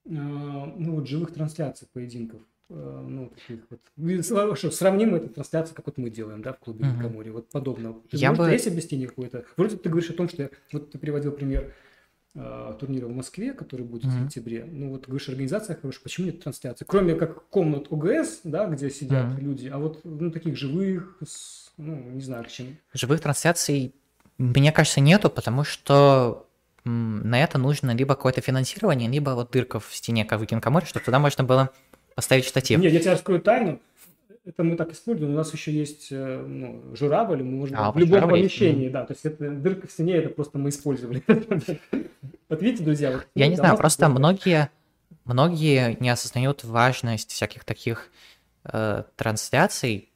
э, 0.05 0.11
ну, 0.11 0.95
вот, 0.95 1.09
живых 1.09 1.35
трансляций 1.35 1.89
поединков. 1.93 2.41
Э, 2.75 3.05
ну, 3.07 3.29
таких 3.31 3.65
вот. 3.71 4.57
Что, 4.59 4.71
сравним 4.71 5.15
это 5.15 5.29
трансляции, 5.29 5.75
как 5.75 5.87
вот 5.87 5.99
мы 5.99 6.09
делаем, 6.11 6.43
да, 6.43 6.53
в 6.55 6.59
клубе 6.59 6.85
Мгм. 6.87 6.97
Ликоморье, 7.03 7.33
вот 7.33 7.49
подобно. 7.51 7.95
Ты 8.11 8.17
Я 8.17 8.33
бы- 8.33 8.51
есть 8.51 8.67
объяснение 8.67 9.09
какое-то? 9.09 9.45
Вроде 9.57 9.77
ты 9.77 9.89
говоришь 9.91 10.11
о 10.11 10.15
том, 10.15 10.29
что 10.29 10.43
я, 10.45 10.51
вот 10.73 10.91
ты 10.91 10.99
приводил 10.99 11.33
пример 11.33 11.75
э, 12.35 12.75
турнира 12.81 13.07
в 13.09 13.11
Москве, 13.13 13.53
который 13.53 13.85
будет 13.85 14.05
в 14.05 14.07
Мгм. 14.07 14.21
сентябре. 14.31 14.65
Ну 14.65 14.89
вот 14.89 15.05
говоришь, 15.07 15.29
организация 15.29 15.77
хорошая, 15.77 16.03
почему 16.03 16.27
нет 16.29 16.41
трансляции? 16.43 16.87
Кроме 16.89 17.15
как 17.15 17.45
комнат 17.51 17.89
ОГС, 17.93 18.41
да, 18.45 18.67
где 18.69 18.89
сидят 18.89 19.27
Мгм. 19.35 19.39
люди, 19.45 19.69
а 19.69 19.77
вот 19.77 20.01
ну, 20.05 20.31
таких 20.31 20.57
живых, 20.57 21.19
с- 21.23 21.71
ну 21.77 21.95
не 21.95 22.23
знаю, 22.23 22.45
к 22.45 22.49
чему. 22.49 22.71
Живых 22.95 23.21
трансляций, 23.21 23.95
мне 24.39 24.73
кажется, 24.73 25.01
нету, 25.01 25.29
потому 25.29 25.63
что 25.63 26.47
на 26.85 27.43
это 27.45 27.59
нужно 27.59 27.95
либо 27.95 28.15
какое-то 28.15 28.41
финансирование, 28.41 29.11
либо 29.11 29.31
вот 29.31 29.51
дырка 29.51 29.79
в 29.79 29.95
стене, 29.95 30.25
как 30.25 30.41
в 30.41 30.47
Гинкоморе, 30.47 30.87
чтобы 30.87 31.05
туда 31.05 31.19
можно 31.19 31.45
было 31.45 31.71
поставить 32.15 32.45
штатив. 32.45 32.81
Нет, 32.81 32.93
я 32.93 33.01
тебе 33.01 33.13
раскрою 33.13 33.41
тайну. 33.41 33.81
Это 34.45 34.65
мы 34.65 34.77
так 34.77 34.93
используем. 34.93 35.33
У 35.33 35.37
нас 35.37 35.53
еще 35.53 35.71
есть 35.71 36.09
э, 36.11 36.45
ну, 36.45 36.83
журавль, 36.97 37.43
мы 37.45 37.59
можем 37.59 37.77
А, 37.79 37.93
в 37.93 37.99
любом 37.99 38.15
журавль 38.15 38.41
помещении, 38.41 38.89
да. 38.89 39.05
То 39.05 39.13
есть 39.13 39.25
это 39.25 39.51
дырка 39.51 39.87
в 39.87 39.93
стене, 39.93 40.15
это 40.17 40.31
просто 40.31 40.59
мы 40.59 40.71
использовали. 40.71 41.23
Вот 42.49 42.61
видите, 42.61 42.85
друзья, 42.85 43.13
вот, 43.13 43.27
Я 43.35 43.49
не 43.49 43.57
знаю, 43.57 43.79
просто 43.79 44.11
многие, 44.11 44.69
многие 45.25 45.97
не 46.01 46.11
осознают 46.11 46.65
важность 46.65 47.31
всяких 47.31 47.65
таких 47.65 48.11
э, 48.65 49.05
трансляций. 49.17 50.11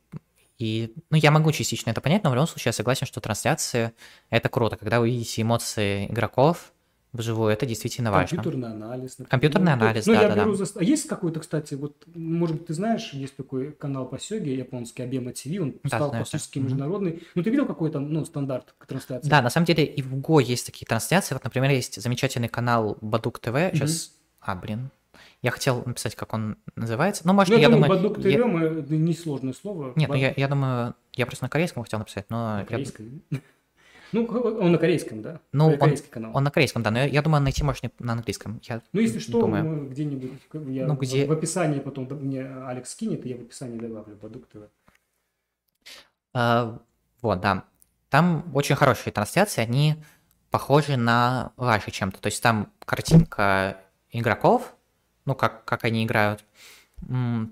И, 0.59 0.93
ну, 1.09 1.17
я 1.17 1.31
могу 1.31 1.51
частично 1.53 1.91
это 1.91 2.03
понять, 2.03 2.25
но 2.25 2.31
в 2.31 2.35
любом 2.35 2.47
случае 2.47 2.71
я 2.71 2.73
согласен, 2.75 3.07
что 3.07 3.21
трансляции— 3.21 3.93
это 4.31 4.51
круто. 4.51 4.77
Когда 4.77 5.01
вы 5.01 5.09
видите 5.11 5.41
эмоции 5.41 6.07
игроков 6.07 6.73
вживую, 7.17 7.51
это 7.53 7.67
действительно 7.67 8.11
важно. 8.13 8.37
Компьютерный 8.37 8.69
анализ. 8.71 9.19
например. 9.19 9.29
Компьютерный 9.31 9.67
Ну, 9.77 9.83
анализ, 9.83 10.07
ну, 10.07 10.13
я 10.13 10.21
да-да-да. 10.23 10.45
беру 10.45 10.55
за- 10.55 10.67
А 10.79 10.85
есть 10.85 11.09
какой-то, 11.09 11.41
кстати, 11.41 11.75
вот, 11.75 12.05
может 12.15 12.57
быть, 12.57 12.67
ты 12.67 12.75
знаешь, 12.75 13.13
есть 13.13 13.37
такой 13.37 13.73
канал 13.73 14.07
по 14.07 14.19
Сёге, 14.19 14.55
японский, 14.55 15.03
Абема 15.03 15.33
ТВ, 15.33 15.47
он 15.61 15.75
Да, 15.83 15.89
стал 15.89 16.09
знаю, 16.11 16.25
практически 16.25 16.59
международный. 16.59 17.23
Ну, 17.35 17.43
ты 17.43 17.51
видел 17.51 17.67
какой-то, 17.67 17.99
ну, 18.01 18.25
стандарт 18.25 18.75
трансляции? 18.87 19.29
Да, 19.29 19.43
на 19.43 19.51
самом 19.51 19.67
деле 19.67 19.85
и 19.85 20.03
в 20.03 20.15
Го 20.21 20.41
есть 20.41 20.67
такие 20.67 20.87
трансляции. 20.87 21.35
Вот, 21.35 21.43
например, 21.45 21.71
есть 21.71 22.01
замечательный 22.01 22.49
канал 22.49 22.99
Бадук 23.01 23.39
ТВ. 23.39 23.55
Сейчас... 23.73 24.13
А, 24.41 24.55
блин. 24.55 24.91
Я 25.43 25.51
хотел 25.51 25.83
написать, 25.87 26.15
как 26.15 26.33
он 26.35 26.57
называется. 26.77 27.23
Ну, 27.27 27.33
может, 27.33 27.51
Ну, 27.51 27.57
я, 27.57 27.63
я 27.63 27.69
думаю. 27.71 27.89
Бадук 27.89 28.21
ТВ, 28.21 28.27
я- 28.27 28.39
несложное 28.97 29.53
слово. 29.55 29.93
Нет, 29.97 30.09
ну 30.09 30.15
Бад- 30.15 30.19
я, 30.23 30.35
я 30.37 30.49
думаю, 30.49 30.95
я 31.15 31.27
просто 31.27 31.45
на 31.45 31.49
корейском 31.49 31.83
хотел 31.83 31.99
написать, 31.99 32.27
но... 32.29 32.37
На 32.57 32.61
я- 32.61 32.67
корейском. 32.67 33.23
Ну, 34.13 34.25
он 34.27 34.73
на 34.73 34.79
корейском, 34.79 35.23
да? 35.23 35.41
Ну, 35.53 35.71
Кор- 35.71 35.79
корейский 35.81 36.09
канал. 36.11 36.33
Он 36.35 36.45
на 36.45 36.51
корейском, 36.51 36.83
да, 36.83 36.91
но 36.91 36.99
я, 37.01 37.05
я 37.07 37.23
думаю, 37.23 37.43
найти 37.43 37.63
можно 37.65 37.91
на 37.99 38.13
английском. 38.13 38.61
Я 38.65 38.81
Ну, 38.93 39.01
если 39.01 39.19
что, 39.19 39.41
думаю. 39.41 39.89
где-нибудь, 39.91 40.31
я 40.69 40.87
Ну, 40.87 40.95
в- 40.95 40.99
где- 41.01 41.27
в 41.27 41.33
описании 41.33 41.81
потом, 41.81 42.05
мне 42.11 42.43
Алекс 42.67 42.91
скинет, 42.91 43.25
и 43.27 43.31
я 43.31 43.37
в 43.37 43.41
описании 43.41 43.79
добавлю 43.79 44.17
Бадук 44.17 44.47
ТВ. 44.49 44.69
А, 46.35 46.79
вот, 47.23 47.41
да. 47.41 47.65
Там 48.11 48.45
очень 48.55 48.77
хорошие 48.77 49.13
трансляции, 49.13 49.61
они 49.63 49.97
похожи 50.51 50.97
на 50.97 51.53
ваши 51.57 51.91
чем-то. 51.91 52.21
То 52.21 52.27
есть 52.29 52.43
там 52.43 52.73
картинка 52.85 53.79
игроков, 54.11 54.75
ну, 55.25 55.35
как, 55.35 55.65
как 55.65 55.85
они 55.85 56.05
играют, 56.05 56.45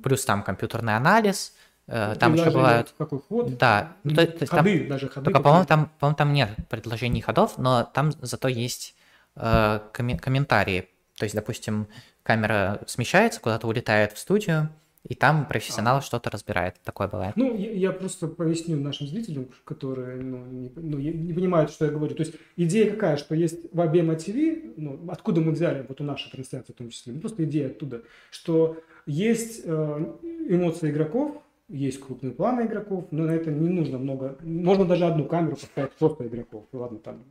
плюс 0.03 0.25
там 0.25 0.43
компьютерный 0.43 0.97
анализ, 0.97 1.55
там 1.87 2.35
еще 2.35 2.51
бывают... 2.51 2.95
Какой 2.97 3.21
ход? 3.21 3.57
Да, 3.59 3.93
ну, 4.05 4.15
то- 4.15 4.27
то 4.27 4.33
есть 4.41 4.51
там- 4.51 4.59
ходы, 4.65 4.87
даже 4.89 5.09
ходы. 5.09 5.25
Только, 5.25 5.41
по-моему, 5.41 5.67
там, 5.67 5.91
по-моему, 5.99 6.17
там 6.17 6.33
нет 6.33 6.51
предложений 6.71 7.21
ходов, 7.23 7.59
но 7.59 7.85
там 7.93 8.13
зато 8.23 8.49
есть 8.49 8.95
э, 9.37 9.81
коме- 9.93 10.19
комментарии. 10.19 10.89
То 11.19 11.25
есть, 11.25 11.35
допустим, 11.35 11.87
камера 12.23 12.81
смещается, 12.87 13.41
куда-то 13.41 13.67
улетает 13.69 14.13
в 14.13 14.19
студию, 14.19 14.71
и 15.07 15.15
там 15.15 15.47
профессионал 15.47 16.01
что-то 16.01 16.31
разбирает. 16.31 16.77
Такое 16.83 17.09
бывает. 17.09 17.37
Ну, 17.37 17.55
я, 17.55 17.71
я 17.73 17.93
просто 17.93 18.27
поясню 18.27 18.79
нашим 18.81 19.07
зрителям, 19.07 19.49
которые 19.65 20.17
ну, 20.23 20.47
не, 20.47 20.73
ну, 20.75 20.99
не- 20.99 21.35
понимают, 21.35 21.71
что 21.71 21.85
я 21.85 21.91
говорю. 21.91 22.15
То 22.15 22.23
есть 22.23 22.35
идея 22.57 22.91
какая, 22.91 23.19
что 23.19 23.35
есть 23.35 23.59
в 23.71 23.81
Абема 23.83 24.15
ТВ, 24.17 24.33
ну, 24.79 24.99
откуда 25.11 25.43
мы 25.43 25.53
взяли 25.53 25.85
вот 25.87 26.01
у 26.01 26.05
нашей 26.05 26.31
трансляции 26.31 26.73
в 26.73 26.77
том 26.77 26.89
числе, 26.89 27.13
ну, 27.13 27.21
просто 27.21 27.45
идея 27.45 27.67
оттуда, 27.67 28.01
что 28.31 28.79
есть 29.05 29.61
э, 29.65 30.15
эмоции 30.49 30.91
игроков, 30.91 31.37
есть 31.69 32.01
крупные 32.01 32.33
планы 32.33 32.67
игроков, 32.67 33.07
но 33.11 33.25
на 33.25 33.33
это 33.33 33.51
не 33.51 33.69
нужно 33.69 33.99
много. 33.99 34.37
Можно 34.43 34.85
даже 34.85 35.07
одну 35.07 35.25
камеру 35.25 35.57
поставить 35.57 35.93
просто 35.93 36.27
игроков. 36.27 36.67
Ладно, 36.73 36.99
там 36.99 37.25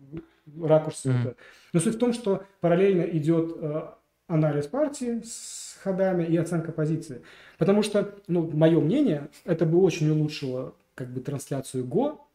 ракурсы. 0.61 1.09
Мгм. 1.09 1.19
это. 1.19 1.35
Но 1.73 1.79
суть 1.79 1.95
в 1.95 1.99
том, 1.99 2.13
что 2.13 2.43
параллельно 2.59 3.03
идет 3.03 3.55
э, 3.59 3.83
анализ 4.27 4.67
партии 4.67 5.21
с 5.23 5.77
ходами 5.81 6.23
и 6.23 6.35
оценка 6.37 6.71
позиции. 6.71 7.21
Потому 7.57 7.83
что, 7.83 8.15
ну, 8.27 8.49
мое 8.51 8.79
мнение, 8.79 9.29
это 9.45 9.65
бы 9.65 9.81
очень 9.81 10.09
улучшило 10.09 10.73
как 10.95 11.09
бы 11.09 11.21
трансляцию 11.21 11.85
Го, 11.85 12.27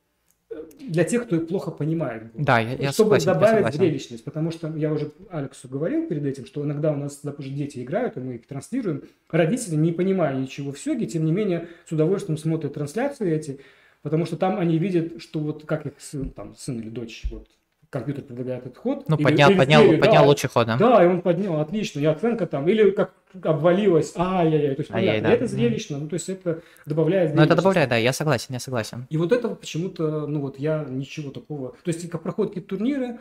для 0.80 1.04
тех, 1.04 1.26
кто 1.26 1.40
плохо 1.40 1.70
понимает. 1.70 2.24
Да, 2.34 2.58
я, 2.60 2.70
я 2.70 2.92
Чтобы 2.92 3.20
согласен, 3.20 3.28
я 3.28 3.34
добавить 3.34 3.54
согласен. 3.56 3.78
зрелищность, 3.78 4.24
потому 4.24 4.50
что 4.50 4.74
я 4.76 4.92
уже 4.92 5.12
Алексу 5.30 5.68
говорил 5.68 6.06
перед 6.08 6.24
этим, 6.24 6.46
что 6.46 6.64
иногда 6.64 6.92
у 6.92 6.96
нас, 6.96 7.20
допустим, 7.22 7.54
дети 7.54 7.82
играют, 7.82 8.16
и 8.16 8.20
мы 8.20 8.34
их 8.36 8.46
транслируем, 8.46 9.02
родители, 9.30 9.76
не 9.76 9.92
понимая 9.92 10.36
ничего 10.36 10.72
в 10.72 10.78
Сёге, 10.78 11.06
тем 11.06 11.24
не 11.24 11.32
менее, 11.32 11.68
с 11.86 11.92
удовольствием 11.92 12.38
смотрят 12.38 12.74
трансляции 12.74 13.30
эти, 13.30 13.60
потому 14.02 14.24
что 14.24 14.36
там 14.36 14.58
они 14.58 14.78
видят, 14.78 15.20
что 15.20 15.40
вот 15.40 15.64
как 15.66 15.86
их 15.86 15.94
сын, 15.98 16.30
там, 16.30 16.54
сын 16.56 16.78
или 16.80 16.88
дочь, 16.88 17.24
вот, 17.30 17.46
компьютер 17.90 18.24
предлагает 18.24 18.66
этот 18.66 18.78
ход. 18.78 19.08
Ну, 19.08 19.16
или- 19.16 19.24
поднял, 19.24 19.50
или 19.50 19.58
поднял, 19.58 19.82
деле, 19.82 19.98
поднял 19.98 20.22
да, 20.22 20.28
лучший 20.28 20.50
ход, 20.50 20.66
да? 20.66 20.76
Да, 20.76 21.04
и 21.04 21.06
он 21.06 21.20
поднял, 21.22 21.60
отлично, 21.60 22.00
и 22.00 22.04
оценка 22.04 22.46
там, 22.46 22.68
или 22.68 22.90
как 22.90 23.14
обвалилось, 23.42 24.14
ай-яй-яй, 24.16 24.74
то 24.74 24.80
есть 24.80 24.90
Ай-яй, 24.90 25.16
понятно, 25.16 25.28
да. 25.28 25.34
это 25.34 25.46
зрелищно, 25.46 25.98
ну, 25.98 26.08
то 26.08 26.14
есть 26.14 26.28
это 26.28 26.62
добавляет 26.86 27.34
Ну, 27.34 27.42
это 27.42 27.54
добавляет, 27.54 27.88
да, 27.90 27.96
я 27.96 28.12
согласен, 28.12 28.54
я 28.54 28.60
согласен. 28.60 29.06
И 29.10 29.16
вот 29.16 29.32
это 29.32 29.48
почему-то, 29.48 30.26
ну 30.26 30.40
вот 30.40 30.58
я 30.58 30.84
ничего 30.88 31.30
такого. 31.30 31.70
То 31.82 31.88
есть, 31.88 32.08
как 32.08 32.22
проходят 32.22 32.52
какие-то 32.52 32.76
турниры, 32.76 33.18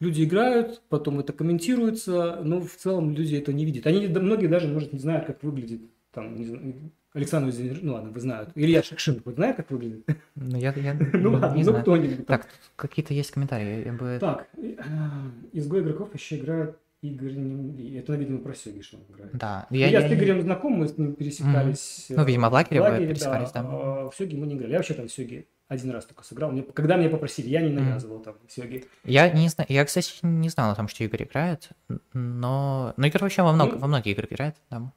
люди 0.00 0.24
играют, 0.24 0.82
потом 0.88 1.20
это 1.20 1.32
комментируется, 1.32 2.40
но 2.42 2.60
в 2.60 2.72
целом 2.72 3.12
люди 3.12 3.36
это 3.36 3.52
не 3.52 3.64
видят. 3.64 3.86
Они, 3.86 4.06
многие 4.06 4.46
даже, 4.46 4.68
может, 4.68 4.92
не 4.92 4.98
знают, 4.98 5.26
как 5.26 5.42
выглядит 5.42 5.82
там, 6.12 6.36
не 6.36 6.44
знаю, 6.46 6.74
Александр 7.14 7.50
Зинер- 7.52 7.78
ну 7.82 7.94
ладно, 7.94 8.10
вы 8.10 8.20
знаете. 8.20 8.50
Илья 8.56 8.82
Шекшин, 8.82 9.22
вы 9.24 9.32
знаете, 9.34 9.58
как 9.58 9.70
выглядит? 9.70 10.04
Ну, 10.34 10.56
я, 10.58 10.72
я 10.72 10.94
Ну 11.12 11.32
ладно, 11.32 11.54
не 11.54 11.62
ну 11.62 11.70
знаю. 11.70 11.82
кто-нибудь. 11.82 12.26
там. 12.26 12.38
Так, 12.38 12.42
тут 12.46 12.52
какие-то 12.76 13.14
есть 13.14 13.30
комментарии, 13.30 13.84
я 13.86 13.92
бы... 13.92 14.18
Так, 14.20 14.48
а, 14.78 15.30
изгой 15.52 15.82
игроков 15.82 16.12
еще 16.14 16.36
играет 16.38 16.76
Игорь 17.02 17.34
Немли. 17.36 17.98
Это, 17.98 18.14
видимо, 18.14 18.38
про 18.38 18.52
Сёги, 18.54 18.80
что 18.80 18.96
он 18.96 19.04
играет. 19.14 19.30
Да, 19.36 19.66
Я, 19.70 19.88
я, 19.88 20.00
с 20.00 20.10
я- 20.10 20.14
Игорем 20.16 20.40
знаком, 20.42 20.72
мы 20.72 20.88
с 20.88 20.98
ним 20.98 21.14
пересекались. 21.14 22.06
Ну, 22.08 22.22
э, 22.22 22.26
видимо, 22.26 22.50
в 22.50 22.52
лагере 22.52 22.80
вы 22.80 22.88
да, 22.90 22.98
пересекались, 22.98 23.52
да. 23.52 23.60
а 23.62 24.10
В 24.10 24.14
Сёги 24.16 24.34
мы 24.34 24.46
не 24.46 24.54
играли. 24.56 24.72
Я 24.72 24.78
вообще 24.78 24.94
там 24.94 25.06
в 25.06 25.12
Сёги 25.12 25.46
один 25.68 25.90
раз 25.92 26.06
только 26.06 26.24
сыграл. 26.24 26.50
Мне- 26.50 26.62
когда 26.62 26.96
меня 26.96 27.10
попросили, 27.10 27.48
я 27.48 27.60
не 27.60 27.70
навязывал 27.70 28.18
там 28.20 28.34
в 28.46 28.50
Сёги. 28.52 28.86
Я 29.04 29.30
не 29.30 29.48
знаю, 29.48 29.66
я, 29.70 29.84
кстати, 29.84 30.12
не 30.22 30.48
знал 30.48 30.72
о 30.72 30.74
том, 30.74 30.88
что 30.88 31.04
Игорь 31.04 31.22
играет, 31.24 31.68
но... 32.12 32.92
Ну, 32.96 33.06
Игорь 33.06 33.22
вообще 33.22 33.42
во, 33.42 33.52
много, 33.52 33.72
Ну. 33.74 33.78
во 33.78 33.86
многие 33.86 34.12
игры 34.12 34.26
играет, 34.28 34.56
да. 34.70 34.90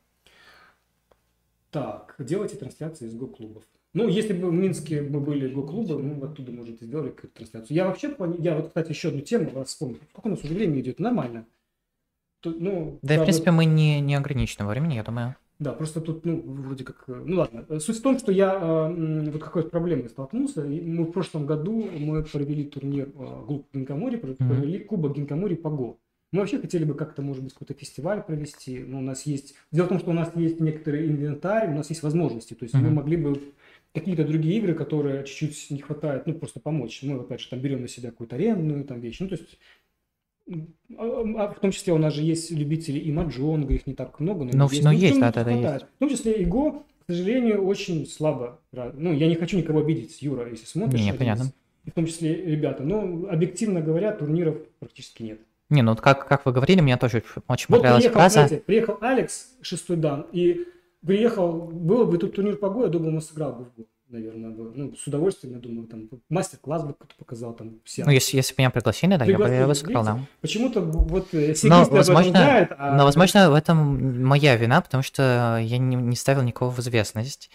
Так, 1.77 2.15
делайте 2.17 2.57
трансляции 2.57 3.05
из 3.05 3.13
Го-клубов. 3.13 3.63
Ну, 3.93 4.07
если 4.07 4.33
бы 4.33 4.49
в 4.49 4.53
Минске 4.53 5.01
мы 5.03 5.19
были 5.19 5.47
Го-клубы, 5.47 6.01
мы 6.01 6.15
бы 6.15 6.25
оттуда, 6.25 6.51
может, 6.51 6.81
и 6.81 6.85
сделали 6.85 7.09
какую-то 7.09 7.37
трансляцию. 7.37 7.75
Я 7.77 7.85
вообще, 7.85 8.15
я 8.39 8.55
вот, 8.55 8.69
кстати, 8.69 8.89
еще 8.89 9.09
одну 9.09 9.21
тему 9.21 9.51
вас 9.51 9.67
вспомнил. 9.67 9.99
Сколько 10.09 10.27
у 10.27 10.29
нас 10.31 10.43
уже 10.43 10.55
времени 10.55 10.81
идет? 10.81 10.99
Нормально. 10.99 11.45
Тут, 12.41 12.59
ну, 12.59 12.97
Да, 13.03 13.15
и, 13.15 13.17
в 13.19 13.23
принципе, 13.23 13.51
мы 13.51 13.65
не, 13.65 14.01
не 14.01 14.15
ограничены 14.15 14.65
во 14.65 14.71
времени, 14.71 14.95
я 14.95 15.03
думаю. 15.03 15.35
Да, 15.59 15.73
просто 15.73 16.01
тут, 16.01 16.25
ну, 16.25 16.41
вроде 16.45 16.83
как... 16.83 17.03
э, 17.07 17.23
Ну, 17.25 17.37
ладно. 17.37 17.79
Суть 17.79 17.97
в 17.97 18.01
том, 18.01 18.17
что 18.17 18.31
я 18.31 18.53
э, 18.55 19.29
вот 19.31 19.43
какой-то 19.43 19.69
проблемой 19.69 20.09
столкнулся. 20.09 20.65
И 20.65 20.81
мы 20.81 21.03
в 21.03 21.11
прошлом 21.11 21.45
году 21.45 21.87
мы 21.99 22.23
провели 22.23 22.63
турнир 22.65 23.09
э, 23.09 23.43
клуб 23.47 23.67
Гинкамори, 23.71 24.17
провели 24.17 24.79
Кубок 24.79 25.15
Гинкамори 25.15 25.55
по 25.55 25.69
Го. 25.69 25.97
Мы 26.33 26.41
вообще 26.41 26.59
хотели 26.59 26.83
бы 26.83 26.93
как-то, 26.93 27.21
может 27.21 27.41
быть, 27.43 27.53
какой-то 27.53 27.73
фестиваль 27.73 28.21
провести. 28.21 28.79
Но 28.79 28.99
у 28.99 29.01
нас 29.01 29.25
есть... 29.25 29.55
Дело 29.71 29.85
в 29.85 29.89
том, 29.89 29.99
что 29.99 30.09
у 30.11 30.13
нас 30.13 30.31
есть 30.35 30.59
некоторый 30.59 31.07
инвентарь, 31.07 31.69
у 31.71 31.75
нас 31.75 31.89
есть 31.89 32.03
возможности. 32.03 32.53
То 32.53 32.63
есть 32.65 32.73
мы 32.75 32.81
Мгм. 32.81 32.95
могли 32.95 33.15
бы 33.17 33.41
какие-то 33.93 34.25
другие 34.25 34.57
игры, 34.57 34.73
которые 34.73 35.23
чуть-чуть 35.23 35.71
не 35.71 35.79
хватает, 35.79 36.27
ну, 36.27 36.33
просто 36.33 36.59
помочь. 36.59 37.01
Мы, 37.01 37.15
опять 37.19 37.39
же, 37.39 37.49
там 37.49 37.59
берем 37.59 37.81
на 37.81 37.87
себя 37.87 38.09
какую-то 38.11 38.35
арендную 38.35 38.83
там 38.83 38.99
вещь. 38.99 39.19
Ну, 39.21 39.29
то 39.29 39.35
есть... 39.35 39.57
м, 40.49 40.75
а- 40.97 41.45
а 41.45 41.53
в 41.53 41.59
том 41.61 41.71
числе 41.71 41.93
у 41.93 41.97
нас 41.97 42.13
же 42.13 42.23
есть 42.23 42.51
любители 42.51 42.99
и 42.99 43.11
маджонга, 43.11 43.73
их 43.73 43.87
не 43.87 43.93
так 43.93 44.19
много, 44.19 44.43
но, 44.43 44.51
Ну, 44.53 44.69
есть. 44.69 44.83
ну, 44.83 44.91
Ну, 44.91 44.97
есть, 44.97 45.19
да, 45.19 45.31
да, 45.31 45.43
да, 45.45 45.51
хватает. 45.53 45.83
В 45.95 45.99
том 45.99 46.09
числе 46.09 46.41
Иго, 46.41 46.71
к 46.71 46.83
сожалению, 47.07 47.65
очень 47.65 48.05
слабо. 48.05 48.59
Ну, 48.73 49.13
я 49.13 49.27
не 49.27 49.35
хочу 49.35 49.57
никого 49.57 49.79
обидеть, 49.79 50.21
Юра, 50.21 50.49
если 50.49 50.65
смотришь. 50.65 50.99
Не, 51.01 51.13
понятно. 51.13 51.43
из- 51.43 51.53
И 51.85 51.89
в 51.89 51.93
том 51.93 52.05
числе 52.05 52.35
ребята. 52.35 52.83
Но, 52.83 53.27
объективно 53.29 53.79
говоря, 53.81 54.11
турниров 54.11 54.57
практически 54.79 55.23
нет. 55.23 55.39
Не, 55.69 55.81
ну 55.81 55.95
как, 55.95 56.27
как 56.27 56.45
вы 56.45 56.53
говорили, 56.53 56.79
мне 56.81 56.97
тоже 56.97 57.23
очень 57.47 57.65
Вот 57.69 57.77
понравилась 57.77 58.03
приехал, 58.03 58.19
фраза. 58.19 58.33
знаете, 58.33 58.57
приехал 58.65 58.97
Алекс, 59.01 59.47
шестой 59.61 59.97
дан, 59.97 60.25
и 60.31 60.65
приехал, 61.05 61.53
было 61.53 62.05
бы 62.05 62.17
тут 62.17 62.35
турнир 62.35 62.55
по 62.57 62.69
Го, 62.69 62.83
я 62.83 62.89
думаю, 62.89 63.15
он 63.15 63.21
сыграл 63.21 63.53
бы 63.53 63.65
в 63.65 63.75
Го, 63.75 63.85
наверное. 64.07 64.49
бы. 64.51 64.71
Ну, 64.73 64.95
с 64.95 65.05
удовольствием, 65.07 65.55
я 65.55 65.59
думаю, 65.59 65.87
там 65.87 66.09
мастер-класс 66.29 66.83
бы 66.83 66.93
кто-то 66.93 67.13
показал, 67.17 67.53
там, 67.53 67.79
все. 67.83 68.05
Ну, 68.05 68.11
если, 68.11 68.37
если 68.37 68.53
бы 68.53 68.61
меня 68.61 68.69
пригласили, 68.69 69.17
да, 69.17 69.25
я 69.25 69.37
бы, 69.37 69.43
я 69.43 69.49
бы 69.49 69.55
Пригласили, 69.55 69.85
сыграл, 69.85 70.03
да. 70.05 70.19
Почему-то 70.39 70.81
вот 70.81 71.27
э, 71.33 71.53
Но, 71.63 71.83
возможно, 71.85 72.31
знают, 72.31 72.71
а 72.77 72.95
но, 72.95 73.03
возможно, 73.03 73.51
в 73.51 73.53
этом 73.53 74.23
моя 74.23 74.55
вина, 74.55 74.81
потому 74.81 75.03
что 75.03 75.59
я 75.61 75.77
не, 75.77 75.95
не 75.97 76.15
ставил 76.15 76.43
никого 76.43 76.71
в 76.71 76.79
известность. 76.79 77.49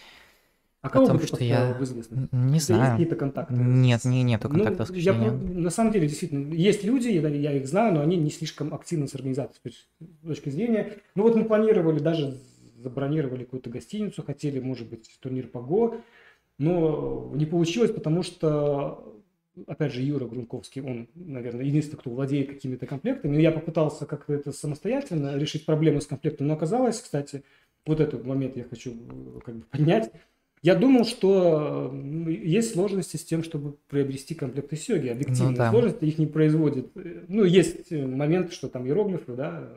А 0.83 0.89
кого 0.89 1.05
потому 1.05 1.19
бы 1.21 1.25
что 1.27 1.43
я- 1.43 1.73
в 1.79 1.83
известность? 1.83 2.31
Не 2.33 2.55
Есть 2.55 2.67
знаю. 2.67 2.91
какие-то 2.91 3.15
контакты? 3.15 3.53
Нет, 3.55 4.03
не, 4.03 4.21
нету 4.21 4.49
Ну, 4.49 4.55
контактов 4.55 4.89
с 4.89 4.91
я, 4.93 5.13
на 5.13 5.69
самом 5.69 5.93
деле, 5.93 6.07
действительно, 6.07 6.53
есть 6.53 6.83
люди, 6.83 7.07
я, 7.07 7.25
я 7.29 7.53
их 7.53 7.65
знаю, 7.67 7.93
но 7.93 8.01
они 8.01 8.17
не 8.17 8.29
слишком 8.29 8.73
активны 8.73 9.07
с 9.07 9.15
организацией 9.15 9.61
есть, 9.63 9.87
с 10.23 10.27
точки 10.27 10.49
зрения. 10.49 10.97
Ну 11.15 11.23
вот 11.23 11.35
мы 11.37 11.45
планировали, 11.45 11.99
даже 11.99 12.37
забронировали 12.77 13.45
какую-то 13.45 13.69
гостиницу, 13.69 14.23
хотели, 14.23 14.59
может 14.59 14.89
быть, 14.89 15.09
турнир 15.21 15.47
по 15.47 15.61
ГО, 15.61 16.01
но 16.59 17.31
не 17.33 17.45
получилось, 17.45 17.91
потому 17.91 18.21
что, 18.21 19.21
опять 19.67 19.93
же, 19.93 20.01
Юра 20.01 20.25
Грунковский, 20.25 20.81
он, 20.81 21.07
наверное, 21.15 21.63
единственный, 21.63 21.97
кто 21.99 22.09
владеет 22.09 22.49
какими-то 22.49 22.85
комплектами. 22.87 23.41
Я 23.41 23.51
попытался 23.51 24.05
как-то 24.05 24.33
это 24.33 24.51
самостоятельно 24.51 25.37
решить 25.37 25.65
проблему 25.65 26.01
с 26.01 26.07
комплектом, 26.07 26.47
но 26.47 26.55
оказалось, 26.55 26.99
кстати, 26.99 27.43
вот 27.85 27.99
этот 28.01 28.25
момент 28.25 28.57
я 28.57 28.65
хочу 28.65 28.91
э, 28.91 29.39
как 29.45 29.55
бы 29.55 29.61
поднять. 29.71 30.11
Я 30.63 30.75
думал, 30.75 31.03
что 31.03 31.89
м, 31.91 32.29
есть 32.29 32.73
сложности 32.73 33.17
с 33.17 33.23
тем, 33.25 33.43
чтобы 33.43 33.75
приобрести 33.89 34.33
комплекты 34.33 34.77
Сёги. 34.77 35.09
Объективные 35.09 35.51
Ну 35.51 35.57
да. 35.57 35.69
сложности, 35.69 36.05
их 36.05 36.17
не 36.17 36.25
производит. 36.25 36.87
Ну, 37.27 37.43
есть 37.43 37.91
э, 37.91 38.05
момент, 38.07 38.53
что 38.53 38.69
там 38.69 38.87
иероглифы, 38.87 39.33
да. 39.33 39.73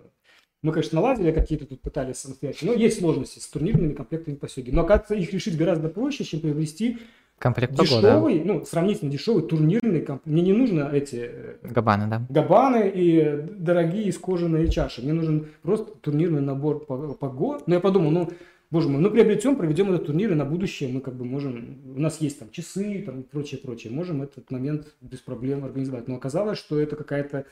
Мы, 0.63 0.73
конечно, 0.73 1.01
наладили 1.01 1.33
какие-то 1.33 1.67
тут, 1.67 1.81
пытались 1.83 2.17
самостоятельно, 2.17 2.73
но 2.73 2.79
есть 2.79 3.01
сложности 3.01 3.41
с 3.41 3.49
турнирными 3.49 3.95
комплектами 3.95 4.37
по 4.37 4.49
Сёге. 4.49 4.71
Но, 4.73 4.83
оказывается, 4.83 5.17
их 5.17 5.33
решить 5.33 5.57
гораздо 5.57 5.89
проще, 5.89 6.25
чем 6.25 6.41
приобрести 6.41 6.99
Комплект 7.39 7.75
дешевый, 7.75 8.43
ну, 8.45 8.65
сравнительно 8.65 9.11
дешевый 9.11 9.43
турнирный 9.43 10.01
комплект. 10.01 10.25
Мне 10.27 10.41
не 10.41 10.53
нужно 10.55 10.89
эти 10.91 11.31
э, 11.31 11.55
Габаны, 11.65 12.07
да. 12.09 12.25
габаны 12.31 12.91
и 12.95 13.43
дорогие 13.59 14.05
из 14.05 14.17
кожаные 14.19 14.69
чаши. 14.69 15.03
Мне 15.03 15.13
нужен 15.13 15.49
просто 15.63 15.93
турнирный 16.01 16.41
набор 16.41 16.87
по, 16.87 16.97
по 17.13 17.29
Го. 17.29 17.61
Но 17.67 17.75
я 17.75 17.81
подумал, 17.81 18.11
ну, 18.11 18.31
боже 18.71 18.89
мой, 18.89 19.01
ну 19.01 19.11
приобретем, 19.11 19.57
проведем 19.57 19.93
этот 19.93 20.07
турнир, 20.07 20.33
и 20.33 20.35
на 20.35 20.45
будущее 20.45 20.93
мы 20.93 21.01
как 21.01 21.15
бы 21.15 21.25
можем... 21.25 21.79
У 21.97 22.01
нас 22.01 22.21
есть 22.21 22.39
там 22.39 22.51
часы 22.51 23.03
там, 23.05 23.21
и 23.21 23.23
прочее, 23.23 23.61
прочее. 23.61 23.93
Можем 23.93 24.23
этот 24.23 24.51
момент 24.51 24.95
без 25.01 25.21
проблем 25.21 25.65
организовать. 25.65 26.09
Но 26.09 26.17
оказалось, 26.17 26.59
что 26.59 26.79
это 26.81 26.97
какая-то 26.97 27.47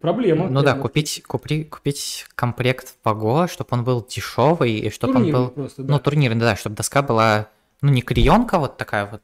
проблема. 0.00 0.48
Ну 0.48 0.62
да, 0.62 0.74
купить, 0.74 1.22
купи, 1.26 1.64
купить 1.64 2.26
комплект 2.34 2.94
Паго, 3.02 3.48
чтобы 3.48 3.68
он 3.72 3.84
был 3.84 4.06
дешевый, 4.06 4.72
и 4.72 4.90
чтобы 4.90 5.14
он 5.14 5.16
турнирный 5.18 5.40
был... 5.40 5.50
просто, 5.50 5.82
да. 5.82 5.92
Ну, 5.94 6.00
турнирный, 6.00 6.40
да, 6.40 6.56
чтобы 6.56 6.76
доска 6.76 7.02
была, 7.02 7.48
ну, 7.82 7.90
не 7.90 8.02
клеенка 8.02 8.58
вот 8.58 8.76
такая 8.76 9.06
вот, 9.06 9.22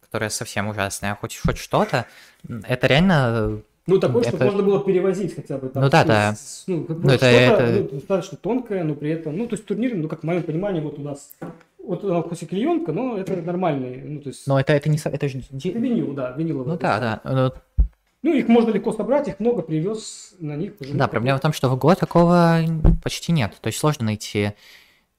которая 0.00 0.30
совсем 0.30 0.68
ужасная, 0.68 1.12
а 1.12 1.16
хоть, 1.16 1.38
хоть 1.38 1.58
что-то. 1.58 2.06
Это 2.46 2.86
реально... 2.86 3.62
Ну, 3.88 3.96
чтобы 3.96 4.20
это- 4.20 4.44
можно 4.44 4.62
было 4.62 4.84
перевозить 4.84 5.34
хотя 5.34 5.58
бы. 5.58 5.68
Там, 5.68 5.82
Ну 5.82 5.88
да, 5.90 6.04
да. 6.04 6.34
с- 6.34 6.64
ну, 6.66 6.84
как 6.84 6.98
бы 6.98 7.08
Ну, 7.08 7.12
это- 7.14 7.30
что-то, 7.30 7.62
это- 7.64 7.82
ну, 7.82 7.88
достаточно 7.98 8.38
тонкое, 8.38 8.84
но 8.84 8.94
при 8.94 9.10
этом, 9.10 9.36
ну, 9.36 9.46
то 9.46 9.54
есть 9.54 9.64
турнир, 9.66 9.94
ну, 9.96 10.08
как 10.08 10.20
в 10.20 10.22
моем 10.24 10.42
понимании, 10.42 10.80
вот 10.80 10.98
у 10.98 11.02
нас, 11.02 11.32
вот 11.82 12.04
она 12.04 12.22
хоть 12.22 12.42
и 12.42 12.46
клеенка, 12.46 12.92
но 12.92 13.16
это 13.16 13.34
нормальный, 13.42 14.02
ну, 14.04 14.20
то 14.20 14.28
есть, 14.28 14.46
Но 14.46 14.60
это, 14.60 14.72
это 14.74 14.88
не... 14.90 14.98
Это 15.02 15.28
же... 15.28 15.38
это 15.38 15.78
винил, 15.78 16.12
да, 16.12 16.32
виниловый. 16.32 16.72
Ну 16.74 16.78
да, 16.78 17.00
да. 17.00 17.20
Ну, 17.24 17.52
Ну, 18.22 18.34
их 18.34 18.48
можно 18.48 18.70
легко 18.70 18.92
собрать, 18.92 19.28
их 19.28 19.38
много 19.40 19.62
привез 19.62 20.34
на 20.40 20.56
них. 20.56 20.72
уже 20.80 20.92
Да, 20.94 21.06
проблема 21.08 21.38
в 21.38 21.40
том, 21.40 21.52
что 21.52 21.68
в 21.68 21.78
год 21.78 21.98
такого 22.00 22.58
почти 23.02 23.32
нет. 23.32 23.54
То 23.60 23.68
есть 23.68 23.78
сложно 23.78 24.06
найти 24.06 24.52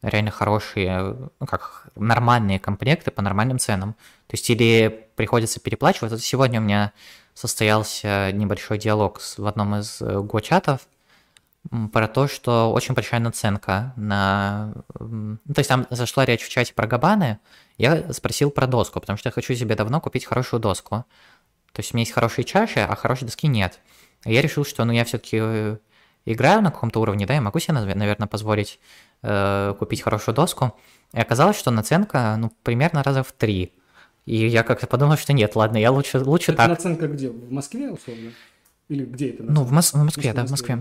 реально 0.02 0.32
хорошие, 0.32 1.16
ну 1.40 1.46
как, 1.48 1.88
нормальные 1.96 2.60
комплекты 2.60 3.10
по 3.12 3.22
нормальным 3.22 3.58
ценам. 3.58 3.94
То 4.28 4.34
есть 4.34 4.50
или 4.50 5.08
приходится 5.16 5.60
переплачивать. 5.62 6.12
Вот 6.12 6.22
сегодня 6.22 6.60
у 6.60 6.64
меня 6.64 6.92
состоялся 7.40 8.34
небольшой 8.34 8.78
диалог 8.78 9.22
в 9.38 9.48
одном 9.48 9.78
из 9.78 10.02
э, 10.02 10.20
го-чатов 10.20 10.82
м, 11.72 11.88
про 11.88 12.10
то, 12.10 12.28
что 12.28 12.74
очень 12.74 12.96
большая 12.96 13.22
наценка 13.22 13.94
на... 13.96 14.74
ну, 15.00 15.38
То 15.54 15.60
есть 15.60 15.70
там 15.70 15.88
зашла 15.90 16.26
речь 16.26 16.44
в 16.44 16.50
чате 16.50 16.74
про 16.74 16.86
габаны, 16.86 17.40
я 17.78 18.12
спросил 18.12 18.52
про 18.52 18.68
доску, 18.68 19.00
потому 19.00 19.16
что 19.16 19.30
я 19.30 19.32
хочу 19.32 19.56
себе 19.56 19.76
давно 19.76 20.02
купить 20.02 20.26
хорошую 20.26 20.60
доску. 20.60 21.06
То 21.72 21.80
есть 21.80 21.94
у 21.94 21.96
меня 21.96 22.02
есть 22.02 22.12
хорошие 22.12 22.44
чаши, 22.44 22.82
а 22.82 22.94
хорошей 22.98 23.24
доски 23.24 23.48
нет. 23.48 23.80
И 24.26 24.34
Я 24.34 24.42
решил, 24.42 24.66
что 24.66 24.84
ну 24.84 24.92
я 24.92 25.06
все-таки 25.06 25.78
играю 26.26 26.62
на 26.62 26.72
каком-то 26.72 27.00
уровне, 27.00 27.26
да, 27.26 27.36
я 27.36 27.42
могу 27.42 27.60
себе, 27.60 27.74
наверное, 27.74 28.28
позволить 28.28 28.82
э, 29.22 29.74
купить 29.80 30.02
хорошую 30.02 30.36
доску. 30.36 30.76
И 31.14 31.20
оказалось, 31.22 31.58
что 31.58 31.72
наценка, 31.72 32.36
ну, 32.38 32.52
примерно 32.64 33.02
раза 33.02 33.24
в 33.24 33.32
три. 33.32 33.72
И 34.30 34.48
я 34.48 34.62
как-то 34.62 34.86
подумал, 34.86 35.18
что 35.18 35.34
нет, 35.34 35.56
ладно, 35.56 35.78
я 35.78 35.92
лучше, 35.92 36.20
лучше 36.20 36.52
Это 36.52 36.58
так. 36.58 36.70
наценка 36.70 37.08
где? 37.08 37.32
В 37.32 37.52
Москве, 37.52 37.90
условно? 37.90 38.30
Или 38.88 39.04
где 39.04 39.30
это? 39.30 39.42
Ну, 39.42 39.64
в, 39.64 39.74
Мос- 39.74 39.92
в 39.92 40.04
Москве, 40.04 40.26
Если 40.26 40.36
да, 40.38 40.46
в 40.46 40.52
Москве. 40.52 40.78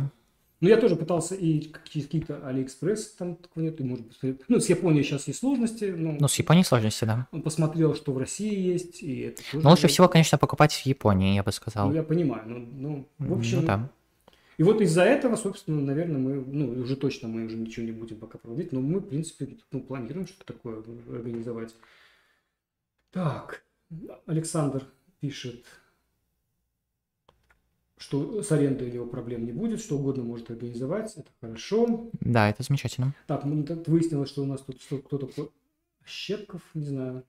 Ну, 0.60 0.68
я 0.68 0.76
тоже 0.76 0.96
пытался 0.96 1.34
и 1.34 1.60
какие-то 1.60 2.46
Алиэкспресс, 2.46 3.12
там 3.12 3.36
такого 3.36 3.64
нет, 3.64 3.80
и, 3.80 3.84
может 3.84 4.04
быть, 4.20 4.40
ну, 4.48 4.60
с 4.60 4.68
Японией 4.68 5.02
сейчас 5.02 5.28
есть 5.28 5.38
сложности. 5.38 5.94
Но 5.96 6.18
Ну, 6.20 6.28
с 6.28 6.34
Японией 6.34 6.66
сложности, 6.66 7.06
да. 7.06 7.26
Он 7.32 7.40
посмотрел, 7.40 7.94
что 7.94 8.12
в 8.12 8.18
России 8.18 8.54
есть, 8.54 9.02
и 9.02 9.20
это 9.20 9.40
тоже... 9.50 9.64
Но 9.64 9.70
лучше 9.70 9.88
всего, 9.88 10.08
конечно, 10.08 10.36
покупать 10.36 10.74
в 10.74 10.84
Японии, 10.84 11.34
я 11.34 11.42
бы 11.42 11.50
сказал. 11.50 11.88
Ну, 11.88 11.94
я 11.94 12.02
понимаю, 12.02 12.42
ну, 12.44 12.68
ну, 12.74 13.08
в 13.18 13.38
общем... 13.38 13.60
Ну, 13.60 13.66
да. 13.66 13.88
И 14.58 14.62
вот 14.62 14.82
из-за 14.82 15.04
этого, 15.04 15.36
собственно, 15.36 15.80
наверное, 15.80 16.18
мы, 16.18 16.44
ну, 16.46 16.82
уже 16.82 16.96
точно 16.96 17.28
мы 17.28 17.46
уже 17.46 17.56
ничего 17.56 17.86
не 17.86 17.92
будем 17.92 18.16
пока 18.16 18.36
проводить, 18.36 18.72
но 18.72 18.80
мы, 18.80 18.98
в 18.98 19.08
принципе, 19.08 19.56
ну, 19.72 19.80
планируем 19.80 20.26
что-то 20.26 20.52
такое 20.52 20.82
организовать. 21.08 21.74
Так, 23.10 23.64
Александр 24.26 24.84
пишет, 25.20 25.64
что 27.96 28.42
с 28.42 28.52
арендой 28.52 28.90
у 28.90 28.92
него 28.92 29.06
проблем 29.06 29.44
не 29.44 29.52
будет, 29.52 29.80
что 29.80 29.96
угодно 29.96 30.22
может 30.22 30.50
организовать, 30.50 31.16
это 31.16 31.30
хорошо. 31.40 32.10
Да, 32.20 32.48
это 32.50 32.62
замечательно. 32.62 33.14
Так, 33.26 33.44
ну, 33.44 33.64
выяснилось, 33.86 34.30
что 34.30 34.42
у 34.42 34.46
нас 34.46 34.60
тут 34.60 34.80
что- 34.80 34.98
кто 34.98 35.18
такой 35.18 35.50
Щепков, 36.06 36.62
не 36.74 36.84
знаю, 36.86 37.24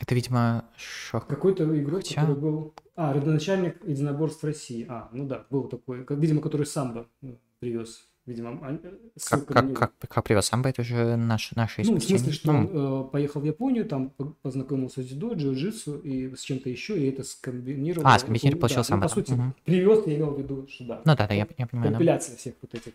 Это, 0.00 0.14
видимо, 0.14 0.64
шок. 0.76 1.26
какой-то 1.26 1.64
игрок, 1.78 2.02
Хотя- 2.02 2.22
который 2.22 2.40
был... 2.40 2.74
А, 2.94 3.12
родоначальник 3.12 3.84
единоборств 3.86 4.42
России. 4.44 4.86
А, 4.88 5.08
ну 5.12 5.26
да, 5.26 5.46
был 5.50 5.68
такой, 5.68 6.04
как, 6.04 6.18
видимо, 6.18 6.40
который 6.40 6.66
самбо 6.66 7.08
ну, 7.20 7.38
привез. 7.60 8.08
Видимо, 8.24 8.50
а- 8.62 8.78
Как, 8.78 8.92
ссылка 9.16 9.54
на 9.62 9.74
как, 9.74 9.98
как, 9.98 10.08
как 10.08 10.24
привез 10.24 10.46
самбо, 10.46 10.68
это 10.68 10.82
уже 10.82 11.16
наш, 11.16 11.50
наше 11.56 11.82
Ну, 11.84 11.96
в 11.96 12.04
смысле, 12.04 12.32
что 12.32 12.52
Ну, 12.52 12.58
он 12.58 13.06
э, 13.06 13.10
поехал 13.10 13.40
в 13.40 13.44
Японию, 13.44 13.84
там 13.84 14.10
по- 14.10 14.26
познакомился 14.42 15.02
с 15.02 15.06
дзюдо, 15.06 15.32
джиу-джитсу 15.34 16.00
и 16.02 16.32
с 16.36 16.40
чем-то 16.42 16.70
еще, 16.70 16.96
и 16.96 17.08
это 17.08 17.24
скомбинировал. 17.24 18.06
А, 18.06 18.16
скомбинировал, 18.20 18.54
Ну, 18.54 18.60
получил 18.60 18.76
да, 18.78 18.84
самбо, 18.84 19.02
ну, 19.04 19.08
по 19.08 19.14
да. 19.16 19.20
сути, 19.26 19.32
Мгм. 19.32 19.54
привез, 19.64 20.06
я 20.06 20.16
имел 20.16 20.30
в 20.30 20.38
виду, 20.38 20.66
что 20.68 20.84
да. 20.84 21.02
ну 21.04 21.16
да, 21.16 21.26
да, 21.26 21.34
я, 21.34 21.48
я 21.58 21.66
понимаю. 21.66 21.90
да. 21.90 21.96
Компиляция 21.98 22.36
всех 22.36 22.54
вот 22.62 22.74
этих 22.74 22.92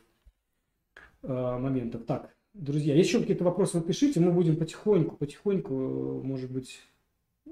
э, 1.24 1.58
моментов. 1.60 2.06
Так, 2.06 2.34
друзья, 2.54 2.96
еще 2.96 3.20
какие-то 3.20 3.44
вопросы 3.44 3.80
вы 3.80 3.84
пишите, 3.84 4.22
мы 4.22 4.32
будем 4.32 4.56
потихоньку, 4.56 5.18
потихоньку, 5.18 5.74
э, 5.74 6.26
может 6.26 6.50
быть, 6.52 6.80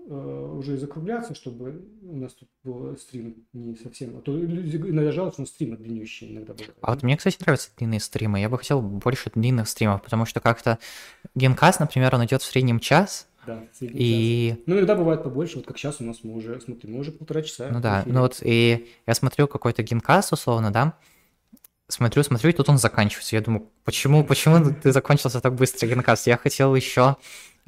уже 0.07 0.75
и 0.75 0.77
закругляться, 0.77 1.33
чтобы 1.33 1.83
у 2.03 2.15
нас 2.17 2.33
тут 2.33 2.49
был 2.63 2.95
стрим 2.97 3.45
не 3.53 3.75
совсем... 3.75 4.17
А 4.17 4.21
то 4.21 4.35
люди 4.35 4.77
иногда 4.77 5.11
жалуются, 5.11 5.41
но 5.41 5.47
стримы 5.47 5.77
длиннющие 5.77 6.31
иногда 6.31 6.53
бывают. 6.53 6.75
А 6.81 6.91
вот 6.93 7.03
мне, 7.03 7.17
кстати, 7.17 7.37
нравятся 7.39 7.71
длинные 7.77 7.99
стримы. 7.99 8.39
Я 8.39 8.49
бы 8.49 8.57
хотел 8.57 8.81
больше 8.81 9.31
длинных 9.33 9.67
стримов, 9.67 10.03
потому 10.03 10.25
что 10.25 10.39
как-то 10.39 10.77
генкаст, 11.33 11.79
например, 11.79 12.13
он 12.15 12.25
идет 12.25 12.41
в 12.41 12.45
среднем 12.45 12.79
час, 12.79 13.27
Да, 13.47 13.63
средний 13.73 13.99
час. 13.99 14.07
и 14.07 14.63
Ну, 14.67 14.75
иногда 14.75 14.95
бывает 14.95 15.23
побольше, 15.23 15.57
вот 15.57 15.65
как 15.65 15.77
сейчас 15.77 15.99
у 16.01 16.03
нас 16.03 16.19
мы 16.23 16.35
уже, 16.35 16.59
смотри, 16.61 16.91
мы 16.91 16.99
уже 16.99 17.11
полтора 17.11 17.41
часа. 17.41 17.69
Ну 17.71 17.79
да, 17.79 18.03
ну 18.05 18.21
вот 18.21 18.39
и 18.43 18.87
я 19.07 19.13
смотрю 19.15 19.47
какой-то 19.47 19.81
генкаст, 19.81 20.33
условно, 20.33 20.71
да, 20.71 20.97
смотрю, 21.87 22.23
смотрю, 22.23 22.49
и 22.49 22.53
тут 22.53 22.69
он 22.69 22.77
заканчивается. 22.77 23.35
Я 23.35 23.41
думаю, 23.41 23.69
почему, 23.83 24.23
почему 24.23 24.73
ты 24.73 24.91
закончился 24.91 25.41
так 25.41 25.55
быстро, 25.55 25.87
генкаст? 25.87 26.27
Я 26.27 26.37
хотел 26.37 26.75
еще, 26.75 27.17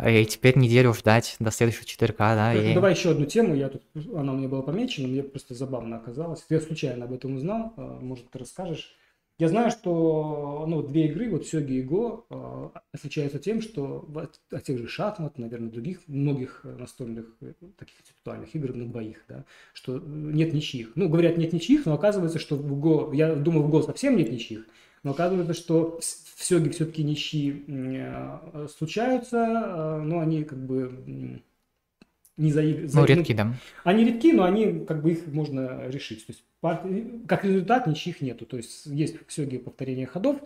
и 0.06 0.26
теперь 0.26 0.58
неделю 0.58 0.94
ждать 0.94 1.36
до 1.40 1.52
следующего 1.52 1.84
4К, 1.84 2.18
да, 2.18 2.54
Так, 2.54 2.64
и... 2.64 2.74
Давай 2.74 2.94
еще 2.94 3.12
одну 3.12 3.26
тему, 3.26 3.56
я 3.56 3.70
тут, 3.70 3.82
она 4.16 4.34
у 4.34 4.38
меня 4.38 4.48
была 4.48 4.62
помечена, 4.62 5.08
мне 5.08 5.24
просто 5.24 5.56
забавно 5.56 5.98
оказалось. 5.98 6.46
Я 6.50 6.60
случайно 6.60 7.06
об 7.06 7.14
этом 7.14 7.36
узнал, 7.36 7.74
э, 7.78 7.82
может, 7.82 8.30
ты 8.30 8.40
расскажешь. 8.40 8.96
Я 9.40 9.50
знаю, 9.50 9.70
что 9.70 10.66
ну, 10.68 10.82
две 10.82 11.06
игры, 11.08 11.30
вот 11.30 11.46
Сёги 11.46 11.74
и 11.74 11.84
Го, 11.84 12.26
э, 12.28 12.70
отличаются 12.92 13.38
тем, 13.38 13.62
что 13.62 14.10
от, 14.16 14.64
тех 14.64 14.80
же 14.80 14.88
шахмат, 14.88 15.38
наверное, 15.38 15.70
других, 15.70 16.00
многих 16.08 16.62
э, 16.64 16.76
настольных 16.76 17.38
э, 17.42 17.54
таких 17.78 18.02
интеллектуальных 18.02 18.56
игр 18.56 18.74
на 18.74 18.88
двоих, 18.88 19.24
да, 19.28 19.46
что 19.74 19.98
э, 19.98 20.02
нет 20.04 20.54
ничьих. 20.54 20.94
Ну, 20.96 21.08
говорят, 21.08 21.38
нет 21.38 21.54
ничьих, 21.54 21.86
но 21.86 21.94
оказывается, 21.94 22.40
что 22.40 22.56
в 22.56 22.80
Го, 22.80 23.12
я 23.14 23.36
думал, 23.36 23.62
в 23.62 23.70
Го 23.70 23.84
совсем 23.84 24.18
нет 24.18 24.32
ничьих, 24.32 24.66
но 25.04 25.12
оказывается, 25.12 25.54
что 25.54 26.00
в 26.00 26.44
Сёге 26.44 26.72
все-таки 26.72 27.04
ничьи 27.04 27.64
случаются, 28.76 29.38
э, 29.38 30.02
но 30.02 30.20
они 30.20 30.46
как 30.46 30.66
бы 30.66 31.44
не 32.38 32.52
заиг- 32.52 32.90
Ну, 32.94 33.06
редкий, 33.06 33.34
да. 33.34 33.54
они 33.84 34.06
редки, 34.06 34.32
но 34.32 34.44
они 34.44 34.86
как 34.86 35.02
бы 35.02 35.12
их 35.12 35.28
можно 35.28 35.88
решить. 35.88 36.26
То 36.26 36.32
есть 36.34 36.44
как 37.28 37.46
результат 37.46 37.88
ничьих 37.88 38.22
нету. 38.22 38.46
То 38.46 38.58
есть 38.58 38.86
есть 38.86 39.16
в 39.28 39.32
Сёге 39.32 39.60
повторение 39.60 40.06
ходов, 40.06 40.38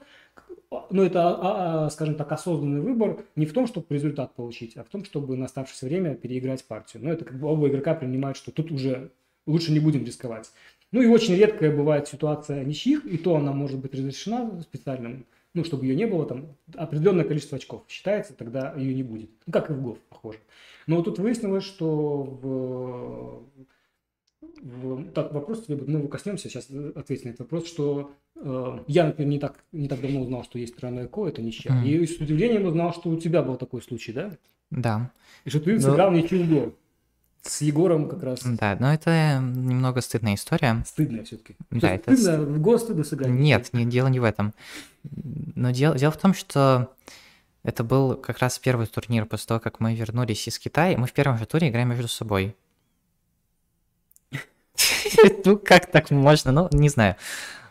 но 0.90 1.04
это, 1.04 1.30
а, 1.30 1.86
а, 1.86 1.90
скажем 1.90 2.16
так, 2.16 2.32
осознанный 2.32 2.82
выбор 2.82 3.24
не 3.36 3.46
в 3.46 3.54
том, 3.54 3.68
чтобы 3.68 3.88
результат 3.90 4.34
получить, 4.36 4.78
а 4.78 4.84
в 4.84 4.88
том, 4.88 5.04
чтобы 5.06 5.36
на 5.38 5.46
оставшееся 5.46 5.86
время 5.86 6.16
переиграть 6.16 6.64
партию. 6.66 7.04
Но 7.04 7.12
это 7.12 7.26
как 7.26 7.40
бы 7.40 7.48
оба 7.48 7.68
игрока 7.68 7.94
принимают, 7.94 8.38
что 8.38 8.52
тут 8.52 8.72
уже 8.72 9.12
лучше 9.46 9.72
не 9.72 9.80
будем 9.80 10.06
рисковать. 10.06 10.52
Ну 10.92 11.02
и 11.02 11.08
очень 11.08 11.36
редкая 11.36 11.76
бывает 11.76 12.08
ситуация 12.08 12.64
ничьих, 12.64 13.06
и 13.06 13.18
то 13.18 13.36
она 13.36 13.54
может 13.54 13.80
быть 13.80 13.94
разрешена 13.94 14.62
специальным, 14.62 15.26
ну, 15.54 15.64
чтобы 15.64 15.86
ее 15.86 15.96
не 15.96 16.06
было, 16.06 16.26
там 16.26 16.48
определенное 16.76 17.26
количество 17.26 17.58
очков 17.58 17.84
считается, 17.88 18.34
тогда 18.34 18.74
ее 18.78 18.94
не 18.94 19.04
будет. 19.04 19.30
Ну, 19.46 19.54
как 19.54 19.70
и 19.70 19.74
в 19.74 19.82
ГОВ, 19.82 19.98
похоже. 20.10 20.40
Но 20.88 20.98
вот 20.98 21.06
тут 21.06 21.20
выяснилось, 21.20 21.64
что 21.64 22.24
в, 22.42 23.44
в- 24.62 25.12
так, 25.12 25.34
вопрос 25.34 25.66
тебе, 25.66 25.78
мы 25.86 26.00
его 26.00 26.08
коснемся, 26.08 26.50
сейчас 26.50 26.68
ответить 26.96 27.26
на 27.26 27.30
этот 27.30 27.42
вопрос, 27.42 27.68
что 27.68 28.12
э, 28.36 28.80
я, 28.88 29.06
например, 29.06 29.30
не 29.30 29.40
так, 29.40 29.64
не 29.72 29.88
так 29.88 30.02
давно 30.02 30.22
узнал, 30.22 30.44
что 30.44 30.58
есть 30.60 30.76
тройное 30.76 31.08
ко, 31.08 31.28
это 31.28 31.42
ничья. 31.42 31.74
Мгм. 31.74 31.86
И 31.86 32.06
с 32.06 32.18
удивлением 32.20 32.66
узнал, 32.66 32.94
что 32.94 33.10
у 33.10 33.18
тебя 33.18 33.42
был 33.44 33.56
такой 33.56 33.82
случай, 33.82 34.14
да? 34.14 34.32
Да, 34.70 35.12
И 35.46 35.50
что 35.50 35.60
ты 35.60 35.74
Ну- 35.74 35.80
сыграл 35.82 36.12
ничью 36.12 36.44
в 36.44 36.50
гол. 36.50 36.74
С 37.44 37.62
Егором 37.62 38.08
как 38.08 38.22
раз. 38.22 38.42
да, 38.44 38.78
но 38.80 38.94
это 38.94 39.40
немного 39.42 40.02
стыдная 40.02 40.36
история. 40.36 40.84
Стыдно 40.86 41.24
все-таки. 41.24 41.56
Да, 41.72 41.96
это 41.96 42.16
стыдно, 42.16 42.44
в 42.46 42.62
гол 42.62 42.78
стыдно 42.78 43.04
сыграть. 43.04 43.32
Нет, 43.32 43.70
не, 43.74 43.86
дело 43.86 44.10
не 44.10 44.20
в 44.20 44.24
этом. 44.24 44.54
Но 45.56 45.72
дело, 45.72 45.98
дело 45.98 46.12
в 46.12 46.18
том, 46.18 46.36
что 46.36 46.94
это 47.64 47.84
был 47.84 48.16
как 48.16 48.40
раз 48.40 48.58
первый 48.58 48.88
турнир 48.88 49.26
после 49.26 49.48
того, 49.48 49.60
как 49.60 49.80
мы 49.80 49.94
вернулись 49.94 50.48
из 50.48 50.58
Китая. 50.58 50.98
Мы 50.98 51.06
в 51.08 51.14
первом 51.14 51.38
же 51.38 51.46
туре 51.46 51.70
играем 51.70 51.90
между 51.90 52.08
собой. 52.08 52.56
Ну, 55.46 55.58
как 55.58 55.92
так 55.92 56.10
можно? 56.12 56.52
Ну, 56.52 56.70
не 56.72 56.90
знаю. 56.90 57.16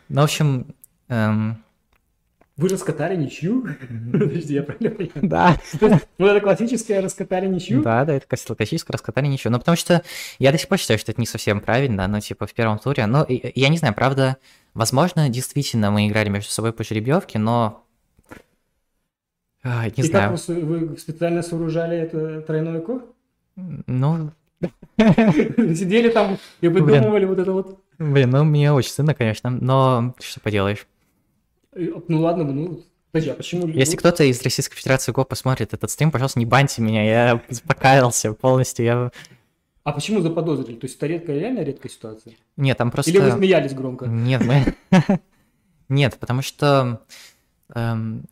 Ну, 0.09 0.21
в 0.21 0.23
общем, 0.25 0.75
эм, 1.09 1.63
Вы 2.55 2.69
раскатали 2.69 3.15
ничью? 3.15 3.65
Подожди, 4.11 4.53
я 4.53 4.63
правильно 4.63 4.91
понимаю? 4.91 5.21
да. 5.23 5.59
Вот 6.17 6.27
это 6.27 6.39
классическое 6.39 7.01
раскатали 7.01 7.47
ничью? 7.47 7.81
Да, 7.81 8.05
да, 8.05 8.13
это 8.13 8.27
классическое 8.27 8.93
раскатали 8.93 9.27
ничего. 9.27 9.51
Ну, 9.51 9.59
потому 9.59 9.75
что 9.75 10.03
я 10.39 10.51
до 10.51 10.57
сих 10.57 10.67
пор 10.67 10.77
считаю, 10.77 10.99
что 10.99 11.11
это 11.11 11.19
не 11.19 11.27
совсем 11.27 11.59
правильно, 11.59 12.07
ну, 12.07 12.19
типа, 12.19 12.45
в 12.45 12.53
первом 12.53 12.79
туре. 12.79 13.05
Ну, 13.07 13.25
я 13.27 13.69
не 13.69 13.77
знаю, 13.77 13.93
правда, 13.93 14.37
возможно, 14.73 15.27
действительно 15.29 15.91
мы 15.91 16.07
играли 16.07 16.29
между 16.29 16.51
собой 16.51 16.71
по 16.71 16.83
жеребьевке, 16.83 17.39
но... 17.39 17.83
а, 19.63 19.85
Не 19.85 19.91
И 19.95 20.03
знаю. 20.03 20.37
как 20.37 20.47
вы, 20.47 20.87
вы 20.87 20.97
специально 20.97 21.41
сооружали 21.41 21.97
это 21.97 22.41
тройное 22.41 22.81
ко? 22.81 23.01
Ну, 23.55 24.31
Сидели 24.97 26.09
там 26.09 26.37
и 26.61 26.67
выдумывали 26.67 27.25
вот 27.25 27.39
это 27.39 27.51
вот. 27.51 27.79
блин, 27.97 28.29
ну, 28.29 28.43
мне 28.43 28.71
очень 28.71 28.91
стыдно, 28.91 29.13
конечно, 29.13 29.49
но 29.49 30.15
что 30.19 30.39
поделаешь. 30.39 30.87
Ну 31.73 32.21
ладно, 32.21 32.43
ну, 32.43 32.83
подожди, 33.11 33.31
а 33.31 33.33
почему... 33.33 33.67
Если 33.67 33.95
кто-то 33.95 34.23
из 34.23 34.41
Российской 34.41 34.75
Федерации 34.75 35.11
ГО 35.11 35.23
посмотрит 35.23 35.73
этот 35.73 35.89
стрим, 35.89 36.11
пожалуйста, 36.11 36.39
не 36.39 36.45
баньте 36.45 36.81
меня, 36.81 37.03
я 37.03 37.41
покаялся 37.67 38.33
полностью, 38.33 38.85
я... 38.85 39.11
А 39.83 39.93
почему 39.93 40.21
заподозрили? 40.21 40.75
То 40.77 40.85
есть 40.85 40.97
это 40.97 41.07
редкая, 41.07 41.39
реально 41.39 41.63
редкая 41.63 41.91
ситуация? 41.91 42.35
Нет, 42.55 42.77
там 42.77 42.91
просто... 42.91 43.09
Или 43.09 43.17
вы 43.17 43.31
смеялись 43.31 43.73
громко? 43.73 44.05
Нет, 44.05 44.43
мы... 44.45 44.75
Нет, 45.89 46.17
потому 46.19 46.41
что 46.41 47.01
эм, 47.73 48.25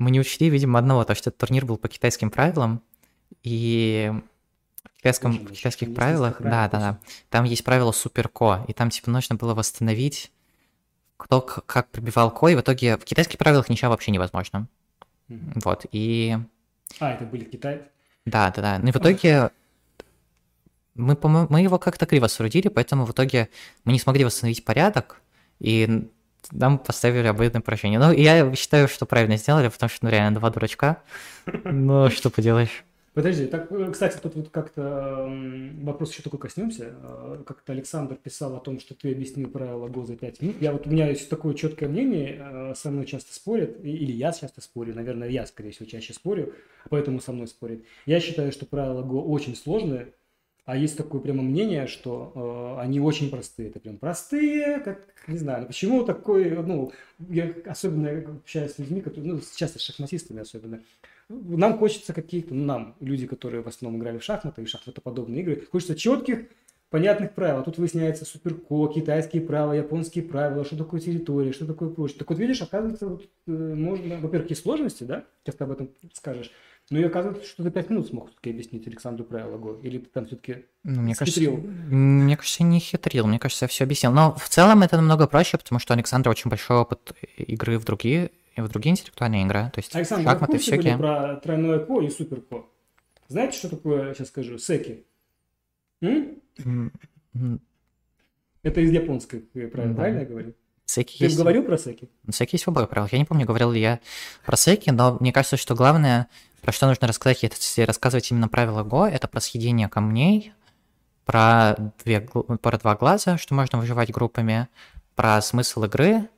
мы 0.00 0.10
не 0.10 0.18
учли, 0.18 0.48
видимо, 0.48 0.78
одного, 0.78 1.04
то, 1.04 1.14
что 1.14 1.28
этот 1.28 1.38
турнир 1.38 1.66
был 1.66 1.76
по 1.76 1.86
китайским 1.86 2.30
правилам, 2.30 2.82
и 3.42 4.10
в, 4.94 4.96
китайском, 4.96 5.32
Очень 5.32 5.46
в 5.46 5.52
китайских 5.52 5.94
правилах, 5.94 6.40
да, 6.40 6.68
да, 6.68 6.78
да, 6.78 6.98
там 7.28 7.44
есть 7.44 7.62
правило 7.64 7.92
суперко, 7.92 8.64
и 8.66 8.72
там, 8.72 8.88
типа, 8.88 9.10
нужно 9.10 9.36
было 9.36 9.54
восстановить, 9.54 10.32
кто 11.18 11.42
как 11.42 11.90
пробивал 11.90 12.30
ко, 12.30 12.48
и 12.48 12.54
в 12.54 12.60
итоге 12.62 12.96
в 12.96 13.04
китайских 13.04 13.38
правилах 13.38 13.68
ничего 13.68 13.90
вообще 13.90 14.10
невозможно. 14.10 14.68
Мгм. 15.28 15.60
Вот, 15.64 15.84
и 15.92 16.38
А, 16.98 17.12
это 17.12 17.24
были 17.26 17.44
в 17.44 17.50
Китае? 17.50 17.86
да, 18.24 18.50
да, 18.50 18.62
да. 18.62 18.78
Ну 18.78 18.88
и 18.88 18.92
в 18.92 18.96
итоге 18.96 19.50
мы, 20.94 21.16
мы 21.50 21.60
его 21.60 21.78
как-то 21.78 22.06
криво 22.06 22.26
соорудили, 22.26 22.68
поэтому 22.68 23.04
в 23.04 23.12
итоге 23.12 23.50
мы 23.84 23.92
не 23.92 23.98
смогли 23.98 24.24
восстановить 24.24 24.64
порядок, 24.64 25.20
и 25.58 26.08
нам 26.50 26.78
поставили 26.78 27.26
обоюдное 27.26 27.62
поражение. 27.62 27.98
Ну, 27.98 28.12
я 28.12 28.54
считаю, 28.54 28.88
что 28.88 29.06
правильно 29.06 29.36
сделали, 29.36 29.68
потому 29.68 29.90
что, 29.90 30.04
ну, 30.04 30.10
реально, 30.10 30.38
два 30.38 30.50
дурачка. 30.50 31.02
Ну, 31.64 32.10
что 32.10 32.30
поделаешь. 32.30 32.84
Подожди, 33.12 33.46
так, 33.46 33.72
э, 33.72 33.90
кстати, 33.90 34.18
тут 34.22 34.36
вот 34.36 34.50
как-то 34.50 35.28
вопрос 35.82 36.12
еще 36.12 36.22
такой 36.22 36.38
коснемся. 36.38 36.94
Э, 37.02 37.42
Как-то 37.44 37.72
Александр 37.72 38.14
писал 38.14 38.54
о 38.54 38.60
том, 38.60 38.78
что 38.78 38.94
ты 38.94 39.10
объяснил 39.10 39.48
правила 39.50 39.88
ГО 39.88 40.06
за 40.06 40.16
5 40.16 40.40
минут. 40.40 40.56
Я 40.60 40.72
вот, 40.72 40.86
у 40.86 40.90
меня 40.90 41.08
есть 41.08 41.28
такое 41.28 41.54
четкое 41.54 41.88
мнение, 41.88 42.38
э, 42.40 42.74
со 42.76 42.90
мной 42.90 43.06
часто 43.06 43.34
спорят, 43.34 43.84
или 43.84 44.12
я 44.12 44.32
часто 44.32 44.60
спорю, 44.60 44.94
наверное, 44.94 45.28
я, 45.28 45.44
скорее 45.46 45.72
всего, 45.72 45.86
чаще 45.86 46.12
спорю, 46.14 46.54
поэтому 46.88 47.20
со 47.20 47.32
мной 47.32 47.48
спорят. 47.48 47.80
Я 48.06 48.20
считаю, 48.20 48.52
что 48.52 48.64
правила 48.64 49.02
ГО 49.02 49.22
очень 49.22 49.56
сложные, 49.56 50.14
А 50.70 50.76
есть 50.76 50.96
такое 50.96 51.20
прямо 51.20 51.42
мнение, 51.42 51.88
что 51.88 52.76
э, 52.78 52.80
они 52.80 53.00
очень 53.00 53.28
простые. 53.28 53.70
Это 53.70 53.80
прям 53.80 53.98
простые, 53.98 54.78
как, 54.78 55.04
не 55.26 55.36
знаю, 55.36 55.66
почему 55.66 56.04
такой, 56.04 56.48
ну, 56.50 56.92
я 57.28 57.52
особенно 57.66 58.36
общаюсь 58.38 58.74
с 58.74 58.78
людьми, 58.78 59.00
которые, 59.00 59.32
ну, 59.32 59.40
сейчас 59.40 59.72
с 59.72 59.80
шахматистами 59.80 60.42
особенно, 60.42 60.80
нам 61.28 61.76
хочется 61.76 62.12
каких-то, 62.12 62.54
ну, 62.54 62.64
нам, 62.66 62.94
люди, 63.00 63.26
которые 63.26 63.64
в 63.64 63.66
основном 63.66 64.00
играли 64.00 64.18
в 64.18 64.22
шахматы 64.22 64.62
и 64.62 64.66
шахматоподобные 64.66 65.42
игры, 65.42 65.66
хочется 65.72 65.96
четких, 65.96 66.44
понятных 66.88 67.34
правил. 67.34 67.64
Тут 67.64 67.78
выясняется 67.78 68.24
суперко, 68.24 68.86
китайские 68.86 69.42
правила, 69.42 69.72
японские 69.72 70.22
правила, 70.22 70.64
что 70.64 70.76
такое 70.76 71.00
территория, 71.00 71.50
что 71.50 71.66
такое 71.66 71.88
прочее. 71.88 72.18
Так 72.18 72.30
вот, 72.30 72.38
видишь, 72.38 72.62
оказывается, 72.62 73.08
вот, 73.08 73.28
э, 73.48 73.50
можно, 73.50 74.18
во-первых, 74.18 74.50
есть 74.50 74.62
сложности, 74.62 75.02
да, 75.02 75.24
сейчас 75.42 75.56
ты 75.56 75.64
об 75.64 75.72
этом 75.72 75.90
скажешь, 76.12 76.52
но 76.90 76.98
и 76.98 77.04
оказывается, 77.04 77.48
что 77.48 77.62
за 77.62 77.70
пять 77.70 77.88
минут 77.88 78.08
смог 78.08 78.28
все-таки 78.28 78.50
объяснить 78.50 78.86
Александру 78.88 79.24
правила 79.24 79.56
Го. 79.56 79.78
Или 79.82 79.98
ты 79.98 80.06
там 80.06 80.26
все-таки 80.26 80.66
ну, 80.82 81.02
мне 81.02 81.14
кажется, 81.14 81.40
мне 81.40 82.36
кажется, 82.36 82.64
не 82.64 82.80
хитрил, 82.80 83.28
мне 83.28 83.38
кажется, 83.38 83.64
я 83.64 83.68
все 83.68 83.84
объяснил. 83.84 84.12
Но 84.12 84.34
в 84.34 84.48
целом 84.48 84.82
это 84.82 84.96
намного 84.96 85.28
проще, 85.28 85.56
потому 85.56 85.78
что 85.78 85.94
у 85.94 85.96
Александра 85.96 86.30
очень 86.30 86.50
большой 86.50 86.78
опыт 86.78 87.12
игры 87.36 87.78
в 87.78 87.84
другие, 87.84 88.32
в 88.56 88.68
другие 88.68 88.90
интеллектуальные 88.92 89.44
игры. 89.44 89.70
То 89.72 89.78
есть 89.78 89.94
Александр, 89.94 90.28
шахматы, 90.28 90.58
всякие. 90.58 90.98
про 90.98 91.36
тройное 91.36 91.78
ко 91.78 92.00
и 92.00 92.10
супер 92.10 92.40
ко. 92.40 92.66
Знаете, 93.28 93.56
что 93.56 93.68
такое, 93.68 94.12
сейчас 94.14 94.28
скажу, 94.28 94.58
секи? 94.58 95.06
М? 96.00 96.40
Это 98.62 98.80
из 98.80 98.90
японской 98.90 99.40
правильно, 99.40 99.94
да. 99.94 99.96
правильно 99.96 100.18
я 100.18 100.26
говорю? 100.26 100.54
Секи 100.90 101.18
Ты 101.18 101.24
есть... 101.26 101.36
говорил 101.36 101.62
про 101.62 101.78
секи? 101.78 102.10
Секи 102.32 102.56
есть 102.56 102.66
в 102.66 102.68
обоих 102.68 102.88
правилах. 102.88 103.12
Я 103.12 103.20
не 103.20 103.24
помню, 103.24 103.46
говорил 103.46 103.70
ли 103.70 103.80
я 103.80 104.00
про 104.44 104.56
секи, 104.56 104.90
но 104.90 105.16
мне 105.20 105.32
кажется, 105.32 105.56
что 105.56 105.76
главное, 105.76 106.26
про 106.62 106.72
что 106.72 106.88
нужно 106.88 107.06
рассказать, 107.06 107.44
если 107.44 107.82
рассказывать 107.82 108.28
именно 108.32 108.48
правила 108.48 108.82
Го, 108.82 109.06
это 109.06 109.28
про 109.28 109.40
съедение 109.40 109.88
камней, 109.88 110.52
про, 111.24 111.76
две, 112.04 112.20
про 112.20 112.78
два 112.78 112.96
глаза, 112.96 113.38
что 113.38 113.54
можно 113.54 113.78
выживать 113.78 114.10
группами, 114.10 114.66
про 115.14 115.40
смысл 115.42 115.84
игры. 115.84 116.28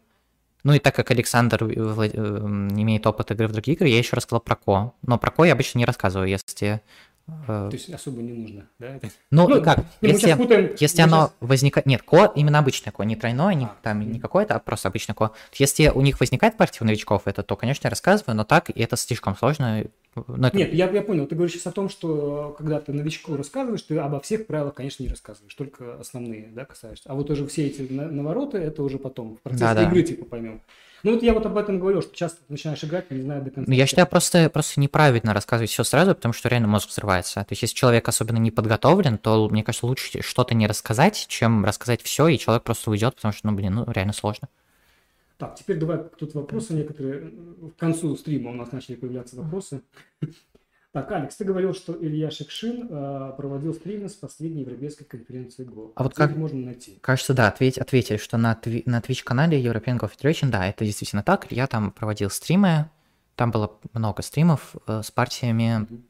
Ну 0.64 0.74
и 0.74 0.78
так 0.78 0.94
как 0.94 1.10
Александр 1.10 1.64
э, 1.64 1.66
имеет 1.66 3.06
опыт 3.06 3.30
игры 3.30 3.48
в 3.48 3.52
другие 3.52 3.74
игры, 3.74 3.88
я 3.88 3.96
еще 3.96 4.16
рассказал 4.16 4.40
про 4.40 4.54
Ко. 4.54 4.92
Но 5.00 5.18
про 5.18 5.30
Ко 5.30 5.44
я 5.44 5.54
обычно 5.54 5.78
не 5.78 5.86
рассказываю, 5.86 6.28
если 6.28 6.44
Э, 6.54 6.78
То 7.46 7.70
есть 7.72 7.92
особо 7.92 8.20
не 8.20 8.32
нужно, 8.32 8.68
да? 8.78 8.98
Ну, 9.30 9.48
ну 9.48 9.62
как, 9.62 9.84
если, 10.00 10.34
путаем, 10.34 10.74
если 10.78 11.02
оно 11.02 11.28
сейчас... 11.28 11.32
возникает... 11.40 11.86
Нет, 11.86 12.02
ко 12.02 12.32
именно 12.34 12.58
обычное 12.58 12.92
ко, 12.92 13.04
не 13.04 13.16
тройное, 13.16 13.54
не, 13.54 13.66
а, 13.66 13.76
там 13.82 14.00
не 14.00 14.18
какое-то, 14.18 14.56
а 14.56 14.58
просто 14.58 14.88
обычное 14.88 15.14
ко. 15.14 15.30
Если 15.54 15.88
у 15.88 16.00
них 16.00 16.18
возникает 16.20 16.56
партия 16.56 16.78
у 16.82 16.84
новичков, 16.84 17.22
это 17.26 17.42
то, 17.42 17.56
конечно, 17.56 17.86
я 17.86 17.90
рассказываю, 17.90 18.36
но 18.36 18.44
так, 18.44 18.70
и 18.70 18.80
это 18.80 18.96
слишком 18.96 19.36
сложно. 19.36 19.84
Но 20.14 20.48
это... 20.48 20.56
Нет, 20.56 20.74
я, 20.74 20.90
я 20.90 21.02
понял. 21.02 21.26
Ты 21.26 21.36
говоришь 21.36 21.54
сейчас 21.54 21.68
о 21.68 21.72
том, 21.72 21.88
что 21.88 22.54
когда 22.58 22.80
ты 22.80 22.92
новичку 22.92 23.36
рассказываешь, 23.36 23.82
ты 23.82 23.96
обо 23.98 24.20
всех 24.20 24.46
правилах, 24.46 24.74
конечно, 24.74 25.02
не 25.02 25.08
рассказываешь, 25.08 25.54
только 25.54 26.00
основные, 26.00 26.48
да, 26.48 26.64
касаешься. 26.64 27.08
А 27.08 27.14
вот 27.14 27.30
уже 27.30 27.46
все 27.46 27.66
эти 27.66 27.82
навороты, 27.90 28.58
это 28.58 28.82
уже 28.82 28.98
потом, 28.98 29.36
в 29.36 29.40
процессе 29.40 29.74
да, 29.74 29.82
игры, 29.84 30.02
да. 30.02 30.08
типа, 30.08 30.24
поймем. 30.24 30.60
Ну 31.02 31.12
вот 31.14 31.22
я 31.22 31.34
вот 31.34 31.44
об 31.46 31.56
этом 31.56 31.80
говорю, 31.80 32.00
что 32.00 32.14
часто 32.14 32.38
начинаешь 32.48 32.82
играть, 32.84 33.10
не 33.10 33.22
знаю 33.22 33.42
до 33.42 33.50
конца. 33.50 33.68
Ну, 33.68 33.74
я 33.74 33.86
считаю, 33.86 34.06
просто, 34.06 34.48
просто 34.50 34.80
неправильно 34.80 35.34
рассказывать 35.34 35.70
все 35.70 35.82
сразу, 35.82 36.14
потому 36.14 36.32
что 36.32 36.48
реально 36.48 36.68
мозг 36.68 36.88
взрывается. 36.88 37.40
То 37.40 37.48
есть, 37.50 37.62
если 37.62 37.74
человек 37.74 38.08
особенно 38.08 38.38
не 38.38 38.52
подготовлен, 38.52 39.18
то, 39.18 39.48
мне 39.48 39.64
кажется, 39.64 39.86
лучше 39.86 40.22
что-то 40.22 40.54
не 40.54 40.66
рассказать, 40.66 41.26
чем 41.28 41.64
рассказать 41.64 42.02
все, 42.02 42.28
и 42.28 42.38
человек 42.38 42.62
просто 42.62 42.90
уйдет, 42.90 43.16
потому 43.16 43.32
что, 43.32 43.48
ну, 43.48 43.54
блин, 43.54 43.74
ну, 43.74 43.90
реально 43.90 44.12
сложно. 44.12 44.48
Так, 45.38 45.56
теперь 45.56 45.76
давай 45.76 45.98
тут 46.18 46.34
вопросы 46.34 46.72
некоторые. 46.72 47.32
К 47.76 47.80
концу 47.80 48.16
стрима 48.16 48.50
у 48.50 48.54
нас 48.54 48.70
начали 48.70 48.94
появляться 48.94 49.34
вопросы. 49.34 49.80
Так, 50.92 51.10
Алекс, 51.10 51.34
ты 51.36 51.44
говорил, 51.44 51.72
что 51.72 51.96
Илья 51.98 52.30
Шекшин 52.30 52.86
э, 52.90 53.32
проводил 53.38 53.72
стримы 53.72 54.10
с 54.10 54.14
последней 54.14 54.60
европейской 54.60 55.04
конференции 55.04 55.64
ГО. 55.64 55.92
А 55.96 56.02
вот 56.02 56.14
как 56.14 56.36
можно 56.36 56.60
найти? 56.60 56.98
Кажется, 57.00 57.32
да, 57.32 57.48
ответь, 57.48 57.78
ответили, 57.78 58.18
что 58.18 58.36
на, 58.36 58.54
тви, 58.54 58.82
на 58.84 59.00
Twitch-канале 59.00 59.58
European 59.58 59.98
Go 59.98 60.10
Federation, 60.12 60.50
да, 60.50 60.66
это 60.66 60.84
действительно 60.84 61.22
так. 61.22 61.50
Илья 61.50 61.66
там 61.66 61.92
проводил 61.92 62.28
стримы, 62.28 62.90
там 63.36 63.50
было 63.50 63.78
много 63.94 64.20
стримов 64.20 64.76
э, 64.86 65.00
с 65.02 65.10
партиями 65.10 65.80
mm-hmm. 65.80 66.02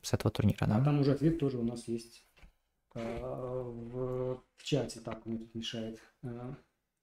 с 0.00 0.14
этого 0.14 0.30
турнира. 0.30 0.66
Да. 0.66 0.76
А 0.76 0.84
там 0.84 1.00
уже 1.00 1.12
ответ 1.12 1.38
тоже 1.38 1.58
у 1.58 1.62
нас 1.62 1.86
есть 1.86 2.24
э, 2.94 3.20
в, 3.20 4.40
в 4.56 4.62
чате. 4.62 5.00
Так, 5.00 5.26
мне 5.26 5.36
тут 5.36 5.54
мешает 5.54 5.98
э, 6.22 6.54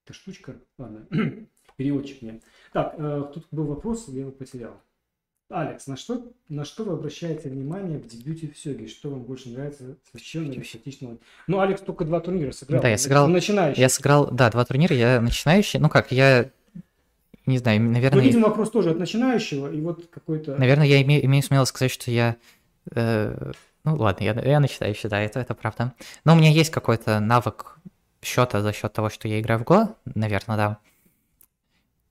эта 0.05 0.13
штучка. 0.13 0.55
Ладно, 0.79 1.05
переводчик 1.77 2.23
мне. 2.23 2.41
Так, 2.73 2.95
э, 2.97 3.29
тут 3.31 3.45
был 3.51 3.67
вопрос, 3.67 4.07
я 4.07 4.21
его 4.21 4.31
потерял. 4.31 4.81
Алекс, 5.49 5.87
на 5.87 5.95
что, 5.95 6.25
на 6.49 6.65
что 6.65 6.83
вы 6.83 6.93
обращаете 6.93 7.47
внимание 7.47 7.99
в 7.99 8.07
дебюте 8.07 8.47
в 8.47 8.57
Сёге? 8.57 8.87
Что 8.87 9.09
вам 9.09 9.21
больше 9.21 9.49
нравится 9.49 9.95
священного 10.11 10.53
или 10.53 10.63
статичного? 10.63 11.17
Ну, 11.47 11.61
Алекс 11.61 11.81
только 11.81 12.03
два 12.03 12.19
турнира 12.19 12.51
сыграл. 12.51 12.81
Да, 12.81 12.89
я 12.89 12.97
сыграл. 12.97 13.29
Начинающий. 13.29 13.81
Я 13.81 13.87
сыграл, 13.87 14.29
да, 14.29 14.49
два 14.49 14.65
турнира, 14.65 14.93
я 14.93 15.21
начинающий. 15.21 15.79
Ну 15.79 15.87
как, 15.87 16.11
я 16.11 16.49
не 17.45 17.59
знаю, 17.59 17.81
наверное... 17.81 18.19
Ну, 18.19 18.27
видимо, 18.27 18.49
вопрос 18.49 18.71
тоже 18.71 18.91
от 18.91 18.99
начинающего, 18.99 19.71
и 19.71 19.79
вот 19.79 20.07
какой-то... 20.07 20.57
Наверное, 20.57 20.85
я 20.85 21.01
имею, 21.01 21.23
имею 21.25 21.41
смелость 21.41 21.69
сказать, 21.69 21.91
что 21.91 22.11
я... 22.11 22.35
Э, 22.93 23.53
ну, 23.85 23.95
ладно, 23.95 24.25
я, 24.25 24.33
я 24.33 24.59
начинающий, 24.59 25.07
да, 25.07 25.21
это, 25.21 25.39
это 25.39 25.55
правда. 25.55 25.93
Но 26.25 26.33
у 26.33 26.35
меня 26.35 26.51
есть 26.51 26.71
какой-то 26.71 27.21
навык 27.21 27.77
счета 28.21 28.59
за 28.59 28.73
счет 28.73 28.91
того, 28.91 29.09
что 29.09 29.29
я 29.29 29.39
играю 29.39 29.61
в 29.61 29.63
Го, 29.63 29.95
наверное, 30.13 30.79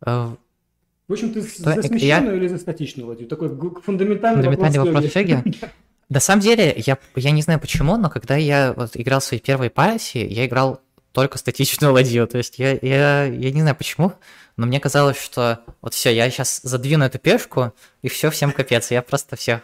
да. 0.00 0.36
В 1.08 1.12
общем, 1.12 1.32
ты 1.32 1.46
что, 1.46 1.74
за 1.74 1.82
смещенную 1.82 2.34
я... 2.34 2.36
или 2.36 2.48
за 2.48 2.58
статичную 2.58 3.08
ладью? 3.08 3.28
Такой 3.28 3.48
фундаментальный, 3.48 4.42
фундаментальный 4.42 4.78
вопрос, 4.78 4.94
вопрос 4.94 5.12
Сёги. 5.12 5.42
На 6.08 6.20
самом 6.20 6.40
деле, 6.40 6.74
я, 6.76 6.98
я 7.16 7.30
не 7.32 7.42
знаю 7.42 7.60
почему, 7.60 7.96
но 7.96 8.10
когда 8.10 8.36
я 8.36 8.72
вот 8.76 8.92
играл 8.94 9.20
в 9.20 9.24
своей 9.24 9.42
первой 9.42 9.70
партии, 9.70 10.24
я 10.24 10.46
играл 10.46 10.80
только 11.12 11.38
статичную 11.38 11.92
ладью. 11.92 12.26
То 12.26 12.38
есть 12.38 12.58
я, 12.58 12.78
я, 12.80 13.24
я 13.24 13.50
не 13.50 13.60
знаю 13.62 13.74
почему, 13.74 14.12
но 14.56 14.66
мне 14.66 14.78
казалось, 14.80 15.18
что 15.18 15.60
вот 15.80 15.94
все, 15.94 16.14
я 16.14 16.30
сейчас 16.30 16.60
задвину 16.62 17.04
эту 17.04 17.18
пешку, 17.18 17.72
и 18.02 18.08
все, 18.08 18.30
всем 18.30 18.52
капец. 18.52 18.90
Я 18.90 19.02
просто 19.02 19.34
всех, 19.36 19.62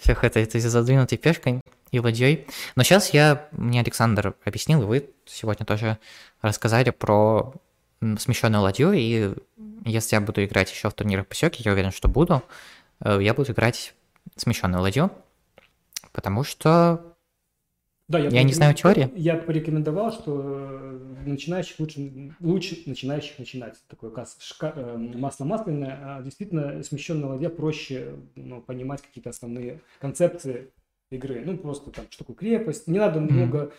всех 0.00 0.22
это, 0.22 0.38
это 0.38 0.60
задвинутой 0.60 1.18
пешкой 1.18 1.60
и 1.90 1.98
ладьей. 1.98 2.46
Но 2.76 2.82
сейчас 2.82 3.14
я, 3.14 3.48
мне 3.52 3.80
Александр 3.80 4.34
объяснил, 4.44 4.82
и 4.82 4.84
вы 4.84 5.10
сегодня 5.24 5.64
тоже 5.64 5.98
рассказали 6.42 6.90
про 6.90 7.54
смещенную 8.18 8.62
ладью, 8.62 8.92
и 8.92 9.32
если 9.86 10.16
я 10.16 10.20
буду 10.20 10.44
играть 10.44 10.70
еще 10.70 10.90
в 10.90 10.94
турнирах 10.94 11.26
по 11.26 11.34
сёке, 11.34 11.62
я 11.64 11.72
уверен, 11.72 11.92
что 11.92 12.08
буду, 12.08 12.42
э, 13.00 13.18
я 13.22 13.34
буду 13.34 13.52
играть 13.52 13.94
смещенную 14.36 14.82
ладью, 14.82 15.10
потому 16.12 16.44
что 16.44 17.16
да, 18.08 18.20
я, 18.20 18.28
я 18.28 18.42
не 18.44 18.52
знаю 18.52 18.72
теории. 18.74 19.10
Я 19.16 19.36
порекомендовал, 19.36 20.12
что 20.12 20.40
э, 20.40 20.98
начинающих 21.26 21.80
лучше, 21.80 22.32
лучше 22.38 22.82
начинающих 22.86 23.38
начинать. 23.38 23.82
Такое 23.88 24.12
э, 24.12 24.96
масло 24.96 25.44
масляное, 25.44 25.98
а 26.02 26.22
действительно 26.22 26.82
смещенная 26.84 27.30
ладья 27.30 27.48
проще 27.48 28.14
ну, 28.36 28.60
понимать 28.60 29.02
какие-то 29.02 29.30
основные 29.30 29.80
концепции 30.00 30.70
игры. 31.10 31.42
Ну, 31.44 31.58
просто 31.58 31.90
там, 31.90 32.04
такое 32.16 32.36
крепость. 32.36 32.86
Не 32.86 33.00
надо 33.00 33.18
mm-hmm. 33.18 33.32
много 33.32 33.72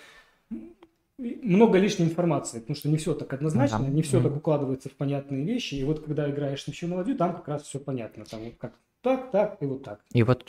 много 1.17 1.79
лишней 1.79 2.05
информации, 2.05 2.59
потому 2.59 2.75
что 2.75 2.89
не 2.89 2.97
все 2.97 3.13
так 3.13 3.33
однозначно, 3.33 3.79
да. 3.79 3.87
не 3.87 4.01
все 4.01 4.21
так 4.21 4.35
укладывается 4.35 4.89
в 4.89 4.93
понятные 4.93 5.43
вещи. 5.43 5.75
И 5.75 5.83
вот 5.83 6.03
когда 6.03 6.29
играешь 6.29 6.65
на 6.67 6.73
всю 6.73 6.87
молодью, 6.87 7.15
там 7.15 7.33
как 7.33 7.47
раз 7.47 7.63
все 7.63 7.79
понятно. 7.79 8.25
Там 8.25 8.43
вот 8.43 8.53
как 8.57 8.73
так, 9.07 9.31
так 9.31 9.57
и 9.61 9.65
вот 9.65 9.83
так. 9.83 9.99
И 10.11 10.23
вот 10.23 10.45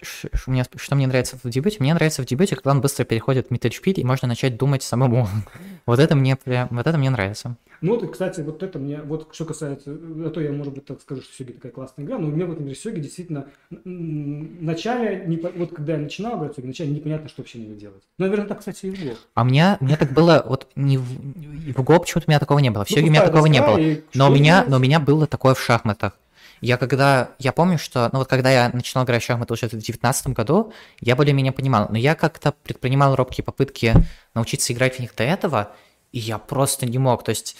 у 0.46 0.50
меня, 0.50 0.64
что 0.76 0.96
мне 0.96 1.06
нравится 1.06 1.36
в 1.42 1.48
дебюте? 1.48 1.76
Мне 1.80 1.94
нравится 1.94 2.22
в 2.22 2.26
дебюте, 2.26 2.56
когда 2.56 2.72
он 2.72 2.80
быстро 2.80 3.04
переходит 3.04 3.48
в 3.48 3.50
мид 3.50 3.64
и 3.64 4.04
можно 4.04 4.26
начать 4.26 4.56
думать 4.56 4.82
самому. 4.82 5.28
вот 5.86 5.98
это 5.98 6.16
мне 6.16 6.36
прям, 6.36 6.68
вот 6.70 6.86
это 6.86 6.98
мне 6.98 7.10
нравится. 7.10 7.56
Ну 7.80 7.94
вот, 7.94 8.10
кстати, 8.10 8.40
вот 8.40 8.62
это 8.64 8.80
мне, 8.80 9.00
вот 9.02 9.28
что 9.32 9.44
касается, 9.44 9.92
а 9.92 10.30
то 10.30 10.40
я, 10.40 10.50
может 10.50 10.74
быть, 10.74 10.84
так 10.84 11.00
скажу, 11.00 11.22
что 11.22 11.32
Сёги 11.32 11.52
такая 11.52 11.70
классная 11.70 12.04
игра, 12.04 12.18
но 12.18 12.26
у 12.26 12.30
меня 12.30 12.46
в 12.46 12.52
этом 12.52 12.68
Сёги 12.74 12.98
действительно 12.98 13.46
в 13.70 13.78
начале, 13.84 15.24
не, 15.26 15.36
вот 15.36 15.74
когда 15.74 15.92
я 15.92 15.98
начинал 15.98 16.38
играть 16.38 16.56
Сёги, 16.56 16.64
вначале 16.64 16.90
непонятно, 16.90 17.28
что 17.28 17.42
вообще 17.42 17.58
надо 17.58 17.74
делать. 17.74 18.02
Ну, 18.18 18.24
наверное, 18.24 18.48
так, 18.48 18.58
кстати, 18.58 18.86
и 18.86 18.90
в. 18.90 19.16
А 19.34 19.42
у 19.42 19.44
меня, 19.44 19.78
у 19.80 19.84
меня 19.84 19.96
так 19.96 20.12
было, 20.12 20.44
вот 20.44 20.66
не 20.74 20.98
в, 20.98 21.04
в 21.04 21.82
Го 21.84 22.00
почему-то 22.00 22.26
у 22.26 22.30
меня 22.30 22.40
такого 22.40 22.58
не 22.58 22.70
было, 22.70 22.84
в 22.84 22.90
Сёге 22.90 23.02
ну, 23.02 23.08
у 23.08 23.10
меня 23.10 23.26
такого 23.26 23.46
не 23.46 23.62
было, 23.62 23.78
но 24.14 24.28
у 24.28 24.34
меня, 24.34 24.64
но 24.66 24.76
у 24.78 24.80
меня 24.80 24.98
было 24.98 25.28
такое 25.28 25.54
в 25.54 25.60
шахматах. 25.60 26.14
Я 26.60 26.76
когда, 26.76 27.30
я 27.38 27.52
помню, 27.52 27.78
что, 27.78 28.08
ну 28.12 28.20
вот 28.20 28.28
когда 28.28 28.50
я 28.50 28.70
начинал 28.72 29.04
играть 29.04 29.22
в 29.22 29.26
шахматы 29.26 29.52
уже 29.54 29.66
в 29.66 29.70
2019 29.70 30.28
году, 30.28 30.72
я 31.00 31.16
более-менее 31.16 31.52
понимал, 31.52 31.88
но 31.90 31.98
я 31.98 32.14
как-то 32.14 32.52
предпринимал 32.52 33.14
робкие 33.14 33.44
попытки 33.44 33.94
научиться 34.34 34.72
играть 34.72 34.96
в 34.96 34.98
них 35.00 35.14
до 35.14 35.24
этого, 35.24 35.72
и 36.12 36.18
я 36.18 36.38
просто 36.38 36.86
не 36.86 36.98
мог, 36.98 37.24
то 37.24 37.30
есть 37.30 37.56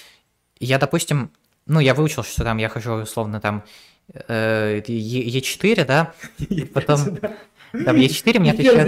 я, 0.61 0.79
допустим, 0.79 1.31
ну 1.67 1.81
я 1.81 1.95
выучил, 1.95 2.25
что 2.25 2.43
там 2.45 2.59
я 2.59 2.69
хожу 2.69 2.93
условно 2.95 3.41
там 3.41 3.65
э, 4.29 4.81
Е4, 4.81 5.85
да, 5.85 6.13
потом... 6.75 7.19
Там 7.85 7.97
Е4 7.97 8.39
мне 8.41 8.53
отвечает... 8.53 8.79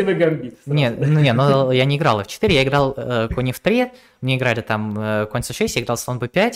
Не, 0.64 0.90
ну 0.90 1.20
не, 1.20 1.32
ну 1.34 1.70
я 1.70 1.84
не 1.84 1.98
играл 1.98 2.22
в 2.22 2.26
4, 2.26 2.54
я 2.54 2.62
играл 2.62 2.94
э, 2.96 3.28
конь 3.34 3.52
в 3.52 3.60
3, 3.60 3.88
мне 4.22 4.36
играли 4.36 4.62
там 4.62 4.98
э, 4.98 5.26
конь 5.26 5.42
c6, 5.42 5.72
я 5.74 5.82
играл 5.82 5.98
слон 5.98 6.18
b5, 6.18 6.54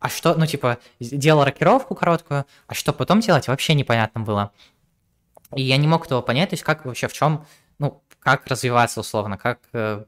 а 0.00 0.08
что, 0.08 0.34
ну, 0.34 0.46
типа, 0.46 0.78
делал 0.98 1.44
рокировку 1.44 1.94
короткую, 1.94 2.44
а 2.66 2.74
что 2.74 2.92
потом 2.92 3.20
делать, 3.20 3.46
вообще 3.48 3.74
непонятно 3.74 4.22
было. 4.22 4.50
И 5.54 5.62
я 5.62 5.76
не 5.76 5.86
мог 5.86 6.06
этого 6.06 6.22
понять, 6.22 6.50
то 6.50 6.54
есть 6.54 6.62
как 6.64 6.84
вообще, 6.84 7.06
в 7.08 7.12
чем, 7.12 7.44
ну, 7.78 8.02
как 8.20 8.46
развиваться 8.46 9.00
условно, 9.00 9.36
как 9.36 9.58
э, 9.72 10.04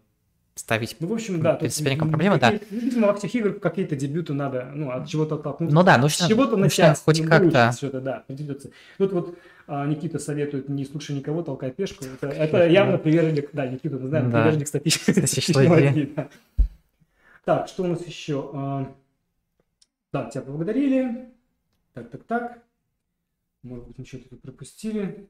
ставить 0.54 0.96
Ну, 1.00 1.08
в 1.08 1.12
общем, 1.12 1.40
да. 1.42 1.54
перед 1.54 1.74
соперником 1.74 2.08
проблемы, 2.10 2.38
да. 2.38 2.52
Видимо, 2.70 3.08
во 3.08 3.14
всех 3.14 3.34
играх 3.34 3.58
какие-то 3.60 3.96
дебюты 3.96 4.32
надо, 4.34 4.70
ну, 4.74 4.90
от 4.90 5.08
чего-то 5.08 5.34
оттолкнуться. 5.36 5.74
Ну 5.74 5.82
да, 5.82 5.94
С 5.96 5.98
нужно, 5.98 6.28
чего-то 6.28 6.50
нужно 6.56 6.64
начать, 6.64 6.98
хоть 7.04 7.20
ну, 7.20 7.28
как-то. 7.28 7.72
что-то, 7.72 8.00
да, 8.00 8.24
придется. 8.26 8.70
Тут 8.98 9.12
вот 9.12 9.38
а, 9.66 9.86
Никита 9.86 10.18
советует 10.18 10.68
не 10.68 10.84
слушай 10.84 11.14
никого, 11.14 11.42
толкай 11.42 11.70
пешку. 11.70 12.04
Это, 12.04 12.28
это 12.28 12.66
явно 12.68 12.98
приверженник, 12.98 13.50
да, 13.52 13.66
Никита, 13.66 13.96
мы 13.96 14.08
знаем, 14.08 14.30
Да. 14.30 14.42
приверженник. 14.42 14.68
Статистической 14.68 15.66
идеи. 15.90 16.12
да. 16.16 16.28
Так, 17.44 17.68
что 17.68 17.82
у 17.82 17.86
нас 17.88 18.06
еще? 18.06 18.86
Да, 20.12 20.28
тебя 20.28 20.42
поблагодарили. 20.42 21.32
Так, 21.94 22.10
так, 22.10 22.24
так. 22.24 22.62
Может 23.62 23.86
быть, 23.86 23.98
мы 23.98 24.04
что-то 24.04 24.28
тут 24.30 24.42
пропустили. 24.42 25.28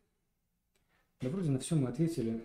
Да 1.21 1.29
вроде 1.29 1.51
на 1.51 1.59
все 1.59 1.77
мы 1.77 1.89
ответили. 1.89 2.43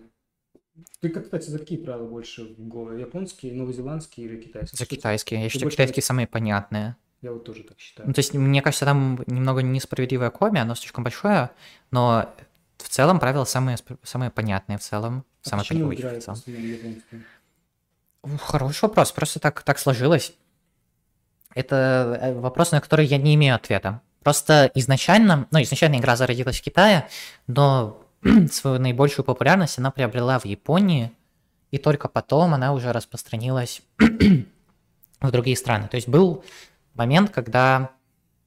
Ты, 1.00 1.08
как, 1.08 1.24
кстати, 1.24 1.50
за 1.50 1.58
какие 1.58 1.78
правила 1.78 2.06
больше 2.06 2.44
в 2.44 2.68
Го? 2.68 2.92
Японские, 2.92 3.54
новозеландские 3.54 4.26
или 4.26 4.40
китайские? 4.40 4.78
За 4.78 4.86
китайские. 4.86 5.42
Я 5.42 5.48
считаю, 5.48 5.70
китайские 5.70 6.02
самые 6.02 6.28
понятные. 6.28 6.96
Я 7.20 7.32
вот 7.32 7.44
тоже 7.44 7.64
так 7.64 7.80
считаю. 7.80 8.06
Ну, 8.06 8.14
то 8.14 8.20
есть, 8.20 8.32
мне 8.34 8.62
кажется, 8.62 8.84
там 8.84 9.24
немного 9.26 9.60
несправедливое 9.62 10.30
коми, 10.30 10.60
оно 10.60 10.76
слишком 10.76 11.02
большое, 11.02 11.50
но 11.90 12.32
в 12.76 12.88
целом 12.88 13.18
правила 13.18 13.44
самые, 13.44 13.76
самые 14.04 14.30
понятные 14.30 14.78
в 14.78 14.82
целом, 14.82 15.24
А 15.44 15.48
самые 15.48 15.64
почему 15.66 15.90
в 15.90 15.96
целом. 15.96 16.38
японские? 16.46 17.24
Хороший 18.38 18.82
вопрос, 18.82 19.10
просто 19.10 19.40
так, 19.40 19.62
так 19.62 19.80
сложилось. 19.80 20.32
Это 21.58 22.18
э, 22.20 22.34
вопрос, 22.38 22.70
на 22.70 22.80
который 22.80 23.04
я 23.04 23.18
не 23.18 23.34
имею 23.34 23.56
ответа. 23.56 24.00
Просто 24.22 24.70
изначально, 24.76 25.48
ну, 25.50 25.60
изначально 25.60 25.96
игра 25.96 26.14
зародилась 26.14 26.60
в 26.60 26.62
Китае, 26.62 27.08
но 27.48 28.00
свою 28.52 28.78
наибольшую 28.78 29.24
популярность 29.24 29.76
она 29.76 29.90
приобрела 29.90 30.38
в 30.38 30.44
Японии, 30.44 31.10
и 31.72 31.78
только 31.78 32.06
потом 32.06 32.54
она 32.54 32.72
уже 32.72 32.92
распространилась 32.92 33.82
в 35.20 35.30
другие 35.32 35.56
страны. 35.56 35.88
То 35.88 35.96
есть 35.96 36.06
был 36.06 36.44
момент, 36.94 37.30
когда 37.30 37.90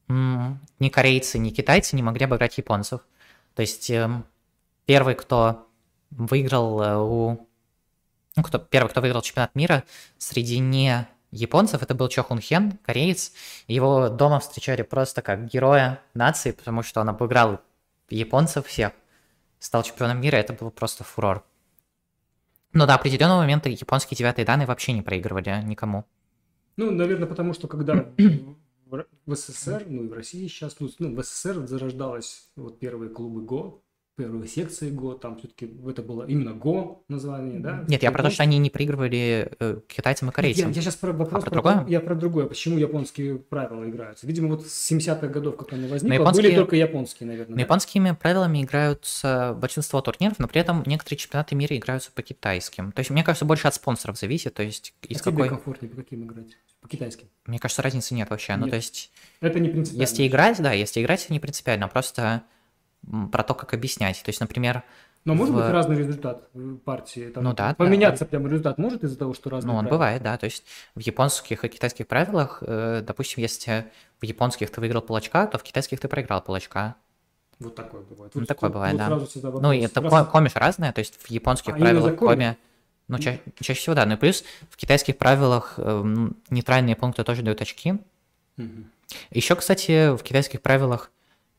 ни 0.07 0.89
корейцы, 0.89 1.37
ни 1.37 1.49
китайцы 1.49 1.97
не 1.97 2.03
могли 2.03 2.23
обыграть 2.23 2.57
японцев. 2.57 3.01
То 3.55 3.61
есть 3.61 3.89
эм, 3.89 4.25
первый, 4.85 5.15
кто 5.15 5.67
выиграл 6.11 6.81
э, 6.81 6.95
у... 6.97 7.47
Ну, 8.37 8.43
кто, 8.43 8.57
первый, 8.57 8.87
кто 8.87 9.01
выиграл 9.01 9.21
чемпионат 9.21 9.53
мира 9.55 9.83
среди 10.17 10.59
не 10.59 11.07
японцев, 11.31 11.81
это 11.81 11.95
был 11.95 12.07
Чо 12.09 12.23
Хун 12.23 12.39
Хен, 12.39 12.77
кореец. 12.83 13.33
Его 13.67 14.09
дома 14.09 14.39
встречали 14.39 14.81
просто 14.81 15.21
как 15.21 15.47
героя 15.47 16.01
нации, 16.13 16.51
потому 16.51 16.83
что 16.83 17.01
он 17.01 17.09
обыграл 17.09 17.61
японцев 18.09 18.67
всех, 18.67 18.91
стал 19.59 19.83
чемпионом 19.83 20.21
мира, 20.21 20.35
это 20.35 20.53
был 20.53 20.71
просто 20.71 21.03
фурор. 21.03 21.43
Но 22.73 22.85
до 22.85 22.95
определенного 22.95 23.39
момента 23.39 23.69
японские 23.69 24.17
девятые 24.17 24.45
данные 24.45 24.67
вообще 24.67 24.93
не 24.93 25.01
проигрывали 25.01 25.61
никому. 25.63 26.05
Ну, 26.77 26.91
наверное, 26.91 27.27
потому 27.27 27.53
что 27.53 27.67
когда 27.67 28.05
в 29.25 29.35
СССР, 29.35 29.85
ну 29.87 30.03
и 30.03 30.07
в 30.07 30.13
России 30.13 30.47
сейчас, 30.47 30.77
ну, 30.79 30.89
ну, 30.99 31.15
в 31.15 31.23
СССР 31.23 31.67
зарождалось 31.67 32.49
вот 32.55 32.79
первые 32.79 33.09
клубы 33.09 33.41
ГО, 33.41 33.81
первые 34.21 34.47
секции 34.47 34.91
ГО, 34.91 35.15
там 35.15 35.37
все-таки 35.37 35.69
это 35.87 36.01
было 36.03 36.23
именно 36.27 36.53
ГО 36.53 36.99
название, 37.07 37.59
да? 37.59 37.83
Нет, 37.87 38.03
я 38.03 38.11
про 38.11 38.21
то, 38.23 38.29
что 38.29 38.43
они 38.43 38.59
не 38.59 38.69
проигрывали 38.69 39.51
э, 39.59 39.79
китайцам 39.87 40.27
и 40.27 40.29
Я, 40.29 40.33
корейцам. 40.33 40.73
сейчас 40.73 40.95
про 40.95 41.11
вопрос 41.11 41.29
А 41.29 41.41
про 41.41 41.41
про- 41.41 41.51
другое? 41.51 41.85
Я 41.87 41.99
про 42.01 42.13
другое. 42.15 42.45
Почему 42.45 42.77
японские 42.77 43.37
правила 43.37 43.89
играются? 43.89 44.27
Видимо, 44.27 44.49
вот 44.49 44.67
с 44.67 44.91
70-х 44.91 45.27
годов, 45.27 45.57
как 45.57 45.73
они 45.73 45.87
возникли, 45.87 46.15
японские- 46.15 46.43
были 46.43 46.55
только 46.55 46.75
японские, 46.75 47.27
наверное. 47.27 47.49
Но 47.51 47.55
да? 47.55 47.61
японскими 47.61 48.11
правилами 48.11 48.63
играются 48.63 49.57
большинство 49.59 50.01
турниров, 50.01 50.37
но 50.39 50.47
при 50.47 50.61
этом 50.61 50.83
некоторые 50.85 51.17
чемпионаты 51.17 51.55
мира 51.55 51.75
играются 51.75 52.11
по 52.11 52.21
китайским. 52.21 52.91
То 52.91 52.99
есть, 52.99 53.09
мне 53.09 53.23
кажется, 53.23 53.45
больше 53.45 53.67
от 53.67 53.73
спонсоров 53.75 54.17
зависит, 54.19 54.53
то 54.53 54.63
есть 54.63 54.93
А 55.01 55.07
из 55.07 55.21
тебе 55.21 55.31
какой... 55.31 55.49
комфортнее 55.49 55.89
по 55.89 55.97
каким 55.97 56.23
играть? 56.25 56.57
По 56.81 56.87
китайским. 56.87 57.27
Мне 57.45 57.59
кажется, 57.59 57.81
разницы 57.81 58.13
нет 58.15 58.29
вообще. 58.29 58.55
Ну, 58.55 58.63
Нет. 58.65 58.71
то 58.71 58.75
есть, 58.75 59.11
Это 59.39 59.59
не 59.59 59.69
принципиально. 59.69 60.01
если 60.01 60.27
играть, 60.27 60.61
да, 60.61 60.71
если 60.73 61.01
играть, 61.01 61.29
не 61.29 61.39
принципиально, 61.39 61.87
просто 61.87 62.43
про 63.31 63.43
то, 63.43 63.53
как 63.53 63.73
объяснять. 63.73 64.21
То 64.23 64.29
есть, 64.29 64.39
например, 64.39 64.83
Но 65.25 65.33
может 65.35 65.53
в- 65.53 65.57
быть 65.57 65.69
разный 65.69 65.97
результат 65.97 66.47
э, 66.53 66.75
партии. 66.83 67.29
Там, 67.29 67.43
Ну 67.43 67.53
да, 67.53 67.69
да. 67.69 67.75
Поменяться 67.75 68.25
прямо 68.25 68.47
результат 68.49 68.77
может 68.77 69.03
из-за 69.03 69.17
того, 69.17 69.33
что 69.33 69.49
разные 69.49 69.71
ну, 69.71 69.77
он 69.77 69.83
правила? 69.85 69.97
бывает, 69.97 70.23
да, 70.23 70.37
то 70.37 70.45
есть 70.45 70.63
в 70.95 70.99
японских 70.99 71.63
и 71.63 71.67
китайских 71.67 72.07
правилах, 72.07 72.63
э, 72.65 73.01
допустим, 73.05 73.41
если 73.41 73.85
в 74.19 74.25
японских 74.25 74.69
ты 74.71 74.79
выиграл 74.81 75.01
полочка, 75.01 75.47
то 75.47 75.57
в 75.57 75.63
китайских 75.63 75.99
ты 75.99 76.07
проиграл 76.07 76.41
полочка. 76.41 76.95
Вот 77.59 77.75
такое 77.75 78.01
бывает. 78.01 78.33
Ну, 78.33 78.41
Вот 78.41 78.47
такое 78.47 78.69
тут- 78.69 78.73
бывает, 78.73 78.93
вот 78.99 79.41
да. 79.43 79.59
Ну, 79.61 79.71
и 79.71 79.79
это 79.81 80.01
Раз- 80.01 80.11
ко- 80.11 80.25
коми 80.25 80.47
же 80.49 80.55
разное, 80.57 80.91
то 80.91 80.99
есть 80.99 81.21
в 81.21 81.29
японских 81.29 81.73
А, 81.75 81.77
правилах 81.77 82.15
коми? 82.15 82.29
коми, 82.35 82.57
ну, 83.07 83.19
ча- 83.19 83.37
чаще 83.59 83.79
всего, 83.79 83.93
да. 83.95 84.05
Ну 84.07 84.13
и 84.13 84.17
плюс 84.17 84.43
в 84.71 84.77
китайских 84.77 85.17
правилах 85.19 85.75
эм, 85.77 86.35
нейтральные 86.49 86.95
пункты 86.95 87.23
тоже 87.23 87.43
дают 87.43 87.61
очки. 87.61 87.99
Мгм. 88.57 88.89
Еще, 89.29 89.55
кстати, 89.55 90.15
в 90.15 90.23
китайских 90.23 90.61
правилах, 90.63 91.11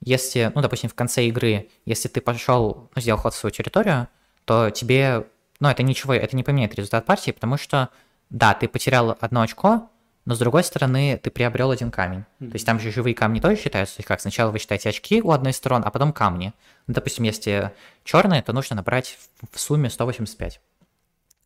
если, 0.04 0.50
ну, 0.54 0.60
допустим, 0.62 0.88
в 0.90 0.94
конце 0.94 1.24
игры, 1.26 1.68
если 1.86 2.08
ты 2.08 2.20
пошел, 2.20 2.90
ну, 2.94 3.00
сделал 3.02 3.18
ход 3.20 3.34
в 3.34 3.36
свою 3.36 3.52
территорию, 3.52 4.08
то 4.44 4.70
тебе, 4.70 5.26
ну, 5.60 5.68
это 5.68 5.82
ничего, 5.82 6.12
это 6.14 6.36
не 6.36 6.42
поменяет 6.42 6.74
результат 6.74 7.06
партии, 7.06 7.30
потому 7.30 7.56
что, 7.56 7.88
да, 8.30 8.54
ты 8.54 8.68
потерял 8.68 9.16
одно 9.20 9.42
очко, 9.42 9.88
но 10.24 10.34
с 10.34 10.38
другой 10.38 10.62
стороны, 10.64 11.18
ты 11.22 11.30
приобрел 11.30 11.70
один 11.72 11.90
камень. 11.90 12.24
То 12.38 12.54
есть 12.54 12.64
там 12.64 12.78
же 12.78 12.92
живые 12.92 13.14
камни 13.14 13.40
тоже 13.40 13.56
считаются. 13.56 13.96
То 13.96 14.00
есть 14.00 14.08
как 14.08 14.20
сначала 14.20 14.50
вы 14.52 14.58
считаете 14.60 14.88
очки 14.88 15.20
у 15.20 15.32
одной 15.32 15.52
стороны, 15.52 15.84
а 15.84 15.90
потом 15.90 16.12
камни. 16.12 16.52
Ну, 16.86 16.94
допустим, 16.94 17.24
если 17.24 17.72
черные, 18.04 18.40
то 18.42 18.52
нужно 18.52 18.76
набрать 18.76 19.18
в- 19.40 19.56
в 19.56 19.60
сумме 19.60 19.90
185. 19.90 20.60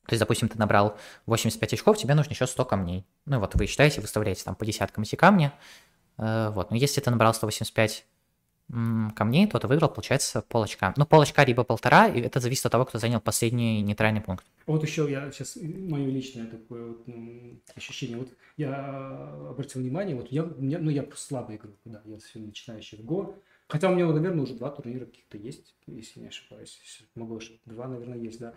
То 0.06 0.12
есть, 0.12 0.20
допустим, 0.20 0.48
ты 0.48 0.58
набрал 0.58 0.96
85 1.24 1.72
очков, 1.72 1.96
тебе 1.96 2.14
нужно 2.14 2.32
еще 2.32 2.46
100 2.46 2.64
камней. 2.66 3.04
Ну 3.24 3.40
вот 3.40 3.54
вы 3.54 3.66
считаете, 3.66 4.00
выставляете 4.02 4.44
там 4.44 4.54
по 4.54 4.64
десяткам 4.66 5.04
эти 5.04 5.16
камни. 5.16 5.50
Э, 6.18 6.50
Вот, 6.50 6.70
но 6.70 6.76
если 6.76 7.00
ты 7.00 7.10
набрал 7.10 7.32
185 7.34 8.04
м, 8.04 8.04
камней, 8.70 9.47
то 9.47 9.59
ты 9.59 9.66
выиграл, 9.68 9.88
получается, 9.88 10.43
пол 10.48 10.62
очка. 10.64 10.93
Ну, 10.97 11.06
пол 11.06 11.20
очка 11.20 11.44
либо 11.44 11.64
полтора, 11.64 12.09
и 12.09 12.20
это 12.20 12.40
зависит 12.40 12.66
от 12.66 12.72
того, 12.72 12.84
кто 12.84 12.98
занял 12.98 13.20
последний 13.20 13.80
нейтральный 13.82 14.20
пункт. 14.20 14.44
Вот 14.66 14.82
еще 14.82 15.06
я 15.10 15.30
сейчас, 15.30 15.56
мое 15.62 16.06
личное 16.06 16.47
такое 16.47 16.86
вот, 16.88 17.09
м, 17.09 17.60
ощущение. 17.76 18.18
Вот 18.18 18.28
я 18.56 19.30
обратил 19.51 19.80
внимание, 19.80 20.16
вот 20.16 20.28
я, 20.32 20.43
меня- 20.43 20.78
ну, 20.80 20.90
я 20.90 21.02
просто 21.05 21.26
слабо 21.26 21.55
играю, 21.55 21.76
да, 21.84 22.02
я 22.05 22.18
совсем 22.18 22.47
начинающий 22.47 22.98
в 22.98 23.05
ГО. 23.05 23.34
Хотя 23.68 23.90
у 23.90 23.94
меня, 23.94 24.06
наверное, 24.06 24.43
уже 24.43 24.55
два 24.55 24.70
турнира 24.70 25.06
каких-то 25.06 25.38
есть, 25.38 25.74
если 25.86 26.20
не 26.20 26.28
ошибаюсь. 26.28 26.80
Могу 27.14 27.36
ошибиться. 27.36 27.68
Два, 27.70 27.88
наверное, 27.88 28.18
есть, 28.18 28.38
да. 28.38 28.55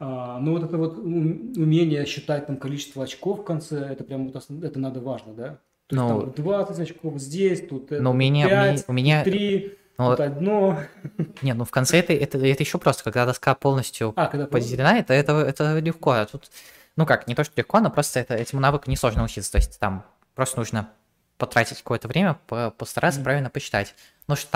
А, 0.00 0.38
но 0.40 0.52
вот 0.52 0.62
это 0.62 0.76
вот 0.76 0.98
ум- 0.98 1.52
умение 1.56 2.06
считать 2.06 2.46
там 2.46 2.56
количество 2.56 3.02
очков 3.04 3.40
в 3.40 3.44
конце, 3.44 3.78
это 3.80 4.04
прям 4.04 4.28
вот 4.28 4.62
это 4.62 4.78
надо 4.78 5.00
важно, 5.00 5.34
да? 5.34 5.60
То 5.88 5.96
есть 5.96 6.08
Ну, 6.08 6.20
там 6.22 6.32
20 6.44 6.78
очков 6.80 7.18
здесь, 7.18 7.66
тут 7.66 7.90
Но 7.90 8.12
меня, 8.12 8.46
у 8.46 8.50
меня, 8.50 8.72
5, 8.72 8.84
у 8.88 8.92
меня- 8.92 9.24
3, 9.24 9.78
ну, 9.96 10.10
тут 10.10 10.20
одно. 10.20 10.78
не, 11.42 11.54
ну 11.54 11.64
в 11.64 11.70
конце 11.70 11.98
это, 12.00 12.12
это, 12.12 12.38
это 12.38 12.62
еще 12.62 12.78
просто, 12.78 13.04
когда 13.04 13.24
доска 13.26 13.54
полностью 13.54 14.12
А, 14.16 14.26
когда 14.26 14.46
поделена, 14.46 14.98
это, 14.98 15.14
это, 15.14 15.32
это 15.32 15.78
легко. 15.78 16.10
А 16.12 16.26
тут, 16.26 16.50
ну 16.96 17.06
как, 17.06 17.26
не 17.26 17.34
то, 17.34 17.42
что 17.42 17.54
легко, 17.56 17.80
но 17.80 17.90
просто 17.90 18.20
это, 18.20 18.34
этому 18.34 18.60
навыку 18.60 18.90
несложно 18.90 19.24
учиться. 19.24 19.50
То 19.52 19.58
есть 19.58 19.78
там 19.80 20.04
просто 20.34 20.58
нужно 20.58 20.90
потратить 21.38 21.78
какое-то 21.78 22.06
время, 22.08 22.38
по- 22.46 22.70
постараться 22.70 23.20
Мгм. 23.20 23.24
правильно 23.24 23.50
посчитать. 23.50 23.94
Ну 24.26 24.36
что 24.36 24.50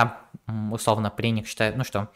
там, 0.46 0.72
условно, 0.72 1.10
пленник 1.10 1.46
считает, 1.46 1.76
ну 1.76 1.84
что, 1.84 2.08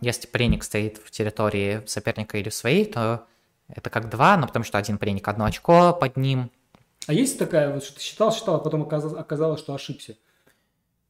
если 0.00 0.26
пленник 0.26 0.64
стоит 0.64 0.98
в 0.98 1.10
территории 1.10 1.82
соперника 1.86 2.38
или 2.38 2.48
в 2.48 2.54
своей, 2.54 2.84
то 2.86 3.24
это 3.68 3.90
как 3.90 4.08
два, 4.08 4.36
ну 4.36 4.46
потому 4.46 4.64
что 4.64 4.78
один 4.78 4.98
пленник 4.98 5.26
одно 5.28 5.44
очко 5.44 5.92
под 5.92 6.16
ним. 6.16 6.50
А 7.06 7.12
есть 7.12 7.38
такая 7.38 7.72
вот, 7.72 7.84
что 7.84 7.94
ты 7.94 8.00
считал, 8.00 8.32
считал, 8.32 8.56
а 8.56 8.58
потом 8.58 8.82
оказалось, 8.82 9.18
оказалось, 9.18 9.60
что 9.60 9.74
ошибся? 9.74 10.16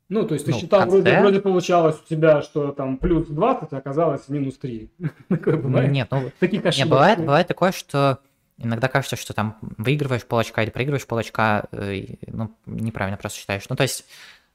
Ну, 0.08 0.24
то 0.26 0.34
есть 0.34 0.46
ты 0.46 0.52
Ну, 0.52 0.58
считал, 0.58 0.88
вроде, 0.88 1.18
вроде 1.18 1.40
получалось 1.40 1.96
у 2.04 2.08
тебя, 2.08 2.40
что 2.42 2.70
там 2.72 2.96
плюс 2.98 3.26
20, 3.26 3.72
а 3.72 3.76
оказалось 3.76 4.28
минус 4.28 4.56
3. 4.58 4.90
Такое 5.28 5.56
бывает? 5.56 5.90
Нет, 5.90 6.08
ну 6.10 6.30
Таких 6.38 6.62
Не, 6.62 6.68
ошибок. 6.68 6.90
бывает, 6.90 7.18
бывает 7.18 7.48
такое, 7.48 7.72
что 7.72 8.20
иногда 8.58 8.88
кажется, 8.88 9.16
что 9.16 9.34
там 9.34 9.58
выигрываешь 9.60 10.24
полочка 10.24 10.62
или 10.62 10.70
проигрываешь 10.70 11.06
полочка, 11.06 11.66
э, 11.72 12.04
ну, 12.28 12.54
неправильно 12.66 13.16
просто 13.16 13.38
считаешь. 13.40 13.68
Ну, 13.68 13.74
то 13.74 13.82
есть, 13.82 14.04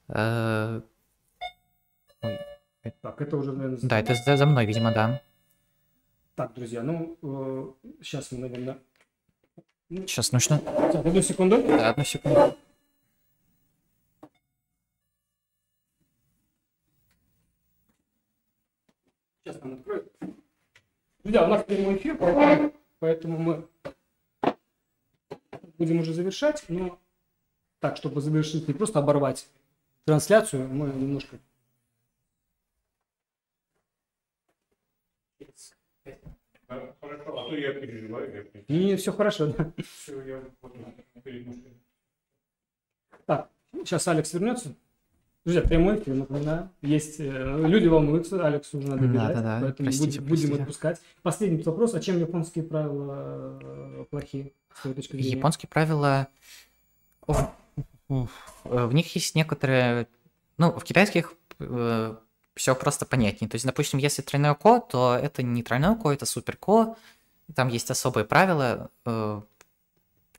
э, 0.07 0.81
Так, 3.01 3.21
это 3.21 3.37
уже, 3.37 3.51
наверное... 3.51 3.79
да, 3.81 3.99
это 3.99 4.15
за, 4.15 4.37
за 4.37 4.45
мной, 4.45 4.65
видимо, 4.65 4.91
да. 4.91 5.21
Так, 6.35 6.53
друзья, 6.53 6.81
ну, 6.81 7.17
сейчас 8.01 8.31
мы, 8.31 8.39
наверное... 8.39 8.77
Сейчас 9.91 10.31
нужно... 10.31 10.59
Так, 10.59 11.05
одну 11.05 11.21
секунду. 11.21 11.61
Да, 11.63 11.89
одну 11.89 12.05
секунду. 12.05 12.57
Сейчас 19.43 19.61
нам 19.61 19.73
откроют. 19.73 20.09
Друзья, 21.23 21.43
у 21.43 21.47
нас 21.49 21.65
прямой 21.65 21.97
эфир, 21.97 22.17
поэтому, 22.17 22.73
поэтому 22.99 23.37
мы 23.37 23.67
будем 25.77 25.99
уже 25.99 26.13
завершать, 26.13 26.63
но 26.69 26.97
так, 27.79 27.97
чтобы 27.97 28.21
завершить, 28.21 28.69
не 28.69 28.73
просто 28.73 28.99
оборвать 28.99 29.49
трансляцию, 30.05 30.69
мы 30.69 30.87
немножко 30.87 31.37
Хорошо, 37.51 37.67
а 37.67 37.73
то 37.73 37.73
я 37.73 37.73
переживаю. 37.73 38.25
Я 38.33 38.41
переживаю. 38.43 38.65
Не, 38.87 38.95
все 38.95 39.11
хорошо, 39.11 39.47
да. 39.47 39.71
Всё, 40.03 40.21
я 40.23 40.41
вот 40.61 40.75
перед 41.23 41.45
машиной. 41.47 41.77
Так, 43.25 43.49
сейчас 43.73 44.07
Алекс 44.07 44.33
вернется. 44.33 44.75
Друзья, 45.43 45.61
прямой 45.61 45.99
эфир, 45.99 46.13
напоминаю. 46.13 46.69
Есть 46.83 47.19
э, 47.19 47.23
люди 47.67 47.87
волнуются, 47.87 48.45
Алексу 48.45 48.77
уже 48.77 48.89
надо 48.89 49.07
Да, 49.07 49.07
бежать, 49.07 49.35
да, 49.35 49.41
да. 49.41 49.59
поэтому 49.61 49.87
Простите, 49.87 50.19
будем, 50.19 50.27
простите. 50.27 50.51
будем 50.51 50.61
отпускать. 50.63 51.01
Последний 51.23 51.63
вопрос. 51.63 51.95
А 51.95 51.99
чем 51.99 52.19
японские 52.19 52.63
правила 52.63 53.59
э, 53.59 54.05
плохие, 54.11 54.53
с 54.75 54.81
твоей 54.81 54.95
точки 54.95 55.13
зрения? 55.13 55.31
Японские 55.31 55.67
правила... 55.67 56.27
О, 57.25 57.51
э, 58.09 58.25
В 58.65 58.93
них 58.93 59.15
есть 59.15 59.33
некоторые... 59.33 60.07
Ну, 60.57 60.71
в 60.73 60.83
китайских 60.83 61.33
все 62.55 62.75
просто 62.75 63.05
понятнее. 63.07 63.49
То 63.49 63.55
есть, 63.55 63.65
допустим, 63.65 63.97
если 63.99 64.21
тройное 64.21 64.53
ко, 64.53 64.79
то 64.79 65.17
это 65.19 65.41
не 65.41 65.63
тройное 65.63 65.95
ко, 65.95 66.11
это 66.11 66.25
супер 66.27 66.55
ко. 66.57 66.95
Там 67.55 67.67
есть 67.69 67.89
особые 67.91 68.25
правила, 68.25 68.89
э, 69.05 69.41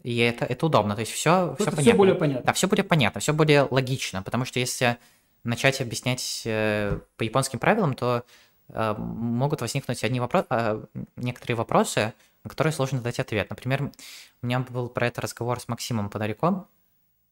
и 0.03 0.17
это, 0.19 0.45
это 0.45 0.67
удобно. 0.67 0.95
То 0.95 1.01
есть 1.01 1.13
все, 1.13 1.55
все 1.55 1.65
понятно. 1.65 1.83
все 1.83 1.95
более 1.95 2.15
понятно. 2.15 2.45
Да, 2.45 2.53
все 2.53 2.69
более 2.69 2.85
понятно, 2.85 3.21
все 3.21 3.33
более 3.33 3.63
логично, 3.71 4.23
потому 4.23 4.45
что 4.45 4.59
если 4.59 4.99
начать 5.45 5.81
объяснять 5.81 6.43
э, 6.45 6.99
по 7.17 7.23
японским 7.23 7.59
правилам, 7.59 7.95
то 7.95 8.25
э, 8.69 8.95
могут 8.97 9.61
возникнуть 9.61 10.03
одни 10.05 10.21
вопро- 10.21 10.47
э, 10.51 10.85
некоторые 11.17 11.57
вопросы, 11.57 12.15
на 12.45 12.51
которые 12.51 12.73
сложно 12.73 13.01
дать 13.01 13.21
ответ. 13.21 13.51
Например, 13.51 13.91
у 14.43 14.47
меня 14.47 14.61
был 14.61 14.89
про 14.89 15.07
это 15.07 15.21
разговор 15.21 15.61
с 15.61 15.69
Максимом 15.69 16.11
Подоряком, 16.11 16.67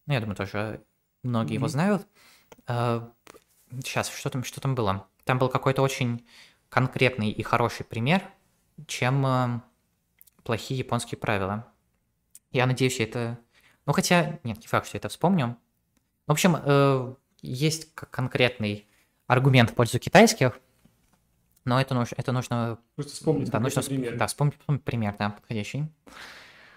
ну, 0.07 0.13
я 0.13 0.19
думаю, 0.19 0.35
тоже 0.35 0.81
многие 1.23 1.55
его 1.55 1.65
Мгм. 1.65 1.71
знают. 1.71 2.07
сейчас, 3.83 4.09
что 4.09 4.29
там, 4.29 4.43
что 4.43 4.59
там 4.59 4.75
было? 4.75 5.07
Там 5.23 5.39
был 5.39 5.47
какой-то 5.49 5.81
очень 5.81 6.25
конкретный 6.69 7.29
и 7.29 7.43
хороший 7.43 7.85
пример, 7.85 8.21
чем 8.87 9.61
плохие 10.43 10.77
японские 10.77 11.17
правила. 11.17 11.65
Я 12.51 12.65
надеюсь, 12.65 12.99
я 12.99 13.05
это... 13.05 13.39
Ну, 13.85 13.93
хотя, 13.93 14.39
нет, 14.43 14.59
не 14.59 14.67
факт, 14.67 14.87
что 14.87 14.97
я 14.97 14.99
это 14.99 15.09
вспомню. 15.09 15.57
В 16.27 16.31
общем, 16.31 16.55
э, 16.55 17.13
есть 17.41 17.93
конкретный 17.93 18.87
аргумент 19.27 19.71
в 19.71 19.73
пользу 19.73 19.99
китайских, 19.99 20.59
но 21.65 21.79
это, 21.79 21.93
нужно, 21.93 22.15
это 22.17 22.31
нужно... 22.31 22.79
Просто 22.95 23.13
вспомнить 23.13 23.49
да, 23.49 23.59
нужно 23.59 23.81
пример. 23.81 24.17
Да, 24.17 24.27
вспомнить, 24.27 24.57
вспомнить 24.59 24.83
пример, 24.83 25.15
да, 25.17 25.29
подходящий. 25.29 25.85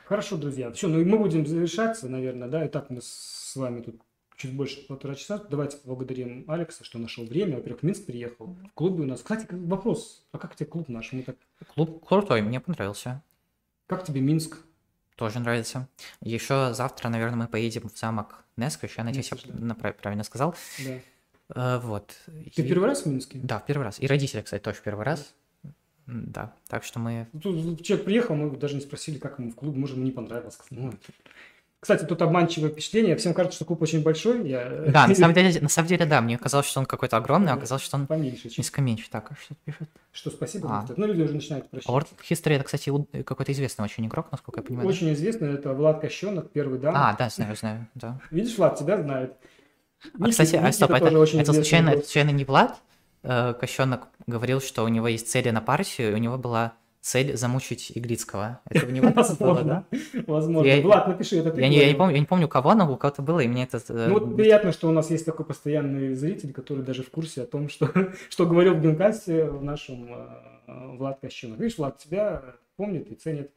Хорошо, 0.07 0.37
друзья. 0.37 0.71
Все, 0.73 0.89
ну 0.89 1.01
и 1.01 1.05
мы 1.05 1.19
будем 1.19 1.47
завершаться, 1.47 2.09
наверное, 2.09 2.49
да. 2.49 2.65
И 2.65 2.69
так 2.69 2.91
мы 2.91 3.01
с 3.01 3.53
вами 3.57 3.81
тут 3.81 4.01
чуть 4.37 4.55
больше 4.55 4.87
полтора 4.87 5.15
часа. 5.15 5.39
Давайте 5.49 5.79
поблагодарим 5.79 6.45
Алекса, 6.49 6.85
что 6.85 6.99
нашел 6.99 7.25
время. 7.25 7.57
Во-первых, 7.57 7.83
Минск 7.83 8.05
приехал. 8.05 8.47
В 8.47 8.75
клубе 8.75 9.05
у 9.05 9.07
нас. 9.07 9.23
Кстати, 9.23 9.47
вопрос. 9.51 10.27
А 10.33 10.39
как 10.39 10.55
тебе 10.55 10.67
клуб 10.67 10.89
наш? 10.89 11.13
Мы 11.13 11.23
так... 11.23 11.37
Клуб 11.75 12.05
крутой, 12.07 12.43
мне 12.43 12.61
понравился. 12.61 13.23
Как 13.87 14.05
тебе 14.05 14.21
Минск? 14.21 14.59
Тоже 15.17 15.39
нравится. 15.39 15.89
Еще 16.21 16.73
завтра, 16.75 17.09
наверное, 17.09 17.37
мы 17.37 17.47
поедем 17.47 17.89
в 17.89 17.99
замок 17.99 18.45
Несквиш. 18.57 18.95
Я 18.99 19.05
надеюсь, 19.05 19.31
я 19.31 19.37
Несквиш, 19.37 19.55
да. 19.55 19.75
правильно 19.93 20.25
сказал. 20.25 20.55
Да. 20.85 21.75
Э, 21.77 21.79
вот. 21.81 22.17
Ты 22.27 22.63
И- 22.63 22.69
первый 22.69 22.87
раз 22.87 23.03
в 23.03 23.07
Минске? 23.07 23.39
Да, 23.43 23.59
в 23.61 23.67
первый 23.67 23.85
раз. 23.85 24.01
И 24.01 24.07
родители, 24.07 24.41
кстати, 24.41 24.63
тоже 24.63 24.79
в 24.79 24.83
первый 24.83 25.05
раз. 25.05 25.35
Да, 26.07 26.53
так 26.69 26.85
что 26.85 26.99
мы... 26.99 27.29
Тут 27.43 27.83
человек 27.83 28.05
приехал, 28.05 28.35
мы 28.35 28.51
даже 28.57 28.75
не 28.75 28.83
спросили, 28.83 29.19
как 29.19 29.39
ему 29.39 29.51
в 29.51 29.55
клуб, 29.55 29.75
может, 29.75 29.97
ему 29.97 30.05
не 30.05 30.13
понравилось. 30.13 30.59
Ну, 30.69 30.93
Кстати, 31.85 32.07
тут 32.07 32.23
обманчивое 32.23 32.71
впечатление. 32.71 33.15
Всем 33.15 33.35
кажется, 33.35 33.57
что 33.57 33.67
клуб 33.67 33.83
очень 33.83 34.03
большой. 34.03 34.49
Я... 34.49 34.85
Да, 34.89 35.07
на 35.07 35.15
самом 35.15 35.35
деле, 35.35 35.61
на 35.61 35.69
самом 35.69 35.87
деле, 35.87 36.07
да, 36.07 36.23
мне 36.23 36.39
казалось, 36.39 36.65
что 36.65 36.81
он 36.81 36.87
какой-то 36.87 37.19
огромный, 37.19 37.53
а 37.53 37.57
оказалось, 37.57 37.83
что 37.83 37.99
он 37.99 38.07
Поменьше. 38.07 38.45
чуть. 38.49 38.57
несколько 38.57 38.81
меньше. 38.81 39.11
Так, 39.11 39.33
а 39.33 39.35
что 39.35 39.55
пишет? 39.67 39.91
Что, 40.11 40.31
спасибо. 40.31 40.67
А. 40.71 40.87
Ну, 40.97 41.07
люди 41.07 41.21
уже 41.21 41.35
начинают 41.35 41.69
прощать. 41.69 41.87
World 41.87 42.09
History, 42.27 42.55
это, 42.55 42.65
кстати, 42.65 42.91
какой-то 43.25 43.53
известный 43.53 43.85
очень 43.85 44.07
игрок, 44.07 44.29
насколько 44.33 44.61
я 44.61 44.65
понимаю. 44.65 44.89
да? 44.89 44.95
Очень 44.95 45.13
известно, 45.13 45.45
это 45.45 45.75
Влад 45.75 46.01
Кощенок, 46.01 46.51
первый 46.53 46.79
дам. 46.79 46.95
А, 46.97 47.15
да, 47.19 47.29
знаю, 47.29 47.55
знаю, 47.55 47.87
да. 47.95 48.19
Видишь, 48.31 48.57
Влад 48.57 48.79
тебя 48.79 49.03
знает. 49.03 49.35
А, 50.19 50.29
кстати, 50.31 50.57
а, 50.57 50.73
стоп, 50.73 50.91
это, 50.91 51.09
это, 51.09 51.25
известный 51.25 51.55
случайно, 51.55 51.91
это 51.91 52.05
случайно 52.05 52.31
не 52.31 52.47
Влад? 52.47 52.81
Э, 53.25 53.53
Кощенок 53.53 54.09
говорил, 54.27 54.63
что 54.63 54.85
у 54.85 54.89
него 54.89 55.09
есть 55.09 55.31
цели 55.31 55.51
на 55.51 55.61
партию, 55.61 56.13
и 56.13 56.15
у 56.15 56.19
него 56.19 56.39
была 56.39 56.73
цель 57.05 57.37
замучить 57.37 57.93
Иглицкого. 57.95 58.61
Это 58.71 58.87
у 58.87 58.91
него 58.91 59.11
было, 59.39 59.63
да? 59.63 59.85
Возможно. 60.27 60.67
Я- 60.69 60.81
Влад, 60.81 61.07
напиши, 61.07 61.37
это 61.37 61.61
Я 61.61 61.69
не, 61.69 61.77
я, 61.77 61.89
не 61.89 61.95
помню, 61.95 62.15
я 62.15 62.21
не 62.21 62.27
помню, 62.27 62.49
кого, 62.49 62.75
но 62.75 62.91
у 62.91 62.97
кого-то 62.97 63.21
было, 63.21 63.41
и 63.41 63.47
мне 63.47 63.65
это... 63.65 63.77
э, 63.91 64.09
Ну, 64.09 64.15
вот 64.19 64.35
приятно, 64.37 64.73
что 64.73 64.89
у 64.89 64.93
нас 64.93 65.11
есть 65.11 65.27
такой 65.27 65.45
постоянный 65.45 66.15
зритель, 66.15 66.53
который 66.55 66.83
даже 66.83 67.03
в 67.03 67.11
курсе 67.11 67.43
о 67.43 67.47
том, 67.47 67.69
что, 67.69 67.91
что 68.31 68.47
говорил 68.47 68.75
в 68.75 68.81
Генкасте 68.81 69.45
в 69.45 69.63
нашем 69.63 70.09
э, 70.15 70.97
Влад 70.97 71.21
Кощенок. 71.21 71.59
Видишь, 71.61 71.77
Влад 71.77 71.99
тебя 71.99 72.43
помнит 72.77 73.11
и 73.11 73.15
ценит. 73.15 73.51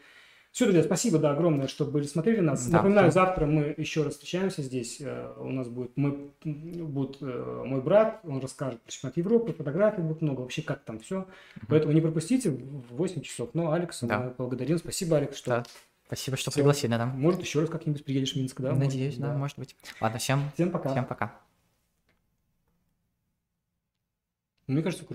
Все, 0.51 0.65
друзья, 0.65 0.83
спасибо, 0.83 1.19
да, 1.19 1.31
огромное, 1.31 1.67
что 1.67 1.85
были 1.85 2.05
смотрели 2.07 2.39
нас. 2.39 2.65
Да, 2.67 2.77
Напоминаю, 2.77 3.07
да. 3.07 3.11
завтра 3.11 3.45
мы 3.45 3.75
еще 3.77 4.01
раз 4.03 4.13
встречаемся 4.13 4.63
здесь. 4.63 4.97
Э, 5.01 5.33
У 5.37 5.49
нас 5.51 5.67
будет, 5.67 5.91
мы, 5.95 6.31
будет 6.43 7.17
э, 7.21 7.63
мой 7.65 7.79
брат, 7.81 8.21
он 8.23 8.39
расскажет 8.39 8.81
про 8.81 8.91
чемпионат 8.91 9.17
Европы, 9.17 9.53
фотографий 9.53 10.01
будет 10.01 10.21
много, 10.23 10.41
вообще 10.41 10.63
как 10.63 10.79
там 10.83 10.99
все. 10.99 11.27
Поэтому 11.67 11.93
не 11.93 12.01
пропустите 12.01 12.49
в 12.49 12.95
8 12.95 13.21
часов. 13.21 13.51
Но 13.53 13.71
Алекса 13.71 14.07
Да. 14.07 14.19
мы 14.19 14.29
благодарим. 14.35 14.79
Спасибо, 14.79 15.17
Алекс, 15.17 15.37
что 15.37 15.49
Да. 15.49 15.63
Спасибо, 16.07 16.37
что 16.37 16.49
Всё. 16.49 16.59
пригласили, 16.61 16.91
да. 16.91 17.05
может 17.05 17.41
еще 17.41 17.59
раз 17.59 17.69
как-нибудь 17.69 18.03
приедешь 18.05 18.33
в 18.33 18.37
Минск, 18.37 18.59
да? 18.61 18.73
Надеюсь, 18.73 19.17
Может, 19.17 19.19
да, 19.33 19.37
может 19.37 19.59
быть. 19.59 19.75
Ладно, 20.01 20.17
всем, 20.17 20.39
Всем 20.55 20.71
пока. 20.71 20.89
всем 20.89 21.05
пока. 21.05 21.35
Мне 24.67 24.81
кажется. 24.81 25.05